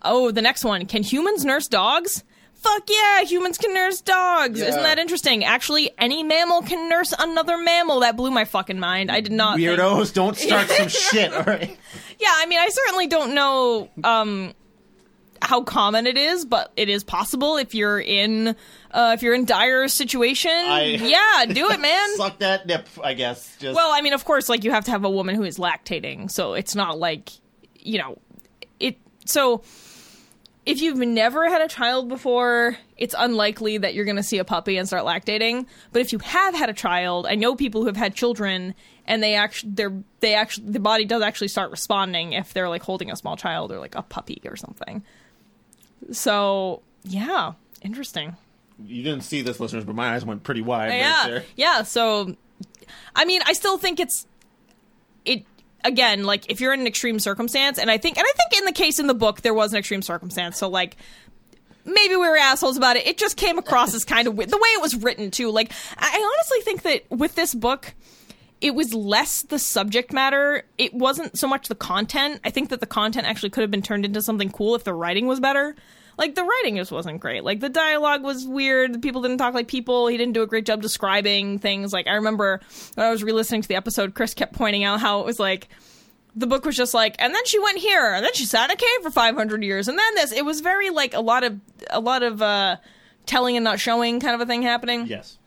Oh, 0.01 0.31
the 0.31 0.41
next 0.41 0.63
one. 0.63 0.85
Can 0.85 1.03
humans 1.03 1.43
nurse 1.43 1.67
dogs? 1.67 2.23
Fuck 2.61 2.83
yeah, 2.89 3.23
humans 3.23 3.57
can 3.57 3.73
nurse 3.73 4.01
dogs. 4.01 4.59
Yeah. 4.59 4.67
Isn't 4.67 4.83
that 4.83 4.99
interesting? 4.99 5.43
Actually, 5.43 5.91
any 5.97 6.21
mammal 6.21 6.61
can 6.61 6.87
nurse 6.89 7.11
another 7.17 7.57
mammal. 7.57 8.01
That 8.01 8.15
blew 8.15 8.29
my 8.29 8.45
fucking 8.45 8.79
mind. 8.79 9.09
I 9.11 9.19
did 9.19 9.31
not 9.31 9.57
think- 9.57 9.67
Weirdos, 9.79 10.13
don't 10.13 10.37
start 10.37 10.69
some 10.69 10.87
shit. 10.87 11.33
All 11.33 11.43
right. 11.43 11.75
Yeah, 12.19 12.29
I 12.33 12.45
mean, 12.45 12.59
I 12.59 12.69
certainly 12.69 13.07
don't 13.07 13.33
know 13.33 13.89
um 14.03 14.53
how 15.41 15.63
common 15.63 16.05
it 16.05 16.19
is, 16.19 16.45
but 16.45 16.71
it 16.77 16.87
is 16.87 17.03
possible 17.03 17.57
if 17.57 17.73
you're 17.73 17.99
in 17.99 18.55
uh 18.91 19.11
if 19.15 19.23
you're 19.23 19.33
in 19.33 19.45
dire 19.45 19.87
situation. 19.87 20.51
yeah, 20.51 21.45
do 21.47 21.71
it, 21.71 21.79
man. 21.79 22.09
Suck 22.15 22.37
that 22.39 22.67
nip. 22.67 22.87
I 23.03 23.15
guess. 23.15 23.57
Just 23.57 23.75
Well, 23.75 23.89
I 23.91 24.01
mean, 24.01 24.13
of 24.13 24.23
course, 24.23 24.49
like 24.49 24.63
you 24.63 24.69
have 24.69 24.85
to 24.85 24.91
have 24.91 25.03
a 25.03 25.09
woman 25.09 25.33
who 25.33 25.43
is 25.43 25.57
lactating, 25.57 26.29
so 26.29 26.53
it's 26.53 26.75
not 26.75 26.99
like 26.99 27.31
you 27.79 27.97
know 27.97 28.19
it. 28.79 28.99
So 29.25 29.63
if 30.71 30.81
you've 30.81 30.97
never 30.97 31.49
had 31.49 31.61
a 31.61 31.67
child 31.67 32.07
before, 32.07 32.77
it's 32.97 33.13
unlikely 33.17 33.77
that 33.79 33.93
you're 33.93 34.05
going 34.05 34.17
to 34.17 34.23
see 34.23 34.37
a 34.37 34.45
puppy 34.45 34.77
and 34.77 34.87
start 34.87 35.03
lactating. 35.03 35.65
But 35.91 36.01
if 36.01 36.13
you 36.13 36.19
have 36.19 36.55
had 36.55 36.69
a 36.69 36.73
child, 36.73 37.27
I 37.27 37.35
know 37.35 37.55
people 37.55 37.81
who 37.81 37.87
have 37.87 37.97
had 37.97 38.15
children, 38.15 38.73
and 39.05 39.21
they 39.21 39.35
actually, 39.35 39.73
they're 39.73 40.03
they 40.21 40.33
actually, 40.33 40.71
the 40.71 40.79
body 40.79 41.03
does 41.05 41.21
actually 41.21 41.49
start 41.49 41.71
responding 41.71 42.33
if 42.33 42.53
they're 42.53 42.69
like 42.69 42.83
holding 42.83 43.11
a 43.11 43.15
small 43.15 43.35
child 43.35 43.71
or 43.71 43.79
like 43.79 43.95
a 43.95 44.01
puppy 44.01 44.41
or 44.45 44.55
something. 44.55 45.03
So 46.11 46.81
yeah, 47.03 47.53
interesting. 47.81 48.37
you 48.85 49.03
didn't 49.03 49.21
see 49.21 49.41
this, 49.41 49.59
listeners, 49.59 49.83
but 49.83 49.95
my 49.95 50.15
eyes 50.15 50.23
went 50.23 50.43
pretty 50.43 50.61
wide. 50.61 50.89
right 50.89 50.97
yeah 50.97 51.27
there. 51.27 51.43
yeah 51.55 51.83
so 51.83 52.35
i 53.15 53.25
mean 53.25 53.41
i 53.45 53.53
still 53.53 53.77
think 53.77 53.99
it's 53.99 54.25
it 55.25 55.45
again 55.83 56.23
like 56.23 56.49
if 56.49 56.61
you're 56.61 56.73
in 56.73 56.81
an 56.81 56.87
extreme 56.87 57.19
circumstance 57.19 57.77
and 57.77 57.89
i 57.89 57.97
think 57.97 58.17
and 58.17 58.25
i 58.27 58.33
think 58.37 58.59
in 58.59 58.65
the 58.65 58.71
case 58.71 58.99
in 58.99 59.07
the 59.07 59.13
book 59.13 59.41
there 59.41 59.53
was 59.53 59.73
an 59.73 59.79
extreme 59.79 60.01
circumstance. 60.01 60.57
So 60.57 60.69
like 60.69 60.97
maybe 61.85 62.15
we 62.15 62.27
were 62.27 62.37
assholes 62.37 62.77
about 62.77 62.95
it. 62.95 63.07
It 63.07 63.17
just 63.17 63.37
came 63.37 63.57
across 63.57 63.93
as 63.93 64.05
kind 64.05 64.27
of 64.27 64.35
the 64.35 64.41
way 64.57 64.69
it 64.69 64.81
was 64.81 64.95
written 64.95 65.31
too. 65.31 65.49
Like 65.49 65.71
I 65.97 66.33
honestly 66.37 66.61
think 66.61 66.83
that 66.83 67.09
with 67.09 67.35
this 67.35 67.53
book 67.53 67.93
it 68.59 68.75
was 68.75 68.93
less 68.93 69.41
the 69.41 69.57
subject 69.57 70.13
matter. 70.13 70.63
It 70.77 70.93
wasn't 70.93 71.37
so 71.37 71.47
much 71.47 71.67
the 71.67 71.75
content. 71.75 72.41
I 72.43 72.51
think 72.51 72.69
that 72.69 72.79
the 72.79 72.85
content 72.85 73.25
actually 73.25 73.49
could 73.49 73.61
have 73.61 73.71
been 73.71 73.81
turned 73.81 74.05
into 74.05 74.21
something 74.21 74.51
cool 74.51 74.75
if 74.75 74.83
the 74.83 74.93
writing 74.93 75.25
was 75.25 75.39
better 75.39 75.75
like 76.21 76.35
the 76.35 76.43
writing 76.43 76.77
just 76.77 76.91
wasn't 76.91 77.19
great. 77.19 77.43
Like 77.43 77.59
the 77.59 77.67
dialogue 77.67 78.23
was 78.23 78.47
weird. 78.47 79.01
People 79.01 79.21
didn't 79.21 79.39
talk 79.39 79.53
like 79.53 79.67
people. 79.67 80.07
He 80.07 80.15
didn't 80.15 80.33
do 80.33 80.43
a 80.43 80.47
great 80.47 80.65
job 80.65 80.81
describing 80.81 81.59
things. 81.59 81.91
Like 81.91 82.07
i 82.07 82.13
remember 82.13 82.61
when 82.95 83.05
i 83.05 83.09
was 83.09 83.23
re-listening 83.23 83.61
to 83.63 83.67
the 83.67 83.75
episode 83.75 84.13
chris 84.13 84.33
kept 84.33 84.53
pointing 84.53 84.85
out 84.85 85.01
how 85.01 85.19
it 85.19 85.25
was 85.25 85.39
like 85.39 85.67
the 86.35 86.47
book 86.47 86.63
was 86.63 86.77
just 86.77 86.93
like 86.93 87.15
and 87.19 87.35
then 87.35 87.45
she 87.45 87.59
went 87.59 87.77
here 87.79 88.13
and 88.13 88.23
then 88.23 88.33
she 88.33 88.45
sat 88.45 88.69
in 88.69 88.71
a 88.71 88.77
cave 88.77 89.01
for 89.03 89.11
500 89.11 89.63
years 89.63 89.89
and 89.89 89.99
then 89.99 90.15
this. 90.15 90.31
It 90.31 90.45
was 90.45 90.61
very 90.61 90.89
like 90.89 91.13
a 91.13 91.19
lot 91.19 91.43
of 91.43 91.59
a 91.89 91.99
lot 91.99 92.23
of 92.23 92.41
uh 92.41 92.77
telling 93.25 93.57
and 93.57 93.63
not 93.63 93.79
showing 93.79 94.19
kind 94.19 94.33
of 94.35 94.41
a 94.41 94.45
thing 94.45 94.61
happening. 94.61 95.07
Yes. 95.07 95.37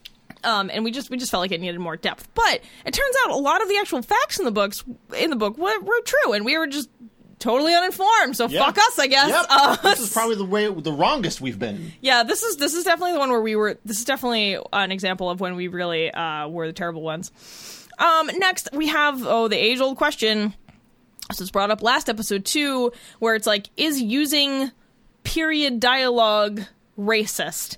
um, 0.44 0.70
and 0.72 0.84
we 0.84 0.90
just 0.90 1.08
we 1.10 1.16
just 1.16 1.30
felt 1.30 1.40
like 1.40 1.52
it 1.52 1.60
needed 1.60 1.78
more 1.80 1.96
depth. 1.96 2.28
But 2.34 2.60
it 2.84 2.92
turns 2.92 3.16
out 3.24 3.30
a 3.30 3.36
lot 3.36 3.62
of 3.62 3.68
the 3.68 3.76
actual 3.78 4.02
facts 4.02 4.38
in 4.38 4.44
the 4.44 4.52
books 4.52 4.84
in 5.16 5.30
the 5.30 5.36
book 5.36 5.56
were, 5.56 5.80
were 5.80 6.00
true, 6.04 6.32
and 6.34 6.44
we 6.44 6.58
were 6.58 6.66
just 6.66 6.88
totally 7.44 7.74
uninformed. 7.74 8.36
So 8.36 8.48
Yeah. 8.48 8.64
fuck 8.64 8.78
us, 8.78 8.98
I 8.98 9.06
guess. 9.06 9.28
Yep. 9.28 9.46
Uh, 9.50 9.76
this 9.82 10.00
is 10.00 10.12
probably 10.12 10.36
the 10.36 10.44
way 10.44 10.66
the 10.68 10.92
wrongest 10.92 11.40
we've 11.42 11.58
been. 11.58 11.92
yeah, 12.00 12.22
this 12.22 12.42
is 12.42 12.56
this 12.56 12.72
is 12.74 12.84
definitely 12.84 13.12
the 13.12 13.18
one 13.18 13.30
where 13.30 13.40
we 13.42 13.54
were. 13.54 13.78
This 13.84 13.98
is 13.98 14.04
definitely 14.04 14.56
an 14.72 14.90
example 14.90 15.28
of 15.30 15.40
when 15.40 15.54
we 15.54 15.68
really 15.68 16.10
uh, 16.10 16.48
were 16.48 16.66
the 16.66 16.72
terrible 16.72 17.02
ones. 17.02 17.30
Um, 17.98 18.28
next, 18.38 18.68
we 18.72 18.88
have 18.88 19.24
oh 19.26 19.48
the 19.48 19.56
age 19.56 19.80
old 19.80 19.96
question. 19.98 20.54
This 21.28 21.40
was 21.40 21.50
brought 21.50 21.70
up 21.70 21.82
last 21.82 22.08
episode 22.08 22.44
too, 22.44 22.92
where 23.18 23.34
it's 23.34 23.46
like, 23.46 23.68
is 23.76 24.00
using 24.00 24.70
period 25.22 25.80
dialogue 25.80 26.62
racist? 26.98 27.76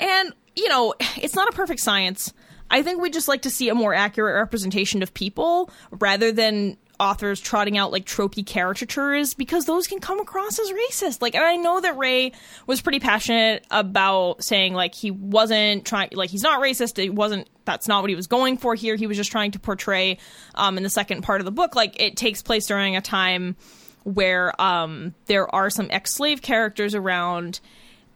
And 0.00 0.32
you 0.56 0.68
know, 0.68 0.94
it's 1.16 1.34
not 1.34 1.48
a 1.48 1.52
perfect 1.52 1.80
science. 1.80 2.32
I 2.70 2.82
think 2.82 3.00
we 3.00 3.10
just 3.10 3.28
like 3.28 3.42
to 3.42 3.50
see 3.50 3.68
a 3.68 3.74
more 3.74 3.94
accurate 3.94 4.34
representation 4.34 5.02
of 5.02 5.14
people 5.14 5.70
rather 5.90 6.32
than 6.32 6.76
authors 7.04 7.40
trotting 7.40 7.76
out 7.76 7.92
like 7.92 8.04
tropey 8.04 8.44
caricatures 8.46 9.34
because 9.34 9.66
those 9.66 9.86
can 9.86 10.00
come 10.00 10.20
across 10.20 10.58
as 10.58 10.72
racist. 10.72 11.20
Like, 11.20 11.34
and 11.34 11.44
I 11.44 11.56
know 11.56 11.80
that 11.80 11.96
Ray 11.96 12.32
was 12.66 12.80
pretty 12.80 13.00
passionate 13.00 13.66
about 13.70 14.42
saying 14.42 14.72
like 14.74 14.94
he 14.94 15.10
wasn't 15.10 15.84
trying, 15.84 16.10
like 16.12 16.30
he's 16.30 16.42
not 16.42 16.60
racist. 16.60 17.02
It 17.02 17.14
wasn't. 17.14 17.48
That's 17.66 17.88
not 17.88 18.02
what 18.02 18.10
he 18.10 18.16
was 18.16 18.26
going 18.26 18.58
for 18.58 18.74
here. 18.74 18.96
He 18.96 19.06
was 19.06 19.16
just 19.16 19.30
trying 19.30 19.52
to 19.52 19.58
portray, 19.58 20.18
um, 20.54 20.76
in 20.76 20.82
the 20.82 20.90
second 20.90 21.22
part 21.22 21.40
of 21.40 21.44
the 21.44 21.52
book, 21.52 21.74
like 21.74 22.00
it 22.00 22.16
takes 22.16 22.42
place 22.42 22.66
during 22.66 22.96
a 22.96 23.00
time 23.00 23.56
where 24.04 24.58
um 24.60 25.14
there 25.26 25.52
are 25.54 25.70
some 25.70 25.88
ex-slave 25.90 26.42
characters 26.42 26.94
around 26.94 27.60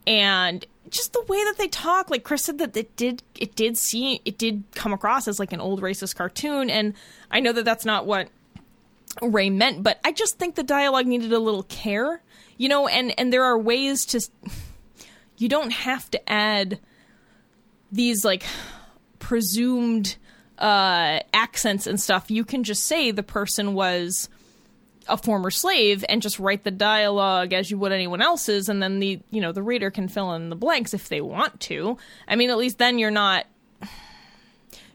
and 0.06 0.66
just 0.90 1.12
the 1.12 1.23
way 1.28 1.43
that 1.44 1.55
they 1.59 1.66
talk 1.69 2.10
like 2.10 2.24
chris 2.24 2.44
said 2.44 2.59
that 2.59 2.77
it 2.77 2.94
did 2.97 3.23
it 3.39 3.56
did 3.56 3.77
see 3.77 4.20
it 4.24 4.39
did 4.39 4.62
come 4.74 4.93
across 4.93 5.27
as 5.27 5.39
like 5.39 5.52
an 5.52 5.60
old 5.60 5.81
racist 5.81 6.15
cartoon 6.15 6.69
and 6.69 6.93
i 7.31 7.40
know 7.40 7.52
that 7.52 7.65
that's 7.65 7.86
not 7.86 8.06
what 8.06 8.28
ray 9.23 9.51
meant 9.51 9.82
but 9.82 9.99
i 10.05 10.12
just 10.12 10.39
think 10.39 10.55
the 10.55 10.62
dialogue 10.62 11.07
needed 11.07 11.32
a 11.32 11.39
little 11.39 11.65
care 11.65 12.23
you 12.57 12.69
know 12.69 12.86
and 12.86 13.12
and 13.19 13.32
there 13.32 13.45
are 13.45 13.59
ways 13.59 14.05
to 14.05 14.20
you 15.39 15.49
don't 15.49 15.70
have 15.70 16.11
to 16.11 16.31
add 16.31 16.78
these 17.90 18.24
like 18.24 18.45
presumed 19.19 20.16
uh 20.59 21.20
accents 21.32 21.86
and 21.86 22.01
stuff. 22.01 22.31
You 22.31 22.45
can 22.45 22.65
just 22.65 22.85
say 22.85 23.11
the 23.11 23.23
person 23.23 23.74
was 23.74 24.28
a 25.07 25.16
former 25.16 25.51
slave 25.51 26.05
and 26.09 26.20
just 26.20 26.39
write 26.39 26.65
the 26.65 26.70
dialogue 26.70 27.55
as 27.55 27.70
you 27.70 27.78
would 27.78 27.93
anyone 27.93 28.20
else's 28.20 28.69
and 28.69 28.82
then 28.82 28.99
the 28.99 29.20
you 29.31 29.40
know 29.40 29.53
the 29.53 29.62
reader 29.62 29.90
can 29.90 30.07
fill 30.09 30.35
in 30.35 30.51
the 30.51 30.57
blanks 30.57 30.93
if 30.93 31.09
they 31.09 31.20
want 31.20 31.61
to. 31.61 31.97
I 32.27 32.36
mean 32.36 32.51
at 32.51 32.59
least 32.59 32.78
then 32.78 32.99
you're 32.99 33.11
not 33.11 33.47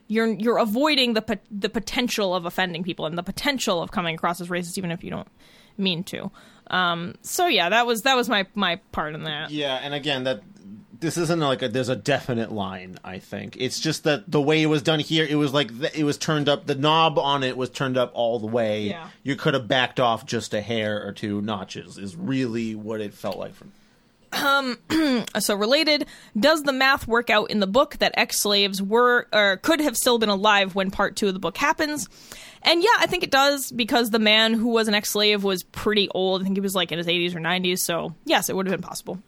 you're 0.07 0.27
you're 0.27 0.57
avoiding 0.57 1.13
the 1.13 1.21
pot- 1.21 1.39
the 1.49 1.69
potential 1.69 2.35
of 2.35 2.45
offending 2.45 2.83
people 2.83 3.05
and 3.05 3.17
the 3.17 3.23
potential 3.23 3.81
of 3.81 3.91
coming 3.91 4.15
across 4.15 4.41
as 4.41 4.49
racist 4.49 4.77
even 4.77 4.91
if 4.91 5.03
you 5.03 5.09
don't 5.09 5.27
mean 5.77 6.03
to 6.03 6.29
um 6.67 7.15
so 7.21 7.47
yeah 7.47 7.69
that 7.69 7.85
was 7.87 8.03
that 8.03 8.15
was 8.15 8.29
my 8.29 8.45
my 8.53 8.75
part 8.91 9.15
in 9.15 9.23
that 9.23 9.49
Yeah, 9.51 9.75
and 9.81 9.93
again, 9.93 10.23
that 10.25 10.41
this 10.99 11.17
isn't 11.17 11.39
like 11.41 11.61
a, 11.61 11.67
there's 11.67 11.89
a 11.89 11.97
definite 11.97 12.49
line. 12.49 12.97
I 13.03 13.19
think 13.19 13.57
it's 13.59 13.81
just 13.81 14.05
that 14.05 14.31
the 14.31 14.39
way 14.41 14.61
it 14.61 14.67
was 14.67 14.81
done 14.81 15.01
here, 15.01 15.25
it 15.29 15.35
was 15.35 15.53
like 15.53 15.77
th- 15.77 15.93
it 15.93 16.05
was 16.05 16.17
turned 16.17 16.47
up. 16.47 16.65
The 16.65 16.75
knob 16.75 17.19
on 17.19 17.43
it 17.43 17.57
was 17.57 17.69
turned 17.69 17.97
up 17.97 18.11
all 18.13 18.39
the 18.39 18.47
way. 18.47 18.83
Yeah. 18.83 19.09
You 19.21 19.35
could 19.35 19.53
have 19.53 19.67
backed 19.67 19.99
off 19.99 20.25
just 20.25 20.53
a 20.53 20.61
hair 20.61 21.05
or 21.05 21.11
two 21.11 21.41
notches. 21.41 21.97
Is 21.97 22.15
really 22.15 22.73
what 22.75 23.01
it 23.01 23.13
felt 23.13 23.37
like 23.37 23.53
from. 23.53 23.73
so 25.39 25.55
related 25.55 26.05
does 26.37 26.63
the 26.63 26.73
math 26.73 27.07
work 27.07 27.29
out 27.29 27.51
in 27.51 27.59
the 27.59 27.67
book 27.67 27.97
that 27.97 28.13
ex-slaves 28.15 28.81
were 28.81 29.27
or 29.31 29.57
could 29.57 29.79
have 29.79 29.95
still 29.95 30.17
been 30.17 30.29
alive 30.29 30.75
when 30.75 30.91
part 30.91 31.15
two 31.15 31.27
of 31.27 31.33
the 31.33 31.39
book 31.39 31.57
happens 31.57 32.07
and 32.63 32.83
yeah 32.83 32.95
i 32.99 33.05
think 33.05 33.23
it 33.23 33.31
does 33.31 33.71
because 33.71 34.09
the 34.09 34.19
man 34.19 34.53
who 34.53 34.69
was 34.69 34.87
an 34.87 34.95
ex-slave 34.95 35.43
was 35.43 35.63
pretty 35.63 36.09
old 36.09 36.41
i 36.41 36.43
think 36.43 36.57
he 36.57 36.61
was 36.61 36.75
like 36.75 36.91
in 36.91 36.97
his 36.97 37.07
80s 37.07 37.35
or 37.35 37.39
90s 37.39 37.79
so 37.79 38.13
yes 38.25 38.49
it 38.49 38.55
would 38.55 38.65
have 38.65 38.75
been 38.75 38.87
possible 38.87 39.19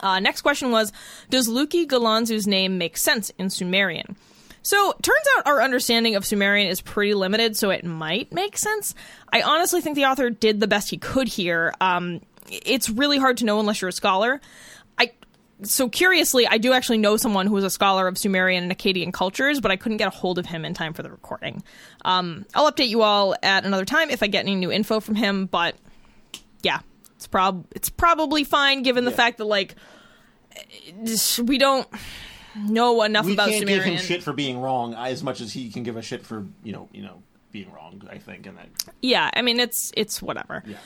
uh, 0.00 0.20
next 0.20 0.42
question 0.42 0.70
was 0.70 0.92
does 1.30 1.48
luki 1.48 1.86
galanzu's 1.86 2.46
name 2.46 2.78
make 2.78 2.96
sense 2.96 3.30
in 3.38 3.50
sumerian 3.50 4.16
so 4.62 4.94
turns 5.00 5.26
out 5.36 5.46
our 5.46 5.62
understanding 5.62 6.16
of 6.16 6.26
Sumerian 6.26 6.68
is 6.68 6.82
pretty 6.82 7.14
limited, 7.14 7.56
so 7.56 7.70
it 7.70 7.84
might 7.84 8.32
make 8.32 8.58
sense. 8.58 8.94
I 9.32 9.42
honestly 9.42 9.80
think 9.80 9.96
the 9.96 10.04
author 10.04 10.28
did 10.28 10.60
the 10.60 10.66
best 10.66 10.90
he 10.90 10.98
could 10.98 11.28
here. 11.28 11.72
Um, 11.80 12.20
it's 12.50 12.90
really 12.90 13.18
hard 13.18 13.36
to 13.38 13.44
know 13.44 13.60
unless 13.60 13.80
you're 13.80 13.88
a 13.88 13.92
scholar. 13.92 14.40
I 14.98 15.12
so 15.62 15.88
curiously, 15.88 16.46
I 16.46 16.58
do 16.58 16.72
actually 16.72 16.98
know 16.98 17.16
someone 17.16 17.46
who 17.46 17.56
is 17.56 17.64
a 17.64 17.70
scholar 17.70 18.08
of 18.08 18.16
Sumerian 18.18 18.62
and 18.64 18.72
Akkadian 18.76 19.12
cultures, 19.12 19.60
but 19.60 19.70
I 19.70 19.76
couldn't 19.76 19.98
get 19.98 20.08
a 20.08 20.10
hold 20.10 20.38
of 20.38 20.46
him 20.46 20.64
in 20.64 20.74
time 20.74 20.92
for 20.94 21.02
the 21.02 21.10
recording. 21.10 21.62
Um, 22.04 22.46
I'll 22.54 22.70
update 22.70 22.88
you 22.88 23.02
all 23.02 23.34
at 23.42 23.64
another 23.64 23.84
time 23.84 24.10
if 24.10 24.22
I 24.22 24.26
get 24.26 24.40
any 24.40 24.54
new 24.54 24.72
info 24.72 25.00
from 25.00 25.14
him. 25.16 25.46
But 25.46 25.76
yeah, 26.62 26.80
it's 27.16 27.26
prob 27.26 27.66
it's 27.72 27.90
probably 27.90 28.44
fine 28.44 28.82
given 28.82 29.04
the 29.04 29.10
Yeah. 29.10 29.16
fact 29.16 29.38
that 29.38 29.44
like 29.44 29.74
we 31.42 31.58
don't 31.58 31.86
know 32.56 33.02
enough 33.02 33.26
We 33.26 33.34
about 33.34 33.48
can't 33.50 33.60
Sumerian. 33.60 33.84
give 33.84 34.00
him 34.00 34.04
shit 34.06 34.22
for 34.22 34.32
being 34.32 34.58
wrong 34.60 34.94
as 34.94 35.22
much 35.22 35.40
as 35.40 35.52
he 35.52 35.70
can 35.70 35.82
give 35.82 35.96
a 35.96 36.02
shit 36.02 36.24
for 36.24 36.46
you 36.64 36.72
know 36.72 36.88
you 36.92 37.02
know 37.02 37.22
being 37.52 37.70
wrong. 37.72 38.02
I 38.10 38.18
think, 38.18 38.46
and 38.46 38.56
that 38.58 38.68
Yeah, 39.02 39.30
I 39.34 39.42
mean 39.42 39.60
it's 39.60 39.92
it's 39.96 40.22
whatever. 40.22 40.62
yeah. 40.66 40.76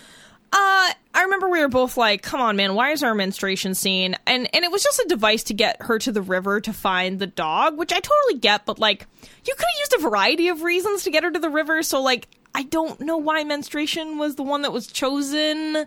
Uh, 0.53 0.93
I 1.17 1.23
remember 1.23 1.49
we 1.49 1.61
were 1.61 1.69
both 1.69 1.97
like, 1.97 2.23
"Come 2.23 2.41
on, 2.41 2.55
man, 2.57 2.75
why 2.75 2.91
is 2.93 3.03
our 3.03 3.15
menstruation 3.15 3.75
scene?" 3.75 4.15
And 4.27 4.49
and 4.55 4.65
it 4.65 4.71
was 4.71 4.83
just 4.83 5.01
a 5.01 5.07
device 5.09 5.43
to 5.45 5.55
get 5.55 5.83
her 5.83 5.99
to 6.01 6.13
the 6.13 6.23
river 6.23 6.61
to 6.61 6.73
find 6.73 7.19
the 7.19 7.27
dog, 7.27 7.77
which 7.77 7.93
I 7.93 7.99
totally 8.01 8.39
get. 8.41 8.65
But 8.67 8.79
like, 8.79 9.07
you 9.23 9.55
could 9.55 9.67
have 9.67 9.81
used 9.81 9.95
a 9.99 10.09
variety 10.09 10.49
of 10.49 10.63
reasons 10.63 11.03
to 11.05 11.11
get 11.11 11.25
her 11.25 11.31
to 11.31 11.39
the 11.41 11.51
river. 11.51 11.83
So 11.83 12.01
like, 12.01 12.29
I 12.55 12.63
don't 12.65 13.01
know 13.01 13.17
why 13.17 13.43
menstruation 13.45 14.17
was 14.19 14.37
the 14.37 14.43
one 14.45 14.63
that 14.63 14.73
was 14.73 14.87
chosen. 14.87 15.87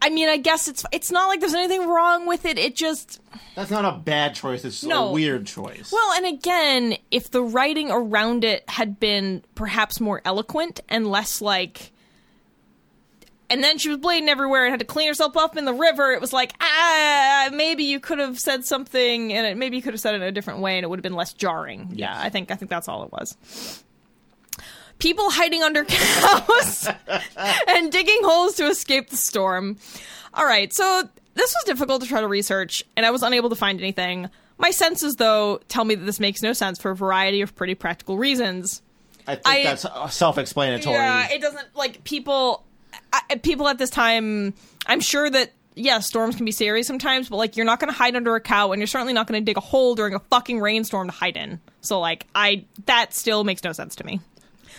I 0.00 0.10
mean, 0.10 0.28
I 0.28 0.36
guess 0.38 0.68
it's 0.68 0.84
it's 0.92 1.10
not 1.10 1.26
like 1.28 1.40
there's 1.40 1.54
anything 1.54 1.86
wrong 1.88 2.26
with 2.26 2.44
it. 2.46 2.56
It 2.58 2.74
just 2.76 3.20
That's 3.54 3.70
not 3.70 3.84
a 3.84 3.98
bad 3.98 4.34
choice. 4.34 4.64
It's 4.64 4.82
No. 4.84 5.08
a 5.08 5.12
weird 5.12 5.46
choice. 5.46 5.90
well, 5.92 6.12
and 6.16 6.24
again, 6.26 6.96
if 7.10 7.30
the 7.30 7.42
writing 7.42 7.90
around 7.90 8.44
it 8.44 8.62
had 8.70 8.98
been 9.00 9.42
perhaps 9.54 10.00
more 10.00 10.22
eloquent 10.24 10.80
and 10.88 11.06
less 11.06 11.42
like. 11.42 11.92
And 13.50 13.64
then 13.64 13.78
she 13.78 13.88
was 13.88 13.96
bleeding 13.98 14.28
everywhere 14.28 14.64
and 14.66 14.70
had 14.72 14.80
to 14.80 14.84
clean 14.86 15.08
herself 15.08 15.36
up 15.36 15.56
in 15.56 15.64
the 15.64 15.72
river. 15.72 16.12
It 16.12 16.20
was 16.20 16.34
like, 16.34 16.52
ah, 16.60 17.48
maybe 17.52 17.84
you 17.84 17.98
could 17.98 18.18
have 18.18 18.38
said 18.38 18.64
something, 18.66 19.32
and 19.32 19.46
it, 19.46 19.56
maybe 19.56 19.76
you 19.76 19.82
could 19.82 19.94
have 19.94 20.00
said 20.00 20.14
it 20.14 20.18
in 20.20 20.22
a 20.28 20.32
different 20.32 20.60
way, 20.60 20.76
and 20.76 20.84
it 20.84 20.88
would 20.88 20.98
have 20.98 21.02
been 21.02 21.14
less 21.14 21.32
jarring. 21.32 21.90
Yeah, 21.94 22.14
I 22.14 22.28
think 22.28 22.50
I 22.50 22.56
think 22.56 22.70
that's 22.70 22.88
all 22.88 23.04
it 23.04 23.12
was. 23.12 23.82
People 24.98 25.30
hiding 25.30 25.62
under 25.62 25.84
cows 25.88 26.88
and 27.68 27.90
digging 27.92 28.18
holes 28.22 28.54
to 28.56 28.66
escape 28.66 29.10
the 29.10 29.16
storm. 29.16 29.78
All 30.34 30.44
right, 30.44 30.72
so 30.72 31.08
this 31.34 31.54
was 31.54 31.64
difficult 31.64 32.02
to 32.02 32.08
try 32.08 32.20
to 32.20 32.28
research, 32.28 32.84
and 32.96 33.06
I 33.06 33.10
was 33.10 33.22
unable 33.22 33.48
to 33.48 33.56
find 33.56 33.80
anything. 33.80 34.28
My 34.58 34.72
senses, 34.72 35.16
though, 35.16 35.60
tell 35.68 35.84
me 35.84 35.94
that 35.94 36.04
this 36.04 36.18
makes 36.20 36.42
no 36.42 36.52
sense 36.52 36.80
for 36.80 36.90
a 36.90 36.96
variety 36.96 37.40
of 37.42 37.54
pretty 37.54 37.76
practical 37.76 38.18
reasons. 38.18 38.82
I 39.26 39.36
think 39.36 39.46
I- 39.46 39.62
that's 39.62 40.14
self-explanatory. 40.16 40.94
Yeah, 40.96 41.28
it 41.30 41.40
doesn't 41.40 41.76
like 41.76 42.02
people. 42.04 42.64
I, 43.12 43.36
people 43.36 43.68
at 43.68 43.78
this 43.78 43.90
time. 43.90 44.54
I'm 44.86 45.00
sure 45.00 45.28
that 45.28 45.52
yeah, 45.74 46.00
storms 46.00 46.36
can 46.36 46.44
be 46.44 46.52
serious 46.52 46.86
sometimes, 46.86 47.28
but 47.28 47.36
like 47.36 47.56
you're 47.56 47.66
not 47.66 47.80
going 47.80 47.92
to 47.92 47.96
hide 47.96 48.16
under 48.16 48.34
a 48.34 48.40
cow, 48.40 48.72
and 48.72 48.80
you're 48.80 48.86
certainly 48.86 49.12
not 49.12 49.26
going 49.26 49.40
to 49.40 49.44
dig 49.44 49.56
a 49.56 49.60
hole 49.60 49.94
during 49.94 50.14
a 50.14 50.18
fucking 50.18 50.60
rainstorm 50.60 51.08
to 51.08 51.14
hide 51.14 51.36
in. 51.36 51.60
So 51.80 52.00
like, 52.00 52.26
I 52.34 52.64
that 52.86 53.14
still 53.14 53.44
makes 53.44 53.62
no 53.64 53.72
sense 53.72 53.94
to 53.96 54.04
me. 54.04 54.20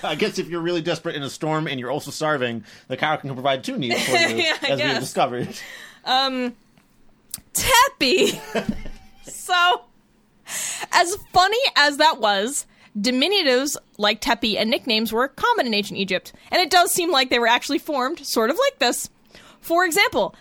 I 0.03 0.15
guess 0.15 0.39
if 0.39 0.47
you're 0.47 0.61
really 0.61 0.81
desperate 0.81 1.15
in 1.15 1.23
a 1.23 1.29
storm 1.29 1.67
and 1.67 1.79
you're 1.79 1.91
also 1.91 2.11
starving, 2.11 2.63
the 2.87 2.95
cow 2.97 3.15
can 3.17 3.33
provide 3.33 3.63
two 3.63 3.77
needs 3.77 4.01
for 4.05 4.11
you, 4.11 4.17
Yeah, 4.37 4.57
as 4.69 4.77
guess. 4.77 4.91
we've 4.93 4.99
discovered. 5.01 5.49
Um, 6.05 6.55
Teppy. 7.53 8.39
so, 9.23 9.81
as 10.91 11.17
funny 11.33 11.59
as 11.75 11.97
that 11.97 12.19
was, 12.19 12.65
diminutives 12.97 13.75
like 13.97 14.21
Tepi 14.21 14.57
and 14.57 14.69
nicknames 14.69 15.11
were 15.11 15.27
common 15.27 15.67
in 15.67 15.73
ancient 15.73 15.99
Egypt, 15.99 16.33
and 16.51 16.61
it 16.61 16.69
does 16.69 16.91
seem 16.93 17.11
like 17.11 17.29
they 17.29 17.39
were 17.39 17.47
actually 17.47 17.79
formed 17.79 18.25
sort 18.25 18.49
of 18.49 18.57
like 18.57 18.79
this. 18.79 19.09
For 19.61 19.85
example, 19.85 20.35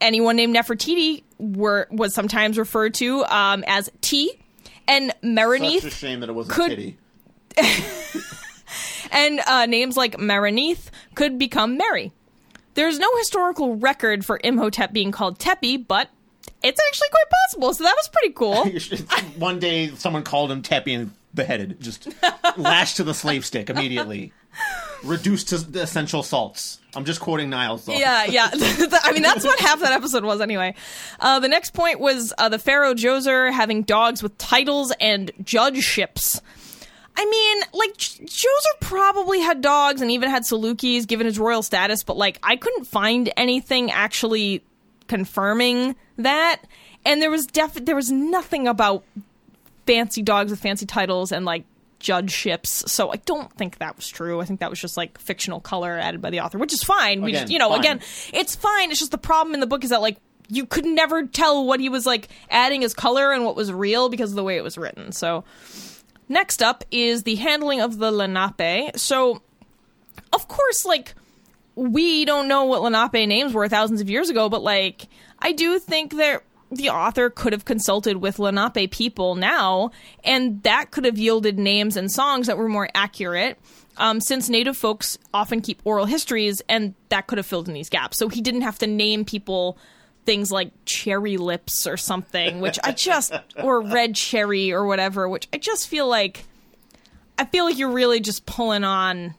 anyone 0.00 0.36
named 0.36 0.54
Nefertiti 0.54 1.22
were 1.38 1.86
was 1.90 2.14
sometimes 2.14 2.58
referred 2.58 2.94
to 2.94 3.24
um, 3.24 3.64
as 3.66 3.90
T, 4.00 4.32
and 4.86 5.14
Merenith. 5.22 5.82
Such 5.82 5.92
a 5.92 5.96
shame 5.96 6.20
that 6.20 6.28
it 6.28 6.34
wasn't 6.34 6.54
could- 6.56 6.70
titty. 6.70 6.98
and 9.10 9.40
uh, 9.46 9.66
names 9.66 9.96
like 9.96 10.16
Merenith 10.16 10.90
could 11.14 11.38
become 11.38 11.76
Mary. 11.76 12.12
There's 12.74 12.98
no 12.98 13.10
historical 13.18 13.74
record 13.76 14.24
for 14.24 14.38
Imhotep 14.44 14.92
being 14.92 15.10
called 15.10 15.38
Tepi, 15.40 15.84
but 15.86 16.08
it's 16.62 16.80
actually 16.88 17.08
quite 17.08 17.24
possible, 17.44 17.74
so 17.74 17.84
that 17.84 17.96
was 17.96 18.08
pretty 18.08 18.32
cool. 18.34 18.64
One 19.38 19.58
day, 19.58 19.88
someone 19.96 20.22
called 20.22 20.52
him 20.52 20.62
Tepi 20.62 20.94
and 20.96 21.12
beheaded, 21.34 21.80
just 21.80 22.08
lashed 22.56 22.96
to 22.96 23.04
the 23.04 23.14
slave 23.14 23.44
stick 23.44 23.70
immediately, 23.70 24.32
reduced 25.04 25.48
to 25.50 25.80
essential 25.80 26.22
salts. 26.22 26.80
I'm 26.94 27.04
just 27.04 27.20
quoting 27.20 27.50
Niles. 27.50 27.84
Though. 27.84 27.92
yeah, 27.94 28.24
yeah. 28.24 28.50
I 28.52 29.12
mean, 29.12 29.22
that's 29.22 29.44
what 29.44 29.60
half 29.60 29.80
that 29.80 29.92
episode 29.92 30.24
was 30.24 30.40
anyway. 30.40 30.74
Uh, 31.20 31.38
the 31.40 31.48
next 31.48 31.74
point 31.74 32.00
was 32.00 32.32
uh, 32.38 32.48
the 32.48 32.58
Pharaoh 32.58 32.94
Djoser 32.94 33.52
having 33.52 33.82
dogs 33.82 34.22
with 34.22 34.36
titles 34.38 34.92
and 35.00 35.30
judgeships. 35.44 36.40
I 37.16 37.24
mean, 37.24 37.62
like 37.72 37.96
J- 37.96 38.24
Djoser 38.24 38.80
probably 38.80 39.40
had 39.40 39.60
dogs 39.60 40.00
and 40.00 40.10
even 40.10 40.30
had 40.30 40.44
Salukis 40.44 41.06
given 41.06 41.26
his 41.26 41.38
royal 41.38 41.62
status, 41.62 42.04
but 42.04 42.16
like 42.16 42.38
I 42.42 42.56
couldn't 42.56 42.84
find 42.84 43.32
anything 43.36 43.90
actually 43.90 44.62
confirming 45.08 45.96
that. 46.16 46.62
And 47.04 47.20
there 47.20 47.30
was 47.30 47.46
def- 47.46 47.84
there 47.84 47.96
was 47.96 48.10
nothing 48.10 48.68
about 48.68 49.04
fancy 49.88 50.20
dogs 50.20 50.50
with 50.50 50.60
fancy 50.60 50.84
titles 50.84 51.32
and 51.32 51.46
like 51.46 51.64
judgeships. 51.98 52.84
So 52.92 53.10
I 53.10 53.16
don't 53.16 53.50
think 53.54 53.78
that 53.78 53.96
was 53.96 54.06
true. 54.06 54.38
I 54.40 54.44
think 54.44 54.60
that 54.60 54.68
was 54.68 54.78
just 54.78 54.98
like 54.98 55.18
fictional 55.18 55.60
color 55.60 55.98
added 55.98 56.20
by 56.20 56.28
the 56.28 56.40
author, 56.40 56.58
which 56.58 56.74
is 56.74 56.82
fine. 56.82 57.22
We 57.22 57.30
Again, 57.30 57.40
just, 57.44 57.52
you 57.52 57.58
know, 57.58 57.70
fine. 57.70 57.80
again, 57.80 58.00
it's 58.34 58.54
fine. 58.54 58.90
It's 58.90 59.00
just 59.00 59.12
the 59.12 59.18
problem 59.18 59.54
in 59.54 59.60
the 59.60 59.66
book 59.66 59.82
is 59.82 59.90
that 59.90 60.02
like 60.02 60.18
you 60.48 60.66
could 60.66 60.84
never 60.84 61.26
tell 61.26 61.64
what 61.64 61.80
he 61.80 61.88
was 61.88 62.04
like 62.04 62.28
adding 62.50 62.84
as 62.84 62.92
color 62.92 63.32
and 63.32 63.44
what 63.46 63.56
was 63.56 63.72
real 63.72 64.10
because 64.10 64.30
of 64.30 64.36
the 64.36 64.44
way 64.44 64.58
it 64.58 64.62
was 64.62 64.76
written. 64.76 65.10
So 65.12 65.44
next 66.28 66.62
up 66.62 66.84
is 66.90 67.22
the 67.22 67.36
handling 67.36 67.80
of 67.80 67.96
the 67.96 68.12
Lenape. 68.12 68.98
So 68.98 69.40
of 70.34 70.48
course, 70.48 70.84
like 70.84 71.14
we 71.74 72.26
don't 72.26 72.46
know 72.46 72.64
what 72.64 72.82
Lenape 72.82 73.26
names 73.26 73.54
were 73.54 73.68
thousands 73.68 74.02
of 74.02 74.10
years 74.10 74.28
ago, 74.28 74.50
but 74.50 74.62
like 74.62 75.08
I 75.38 75.52
do 75.52 75.78
think 75.78 76.16
that 76.16 76.42
the 76.70 76.90
author 76.90 77.30
could 77.30 77.52
have 77.52 77.64
consulted 77.64 78.18
with 78.18 78.38
Lenape 78.38 78.90
people 78.90 79.34
now, 79.34 79.90
and 80.24 80.62
that 80.62 80.90
could 80.90 81.04
have 81.04 81.18
yielded 81.18 81.58
names 81.58 81.96
and 81.96 82.10
songs 82.10 82.46
that 82.46 82.58
were 82.58 82.68
more 82.68 82.88
accurate. 82.94 83.58
Um, 83.96 84.20
since 84.20 84.48
native 84.48 84.76
folks 84.76 85.18
often 85.34 85.60
keep 85.60 85.80
oral 85.84 86.04
histories, 86.04 86.62
and 86.68 86.94
that 87.08 87.26
could 87.26 87.38
have 87.38 87.46
filled 87.46 87.68
in 87.68 87.74
these 87.74 87.88
gaps. 87.88 88.16
So 88.16 88.28
he 88.28 88.40
didn't 88.40 88.60
have 88.60 88.78
to 88.78 88.86
name 88.86 89.24
people 89.24 89.76
things 90.24 90.52
like 90.52 90.70
cherry 90.84 91.36
lips 91.36 91.86
or 91.86 91.96
something, 91.96 92.60
which 92.60 92.78
I 92.84 92.92
just, 92.92 93.32
or 93.62 93.80
red 93.80 94.14
cherry 94.14 94.72
or 94.72 94.86
whatever, 94.86 95.28
which 95.28 95.48
I 95.52 95.58
just 95.58 95.88
feel 95.88 96.06
like, 96.06 96.44
I 97.38 97.46
feel 97.46 97.64
like 97.64 97.78
you're 97.78 97.90
really 97.90 98.20
just 98.20 98.46
pulling 98.46 98.84
on 98.84 99.34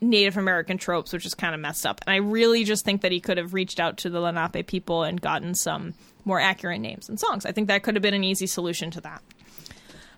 Native 0.00 0.36
American 0.36 0.78
tropes, 0.78 1.12
which 1.12 1.26
is 1.26 1.34
kind 1.34 1.54
of 1.54 1.60
messed 1.60 1.84
up. 1.84 2.00
And 2.06 2.12
I 2.12 2.16
really 2.16 2.64
just 2.64 2.84
think 2.84 3.02
that 3.02 3.12
he 3.12 3.20
could 3.20 3.36
have 3.36 3.54
reached 3.54 3.80
out 3.80 3.98
to 3.98 4.10
the 4.10 4.20
Lenape 4.20 4.66
people 4.66 5.02
and 5.02 5.20
gotten 5.20 5.54
some 5.54 5.94
more 6.24 6.40
accurate 6.40 6.80
names 6.80 7.08
and 7.08 7.18
songs. 7.18 7.44
I 7.44 7.52
think 7.52 7.68
that 7.68 7.82
could 7.82 7.96
have 7.96 8.02
been 8.02 8.14
an 8.14 8.24
easy 8.24 8.46
solution 8.46 8.90
to 8.92 9.00
that. 9.02 9.22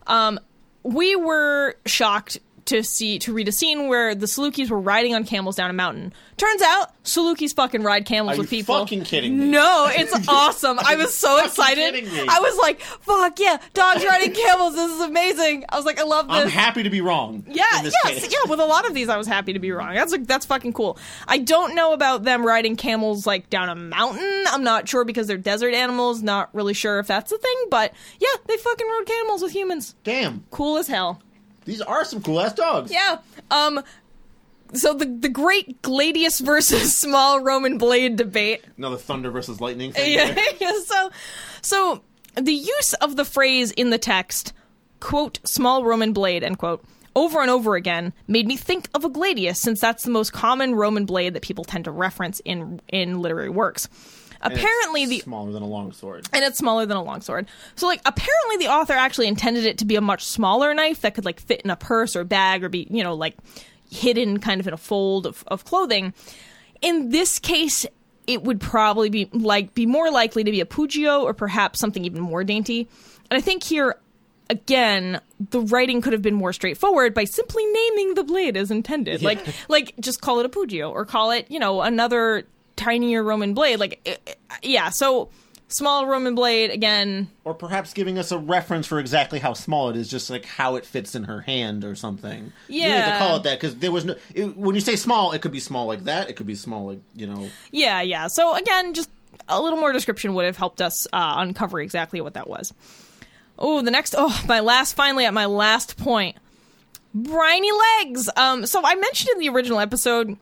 Um, 0.06 0.38
we 0.82 1.16
were 1.16 1.76
shocked 1.86 2.38
to 2.66 2.82
see 2.82 3.18
to 3.20 3.32
read 3.32 3.48
a 3.48 3.52
scene 3.52 3.88
where 3.88 4.14
the 4.14 4.26
Salukis 4.26 4.70
were 4.70 4.78
riding 4.80 5.14
on 5.14 5.24
camels 5.24 5.56
down 5.56 5.68
a 5.70 5.72
mountain. 5.72 6.12
Turns 6.36 6.62
out 6.62 6.92
Salukis 7.04 7.54
fucking 7.54 7.82
ride 7.82 8.06
camels 8.06 8.36
Are 8.36 8.40
with 8.42 8.52
you 8.52 8.58
people. 8.60 8.78
fucking 8.78 9.02
kidding 9.04 9.38
me? 9.38 9.46
No, 9.48 9.88
it's 9.90 10.12
awesome. 10.28 10.78
I 10.78 10.96
was 10.96 11.14
so 11.16 11.44
excited. 11.44 11.94
kidding 11.94 12.12
me. 12.12 12.26
I 12.28 12.40
was 12.40 12.56
like, 12.58 12.80
"Fuck 12.80 13.38
yeah, 13.40 13.58
dogs 13.74 14.04
riding 14.04 14.32
camels! 14.32 14.74
This 14.74 14.90
is 14.92 15.00
amazing!" 15.00 15.64
I 15.68 15.76
was 15.76 15.84
like, 15.84 15.98
"I 16.00 16.04
love 16.04 16.28
this." 16.28 16.36
I'm 16.36 16.48
happy 16.48 16.82
to 16.84 16.90
be 16.90 17.00
wrong. 17.00 17.44
Yeah, 17.48 17.64
in 17.78 17.84
this 17.84 17.94
yes, 18.04 18.20
case. 18.22 18.32
yeah. 18.32 18.48
With 18.50 18.60
a 18.60 18.64
lot 18.66 18.86
of 18.86 18.94
these, 18.94 19.08
I 19.08 19.16
was 19.16 19.26
happy 19.26 19.52
to 19.52 19.58
be 19.58 19.72
wrong. 19.72 19.94
That's 19.94 20.12
like 20.12 20.26
that's 20.26 20.46
fucking 20.46 20.72
cool. 20.72 20.98
I 21.28 21.38
don't 21.38 21.74
know 21.74 21.92
about 21.92 22.24
them 22.24 22.44
riding 22.46 22.76
camels 22.76 23.26
like 23.26 23.50
down 23.50 23.68
a 23.68 23.74
mountain. 23.74 24.44
I'm 24.48 24.62
not 24.64 24.88
sure 24.88 25.04
because 25.04 25.26
they're 25.26 25.36
desert 25.36 25.74
animals. 25.74 26.22
Not 26.22 26.54
really 26.54 26.74
sure 26.74 26.98
if 26.98 27.06
that's 27.06 27.30
the 27.30 27.38
thing, 27.38 27.56
but 27.70 27.92
yeah, 28.20 28.28
they 28.46 28.56
fucking 28.56 28.86
rode 28.88 29.06
camels 29.06 29.42
with 29.42 29.52
humans. 29.52 29.94
Damn, 30.04 30.44
Cool 30.50 30.76
as 30.78 30.86
hell. 30.88 31.20
These 31.64 31.80
are 31.80 32.04
some 32.04 32.22
cool 32.22 32.40
ass 32.40 32.54
dogs. 32.54 32.90
Yeah. 32.92 33.18
Um. 33.50 33.82
So 34.74 34.94
the 34.94 35.04
the 35.04 35.28
great 35.28 35.82
Gladius 35.82 36.40
versus 36.40 36.96
small 36.98 37.40
Roman 37.40 37.76
blade 37.78 38.16
debate 38.16 38.64
Another 38.78 38.96
thunder 38.96 39.30
versus 39.30 39.60
lightning 39.60 39.92
thing. 39.92 40.12
yeah, 40.12 40.34
yeah, 40.60 40.72
so 40.84 41.10
so 41.60 42.02
the 42.40 42.54
use 42.54 42.94
of 42.94 43.16
the 43.16 43.24
phrase 43.24 43.70
in 43.72 43.90
the 43.90 43.98
text 43.98 44.54
quote 45.00 45.40
small 45.44 45.84
roman 45.84 46.12
blade 46.12 46.42
end 46.44 46.56
quote 46.58 46.82
over 47.14 47.42
and 47.42 47.50
over 47.50 47.74
again 47.74 48.12
made 48.28 48.46
me 48.46 48.56
think 48.56 48.88
of 48.94 49.04
a 49.04 49.10
gladius 49.10 49.60
since 49.60 49.80
that's 49.80 50.04
the 50.04 50.10
most 50.10 50.32
common 50.32 50.74
roman 50.76 51.04
blade 51.04 51.34
that 51.34 51.42
people 51.42 51.64
tend 51.64 51.84
to 51.84 51.90
reference 51.90 52.40
in 52.44 52.80
in 52.88 53.20
literary 53.20 53.50
works 53.50 53.88
apparently 54.42 55.06
the 55.06 55.18
smaller 55.20 55.52
than 55.52 55.62
a 55.62 55.66
long 55.66 55.92
sword. 55.92 56.26
and 56.32 56.44
it's 56.44 56.58
smaller 56.58 56.86
than 56.86 56.96
a 56.96 57.02
longsword. 57.02 57.46
So 57.76 57.86
like 57.86 58.00
apparently 58.04 58.56
the 58.58 58.68
author 58.68 58.94
actually 58.94 59.28
intended 59.28 59.64
it 59.64 59.78
to 59.78 59.84
be 59.84 59.96
a 59.96 60.00
much 60.00 60.24
smaller 60.24 60.74
knife 60.74 61.00
that 61.02 61.14
could 61.14 61.24
like 61.24 61.40
fit 61.40 61.60
in 61.62 61.70
a 61.70 61.76
purse 61.76 62.16
or 62.16 62.24
bag 62.24 62.64
or 62.64 62.68
be, 62.68 62.86
you 62.90 63.02
know, 63.02 63.14
like 63.14 63.36
hidden 63.90 64.38
kind 64.40 64.60
of 64.60 64.66
in 64.66 64.74
a 64.74 64.78
fold 64.78 65.26
of, 65.26 65.44
of 65.46 65.64
clothing. 65.64 66.14
In 66.80 67.10
this 67.10 67.38
case, 67.38 67.86
it 68.26 68.42
would 68.42 68.60
probably 68.60 69.10
be 69.10 69.28
like 69.32 69.74
be 69.74 69.86
more 69.86 70.10
likely 70.10 70.44
to 70.44 70.50
be 70.50 70.60
a 70.60 70.66
Pugio 70.66 71.22
or 71.22 71.34
perhaps 71.34 71.78
something 71.78 72.04
even 72.04 72.22
more 72.22 72.44
dainty. 72.44 72.88
And 73.30 73.38
I 73.38 73.40
think 73.40 73.64
here 73.64 73.96
again, 74.50 75.20
the 75.50 75.60
writing 75.60 76.00
could 76.02 76.12
have 76.12 76.22
been 76.22 76.34
more 76.34 76.52
straightforward 76.52 77.14
by 77.14 77.24
simply 77.24 77.64
naming 77.66 78.14
the 78.14 78.22
blade 78.24 78.56
as 78.56 78.70
intended. 78.70 79.22
Like 79.22 79.40
like 79.68 79.94
just 80.00 80.20
call 80.20 80.40
it 80.40 80.46
a 80.46 80.48
Pugio 80.48 80.90
or 80.90 81.04
call 81.04 81.30
it, 81.30 81.50
you 81.50 81.58
know, 81.58 81.80
another 81.82 82.46
tinier 82.76 83.22
Roman 83.22 83.54
blade. 83.54 83.78
Like 83.78 84.28
yeah, 84.62 84.90
so 84.90 85.30
small 85.68 86.06
Roman 86.06 86.34
blade 86.34 86.70
again. 86.70 87.28
Or 87.44 87.54
perhaps 87.54 87.92
giving 87.94 88.18
us 88.18 88.30
a 88.30 88.38
reference 88.38 88.86
for 88.86 88.98
exactly 88.98 89.38
how 89.38 89.54
small 89.54 89.88
it 89.88 89.96
is, 89.96 90.08
just 90.08 90.28
like 90.30 90.44
how 90.44 90.76
it 90.76 90.84
fits 90.84 91.14
in 91.14 91.24
her 91.24 91.40
hand 91.40 91.84
or 91.84 91.94
something. 91.94 92.52
You 92.68 92.82
need 92.82 92.88
to 92.88 92.88
Yeah. 92.90 93.18
call 93.18 93.36
it 93.36 93.42
that 93.44 93.58
because 93.58 93.76
there 93.76 93.90
was 93.92 94.04
no. 94.04 94.16
It, 94.34 94.56
when 94.56 94.74
you 94.74 94.80
say 94.80 94.96
small, 94.96 95.32
it 95.32 95.40
could 95.42 95.52
be 95.52 95.60
small 95.60 95.86
like 95.86 96.04
that. 96.04 96.28
It 96.28 96.34
could 96.34 96.46
be 96.46 96.54
small 96.54 96.86
like 96.86 97.00
you 97.14 97.26
know. 97.26 97.48
Yeah, 97.70 98.02
yeah. 98.02 98.26
So 98.26 98.54
again, 98.54 98.94
just 98.94 99.08
a 99.48 99.60
little 99.60 99.78
more 99.78 99.92
description 99.92 100.34
would 100.34 100.44
have 100.44 100.56
helped 100.56 100.80
us 100.82 101.06
uh, 101.12 101.34
uncover 101.38 101.80
exactly 101.80 102.20
what 102.20 102.34
that 102.34 102.48
was. 102.48 102.72
Oh, 103.58 103.80
the 103.82 103.90
next. 103.90 104.14
Oh, 104.18 104.42
my 104.48 104.60
last. 104.60 104.94
Finally, 104.94 105.24
at 105.24 105.34
my 105.34 105.46
last 105.46 105.96
point. 105.96 106.36
Briny 107.14 107.70
legs. 108.00 108.28
Um, 108.36 108.64
so 108.66 108.80
I 108.84 108.94
mentioned 108.94 109.30
in 109.34 109.38
the 109.40 109.48
original 109.50 109.78
episode 109.80 110.36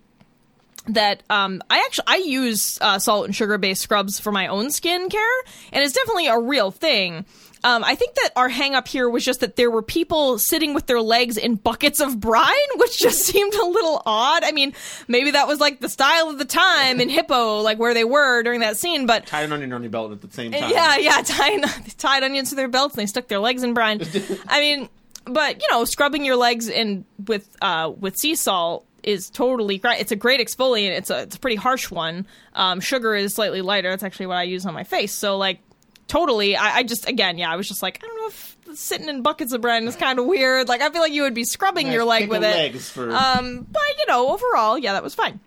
that 0.89 1.23
um, 1.31 1.63
I 1.71 1.79
actually 1.87 2.05
I 2.07 2.17
use 2.17 2.79
uh, 2.81 2.99
salt 2.99 3.27
and 3.27 3.35
sugar 3.35 3.59
based 3.59 3.83
scrubs 3.83 4.19
for 4.19 4.33
my 4.33 4.47
own 4.47 4.71
skin 4.71 5.09
care, 5.09 5.39
and 5.73 5.85
it's 5.85 5.95
definitely 5.95 6.27
a 6.27 6.39
real 6.39 6.71
thing. 6.71 7.25
Um, 7.63 7.85
I 7.85 7.95
think 7.95 8.15
that 8.15 8.31
our 8.37 8.49
hang 8.49 8.75
up 8.75 8.89
here 8.89 9.09
was 9.09 9.23
just 9.23 9.41
that 9.41 9.57
there 9.57 9.71
were 9.71 9.83
people 9.83 10.39
sitting 10.39 10.73
with 10.73 10.87
their 10.87 11.01
legs 11.01 11.37
in 11.37 11.57
buckets 11.57 12.01
of 12.01 12.19
brine, 12.19 12.55
which 12.77 12.99
just 12.99 13.21
seemed 13.21 13.53
a 13.53 13.67
little 13.67 14.03
odd. 14.07 14.45
I 14.45 14.53
mean, 14.53 14.73
maybe 15.09 15.33
that 15.33 15.47
was 15.47 15.61
like 15.61 15.81
the 15.81 15.89
style 15.91 16.31
of 16.31 16.39
the 16.39 16.47
time 16.47 17.01
in 17.01 17.11
Hippo, 17.11 17.61
like 17.61 17.79
where 17.79 17.93
they 17.93 18.05
were 18.05 18.43
during 18.43 18.61
that 18.61 18.79
scene, 18.79 19.05
but 19.07 19.27
Tie 19.27 19.43
an 19.43 19.53
onion 19.53 19.73
on 19.75 19.83
your 19.83 19.91
belt 19.91 20.13
at 20.13 20.23
the 20.23 20.31
same 20.31 20.53
time. 20.53 20.71
yeah, 20.71 20.97
yeah, 20.97 21.21
tying 21.25 21.63
tied 21.99 22.23
onions 22.23 22.49
to 22.51 22.55
their 22.55 22.69
belts 22.69 22.95
and 22.95 23.03
they 23.03 23.07
stuck 23.07 23.29
their 23.29 23.39
legs 23.39 23.63
in 23.63 23.75
brine. 23.75 24.01
I 24.49 24.61
mean, 24.61 24.89
but 25.27 25.61
you 25.61 25.69
know, 25.71 25.85
scrubbing 25.85 26.25
your 26.25 26.37
legs 26.37 26.67
in 26.67 27.05
with 27.27 27.47
uh, 27.61 27.93
with 27.95 28.17
sea 28.17 28.37
salt 28.37 28.87
is 29.03 29.31
totally 29.31 29.79
great. 29.79 30.01
It's 30.01 30.13
a 30.13 30.17
great 30.17 30.41
exfoliant. 30.41 30.91
It's 30.91 31.11
a 31.11 31.23
it's 31.23 31.37
a 31.37 31.39
pretty 31.39 31.57
harsh 31.57 31.91
one. 31.91 32.27
Um, 32.55 32.81
sugar 32.81 33.15
is 33.15 33.35
slightly 33.35 33.63
lighter. 33.63 33.91
That's 33.91 34.03
actually 34.03 34.27
what 34.27 34.37
I 34.37 34.45
use 34.45 34.67
on 34.67 34.75
my 34.75 34.85
face. 34.85 35.13
So 35.13 35.37
like, 35.37 35.61
totally. 36.09 36.57
I, 36.57 36.79
I 36.79 36.83
just 36.83 37.09
again, 37.09 37.39
yeah, 37.39 37.51
I 37.51 37.57
was 37.57 37.69
just 37.69 37.83
like, 37.83 38.01
I 38.03 38.07
don't 38.07 38.17
know 38.17 38.29
if 38.29 38.57
sitting 38.79 39.09
in 39.09 39.23
buckets 39.23 39.53
of 39.53 39.61
brine 39.61 39.87
is 39.87 39.97
kind 39.97 40.19
of 40.19 40.27
weird. 40.27 40.69
Like, 40.69 40.81
I 40.81 40.91
feel 40.91 41.01
like 41.01 41.13
you 41.13 41.23
would 41.23 41.35
be 41.35 41.45
scrubbing 41.45 41.87
Nice 41.87 41.95
your 41.95 42.05
leg 42.05 42.29
with 42.29 42.45
it. 42.45 42.55
legs 42.55 42.89
for 42.89 43.11
Um, 43.11 43.67
but 43.71 43.83
you 43.99 44.07
know, 44.07 44.33
overall, 44.33 44.79
yeah, 44.79 44.93
that 44.93 45.03
was 45.03 45.15
fine. 45.15 45.41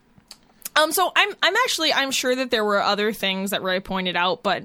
Um, 0.75 0.91
so 0.91 1.11
I'm 1.15 1.29
I'm 1.41 1.55
actually 1.63 1.93
I'm 1.93 2.11
sure 2.11 2.35
that 2.35 2.51
there 2.51 2.65
were 2.65 2.81
other 2.81 3.13
things 3.13 3.51
that 3.51 3.61
Ray 3.61 3.79
pointed 3.79 4.15
out, 4.15 4.41
but 4.43 4.63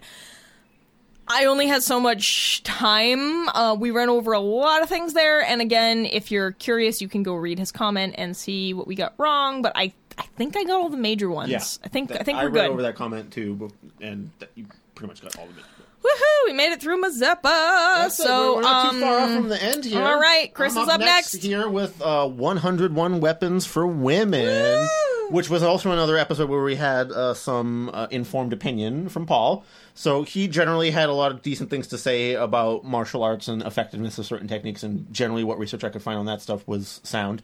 I 1.30 1.44
only 1.46 1.66
had 1.66 1.82
so 1.82 2.00
much 2.00 2.62
time. 2.62 3.48
Uh, 3.50 3.76
we 3.78 3.90
ran 3.90 4.08
over 4.08 4.32
a 4.32 4.40
lot 4.40 4.82
of 4.82 4.88
things 4.88 5.12
there, 5.12 5.42
and 5.42 5.60
again, 5.60 6.06
if 6.06 6.30
you're 6.30 6.52
curious, 6.52 7.00
you 7.02 7.08
can 7.08 7.22
go 7.22 7.34
read 7.34 7.58
his 7.58 7.70
comment 7.72 8.14
and 8.18 8.36
see 8.36 8.72
what 8.74 8.86
we 8.86 8.94
got 8.94 9.14
wrong. 9.18 9.62
But 9.62 9.72
I 9.74 9.92
I 10.16 10.22
think 10.36 10.56
I 10.56 10.64
got 10.64 10.80
all 10.80 10.88
the 10.88 10.96
major 10.96 11.30
ones. 11.30 11.50
yeah. 11.50 11.58
I 11.86 11.88
think 11.88 12.08
That- 12.08 12.20
I 12.20 12.24
think 12.24 12.36
we're 12.38 12.42
I 12.42 12.46
read 12.46 12.52
good. 12.54 12.70
over 12.70 12.82
that 12.82 12.96
comment 12.96 13.32
too, 13.32 13.70
and 14.00 14.30
that, 14.40 14.50
you 14.54 14.66
pretty 14.94 15.08
much 15.08 15.22
got 15.22 15.36
all 15.38 15.44
of 15.44 15.56
it. 15.56 15.64
Woohoo! 16.02 16.46
We 16.46 16.52
made 16.52 16.72
it 16.72 16.80
through 16.80 17.02
Mazeppa. 17.02 17.42
That's 17.42 18.18
it. 18.18 18.22
so 18.22 18.50
we're, 18.50 18.56
we're 18.56 18.62
not 18.62 18.86
um, 18.86 18.94
too 18.94 19.00
far 19.00 19.18
off 19.20 19.30
from 19.34 19.48
the 19.48 19.62
end 19.62 19.84
here. 19.84 20.00
all 20.02 20.18
right, 20.18 20.52
Chris 20.54 20.76
I'm 20.76 20.84
is 20.84 20.88
up 20.88 21.00
next. 21.00 21.42
here 21.42 21.68
with 21.68 22.00
uh, 22.00 22.26
101 22.28 23.20
weapons 23.20 23.66
for 23.66 23.86
women, 23.86 24.46
Woo! 24.80 24.88
Which 25.30 25.50
was 25.50 25.62
also 25.62 25.90
another 25.92 26.16
episode 26.16 26.48
where 26.48 26.62
we 26.62 26.76
had 26.76 27.10
uh, 27.12 27.34
some 27.34 27.90
uh, 27.92 28.06
informed 28.10 28.52
opinion 28.52 29.08
from 29.08 29.26
Paul. 29.26 29.64
So 29.94 30.22
he 30.22 30.48
generally 30.48 30.90
had 30.90 31.08
a 31.08 31.12
lot 31.12 31.32
of 31.32 31.42
decent 31.42 31.70
things 31.70 31.88
to 31.88 31.98
say 31.98 32.34
about 32.34 32.84
martial 32.84 33.22
arts 33.22 33.48
and 33.48 33.62
effectiveness 33.62 34.18
of 34.18 34.26
certain 34.26 34.48
techniques, 34.48 34.82
and 34.82 35.12
generally 35.12 35.44
what 35.44 35.58
research 35.58 35.84
I 35.84 35.90
could 35.90 36.02
find 36.02 36.18
on 36.18 36.26
that 36.26 36.40
stuff 36.40 36.66
was 36.66 37.00
sound. 37.02 37.42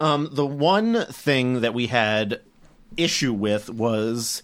Um, 0.00 0.28
the 0.32 0.46
one 0.46 1.06
thing 1.06 1.60
that 1.60 1.74
we 1.74 1.86
had 1.86 2.40
issue 2.96 3.32
with 3.32 3.70
was 3.70 4.42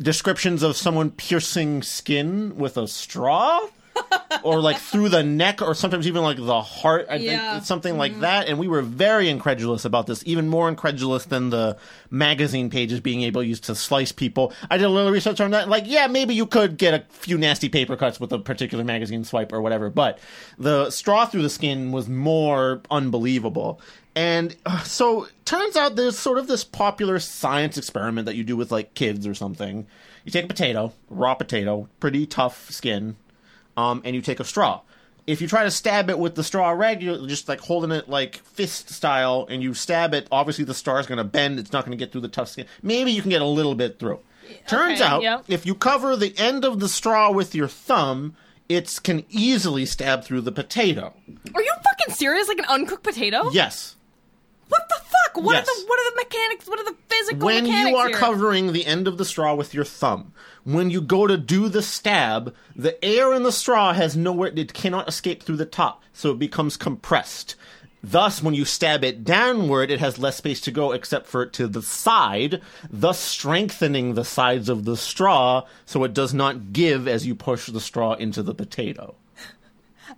descriptions 0.00 0.62
of 0.62 0.76
someone 0.76 1.10
piercing 1.10 1.82
skin 1.82 2.56
with 2.56 2.76
a 2.76 2.86
straw. 2.86 3.60
Or 4.42 4.60
like 4.60 4.78
through 4.78 5.08
the 5.08 5.22
neck, 5.22 5.60
or 5.62 5.74
sometimes 5.74 6.06
even 6.06 6.22
like 6.22 6.36
the 6.36 6.62
heart. 6.62 7.06
I 7.10 7.16
Yeah. 7.16 7.52
think 7.54 7.64
something 7.64 7.96
like 7.98 8.20
that. 8.20 8.48
And 8.48 8.58
we 8.58 8.68
were 8.68 8.82
very 8.82 9.28
incredulous 9.28 9.84
about 9.84 10.06
this, 10.06 10.22
even 10.26 10.48
more 10.48 10.68
incredulous 10.68 11.24
than 11.24 11.50
the 11.50 11.76
magazine 12.10 12.70
pages 12.70 13.00
being 13.00 13.22
able 13.22 13.42
to 13.42 13.46
use 13.46 13.60
to 13.60 13.74
slice 13.74 14.12
people. 14.12 14.52
I 14.70 14.76
did 14.76 14.84
a 14.84 14.88
little 14.90 15.10
research 15.10 15.40
on 15.40 15.50
that. 15.52 15.68
Like, 15.68 15.84
yeah, 15.86 16.06
maybe 16.06 16.34
you 16.34 16.46
could 16.46 16.78
get 16.78 16.94
a 16.94 17.04
few 17.10 17.36
nasty 17.38 17.68
paper 17.68 17.96
cuts 17.96 18.20
with 18.20 18.32
a 18.32 18.38
particular 18.38 18.84
magazine 18.84 19.24
swipe 19.24 19.52
or 19.52 19.60
whatever, 19.60 19.90
but 19.90 20.18
the 20.58 20.90
straw 20.90 21.26
through 21.26 21.42
the 21.42 21.50
skin 21.50 21.92
was 21.92 22.08
more 22.08 22.80
unbelievable. 22.90 23.80
And 24.14 24.56
uh, 24.66 24.82
so 24.82 25.28
turns 25.44 25.76
out 25.76 25.94
there's 25.96 26.18
sort 26.18 26.38
of 26.38 26.48
this 26.48 26.64
popular 26.64 27.18
science 27.20 27.78
experiment 27.78 28.26
that 28.26 28.34
you 28.34 28.42
do 28.44 28.56
with 28.56 28.72
like 28.72 28.94
kids 28.94 29.26
or 29.26 29.34
something. 29.34 29.86
You 30.24 30.32
take 30.32 30.44
a 30.44 30.48
potato, 30.48 30.92
raw 31.08 31.34
potato, 31.34 31.88
pretty 32.00 32.26
tough 32.26 32.70
skin, 32.70 33.16
um, 33.78 34.02
and 34.04 34.14
you 34.16 34.22
take 34.22 34.40
a 34.40 34.44
straw. 34.44 34.80
If 35.26 35.42
you 35.42 35.46
try 35.48 35.64
to 35.64 35.70
stab 35.70 36.08
it 36.08 36.18
with 36.18 36.34
the 36.36 36.42
straw 36.42 36.70
regular, 36.70 37.26
just 37.28 37.48
like 37.48 37.60
holding 37.60 37.90
it 37.90 38.08
like 38.08 38.36
fist 38.38 38.88
style, 38.90 39.46
and 39.50 39.62
you 39.62 39.74
stab 39.74 40.14
it, 40.14 40.26
obviously 40.32 40.64
the 40.64 40.72
straw 40.74 40.96
is 40.98 41.06
going 41.06 41.18
to 41.18 41.24
bend. 41.24 41.58
It's 41.58 41.72
not 41.72 41.84
going 41.84 41.96
to 41.96 42.02
get 42.02 42.12
through 42.12 42.22
the 42.22 42.28
tough 42.28 42.48
skin. 42.48 42.64
Maybe 42.82 43.12
you 43.12 43.20
can 43.20 43.30
get 43.30 43.42
a 43.42 43.46
little 43.46 43.74
bit 43.74 43.98
through. 43.98 44.20
Turns 44.66 45.00
Okay, 45.02 45.08
out, 45.10 45.22
yep. 45.22 45.44
if 45.48 45.66
you 45.66 45.74
cover 45.74 46.16
the 46.16 46.32
end 46.38 46.64
of 46.64 46.80
the 46.80 46.88
straw 46.88 47.30
with 47.30 47.54
your 47.54 47.68
thumb, 47.68 48.34
it 48.70 48.98
can 49.02 49.24
easily 49.28 49.84
stab 49.84 50.24
through 50.24 50.40
the 50.40 50.52
potato. 50.52 51.12
Are 51.54 51.62
you 51.62 51.72
fucking 51.84 52.14
serious? 52.14 52.48
Like 52.48 52.58
an 52.60 52.64
uncooked 52.66 53.02
potato? 53.04 53.50
Yes. 53.50 53.96
What 54.68 54.88
the 54.88 54.96
fuck? 54.96 55.44
What 55.44 55.52
Yes. 55.54 55.68
are 55.68 55.80
the 55.82 55.86
what 55.88 55.98
are 56.00 56.10
the 56.10 56.16
mechanics? 56.16 56.66
What 56.66 56.80
are 56.80 56.84
the 56.84 56.96
physical 57.10 57.46
when 57.46 57.64
mechanics 57.64 57.90
you 57.90 57.96
are 57.96 58.08
here? 58.08 58.16
covering 58.16 58.72
the 58.72 58.86
end 58.86 59.06
of 59.08 59.18
the 59.18 59.24
straw 59.26 59.54
with 59.54 59.72
your 59.74 59.84
thumb, 59.84 60.32
when 60.64 60.90
you 60.90 61.00
go 61.00 61.26
to 61.26 61.36
do 61.36 61.68
the 61.68 61.82
stab, 61.82 62.54
the 62.74 63.02
air 63.04 63.32
in 63.34 63.42
the 63.42 63.52
straw 63.52 63.92
has 63.92 64.16
nowhere, 64.16 64.52
it 64.54 64.74
cannot 64.74 65.08
escape 65.08 65.42
through 65.42 65.56
the 65.56 65.66
top, 65.66 66.02
so 66.12 66.30
it 66.30 66.38
becomes 66.38 66.76
compressed. 66.76 67.54
Thus, 68.02 68.42
when 68.42 68.54
you 68.54 68.64
stab 68.64 69.02
it 69.02 69.24
downward, 69.24 69.90
it 69.90 69.98
has 69.98 70.18
less 70.18 70.36
space 70.36 70.60
to 70.62 70.70
go 70.70 70.92
except 70.92 71.26
for 71.26 71.44
to 71.46 71.66
the 71.66 71.82
side, 71.82 72.62
thus 72.88 73.18
strengthening 73.18 74.14
the 74.14 74.24
sides 74.24 74.68
of 74.68 74.84
the 74.84 74.96
straw 74.96 75.66
so 75.84 76.04
it 76.04 76.14
does 76.14 76.32
not 76.32 76.72
give 76.72 77.08
as 77.08 77.26
you 77.26 77.34
push 77.34 77.66
the 77.66 77.80
straw 77.80 78.12
into 78.14 78.42
the 78.42 78.54
potato. 78.54 79.16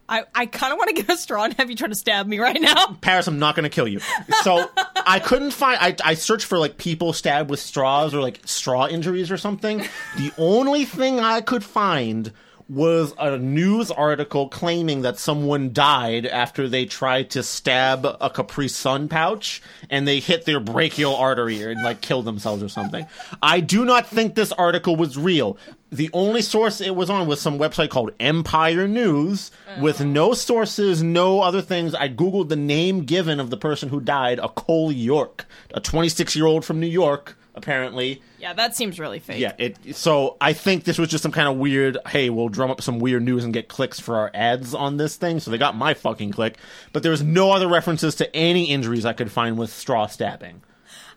I, 0.09 0.25
I 0.35 0.47
kind 0.47 0.73
of 0.73 0.79
want 0.79 0.89
to 0.95 1.03
get 1.03 1.11
a 1.11 1.17
straw 1.17 1.45
and 1.45 1.55
have 1.55 1.71
you 1.71 1.77
try 1.77 1.89
to 1.89 1.95
stab 1.95 2.27
me 2.27 2.39
right 2.39 2.61
now. 2.61 2.95
Paris, 3.01 3.27
I'm 3.27 3.39
not 3.39 3.55
going 3.55 3.65
to 3.65 3.71
kill 3.71 3.89
you. 3.89 4.01
So 4.43 4.71
I 5.07 5.21
couldn't 5.21 5.53
find. 5.53 5.79
I, 5.81 5.97
I 6.11 6.15
searched 6.15 6.47
for 6.47 6.59
like 6.59 6.77
people 6.77 7.13
stabbed 7.13 7.51
with 7.51 7.61
straws 7.61 8.15
or 8.15 8.21
like 8.21 8.41
straw 8.45 8.87
injuries 8.87 9.31
or 9.31 9.37
something. 9.37 9.79
The 10.17 10.33
only 10.39 10.85
thing 10.85 11.21
I 11.21 11.41
could 11.41 11.65
find 11.65 12.33
was 12.71 13.13
a 13.19 13.37
news 13.37 13.91
article 13.91 14.49
claiming 14.49 15.03
that 15.03 15.19
someone 15.19 15.73
died 15.73 16.25
after 16.25 16.69
they 16.69 16.87
tried 16.87 17.29
to 17.29 17.43
stab 17.43 18.05
a 18.05 18.31
Capri 18.31 18.69
Sun 18.69 19.09
pouch 19.09 19.61
and 19.91 20.07
they 20.07 20.21
hit 20.21 20.45
their 20.45 20.61
brachial 20.61 21.17
artery 21.17 21.61
and 21.63 21.83
like 21.83 22.01
killed 22.01 22.27
themselves 22.27 22.63
or 22.63 22.69
something. 22.69 23.05
I 23.43 23.59
do 23.59 23.85
not 23.85 24.07
think 24.07 24.37
this 24.37 24.53
article 24.53 24.95
was 24.95 25.19
real. 25.19 25.59
The 25.91 26.11
only 26.13 26.43
source 26.43 26.81
it 26.81 26.95
was 26.95 27.11
on 27.11 27.27
was 27.27 27.41
some 27.41 27.59
website 27.59 27.91
called 27.91 28.13
Empire 28.21 28.87
News 28.87 29.51
with 29.81 30.01
oh. 30.01 30.05
no 30.05 30.33
sources, 30.33 31.03
no 31.03 31.41
other 31.41 31.63
things. 31.63 31.93
I 31.97 32.09
googled 32.09 32.51
the 32.51 32.57
name 32.57 33.03
given 33.03 33.41
of 33.41 33.51
the 33.51 33.57
person 33.57 33.89
who 33.89 34.01
died, 34.01 34.39
a 34.39 34.49
Cole 34.49 34.93
York, 34.93 35.47
a 35.75 35.81
26 35.81 36.37
year 36.37 36.47
old 36.47 36.65
from 36.65 36.79
New 36.79 36.87
York, 36.87 37.37
apparently. 37.55 38.23
Yeah, 38.39 38.53
that 38.53 38.77
seems 38.77 38.99
really 38.99 39.19
fake. 39.19 39.41
Yeah, 39.41 39.53
it. 39.59 39.97
So 39.97 40.37
I 40.41 40.53
think 40.53 40.85
this 40.85 40.99
was 40.99 41.09
just 41.09 41.23
some 41.23 41.33
kind 41.33 41.49
of 41.49 41.57
weird. 41.57 41.99
Hey, 42.09 42.31
we'll 42.31 42.49
drum 42.49 42.71
up 42.71 42.81
some 42.83 42.99
weird 42.99 43.23
news 43.23 43.45
and 43.45 43.53
get 43.53 43.69
clicks 43.69 44.01
for 44.01 44.17
our 44.17 44.31
ads 44.35 44.75
on 44.75 44.97
this 44.97 45.17
thing. 45.17 45.41
So 45.41 45.51
they 45.51 45.59
got 45.59 45.77
my 45.77 45.95
fucking 45.95 46.33
click, 46.33 46.59
but 46.93 47.03
there 47.03 47.13
was 47.13 47.23
no 47.23 47.53
other 47.53 47.69
references 47.69 48.15
to 48.17 48.37
any 48.37 48.71
injuries 48.71 49.05
I 49.05 49.13
could 49.13 49.31
find 49.31 49.59
with 49.59 49.71
straw 49.71 50.07
stabbing. 50.07 50.63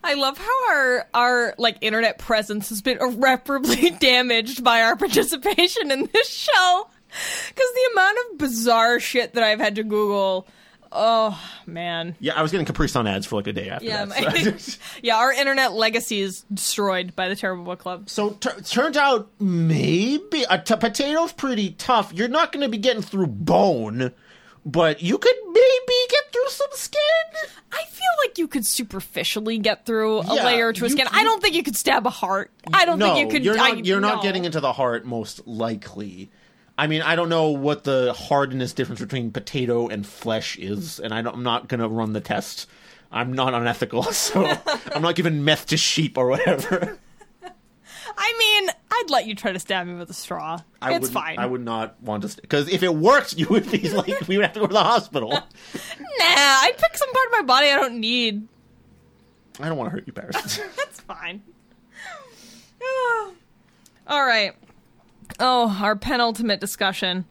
I 0.02 0.14
love 0.14 0.36
how 0.36 0.68
our 0.70 1.08
our 1.14 1.54
like 1.56 1.78
internet 1.80 2.18
presence 2.18 2.68
has 2.68 2.82
been 2.82 2.98
irreparably 2.98 3.90
damaged 4.00 4.62
by 4.62 4.82
our 4.82 4.96
participation 4.96 5.90
in 5.90 6.08
this 6.12 6.28
show. 6.28 6.88
Because 7.48 7.70
the 7.74 7.90
amount 7.92 8.18
of 8.18 8.38
bizarre 8.38 8.98
shit 9.00 9.34
that 9.34 9.44
I've 9.44 9.60
had 9.60 9.76
to 9.76 9.84
Google, 9.84 10.48
oh 10.94 11.38
man, 11.66 12.16
Yeah, 12.20 12.34
I 12.34 12.42
was 12.42 12.50
getting 12.50 12.66
Capri 12.66 12.88
Sun 12.88 13.06
ads 13.06 13.26
for 13.26 13.36
like 13.36 13.46
a 13.46 13.52
day 13.52 13.68
after 13.68 13.84
yeah, 13.84 14.04
that. 14.04 14.60
so- 14.60 14.78
yeah, 15.02 15.16
our 15.18 15.32
internet 15.32 15.72
legacy 15.72 16.20
is 16.20 16.44
destroyed 16.52 17.14
by 17.16 17.28
the 17.28 17.36
Terrible 17.36 17.64
Book 17.64 17.80
Club. 17.80 18.08
So 18.08 18.30
t- 18.30 18.48
turns 18.62 18.96
out 18.96 19.28
maybe 19.40 20.44
a 20.48 20.58
t- 20.58 20.76
potato's 20.76 21.32
pretty 21.32 21.70
tough. 21.72 22.12
You're 22.12 22.28
not 22.28 22.52
going 22.52 22.62
to 22.62 22.68
be 22.68 22.78
getting 22.78 23.02
through 23.02 23.26
bone, 23.28 24.12
but 24.64 25.02
you 25.02 25.18
could 25.18 25.36
maybe 25.46 25.94
get 26.10 26.32
through 26.32 26.48
some 26.48 26.68
skin. 26.72 27.00
I 27.72 27.84
feel 27.90 28.06
like 28.24 28.38
you 28.38 28.46
could 28.48 28.64
superficially 28.66 29.58
get 29.58 29.84
through 29.84 30.20
a 30.20 30.36
Yeah, 30.36 30.44
layer 30.44 30.72
to 30.72 30.84
a 30.84 30.90
skin. 30.90 31.06
I 31.10 31.24
don't 31.24 31.42
think 31.42 31.54
you 31.54 31.62
could 31.62 31.76
stab 31.76 32.06
a 32.06 32.10
heart. 32.10 32.50
I 32.72 32.84
don't 32.84 32.98
no, 32.98 33.14
think 33.14 33.26
you 33.26 33.32
could. 33.32 33.44
You're 33.44 33.56
not. 33.56 33.72
I- 33.78 33.80
you're 33.80 34.00
not 34.00 34.16
no. 34.16 34.22
getting 34.22 34.44
into 34.44 34.60
the 34.60 34.72
heart 34.72 35.04
most 35.04 35.46
likely. 35.46 36.30
I 36.76 36.86
mean, 36.86 37.02
I 37.02 37.14
don't 37.14 37.28
know 37.28 37.50
what 37.50 37.84
the 37.84 38.12
hardness 38.12 38.72
difference 38.72 39.00
between 39.00 39.30
potato 39.30 39.88
and 39.88 40.06
flesh 40.06 40.58
is, 40.58 40.98
and 40.98 41.14
I 41.14 41.22
don't, 41.22 41.36
I'm 41.36 41.42
not 41.42 41.68
going 41.68 41.80
to 41.80 41.88
run 41.88 42.12
the 42.12 42.20
test. 42.20 42.68
I'm 43.12 43.32
not 43.32 43.54
unethical, 43.54 44.02
so 44.12 44.44
I'm 44.92 45.02
not 45.02 45.14
giving 45.14 45.44
meth 45.44 45.66
to 45.66 45.76
sheep 45.76 46.18
or 46.18 46.28
whatever. 46.28 46.98
I 48.16 48.34
mean, 48.38 48.70
I'd 48.90 49.10
let 49.10 49.26
you 49.26 49.34
try 49.34 49.52
to 49.52 49.58
stab 49.58 49.86
me 49.86 49.94
with 49.94 50.10
a 50.10 50.14
straw. 50.14 50.60
I 50.80 50.94
it's 50.94 51.10
fine. 51.10 51.38
I 51.38 51.46
would 51.46 51.64
not 51.64 52.00
want 52.02 52.28
to, 52.28 52.40
because 52.40 52.68
if 52.68 52.82
it 52.82 52.94
worked, 52.94 53.36
you 53.36 53.46
would 53.50 53.70
be 53.70 53.88
like, 53.90 54.26
we 54.28 54.36
would 54.36 54.44
have 54.44 54.54
to 54.54 54.60
go 54.60 54.66
to 54.66 54.72
the 54.72 54.82
hospital. 54.82 55.30
Nah, 55.30 55.40
I'd 56.20 56.74
pick 56.76 56.96
some 56.96 57.12
part 57.12 57.26
of 57.26 57.32
my 57.32 57.42
body 57.42 57.68
I 57.68 57.76
don't 57.76 58.00
need. 58.00 58.48
I 59.60 59.68
don't 59.68 59.78
want 59.78 59.88
to 59.88 59.92
hurt 59.92 60.06
you, 60.06 60.12
Paris. 60.12 60.60
That's 60.76 61.00
fine. 61.00 61.42
All 64.06 64.26
right. 64.26 64.52
Oh, 65.40 65.78
our 65.80 65.96
penultimate 65.96 66.60
discussion. 66.60 67.24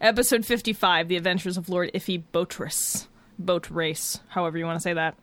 Episode 0.00 0.44
55 0.44 1.08
The 1.08 1.16
Adventures 1.16 1.56
of 1.56 1.68
Lord 1.68 1.90
Iffy 1.94 2.22
Boatris. 2.32 3.08
Boat 3.38 3.70
Race, 3.70 4.20
however 4.28 4.56
you 4.58 4.64
want 4.64 4.76
to 4.76 4.82
say 4.82 4.94
that. 4.94 5.14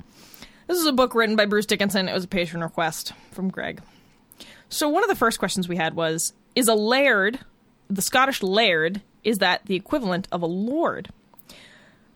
This 0.68 0.78
is 0.78 0.86
a 0.86 0.94
book 0.94 1.16
written 1.16 1.36
by 1.36 1.46
Bruce 1.46 1.66
Dickinson. 1.66 2.08
It 2.08 2.14
was 2.14 2.24
a 2.24 2.28
patron 2.28 2.64
request 2.64 3.14
from 3.32 3.50
Greg. 3.50 3.82
So, 4.70 4.88
one 4.88 5.04
of 5.04 5.10
the 5.10 5.16
first 5.16 5.40
questions 5.40 5.68
we 5.68 5.78
had 5.78 5.96
was 5.96 6.34
Is 6.56 6.68
a 6.68 6.76
laird, 6.76 7.40
the 7.90 8.02
Scottish 8.02 8.42
laird, 8.42 9.02
is 9.24 9.40
that 9.40 9.66
the 9.66 9.76
equivalent 9.76 10.28
of 10.32 10.42
a 10.42 10.48
lord? 10.48 11.10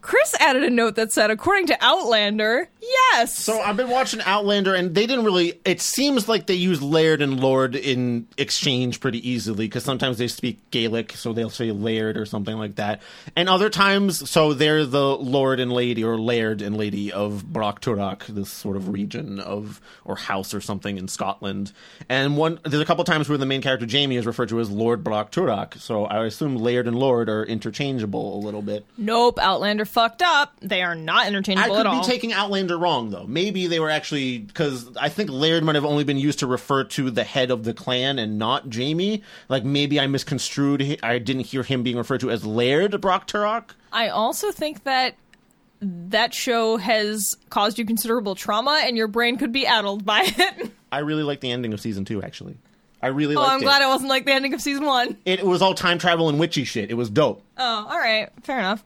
Chris 0.07 0.33
added 0.39 0.63
a 0.63 0.69
note 0.69 0.95
that 0.95 1.11
said, 1.11 1.29
according 1.29 1.67
to 1.67 1.77
Outlander, 1.81 2.69
yes. 2.81 3.33
So 3.37 3.59
I've 3.59 3.75
been 3.75 3.89
watching 3.89 4.21
Outlander, 4.21 4.73
and 4.73 4.95
they 4.95 5.05
didn't 5.05 5.25
really. 5.25 5.59
It 5.65 5.81
seems 5.81 6.29
like 6.29 6.47
they 6.47 6.53
use 6.53 6.81
laird 6.81 7.21
and 7.21 7.41
lord 7.41 7.75
in 7.75 8.25
exchange 8.37 9.01
pretty 9.01 9.29
easily 9.29 9.65
because 9.67 9.83
sometimes 9.83 10.17
they 10.17 10.29
speak 10.29 10.71
Gaelic, 10.71 11.11
so 11.11 11.33
they'll 11.33 11.49
say 11.49 11.71
laird 11.71 12.15
or 12.15 12.25
something 12.25 12.55
like 12.55 12.75
that, 12.75 13.01
and 13.35 13.49
other 13.49 13.69
times, 13.69 14.29
so 14.29 14.53
they're 14.53 14.85
the 14.85 15.17
lord 15.17 15.59
and 15.59 15.73
lady 15.73 16.05
or 16.05 16.17
laird 16.17 16.61
and 16.61 16.77
lady 16.77 17.11
of 17.11 17.45
Broch 17.51 17.81
Tuarach, 17.81 18.27
this 18.27 18.49
sort 18.49 18.77
of 18.77 18.87
region 18.87 19.41
of 19.41 19.81
or 20.05 20.15
house 20.15 20.53
or 20.53 20.61
something 20.61 20.97
in 20.97 21.09
Scotland. 21.09 21.73
And 22.07 22.37
one, 22.37 22.61
there's 22.63 22.81
a 22.81 22.85
couple 22.85 23.03
times 23.03 23.27
where 23.27 23.37
the 23.37 23.45
main 23.45 23.61
character 23.61 23.85
Jamie 23.85 24.15
is 24.15 24.25
referred 24.25 24.47
to 24.49 24.61
as 24.61 24.69
Lord 24.69 25.03
Broch 25.03 25.31
Tuarach, 25.31 25.77
so 25.77 26.05
I 26.05 26.25
assume 26.25 26.55
laird 26.55 26.87
and 26.87 26.97
lord 26.97 27.27
are 27.27 27.43
interchangeable 27.43 28.37
a 28.37 28.39
little 28.39 28.61
bit. 28.61 28.85
Nope, 28.97 29.37
Outlander 29.39 29.83
fucked 29.97 30.21
up. 30.21 30.55
They 30.61 30.83
are 30.83 30.93
not 30.93 31.25
entertaining. 31.25 31.63
I 31.63 31.69
could 31.69 31.87
at 31.87 31.91
be 31.91 31.97
all. 31.97 32.03
taking 32.03 32.31
Outlander 32.31 32.77
wrong, 32.77 33.09
though. 33.09 33.25
Maybe 33.25 33.65
they 33.65 33.79
were 33.79 33.89
actually 33.89 34.37
because 34.37 34.95
I 34.95 35.09
think 35.09 35.31
Laird 35.31 35.63
might 35.63 35.73
have 35.73 35.85
only 35.85 36.03
been 36.03 36.17
used 36.17 36.37
to 36.39 36.47
refer 36.47 36.83
to 36.83 37.09
the 37.09 37.23
head 37.23 37.49
of 37.49 37.63
the 37.63 37.73
clan 37.73 38.19
and 38.19 38.37
not 38.37 38.69
Jamie. 38.69 39.23
Like 39.49 39.63
maybe 39.63 39.99
I 39.99 40.05
misconstrued. 40.05 40.99
I 41.01 41.17
didn't 41.17 41.47
hear 41.47 41.63
him 41.63 41.81
being 41.81 41.97
referred 41.97 42.19
to 42.19 42.29
as 42.29 42.45
Laird 42.45 43.01
Broch 43.01 43.25
Tuarach. 43.25 43.71
I 43.91 44.09
also 44.09 44.51
think 44.51 44.83
that 44.83 45.15
that 45.81 46.31
show 46.31 46.77
has 46.77 47.35
caused 47.49 47.79
you 47.79 47.85
considerable 47.85 48.35
trauma, 48.35 48.81
and 48.83 48.97
your 48.97 49.07
brain 49.07 49.37
could 49.37 49.51
be 49.51 49.65
addled 49.65 50.05
by 50.05 50.21
it. 50.25 50.71
I 50.91 50.99
really 50.99 51.23
like 51.23 51.39
the 51.39 51.51
ending 51.51 51.73
of 51.73 51.81
season 51.81 52.05
two. 52.05 52.21
Actually, 52.21 52.57
I 53.01 53.07
really 53.07 53.35
oh, 53.35 53.39
liked 53.39 53.51
I'm 53.51 53.61
it. 53.61 53.63
glad 53.63 53.81
it 53.81 53.87
wasn't 53.87 54.09
like 54.09 54.25
the 54.25 54.33
ending 54.33 54.53
of 54.53 54.61
season 54.61 54.85
one. 54.85 55.17
it. 55.25 55.43
was 55.43 55.63
all 55.63 55.73
time 55.73 55.97
travel 55.97 56.29
and 56.29 56.39
witchy 56.39 56.65
shit. 56.65 56.91
It 56.91 56.95
was 56.95 57.09
dope. 57.09 57.41
Oh, 57.57 57.87
all 57.89 57.97
right, 57.97 58.29
fair 58.43 58.59
enough. 58.59 58.83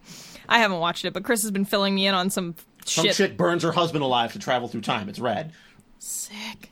I 0.47 0.59
haven't 0.59 0.79
watched 0.79 1.05
it, 1.05 1.13
but 1.13 1.23
Chris 1.23 1.41
has 1.43 1.51
been 1.51 1.65
filling 1.65 1.95
me 1.95 2.07
in 2.07 2.15
on 2.15 2.29
some 2.29 2.55
shit. 2.85 2.89
Some 2.89 3.05
shit. 3.05 3.15
chick 3.15 3.37
burns 3.37 3.63
her 3.63 3.71
husband 3.71 4.03
alive 4.03 4.33
to 4.33 4.39
travel 4.39 4.67
through 4.67 4.81
time. 4.81 5.09
It's 5.09 5.19
rad. 5.19 5.53
Sick. 5.99 6.71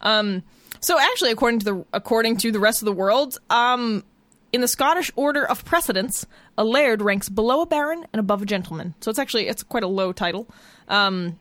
Um. 0.00 0.42
So 0.80 0.98
actually, 0.98 1.30
according 1.30 1.60
to 1.60 1.64
the 1.64 1.84
according 1.92 2.38
to 2.38 2.50
the 2.50 2.58
rest 2.58 2.82
of 2.82 2.86
the 2.86 2.92
world, 2.92 3.38
um, 3.50 4.04
in 4.52 4.60
the 4.60 4.68
Scottish 4.68 5.10
order 5.16 5.46
of 5.46 5.64
precedence, 5.64 6.26
a 6.58 6.64
laird 6.64 7.02
ranks 7.02 7.28
below 7.28 7.62
a 7.62 7.66
baron 7.66 8.06
and 8.12 8.20
above 8.20 8.42
a 8.42 8.46
gentleman. 8.46 8.94
So 9.00 9.10
it's 9.10 9.18
actually 9.18 9.48
it's 9.48 9.62
quite 9.62 9.82
a 9.82 9.88
low 9.88 10.12
title. 10.12 10.48
Um, 10.88 11.38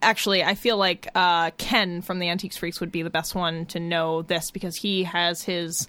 actually, 0.00 0.42
I 0.42 0.54
feel 0.54 0.76
like 0.76 1.08
uh, 1.14 1.52
Ken 1.52 2.02
from 2.02 2.18
the 2.18 2.28
Antiques 2.28 2.56
Freaks 2.56 2.80
would 2.80 2.92
be 2.92 3.02
the 3.02 3.10
best 3.10 3.34
one 3.34 3.66
to 3.66 3.80
know 3.80 4.22
this 4.22 4.50
because 4.50 4.76
he 4.76 5.04
has 5.04 5.42
his 5.42 5.88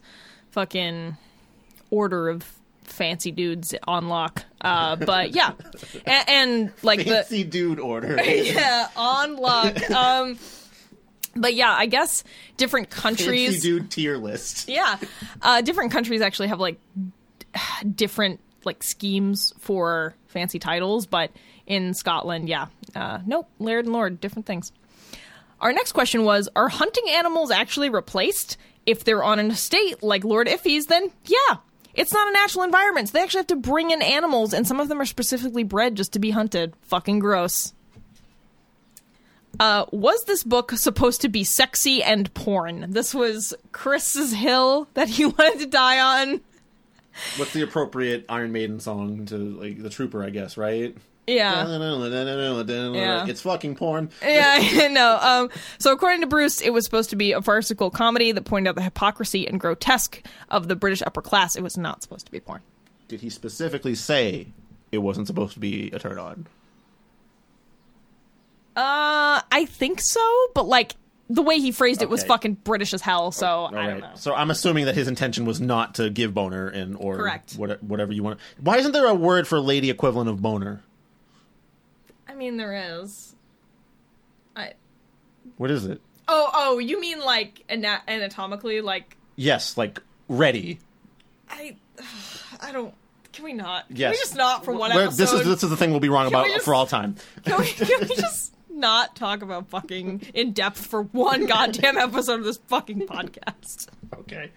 fucking 0.52 1.18
order 1.90 2.30
of 2.30 2.46
fancy 2.84 3.32
dudes 3.32 3.74
on 3.86 4.08
lock. 4.08 4.44
Uh, 4.62 4.96
but 4.96 5.36
yeah, 5.36 5.54
and, 6.06 6.30
and 6.30 6.72
like 6.82 7.00
the 7.00 7.06
Fancy 7.06 7.44
dude 7.44 7.80
order. 7.80 8.22
yeah 8.24 8.88
on 8.96 9.36
lock. 9.38 9.78
Um, 9.94 10.38
but 11.36 11.54
yeah, 11.56 11.72
I 11.72 11.86
guess 11.86 12.24
different 12.58 12.90
countries 12.90 13.52
Fancy 13.52 13.68
dude 13.70 13.92
tier 13.92 14.18
list. 14.18 14.70
Yeah, 14.70 14.98
uh, 15.42 15.62
different 15.62 15.92
countries 15.92 16.22
actually 16.22 16.50
have 16.50 16.60
like 16.60 16.80
different 17.96 18.40
like 18.66 18.84
schemes 18.84 19.54
for 19.60 20.16
fancy 20.28 20.60
titles, 20.60 21.06
but 21.06 21.32
in 21.66 21.94
Scotland, 21.94 22.50
yeah, 22.50 22.68
uh, 22.96 23.20
nope, 23.26 23.50
laird 23.60 23.86
and 23.86 23.94
lord, 23.94 24.20
different 24.20 24.46
things. 24.46 24.72
Our 25.60 25.72
next 25.72 25.94
question 25.94 26.24
was: 26.24 26.50
Are 26.56 26.70
hunting 26.70 27.06
animals 27.10 27.52
actually 27.52 27.90
replaced? 27.90 28.58
If 28.86 29.06
they're 29.06 29.24
on 29.24 29.40
an 29.40 29.50
estate 29.50 30.04
like 30.04 30.26
Lord 30.26 30.48
Iffy's, 30.48 30.88
then 30.88 31.10
yeah. 31.26 31.58
It's 31.94 32.14
not 32.14 32.28
a 32.28 32.34
natural 32.34 32.64
environment, 32.64 33.10
so 33.10 33.14
they 33.14 33.24
actually 33.24 33.40
have 33.40 33.48
to 33.48 33.56
bring 33.56 33.92
in 33.92 34.02
animals, 34.02 34.54
and 34.54 34.68
some 34.68 34.80
of 34.80 34.90
them 34.90 35.00
are 35.00 35.06
specifically 35.06 35.64
bred 35.64 35.96
just 35.96 36.14
to 36.14 36.20
be 36.20 36.32
hunted. 36.32 36.74
Fucking 36.82 37.20
gross. 37.20 37.74
Uh, 39.60 39.86
was 39.92 40.24
this 40.26 40.44
book 40.44 40.72
supposed 40.72 41.22
to 41.22 41.30
be 41.30 41.44
sexy 41.44 42.02
and 42.02 42.34
porn? 42.34 42.88
This 42.90 43.14
was 43.14 43.54
Chris's 43.72 44.34
hill 44.34 44.88
that 44.96 45.08
he 45.08 45.26
wanted 45.28 45.60
to 45.60 45.66
die 45.68 46.24
on. 46.24 46.42
What's 47.38 47.54
the 47.54 47.62
appropriate 47.62 48.26
Iron 48.28 48.52
Maiden 48.52 48.80
song 48.80 49.28
to 49.28 49.38
like 49.38 49.82
the 49.82 49.90
Trooper? 49.92 50.24
I 50.24 50.32
guess 50.32 50.58
right. 50.58 50.98
Yeah. 51.28 51.66
yeah. 52.96 53.26
It's 53.28 53.42
fucking 53.42 53.76
porn. 53.76 54.10
yeah, 54.22 54.88
know. 54.90 55.18
Um, 55.22 55.50
so, 55.78 55.92
according 55.92 56.22
to 56.22 56.28
Bruce, 56.28 56.62
it 56.62 56.72
was 56.72 56.84
supposed 56.84 57.10
to 57.12 57.16
be 57.16 57.32
a 57.32 57.42
farcical 57.42 57.90
comedy 57.90 58.32
that 58.32 58.44
pointed 58.44 58.70
out 58.70 58.76
the 58.76 58.82
hypocrisy 58.82 59.48
and 59.48 59.60
grotesque 59.60 60.22
of 60.50 60.68
the 60.68 60.76
British 60.76 61.02
upper 61.02 61.22
class. 61.22 61.56
It 61.56 61.64
was 61.64 61.78
not 61.78 62.04
supposed 62.04 62.26
to 62.26 62.32
be 62.32 62.40
porn. 62.40 62.62
Did 63.08 63.22
he 63.22 63.30
specifically 63.30 63.96
say 63.96 64.48
it 64.92 65.00
wasn't 65.00 65.28
supposed 65.28 65.54
to 65.54 65.60
be 65.60 65.92
a 65.92 66.00
turn 66.00 66.18
on? 66.18 66.48
Uh, 68.76 69.42
I 69.52 69.66
think 69.70 70.02
so, 70.02 70.48
but 70.56 70.68
like 70.68 70.96
the 71.30 71.42
way 71.42 71.60
he 71.60 71.72
phrased 71.72 72.02
it 72.02 72.10
was 72.10 72.24
fucking 72.24 72.56
British 72.56 72.94
as 72.94 73.02
hell. 73.02 73.32
So 73.32 73.66
I 73.66 73.88
don't 73.88 74.00
know. 74.02 74.12
So 74.16 74.34
I'm 74.34 74.52
assuming 74.52 74.86
that 74.86 74.96
his 74.96 75.08
intention 75.08 75.46
was 75.46 75.62
not 75.62 75.96
to 75.96 76.10
give 76.10 76.34
boner 76.34 76.68
and 76.68 76.96
or 76.98 77.18
Correct. 77.18 77.54
what, 77.54 77.82
whatever 77.84 78.12
you 78.14 78.24
want. 78.24 78.40
Why 78.60 78.78
isn't 78.78 78.92
there 78.92 79.08
a 79.08 79.14
word 79.14 79.48
for 79.48 79.60
lady 79.60 79.90
equivalent 79.90 80.30
of 80.30 80.42
boner? 80.42 80.84
I 82.34 82.36
mean, 82.36 82.58
there 82.58 83.02
is. 83.02 83.36
I. 84.56 84.74
What 85.58 85.70
is 85.70 85.86
it? 85.86 86.02
Oh, 86.28 86.50
oh, 86.54 86.78
you 86.80 87.00
mean 87.00 87.20
like 87.20 87.64
ana- 87.70 88.02
anatomically? 88.08 88.82
Like 88.82 89.18
Yes, 89.36 89.78
like 89.78 90.02
ready. 90.28 90.80
I. 91.50 91.76
I 92.60 92.72
don't. 92.72 92.94
Can 93.34 93.46
we 93.46 93.54
not? 93.54 93.88
Can 93.90 93.98
Yes. 93.98 94.12
we 94.14 94.18
just 94.18 94.36
not 94.36 94.66
for 94.66 94.74
one 94.74 94.92
Where- 94.94 95.04
episode? 95.06 95.18
This 95.24 95.34
is 95.34 95.46
this 95.46 95.64
is 95.64 95.70
the 95.70 95.78
thing 95.78 95.92
we'll 95.92 96.00
be 96.00 96.10
wrong 96.10 96.28
about 96.28 96.46
we 96.46 96.54
just- 96.54 96.66
for 96.66 96.74
all 96.74 96.88
time. 96.88 97.16
Can 97.46 97.60
we, 97.60 97.68
can 97.68 98.08
we 98.08 98.16
just 98.16 98.54
not 98.70 99.16
talk 99.16 99.44
about 99.44 99.70
fucking 99.70 100.22
in 100.34 100.54
depth 100.54 100.86
for 100.88 101.04
one 101.04 101.46
goddamn 101.48 101.98
episode 101.98 102.40
of 102.40 102.46
this 102.46 102.58
fucking 102.68 103.02
podcast? 103.08 103.88
Okay. 104.20 104.50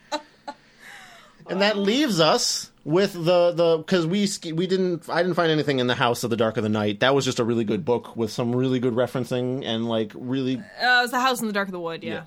and 1.48 1.60
that 1.60 1.76
leaves 1.76 2.20
us 2.20 2.70
with 2.86 3.12
the 3.14 3.50
the 3.50 3.78
because 3.78 4.06
we 4.06 4.28
we 4.52 4.66
didn't 4.68 5.10
I 5.10 5.20
didn't 5.22 5.34
find 5.34 5.50
anything 5.50 5.80
in 5.80 5.88
the 5.88 5.96
House 5.96 6.22
of 6.22 6.30
the 6.30 6.36
Dark 6.36 6.56
of 6.56 6.62
the 6.62 6.68
Night. 6.68 7.00
That 7.00 7.14
was 7.16 7.24
just 7.24 7.40
a 7.40 7.44
really 7.44 7.64
good 7.64 7.84
book 7.84 8.16
with 8.16 8.30
some 8.30 8.54
really 8.54 8.78
good 8.78 8.94
referencing 8.94 9.64
and 9.66 9.88
like 9.88 10.12
really 10.14 10.58
Uh, 10.58 10.60
it 10.60 11.02
was 11.02 11.10
the 11.10 11.18
house 11.20 11.40
in 11.40 11.48
the 11.48 11.52
dark 11.52 11.66
of 11.66 11.72
the 11.72 11.80
wood. 11.80 12.04
Yeah. 12.04 12.12
Yeah. 12.14 12.22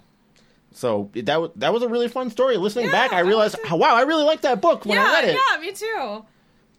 so 0.74 1.10
that 1.16 1.40
was 1.40 1.52
that 1.56 1.72
was 1.74 1.82
a 1.82 1.88
really 1.88 2.10
fun 2.10 2.30
story. 2.30 2.58
Listening 2.58 2.88
Yeah, 2.88 2.92
back, 2.92 3.14
I 3.14 3.22
realized 3.22 3.56
how, 3.64 3.78
wow, 3.78 3.96
I 3.96 4.02
really 4.02 4.24
liked 4.26 4.42
that 4.42 4.60
book 4.60 4.86
when 4.86 4.98
Yeah, 4.98 5.06
I 5.08 5.14
read 5.22 5.30
it. 5.30 5.38
yeah, 5.54 5.62
me 5.62 5.72
too. 5.72 6.26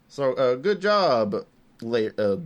So 0.08 0.34
uh, 0.34 0.54
good 0.56 0.80
job, 0.82 1.34
La- 1.80 2.14
uh, 2.18 2.36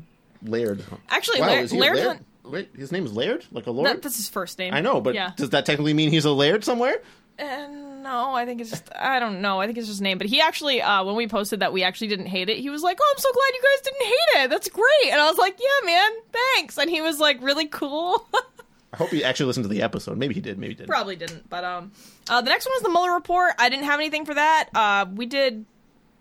Laird. 0.44 0.85
Actually, 1.09 1.40
wow, 1.40 1.48
Lair- 1.48 1.61
is 1.65 1.70
he 1.73 1.78
a 1.78 1.81
Laird 1.81 1.97
Laird? 1.97 2.06
Hunt- 2.09 2.27
Wait, 2.44 2.69
his 2.77 2.93
name 2.93 3.06
is 3.06 3.12
Laird, 3.16 3.44
like 3.51 3.66
a 3.66 3.70
lord. 3.73 3.89
That, 3.89 4.02
that's 4.02 4.16
his 4.16 4.28
first 4.28 4.59
name. 4.59 4.73
I 4.74 4.82
know, 4.82 5.01
but 5.01 5.15
yeah. 5.15 5.32
does 5.36 5.51
that 5.51 5.65
technically 5.66 5.94
mean 5.94 6.11
he's 6.11 6.27
a 6.27 6.31
Laird 6.31 6.62
somewhere? 6.62 7.01
Uh, 7.39 7.66
no, 8.05 8.35
I 8.35 8.44
think 8.44 8.60
it's 8.60 8.70
just 8.70 8.89
I 8.94 9.18
don't 9.18 9.40
know. 9.40 9.60
I 9.60 9.66
think 9.66 9.78
it's 9.78 9.89
just 9.89 10.02
name. 10.02 10.18
But 10.18 10.28
he 10.28 10.40
actually, 10.40 10.81
uh, 10.82 11.02
when 11.05 11.16
we 11.16 11.26
posted 11.26 11.60
that 11.60 11.72
we 11.72 11.82
actually 11.82 12.09
didn't 12.09 12.26
hate 12.26 12.51
it, 12.51 12.59
he 12.59 12.68
was 12.70 12.82
like, 12.82 12.98
"Oh, 13.01 13.14
I'm 13.16 13.18
so 13.18 13.32
glad 13.32 13.55
you 13.55 13.62
guys 13.62 13.81
didn't 13.82 14.06
hate 14.06 14.44
it. 14.44 14.51
That's 14.51 14.68
great." 14.68 15.10
And 15.10 15.20
I 15.20 15.28
was 15.28 15.39
like, 15.39 15.59
"Yeah, 15.59 15.86
man, 15.86 16.10
thanks." 16.32 16.78
And 16.78 16.90
he 16.90 17.01
was 17.01 17.18
like, 17.18 17.43
"Really 17.43 17.66
cool." 17.66 18.28
I 18.93 18.97
hope 18.97 19.09
he 19.09 19.24
actually 19.24 19.47
listened 19.47 19.64
to 19.64 19.68
the 19.68 19.82
episode. 19.82 20.18
Maybe 20.18 20.35
he 20.35 20.40
did. 20.40 20.56
Maybe 20.59 20.74
he 20.74 20.78
did. 20.78 20.86
Probably 20.86 21.16
didn't, 21.16 21.48
but 21.51 21.64
um, 21.64 21.90
uh, 22.28 22.40
the 22.43 22.51
next 22.51 22.66
one 22.66 22.74
was 22.74 22.82
the 22.82 22.90
Mueller 22.90 23.12
report. 23.12 23.55
I 23.59 23.68
didn't 23.68 23.86
have 23.86 23.98
anything 23.98 24.24
for 24.24 24.35
that. 24.35 24.68
Uh, 24.72 25.06
we 25.12 25.26
did 25.26 25.64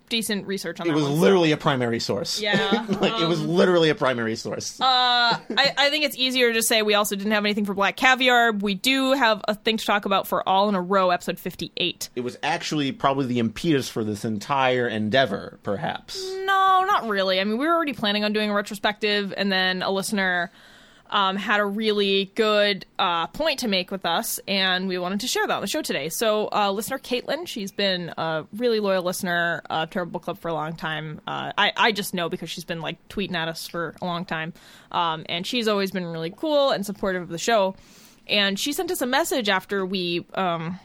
decent 0.08 0.46
research 0.46 0.80
on 0.80 0.86
It 0.86 0.90
that 0.90 0.94
was 0.94 1.04
one. 1.04 1.12
so- 1.14 1.18
literally 1.20 1.52
a 1.52 1.56
primary 1.56 1.98
source. 2.00 2.40
Yeah, 2.40 2.86
like 3.00 3.20
it 3.20 3.26
was 3.26 3.40
literally 3.44 3.90
a 3.90 3.94
primary 3.94 4.36
source. 4.36 4.80
Uh, 4.80 4.84
I, 4.84 5.38
I 5.76 5.90
think 5.90 6.04
it's 6.04 6.16
easier 6.16 6.52
to 6.52 6.62
say 6.62 6.82
we 6.82 6.94
also 6.94 7.16
didn't 7.16 7.32
have 7.32 7.44
anything 7.44 7.64
for 7.64 7.74
Black 7.74 7.96
Caviar. 7.96 8.52
We 8.52 8.74
do 8.74 9.12
have 9.12 9.40
a 9.48 9.54
thing 9.54 9.76
to 9.78 9.84
talk 9.84 10.04
about 10.04 10.26
for 10.26 10.46
All 10.48 10.68
in 10.68 10.74
a 10.74 10.80
Row, 10.82 11.10
episode 11.10 11.38
58. 11.38 12.10
it 12.16 12.20
was 12.20 12.36
actually 12.42 12.92
probably 12.92 13.26
the 13.26 13.38
impetus 13.38 13.88
for 13.88 14.04
this 14.04 14.24
entire 14.24 14.86
endeavor, 14.88 15.58
perhaps. 15.62 16.22
No, 16.44 16.84
not 16.86 17.08
really. 17.08 17.40
I 17.40 17.44
mean, 17.44 17.58
we 17.58 17.66
were 17.66 17.74
already 17.74 17.94
planning 17.94 18.24
on 18.24 18.32
doing 18.32 18.50
a 18.50 18.54
retrospective, 18.54 19.32
and 19.36 19.50
then 19.50 19.82
a 19.82 19.90
listener 19.90 20.50
um, 21.10 21.36
had 21.36 21.60
a 21.60 21.64
really 21.64 22.32
good 22.34 22.86
uh, 22.98 23.26
point 23.28 23.60
to 23.60 23.68
make 23.68 23.90
with 23.90 24.04
us, 24.04 24.40
and 24.48 24.88
we 24.88 24.98
wanted 24.98 25.20
to 25.20 25.26
share 25.26 25.46
that 25.46 25.54
on 25.54 25.60
the 25.60 25.66
show 25.66 25.82
today. 25.82 26.08
So, 26.08 26.48
uh, 26.52 26.70
listener 26.72 26.98
Caitlin, 26.98 27.46
she's 27.46 27.72
been 27.72 28.12
a 28.16 28.46
really 28.56 28.80
loyal 28.80 29.02
listener 29.02 29.62
of 29.70 29.90
Terrible 29.90 30.20
Club 30.20 30.38
for 30.38 30.48
a 30.48 30.54
long 30.54 30.74
time. 30.74 31.20
Uh, 31.26 31.52
I, 31.56 31.72
I 31.76 31.92
just 31.92 32.14
know 32.14 32.28
because 32.28 32.50
she's 32.50 32.64
been 32.64 32.80
like 32.80 33.08
tweeting 33.08 33.34
at 33.34 33.48
us 33.48 33.66
for 33.68 33.94
a 34.00 34.04
long 34.04 34.24
time, 34.24 34.52
um, 34.92 35.24
and 35.28 35.46
she's 35.46 35.68
always 35.68 35.90
been 35.90 36.06
really 36.06 36.30
cool 36.30 36.70
and 36.70 36.84
supportive 36.84 37.22
of 37.22 37.28
the 37.28 37.38
show. 37.38 37.76
And 38.26 38.58
she 38.58 38.72
sent 38.72 38.90
us 38.90 39.02
a 39.02 39.06
message 39.06 39.48
after 39.48 39.84
we 39.84 40.26
um, 40.34 40.80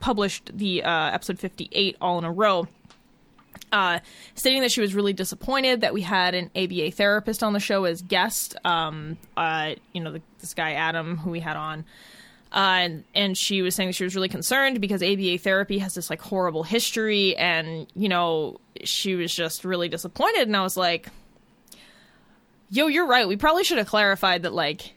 published 0.00 0.50
the 0.56 0.82
uh, 0.82 1.10
episode 1.12 1.38
58 1.38 1.96
all 2.00 2.18
in 2.18 2.24
a 2.24 2.32
row 2.32 2.66
uh, 3.72 4.00
stating 4.34 4.62
that 4.62 4.72
she 4.72 4.80
was 4.80 4.94
really 4.94 5.12
disappointed 5.12 5.80
that 5.80 5.92
we 5.92 6.02
had 6.02 6.34
an 6.34 6.50
ABA 6.56 6.92
therapist 6.92 7.42
on 7.42 7.52
the 7.52 7.60
show 7.60 7.84
as 7.84 8.02
guest. 8.02 8.56
Um, 8.64 9.16
uh, 9.36 9.74
you 9.92 10.00
know, 10.00 10.12
the, 10.12 10.22
this 10.40 10.54
guy 10.54 10.72
Adam, 10.72 11.16
who 11.16 11.30
we 11.30 11.40
had 11.40 11.56
on, 11.56 11.84
uh, 12.52 12.78
and, 12.80 13.04
and 13.14 13.36
she 13.36 13.62
was 13.62 13.74
saying 13.74 13.88
that 13.88 13.94
she 13.94 14.04
was 14.04 14.14
really 14.14 14.28
concerned 14.28 14.80
because 14.80 15.02
ABA 15.02 15.38
therapy 15.38 15.78
has 15.78 15.94
this 15.94 16.10
like 16.10 16.20
horrible 16.20 16.62
history, 16.62 17.36
and 17.36 17.86
you 17.94 18.08
know, 18.08 18.60
she 18.84 19.14
was 19.14 19.34
just 19.34 19.64
really 19.64 19.88
disappointed. 19.88 20.42
And 20.42 20.56
I 20.56 20.62
was 20.62 20.76
like, 20.76 21.08
"Yo, 22.70 22.86
you're 22.86 23.06
right. 23.06 23.26
We 23.26 23.36
probably 23.36 23.64
should 23.64 23.78
have 23.78 23.88
clarified 23.88 24.42
that 24.42 24.52
like." 24.52 24.92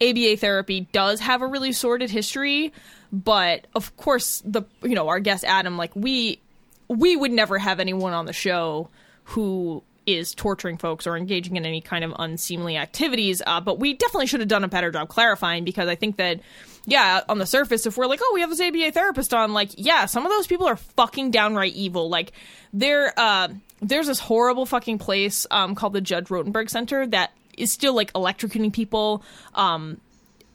ABA 0.00 0.36
therapy 0.36 0.82
does 0.92 1.18
have 1.18 1.42
a 1.42 1.46
really 1.48 1.72
sordid 1.72 2.08
history, 2.08 2.72
but 3.12 3.66
of 3.74 3.96
course 3.96 4.40
the 4.44 4.62
you 4.80 4.94
know 4.94 5.08
our 5.08 5.18
guest 5.18 5.42
Adam 5.42 5.76
like 5.76 5.90
we 5.96 6.40
we 6.88 7.16
would 7.16 7.32
never 7.32 7.58
have 7.58 7.80
anyone 7.80 8.12
on 8.12 8.26
the 8.26 8.32
show 8.32 8.88
who 9.24 9.82
is 10.06 10.34
torturing 10.34 10.78
folks 10.78 11.06
or 11.06 11.18
engaging 11.18 11.56
in 11.56 11.66
any 11.66 11.82
kind 11.82 12.02
of 12.02 12.14
unseemly 12.18 12.78
activities. 12.78 13.42
Uh, 13.46 13.60
but 13.60 13.78
we 13.78 13.92
definitely 13.92 14.26
should 14.26 14.40
have 14.40 14.48
done 14.48 14.64
a 14.64 14.68
better 14.68 14.90
job 14.90 15.08
clarifying 15.08 15.64
because 15.64 15.86
I 15.86 15.96
think 15.96 16.16
that, 16.16 16.40
yeah, 16.86 17.20
on 17.28 17.38
the 17.38 17.44
surface, 17.44 17.84
if 17.84 17.98
we're 17.98 18.06
like, 18.06 18.20
oh, 18.22 18.30
we 18.32 18.40
have 18.40 18.48
this 18.48 18.60
ABA 18.60 18.92
therapist 18.92 19.34
on, 19.34 19.52
like, 19.52 19.70
yeah, 19.76 20.06
some 20.06 20.24
of 20.24 20.32
those 20.32 20.46
people 20.46 20.66
are 20.66 20.76
fucking 20.76 21.30
downright 21.30 21.74
evil. 21.74 22.08
Like, 22.08 22.32
there, 22.72 23.12
uh, 23.18 23.48
there's 23.82 24.06
this 24.06 24.18
horrible 24.18 24.64
fucking 24.64 24.98
place 24.98 25.46
um, 25.50 25.74
called 25.74 25.92
the 25.92 26.00
Judge 26.00 26.28
Rotenberg 26.28 26.70
Center 26.70 27.06
that 27.08 27.32
is 27.58 27.72
still 27.72 27.94
like 27.94 28.10
electrocuting 28.14 28.72
people. 28.72 29.22
Um, 29.54 30.00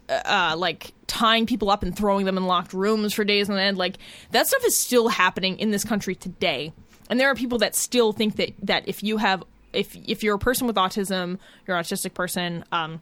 uh, 0.10 0.56
like 0.58 0.94
tying 1.08 1.46
people 1.46 1.70
up 1.70 1.84
and 1.84 1.96
throwing 1.96 2.26
them 2.26 2.38
in 2.38 2.46
locked 2.46 2.74
rooms 2.74 3.14
for 3.14 3.24
days 3.24 3.50
on 3.50 3.58
end. 3.58 3.78
Like 3.78 3.98
that 4.32 4.48
stuff 4.48 4.64
is 4.66 4.78
still 4.78 5.08
happening 5.08 5.60
in 5.60 5.72
this 5.72 5.84
country 5.84 6.16
today, 6.16 6.74
and 7.10 7.20
there 7.20 7.30
are 7.30 7.36
people 7.36 7.60
that 7.60 7.76
still 7.76 8.12
think 8.12 8.36
that 8.38 8.54
that 8.64 8.88
if 8.88 9.04
you 9.04 9.18
have 9.18 9.44
if 9.72 9.96
if 10.06 10.24
you're 10.24 10.36
a 10.36 10.40
person 10.40 10.68
with 10.68 10.76
autism, 10.76 11.40
you're 11.68 11.78
an 11.78 11.84
autistic 11.84 12.14
person, 12.14 12.64
um, 12.72 13.02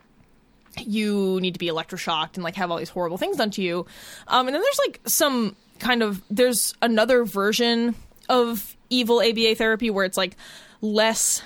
you 0.80 1.40
need 1.42 1.54
to 1.54 1.60
be 1.60 1.68
electroshocked 1.68 2.36
and 2.36 2.44
like 2.44 2.56
have 2.56 2.72
all 2.72 2.78
these 2.78 2.90
horrible 2.90 3.18
things 3.18 3.38
done 3.38 3.52
to 3.52 3.62
you. 3.62 3.86
Um, 4.28 4.48
and 4.48 4.56
then 4.56 4.62
there's 4.62 4.80
like 4.80 5.02
some 5.06 5.56
kind 5.80 6.04
of 6.04 6.22
there's 6.30 6.74
another 6.82 7.26
version 7.26 7.96
of 8.30 8.78
evil 8.90 9.22
ABA 9.22 9.56
therapy 9.56 9.90
where 9.90 10.06
it's 10.06 10.18
like 10.18 10.36
less 10.82 11.42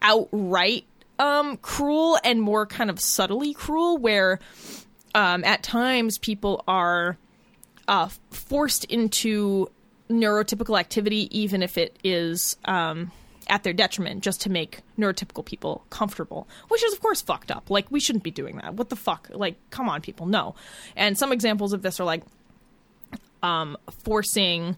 outright 0.00 0.84
um, 1.18 1.56
cruel 1.58 2.18
and 2.24 2.42
more 2.42 2.66
kind 2.66 2.90
of 2.90 2.98
subtly 2.98 3.54
cruel, 3.54 3.98
where 3.98 4.40
um, 5.14 5.44
at 5.44 5.62
times 5.62 6.18
people 6.18 6.64
are 6.66 7.16
uh, 7.88 8.08
forced 8.30 8.84
into 8.86 9.70
neurotypical 10.10 10.78
activity, 10.78 11.28
even 11.36 11.62
if 11.62 11.78
it 11.78 11.98
is 12.04 12.56
um, 12.64 13.10
at 13.48 13.62
their 13.62 13.72
detriment, 13.72 14.22
just 14.22 14.40
to 14.42 14.50
make 14.50 14.80
neurotypical 14.98 15.44
people 15.44 15.84
comfortable, 15.90 16.48
which 16.68 16.82
is, 16.84 16.92
of 16.92 17.00
course, 17.00 17.22
fucked 17.22 17.50
up. 17.50 17.70
Like, 17.70 17.90
we 17.90 18.00
shouldn't 18.00 18.24
be 18.24 18.30
doing 18.30 18.56
that. 18.58 18.74
What 18.74 18.88
the 18.88 18.96
fuck? 18.96 19.28
Like, 19.32 19.56
come 19.70 19.88
on, 19.88 20.00
people. 20.00 20.26
No. 20.26 20.54
And 20.96 21.16
some 21.16 21.32
examples 21.32 21.72
of 21.72 21.82
this 21.82 21.98
are 21.98 22.04
like 22.04 22.22
um, 23.42 23.76
forcing 24.04 24.76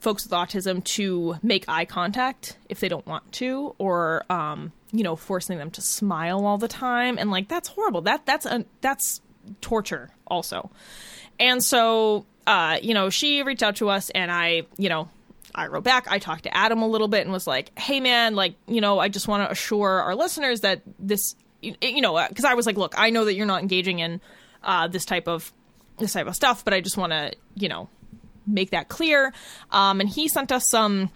folks 0.00 0.24
with 0.24 0.32
autism 0.32 0.84
to 0.84 1.36
make 1.42 1.64
eye 1.66 1.86
contact 1.86 2.58
if 2.68 2.78
they 2.78 2.88
don't 2.88 3.06
want 3.06 3.32
to, 3.32 3.74
or 3.78 4.24
um, 4.30 4.70
you 4.94 5.02
know, 5.02 5.16
forcing 5.16 5.58
them 5.58 5.72
to 5.72 5.80
smile 5.80 6.46
all 6.46 6.56
the 6.56 6.68
time, 6.68 7.18
and 7.18 7.30
like 7.30 7.48
that's 7.48 7.68
horrible. 7.68 8.00
That 8.02 8.24
that's 8.24 8.46
a, 8.46 8.64
that's 8.80 9.20
torture 9.60 10.10
also. 10.26 10.70
And 11.40 11.62
so, 11.62 12.26
uh, 12.46 12.78
you 12.80 12.94
know, 12.94 13.10
she 13.10 13.42
reached 13.42 13.64
out 13.64 13.76
to 13.76 13.88
us, 13.88 14.10
and 14.10 14.30
I, 14.30 14.62
you 14.78 14.88
know, 14.88 15.08
I 15.52 15.66
wrote 15.66 15.82
back. 15.82 16.06
I 16.08 16.20
talked 16.20 16.44
to 16.44 16.56
Adam 16.56 16.80
a 16.80 16.86
little 16.86 17.08
bit 17.08 17.22
and 17.22 17.32
was 17.32 17.46
like, 17.46 17.76
"Hey, 17.76 17.98
man, 17.98 18.36
like, 18.36 18.54
you 18.68 18.80
know, 18.80 19.00
I 19.00 19.08
just 19.08 19.26
want 19.26 19.44
to 19.44 19.50
assure 19.50 20.00
our 20.02 20.14
listeners 20.14 20.60
that 20.60 20.82
this, 20.98 21.34
you 21.60 22.00
know, 22.00 22.24
because 22.28 22.44
I 22.44 22.54
was 22.54 22.64
like, 22.64 22.76
look, 22.76 22.94
I 22.96 23.10
know 23.10 23.24
that 23.24 23.34
you're 23.34 23.46
not 23.46 23.62
engaging 23.62 23.98
in 23.98 24.20
uh, 24.62 24.86
this 24.86 25.04
type 25.04 25.26
of 25.26 25.52
this 25.98 26.12
type 26.12 26.28
of 26.28 26.36
stuff, 26.36 26.64
but 26.64 26.72
I 26.72 26.80
just 26.80 26.96
want 26.96 27.12
to, 27.12 27.32
you 27.56 27.68
know, 27.68 27.88
make 28.46 28.70
that 28.70 28.88
clear." 28.88 29.32
Um, 29.72 30.00
and 30.00 30.08
he 30.08 30.28
sent 30.28 30.52
us 30.52 30.68
some 30.68 31.10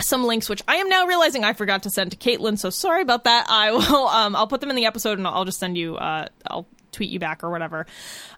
some 0.00 0.24
links, 0.24 0.48
which 0.48 0.62
I 0.68 0.76
am 0.76 0.88
now 0.88 1.06
realizing 1.06 1.44
I 1.44 1.52
forgot 1.52 1.82
to 1.84 1.90
send 1.90 2.12
to 2.12 2.16
Caitlin. 2.16 2.58
So 2.58 2.70
sorry 2.70 3.02
about 3.02 3.24
that. 3.24 3.46
I 3.48 3.72
will. 3.72 4.08
Um, 4.08 4.36
I'll 4.36 4.46
put 4.46 4.60
them 4.60 4.70
in 4.70 4.76
the 4.76 4.86
episode, 4.86 5.18
and 5.18 5.26
I'll 5.26 5.44
just 5.44 5.58
send 5.58 5.76
you. 5.76 5.96
Uh, 5.96 6.28
I'll 6.46 6.66
tweet 6.92 7.10
you 7.10 7.18
back 7.18 7.44
or 7.44 7.50
whatever. 7.50 7.86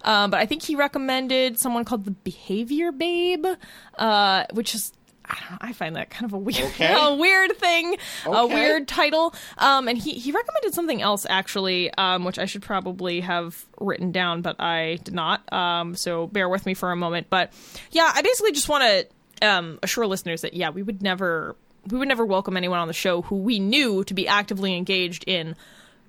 Um, 0.02 0.31
but 0.31 0.40
I 0.40 0.47
think 0.47 0.62
he 0.62 0.74
recommended 0.74 1.59
someone 1.59 1.85
called 1.85 2.05
the 2.05 2.10
Behavior 2.10 2.93
Babe, 2.93 3.47
uh, 3.98 4.44
which 4.52 4.74
is 4.74 4.93
I, 5.24 5.35
know, 5.51 5.59
I 5.60 5.72
find 5.72 5.94
that 5.97 6.10
kind 6.10 6.24
of 6.24 6.32
a 6.32 6.39
weird, 6.39 6.59
Okay. 6.74 6.93
a 6.98 7.14
weird 7.14 7.56
thing, 7.59 7.97
a 8.27 8.47
weird 8.47 8.89
title. 8.89 9.35
Um, 9.59 9.86
and 9.86 9.97
he 9.97 10.14
he 10.14 10.32
recommended 10.32 10.74
something 10.74 11.01
else 11.01 11.27
actually, 11.31 11.93
um, 11.94 12.24
which 12.24 12.39
I 12.39 12.47
should 12.47 12.62
probably 12.62 13.20
have 13.20 13.64
written 13.78 14.10
down, 14.12 14.43
but 14.43 14.56
I 14.60 14.98
did 15.05 15.14
not. 15.14 15.51
Um, 15.52 15.94
so 15.94 16.27
bear 16.27 16.48
with 16.48 16.66
me 16.66 16.74
for 16.74 16.90
a 16.90 16.97
moment. 16.97 17.28
But 17.31 17.52
yeah, 17.93 18.10
I 18.12 18.22
basically 18.22 18.52
just 18.52 18.68
want 18.68 18.82
to 18.82 19.06
um, 19.42 19.78
assure 19.82 20.06
listeners 20.06 20.42
that 20.42 20.54
yeah, 20.54 20.70
we 20.70 20.82
would 20.82 21.02
never 21.02 21.56
we 21.88 21.98
would 21.98 22.08
never 22.08 22.26
welcome 22.26 22.56
anyone 22.56 22.78
on 22.78 22.88
the 22.88 22.94
show 22.94 23.22
who 23.22 23.36
we 23.36 23.58
knew 23.58 24.04
to 24.04 24.14
be 24.14 24.28
actively 24.28 24.76
engaged 24.76 25.24
in 25.26 25.56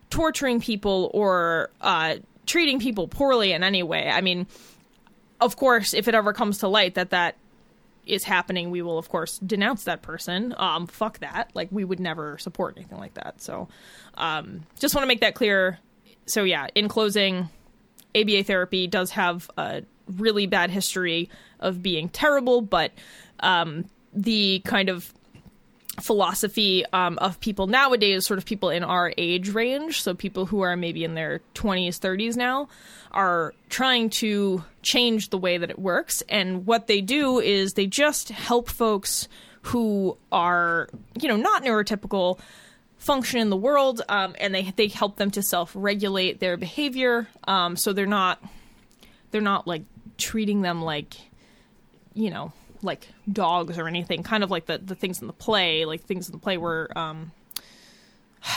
torturing 0.10 0.60
people 0.60 1.10
or 1.14 1.70
uh, 1.80 2.16
treating 2.46 2.80
people 2.80 3.08
poorly 3.08 3.54
in 3.54 3.64
any 3.64 3.84
way. 3.84 4.10
I 4.10 4.22
mean, 4.22 4.48
of 5.40 5.56
course, 5.56 5.94
if 5.94 6.08
it 6.08 6.16
ever 6.16 6.34
comes 6.34 6.60
to 6.60 6.68
light 6.68 6.96
that 6.96 7.12
that 7.12 7.38
is 8.06 8.24
happening, 8.24 8.72
we 8.72 8.82
will 8.82 8.98
of 8.98 9.10
course 9.10 9.40
denounce 9.40 9.86
that 9.86 10.02
person. 10.02 10.54
Um, 10.58 10.88
fuck 10.88 11.20
that. 11.20 11.52
Like 11.54 11.70
we 11.72 11.86
would 11.86 12.00
never 12.00 12.38
support 12.38 12.76
anything 12.78 12.98
like 12.98 13.14
that. 13.14 13.42
So, 13.42 13.70
um, 14.16 14.64
just 14.80 14.94
want 14.94 15.04
to 15.04 15.08
make 15.08 15.22
that 15.22 15.36
clear. 15.36 15.80
So 16.26 16.44
yeah, 16.44 16.68
in 16.76 16.88
closing, 16.88 17.50
ABA 18.16 18.44
therapy 18.44 18.88
does 18.88 19.12
have 19.12 19.50
a 19.58 19.84
really 20.18 20.48
bad 20.48 20.70
history 20.70 21.30
of 21.60 21.82
being 21.82 22.10
terrible, 22.10 22.62
but 22.62 22.92
um, 23.40 23.86
the 24.14 24.62
kind 24.66 24.90
of 24.90 25.14
philosophy 26.00 26.86
um, 26.94 27.18
of 27.20 27.40
people 27.40 27.68
nowadays, 27.68 28.26
sort 28.26 28.38
of 28.38 28.46
people 28.46 28.70
in 28.70 28.84
our 28.84 29.14
age 29.18 29.50
range, 29.50 30.02
so 30.02 30.14
people 30.14 30.46
who 30.46 30.62
are 30.62 30.76
maybe 30.76 31.04
in 31.04 31.14
their 31.14 31.42
20s, 31.56 32.00
30s 32.00 32.36
now, 32.36 32.68
are 33.12 33.54
trying 33.70 34.10
to 34.10 34.64
change 34.82 35.30
the 35.30 35.38
way 35.38 35.58
that 35.58 35.70
it 35.70 35.80
works. 35.80 36.24
And 36.30 36.66
what 36.66 36.88
they 36.88 37.02
do 37.02 37.40
is 37.40 37.74
they 37.74 37.88
just 37.88 38.30
help 38.30 38.70
folks 38.70 39.28
who 39.64 40.18
are, 40.32 40.90
you 41.20 41.28
know, 41.28 41.36
not 41.36 41.64
neurotypical 41.64 42.40
function 42.98 43.40
in 43.40 43.50
the 43.50 43.58
world 43.58 44.04
um, 44.10 44.36
and 44.40 44.54
they 44.54 44.72
they 44.76 44.88
help 44.88 45.16
them 45.16 45.32
to 45.32 45.42
self-regulate 45.42 46.40
their 46.40 46.56
behavior 46.56 47.28
um, 47.48 47.76
so 47.76 47.94
they're 47.94 48.06
not 48.06 48.40
they're 49.32 49.42
not 49.42 49.66
like 49.66 49.82
treating 50.18 50.62
them 50.62 50.82
like 50.82 51.16
you 52.14 52.30
know 52.30 52.52
like 52.82 53.08
dogs 53.32 53.78
or 53.78 53.88
anything 53.88 54.24
kind 54.24 54.44
of 54.44 54.50
like 54.52 54.66
the, 54.66 54.78
the 54.78 54.96
things 54.96 55.22
in 55.22 55.28
the 55.28 55.34
play 55.34 55.86
like 55.86 56.02
things 56.04 56.28
in 56.28 56.32
the 56.32 56.38
play 56.40 56.58
were 56.58 56.90
um 56.98 57.32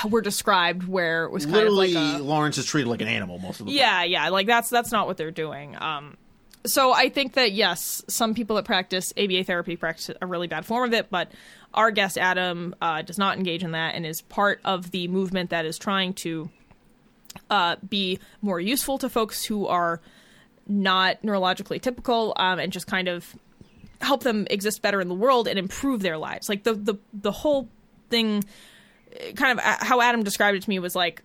were 0.08 0.22
described 0.22 0.88
where 0.88 1.24
it 1.24 1.30
was 1.30 1.44
kind 1.44 1.56
Literally, 1.56 1.94
of 1.94 2.02
like 2.02 2.20
a, 2.20 2.22
Lawrence 2.22 2.56
is 2.58 2.64
treated 2.64 2.88
like 2.88 3.02
an 3.02 3.08
animal 3.08 3.38
most 3.38 3.60
of 3.60 3.66
the 3.66 3.72
time. 3.72 3.78
yeah 3.78 4.02
yeah 4.04 4.28
like 4.30 4.46
that's 4.46 4.70
that's 4.70 4.90
not 4.92 5.06
what 5.06 5.16
they're 5.16 5.30
doing 5.30 5.76
um 5.80 6.16
so 6.64 6.92
i 6.94 7.10
think 7.10 7.34
that 7.34 7.52
yes 7.52 8.02
some 8.08 8.34
people 8.34 8.56
that 8.56 8.64
practice 8.64 9.12
aba 9.18 9.44
therapy 9.44 9.76
practice 9.76 10.10
a 10.22 10.26
really 10.26 10.46
bad 10.46 10.64
form 10.64 10.84
of 10.88 10.94
it 10.94 11.10
but 11.10 11.30
our 11.74 11.90
guest 11.90 12.16
adam 12.16 12.74
uh, 12.80 13.02
does 13.02 13.18
not 13.18 13.36
engage 13.36 13.62
in 13.62 13.72
that 13.72 13.94
and 13.94 14.06
is 14.06 14.22
part 14.22 14.60
of 14.64 14.90
the 14.90 15.06
movement 15.08 15.50
that 15.50 15.66
is 15.66 15.76
trying 15.78 16.14
to 16.14 16.48
uh, 17.50 17.76
be 17.86 18.18
more 18.40 18.60
useful 18.60 18.96
to 18.96 19.08
folks 19.08 19.44
who 19.44 19.66
are 19.66 20.00
not 20.66 21.20
neurologically 21.22 21.80
typical 21.80 22.32
um, 22.36 22.58
and 22.58 22.72
just 22.72 22.86
kind 22.86 23.08
of 23.08 23.34
help 24.00 24.22
them 24.22 24.46
exist 24.50 24.82
better 24.82 25.00
in 25.00 25.08
the 25.08 25.14
world 25.14 25.48
and 25.48 25.58
improve 25.58 26.02
their 26.02 26.18
lives 26.18 26.48
like 26.48 26.62
the 26.64 26.74
the, 26.74 26.94
the 27.12 27.32
whole 27.32 27.68
thing 28.10 28.44
kind 29.36 29.58
of 29.58 29.64
uh, 29.64 29.76
how 29.80 30.00
Adam 30.00 30.22
described 30.22 30.56
it 30.56 30.62
to 30.62 30.68
me 30.68 30.78
was 30.78 30.94
like 30.96 31.22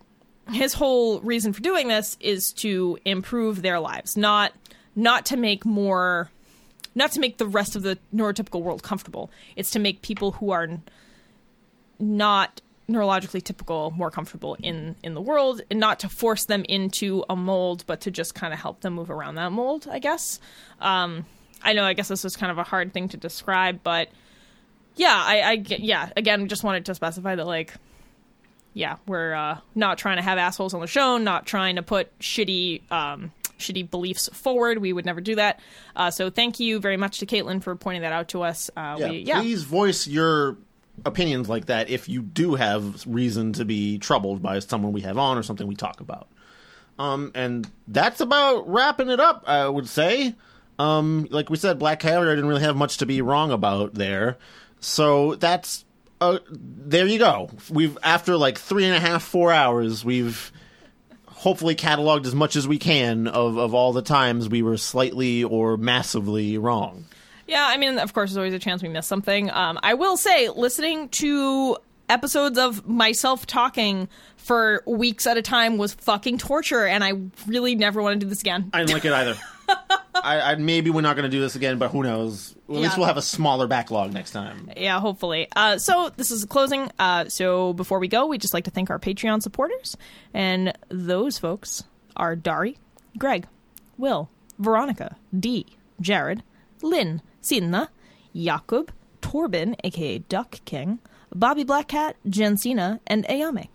his 0.52 0.74
whole 0.74 1.20
reason 1.20 1.52
for 1.52 1.60
doing 1.60 1.88
this 1.88 2.16
is 2.20 2.52
to 2.52 2.98
improve 3.04 3.62
their 3.62 3.80
lives, 3.80 4.16
not 4.16 4.52
not 4.96 5.26
to 5.26 5.36
make 5.36 5.64
more 5.64 6.30
not 6.94 7.12
to 7.12 7.20
make 7.20 7.38
the 7.38 7.46
rest 7.46 7.76
of 7.76 7.82
the 7.82 7.98
neurotypical 8.14 8.62
world 8.62 8.82
comfortable. 8.82 9.30
It's 9.56 9.70
to 9.72 9.78
make 9.78 10.02
people 10.02 10.32
who 10.32 10.50
are 10.50 10.68
not 11.98 12.60
neurologically 12.90 13.42
typical 13.42 13.92
more 13.92 14.10
comfortable 14.10 14.56
in 14.62 14.96
in 15.02 15.14
the 15.14 15.20
world 15.20 15.62
and 15.70 15.78
not 15.78 16.00
to 16.00 16.08
force 16.08 16.44
them 16.46 16.64
into 16.68 17.24
a 17.30 17.36
mold 17.36 17.84
but 17.86 18.00
to 18.02 18.10
just 18.10 18.34
kind 18.34 18.52
of 18.52 18.58
help 18.58 18.80
them 18.80 18.94
move 18.94 19.10
around 19.10 19.36
that 19.36 19.52
mold, 19.52 19.86
I 19.90 20.00
guess. 20.00 20.40
Um 20.80 21.24
I 21.62 21.72
know 21.74 21.84
I 21.84 21.92
guess 21.92 22.08
this 22.08 22.24
is 22.24 22.36
kind 22.36 22.50
of 22.50 22.58
a 22.58 22.64
hard 22.64 22.92
thing 22.92 23.08
to 23.10 23.16
describe, 23.16 23.80
but 23.82 24.08
yeah, 24.96 25.14
I, 25.14 25.40
I 25.40 25.52
yeah. 25.52 26.10
Again, 26.16 26.48
just 26.48 26.64
wanted 26.64 26.86
to 26.86 26.94
specify 26.94 27.34
that 27.34 27.46
like, 27.46 27.74
yeah, 28.74 28.96
we're 29.06 29.32
uh, 29.34 29.58
not 29.74 29.98
trying 29.98 30.16
to 30.16 30.22
have 30.22 30.36
assholes 30.38 30.74
on 30.74 30.80
the 30.80 30.86
show, 30.86 31.16
not 31.18 31.46
trying 31.46 31.76
to 31.76 31.82
put 31.82 32.16
shitty 32.18 32.90
um, 32.90 33.32
shitty 33.58 33.90
beliefs 33.90 34.28
forward. 34.32 34.78
We 34.78 34.92
would 34.92 35.04
never 35.06 35.20
do 35.20 35.36
that. 35.36 35.60
Uh, 35.94 36.10
so 36.10 36.30
thank 36.30 36.60
you 36.60 36.80
very 36.80 36.96
much 36.96 37.18
to 37.20 37.26
Caitlin 37.26 37.62
for 37.62 37.76
pointing 37.76 38.02
that 38.02 38.12
out 38.12 38.28
to 38.28 38.42
us. 38.42 38.70
Uh, 38.76 38.96
Yeah, 38.98 39.10
we, 39.10 39.18
yeah. 39.18 39.40
please 39.40 39.62
voice 39.62 40.06
your 40.06 40.56
opinions 41.04 41.48
like 41.48 41.66
that 41.66 41.90
if 41.90 42.08
you 42.08 42.22
do 42.22 42.54
have 42.54 43.04
reason 43.06 43.52
to 43.54 43.64
be 43.64 43.98
troubled 43.98 44.42
by 44.42 44.58
someone 44.58 44.92
we 44.92 45.02
have 45.02 45.18
on 45.18 45.38
or 45.38 45.42
something 45.42 45.66
we 45.66 45.74
talk 45.74 46.00
about. 46.00 46.28
Um, 46.98 47.32
and 47.34 47.70
that's 47.88 48.20
about 48.20 48.68
wrapping 48.68 49.08
it 49.08 49.20
up, 49.20 49.44
I 49.46 49.68
would 49.68 49.88
say. 49.88 50.34
Um, 50.78 51.26
like 51.30 51.50
we 51.50 51.56
said, 51.56 51.78
Black 51.78 52.00
Carrier 52.00 52.34
didn't 52.34 52.48
really 52.48 52.62
have 52.62 52.76
much 52.76 52.98
to 52.98 53.06
be 53.06 53.22
wrong 53.22 53.50
about 53.50 53.94
there. 53.94 54.38
So 54.80 55.34
that's 55.36 55.84
uh, 56.20 56.38
there 56.50 57.06
you 57.06 57.18
go. 57.18 57.50
We've 57.70 57.96
after 58.02 58.36
like 58.36 58.58
three 58.58 58.84
and 58.84 58.94
a 58.94 59.00
half, 59.00 59.22
four 59.22 59.52
hours, 59.52 60.04
we've 60.04 60.52
hopefully 61.26 61.74
cataloged 61.74 62.26
as 62.26 62.34
much 62.34 62.54
as 62.54 62.68
we 62.68 62.78
can 62.78 63.26
of, 63.26 63.56
of 63.56 63.72
all 63.72 63.94
the 63.94 64.02
times 64.02 64.48
we 64.48 64.60
were 64.60 64.76
slightly 64.76 65.42
or 65.42 65.78
massively 65.78 66.58
wrong. 66.58 67.06
Yeah, 67.50 67.66
I 67.66 67.78
mean, 67.78 67.98
of 67.98 68.12
course, 68.14 68.30
there's 68.30 68.36
always 68.36 68.54
a 68.54 68.60
chance 68.60 68.80
we 68.80 68.88
miss 68.88 69.08
something. 69.08 69.50
Um, 69.50 69.80
I 69.82 69.94
will 69.94 70.16
say, 70.16 70.48
listening 70.50 71.08
to 71.08 71.76
episodes 72.08 72.58
of 72.58 72.86
myself 72.86 73.44
talking 73.44 74.08
for 74.36 74.84
weeks 74.86 75.26
at 75.26 75.36
a 75.36 75.42
time 75.42 75.76
was 75.76 75.92
fucking 75.94 76.38
torture, 76.38 76.86
and 76.86 77.02
I 77.02 77.14
really 77.48 77.74
never 77.74 78.02
want 78.02 78.20
to 78.20 78.24
do 78.24 78.28
this 78.30 78.40
again. 78.40 78.70
I 78.72 78.84
didn't 78.84 78.92
like 78.92 79.04
it 79.04 79.12
either. 79.12 79.36
I, 80.14 80.52
I 80.52 80.54
maybe 80.54 80.90
we're 80.90 81.00
not 81.00 81.16
going 81.16 81.28
to 81.28 81.28
do 81.28 81.40
this 81.40 81.56
again, 81.56 81.78
but 81.78 81.90
who 81.90 82.04
knows? 82.04 82.54
At 82.68 82.76
least 82.76 82.96
we'll 82.96 83.06
have 83.08 83.16
a 83.16 83.22
smaller 83.22 83.66
backlog 83.66 84.12
next 84.12 84.30
time. 84.30 84.70
yeah, 84.76 85.00
hopefully. 85.00 85.48
Uh, 85.56 85.78
so 85.78 86.12
this 86.16 86.30
is 86.30 86.44
closing. 86.44 86.88
Uh, 87.00 87.28
so 87.28 87.72
before 87.72 87.98
we 87.98 88.06
go, 88.06 88.26
we'd 88.26 88.40
just 88.40 88.54
like 88.54 88.64
to 88.64 88.70
thank 88.70 88.90
our 88.90 89.00
Patreon 89.00 89.42
supporters, 89.42 89.96
and 90.32 90.72
those 90.88 91.36
folks 91.38 91.82
are 92.14 92.36
Dari, 92.36 92.78
Greg, 93.18 93.48
Will, 93.98 94.30
Veronica, 94.60 95.16
Dee, 95.36 95.66
Jared, 96.00 96.44
Lynn, 96.80 97.22
Sinna, 97.40 97.90
Jakub, 98.34 98.90
Torben, 99.22 99.74
aka 99.84 100.18
Duck 100.18 100.60
King, 100.64 100.98
Bobby 101.34 101.64
Blackcat, 101.64 102.14
Jensina, 102.26 103.00
and 103.06 103.24
Ayame. 103.26 103.68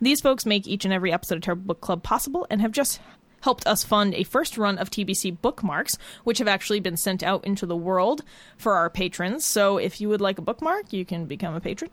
These 0.00 0.20
folks 0.20 0.46
make 0.46 0.66
each 0.66 0.84
and 0.84 0.92
every 0.92 1.12
episode 1.12 1.36
of 1.36 1.42
Terrible 1.42 1.64
Book 1.64 1.80
Club 1.80 2.02
possible 2.02 2.46
and 2.50 2.60
have 2.60 2.72
just 2.72 3.00
helped 3.42 3.66
us 3.66 3.84
fund 3.84 4.14
a 4.14 4.24
first 4.24 4.56
run 4.56 4.78
of 4.78 4.90
TBC 4.90 5.40
bookmarks, 5.42 5.98
which 6.24 6.38
have 6.38 6.48
actually 6.48 6.80
been 6.80 6.96
sent 6.96 7.22
out 7.22 7.44
into 7.44 7.66
the 7.66 7.76
world 7.76 8.22
for 8.56 8.74
our 8.74 8.88
patrons. 8.88 9.44
So 9.44 9.76
if 9.76 10.00
you 10.00 10.08
would 10.08 10.20
like 10.20 10.38
a 10.38 10.42
bookmark, 10.42 10.92
you 10.92 11.04
can 11.04 11.26
become 11.26 11.54
a 11.54 11.60
patron. 11.60 11.90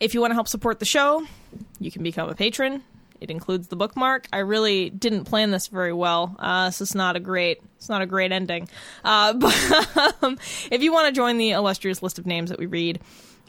If 0.00 0.14
you 0.14 0.20
want 0.20 0.30
to 0.30 0.34
help 0.34 0.48
support 0.48 0.78
the 0.78 0.86
show, 0.86 1.26
you 1.78 1.90
can 1.90 2.02
become 2.02 2.28
a 2.28 2.34
patron. 2.34 2.84
It 3.20 3.30
includes 3.30 3.68
the 3.68 3.76
bookmark. 3.76 4.26
I 4.32 4.38
really 4.38 4.90
didn't 4.90 5.24
plan 5.24 5.50
this 5.50 5.68
very 5.68 5.92
well. 5.92 6.36
Uh, 6.38 6.66
this 6.66 6.80
is 6.80 6.94
not 6.94 7.16
a 7.16 7.20
great. 7.20 7.60
It's 7.76 7.88
not 7.88 8.02
a 8.02 8.06
great 8.06 8.32
ending. 8.32 8.68
Uh, 9.04 9.32
but 9.34 10.14
um, 10.22 10.38
if 10.70 10.82
you 10.82 10.92
want 10.92 11.06
to 11.06 11.12
join 11.12 11.38
the 11.38 11.50
illustrious 11.50 12.02
list 12.02 12.18
of 12.18 12.26
names 12.26 12.50
that 12.50 12.58
we 12.58 12.66
read 12.66 13.00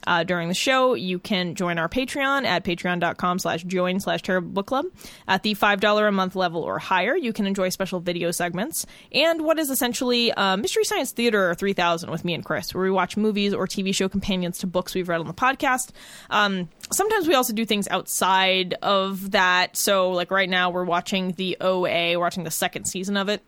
uh, 0.08 0.24
during 0.24 0.48
the 0.48 0.54
show, 0.54 0.94
you 0.94 1.20
can 1.20 1.56
join 1.56 1.78
our 1.78 1.90
Patreon 1.90 2.46
at 2.46 2.64
patreon.com 2.64 3.40
slash 3.40 3.64
join 3.64 4.00
slash 4.00 4.22
terrible 4.22 4.50
book 4.50 4.68
club. 4.68 4.86
At 5.28 5.44
the 5.44 5.56
$5 5.56 6.08
a 6.08 6.12
month 6.12 6.36
level 6.36 6.62
or 6.62 6.80
higher, 6.80 7.16
you 7.16 7.34
can 7.34 7.46
enjoy 7.46 7.70
special 7.70 8.00
video 8.00 8.32
segments 8.32 8.86
and 9.12 9.42
what 9.42 9.60
is 9.60 9.70
essentially 9.70 10.32
uh, 10.32 10.58
Mystery 10.58 10.84
Science 10.84 11.12
Theater 11.12 11.54
3000 11.54 12.10
with 12.10 12.26
me 12.26 12.34
and 12.34 12.44
Chris, 12.44 12.74
where 12.74 12.84
we 12.84 12.92
watch 12.92 13.18
movies 13.18 13.54
or 13.54 13.68
TV 13.68 13.94
show 13.94 14.10
companions 14.10 14.60
to 14.60 14.68
books 14.68 14.96
we've 14.96 15.10
read 15.10 15.20
on 15.20 15.28
the 15.28 15.34
podcast. 15.34 15.92
Um, 16.30 16.70
sometimes 16.92 17.28
we 17.28 17.36
also 17.36 17.54
do 17.54 17.66
things 17.66 17.88
outside 17.88 18.76
of 18.82 19.32
that. 19.32 19.78
So, 19.78 20.12
like 20.12 20.32
right 20.32 20.50
now, 20.50 20.70
we're 20.70 20.86
watching 20.86 21.34
the 21.34 21.58
OA, 21.62 22.14
we're 22.14 22.20
watching 22.20 22.44
the 22.44 22.52
second 22.52 22.86
season 22.86 23.18
of 23.18 23.30
it. 23.30 23.44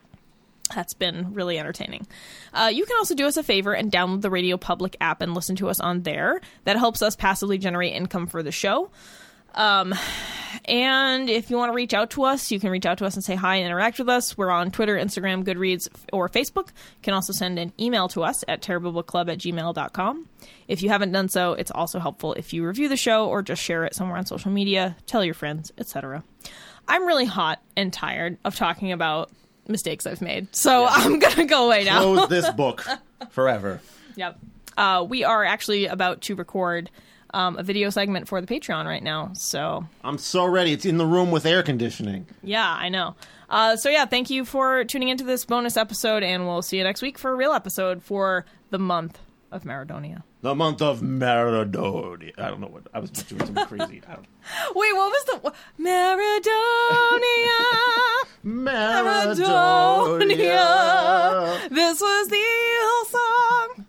That's 0.75 0.93
been 0.93 1.33
really 1.33 1.59
entertaining. 1.59 2.07
Uh, 2.53 2.71
you 2.73 2.85
can 2.85 2.97
also 2.97 3.15
do 3.15 3.25
us 3.25 3.37
a 3.37 3.43
favor 3.43 3.73
and 3.73 3.91
download 3.91 4.21
the 4.21 4.29
Radio 4.29 4.57
Public 4.57 4.97
app 5.01 5.21
and 5.21 5.33
listen 5.33 5.55
to 5.57 5.69
us 5.69 5.79
on 5.79 6.03
there. 6.03 6.41
That 6.65 6.77
helps 6.77 7.01
us 7.01 7.15
passively 7.15 7.57
generate 7.57 7.93
income 7.93 8.27
for 8.27 8.43
the 8.43 8.51
show. 8.51 8.89
Um, 9.53 9.93
and 10.65 11.29
if 11.29 11.49
you 11.49 11.57
want 11.57 11.71
to 11.71 11.75
reach 11.75 11.93
out 11.93 12.11
to 12.11 12.23
us, 12.23 12.51
you 12.51 12.59
can 12.59 12.69
reach 12.69 12.85
out 12.85 12.99
to 12.99 13.05
us 13.05 13.15
and 13.15 13.23
say 13.23 13.35
hi 13.35 13.57
and 13.57 13.65
interact 13.65 13.99
with 13.99 14.09
us. 14.09 14.37
We're 14.37 14.49
on 14.49 14.71
Twitter, 14.71 14.95
Instagram, 14.95 15.43
Goodreads, 15.43 15.89
or 16.13 16.29
Facebook. 16.29 16.67
You 16.67 17.01
can 17.03 17.13
also 17.13 17.33
send 17.33 17.59
an 17.59 17.73
email 17.79 18.07
to 18.09 18.23
us 18.23 18.43
at 18.47 18.61
terriblebookclub 18.61 19.31
at 19.31 19.39
gmail.com. 19.39 20.29
If 20.67 20.81
you 20.81 20.89
haven't 20.89 21.11
done 21.11 21.29
so, 21.29 21.53
it's 21.53 21.71
also 21.71 21.99
helpful 21.99 22.33
if 22.33 22.53
you 22.53 22.65
review 22.65 22.87
the 22.87 22.97
show 22.97 23.27
or 23.27 23.41
just 23.41 23.61
share 23.61 23.83
it 23.83 23.95
somewhere 23.95 24.17
on 24.17 24.25
social 24.25 24.51
media, 24.51 24.95
tell 25.05 25.23
your 25.23 25.33
friends, 25.33 25.71
etc. 25.77 26.23
I'm 26.87 27.05
really 27.05 27.25
hot 27.25 27.61
and 27.75 27.91
tired 27.91 28.37
of 28.43 28.55
talking 28.55 28.91
about 28.91 29.31
mistakes 29.71 30.05
I've 30.05 30.21
made. 30.21 30.55
So 30.55 30.85
I'm 30.85 31.19
going 31.19 31.35
to 31.35 31.45
go 31.45 31.65
away 31.65 31.83
now. 31.83 32.01
Close 32.01 32.29
this 32.29 32.49
book 32.55 32.85
forever. 33.29 33.81
Yep. 34.15 34.39
Uh, 34.77 35.05
we 35.07 35.23
are 35.23 35.43
actually 35.43 35.85
about 35.85 36.21
to 36.21 36.35
record 36.35 36.89
um, 37.33 37.57
a 37.57 37.63
video 37.63 37.89
segment 37.89 38.27
for 38.27 38.41
the 38.41 38.47
Patreon 38.47 38.85
right 38.85 39.03
now. 39.03 39.31
So 39.33 39.85
I'm 40.03 40.17
so 40.17 40.45
ready. 40.45 40.73
It's 40.73 40.85
in 40.85 40.97
the 40.97 41.05
room 41.05 41.31
with 41.31 41.45
air 41.45 41.63
conditioning. 41.63 42.25
yeah, 42.43 42.69
I 42.69 42.89
know. 42.89 43.15
Uh, 43.49 43.75
so 43.75 43.89
yeah, 43.89 44.05
thank 44.05 44.29
you 44.29 44.45
for 44.45 44.85
tuning 44.85 45.09
into 45.09 45.25
this 45.25 45.43
bonus 45.43 45.75
episode, 45.75 46.23
and 46.23 46.47
we'll 46.47 46.61
see 46.61 46.77
you 46.77 46.83
next 46.83 47.01
week 47.01 47.17
for 47.17 47.31
a 47.31 47.35
real 47.35 47.51
episode 47.51 48.01
for 48.01 48.45
the 48.69 48.79
month 48.79 49.19
of 49.51 49.63
Maradonia. 49.63 50.23
The 50.41 50.55
month 50.55 50.81
of 50.81 51.01
Maradona. 51.01 52.31
I 52.39 52.49
don't 52.49 52.61
know 52.61 52.67
what 52.67 52.83
I 52.93 52.99
was 52.99 53.11
doing 53.11 53.45
something 53.45 53.65
crazy. 53.65 54.01
I 54.07 54.13
don't, 54.15 54.25
Wait, 54.75 54.93
what 54.95 55.11
was 55.11 55.23
the 55.25 55.37
what? 55.37 55.55
Maradonia? 55.79 56.49
This 61.69 62.01
was 62.01 62.27
the 62.27 62.37
whole 62.41 63.05
song. 63.05 63.85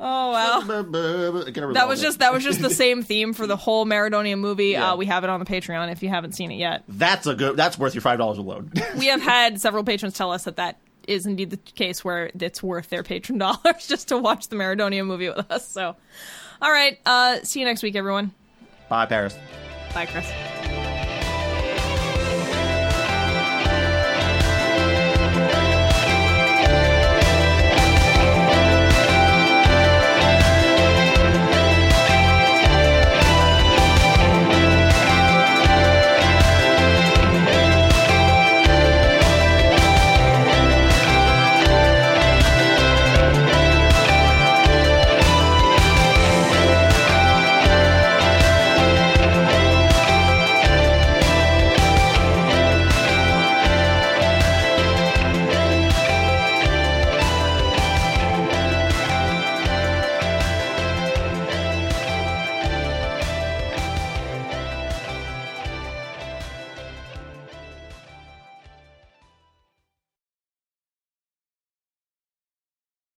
Oh 0.00 0.32
wow. 0.32 0.60
That 1.72 1.86
was 1.88 2.00
just 2.00 2.18
that 2.18 2.32
was 2.32 2.42
just 2.42 2.60
the 2.60 2.70
same 2.70 3.02
theme 3.02 3.32
for 3.32 3.46
the 3.46 3.56
whole 3.56 3.86
Maradonia 3.86 4.38
movie. 4.38 4.70
Yeah. 4.70 4.92
Uh, 4.92 4.96
we 4.96 5.06
have 5.06 5.24
it 5.24 5.30
on 5.30 5.40
the 5.40 5.46
Patreon 5.46 5.90
if 5.92 6.02
you 6.02 6.08
haven't 6.08 6.32
seen 6.32 6.50
it 6.50 6.56
yet. 6.56 6.82
That's 6.88 7.26
a 7.26 7.34
good. 7.34 7.56
That's 7.56 7.78
worth 7.78 7.94
your 7.94 8.02
five 8.02 8.18
dollars 8.18 8.38
alone. 8.38 8.72
We 8.98 9.06
have 9.06 9.22
had 9.22 9.60
several 9.60 9.84
patrons 9.84 10.14
tell 10.14 10.32
us 10.32 10.44
that 10.44 10.56
that 10.56 10.78
is 11.08 11.26
indeed 11.26 11.50
the 11.50 11.56
case 11.56 12.04
where 12.04 12.30
it's 12.38 12.62
worth 12.62 12.88
their 12.88 13.02
patron 13.02 13.38
dollars 13.38 13.86
just 13.86 14.08
to 14.08 14.18
watch 14.18 14.48
the 14.48 14.56
Maradonia 14.56 15.06
movie 15.06 15.28
with 15.28 15.50
us. 15.50 15.68
So, 15.68 15.96
all 16.60 16.70
right, 16.70 16.98
uh, 17.06 17.40
see 17.42 17.60
you 17.60 17.66
next 17.66 17.82
week, 17.82 17.96
everyone. 17.96 18.32
Bye, 18.88 19.06
Paris. 19.06 19.36
Bye, 19.94 20.06
Chris. 20.06 20.73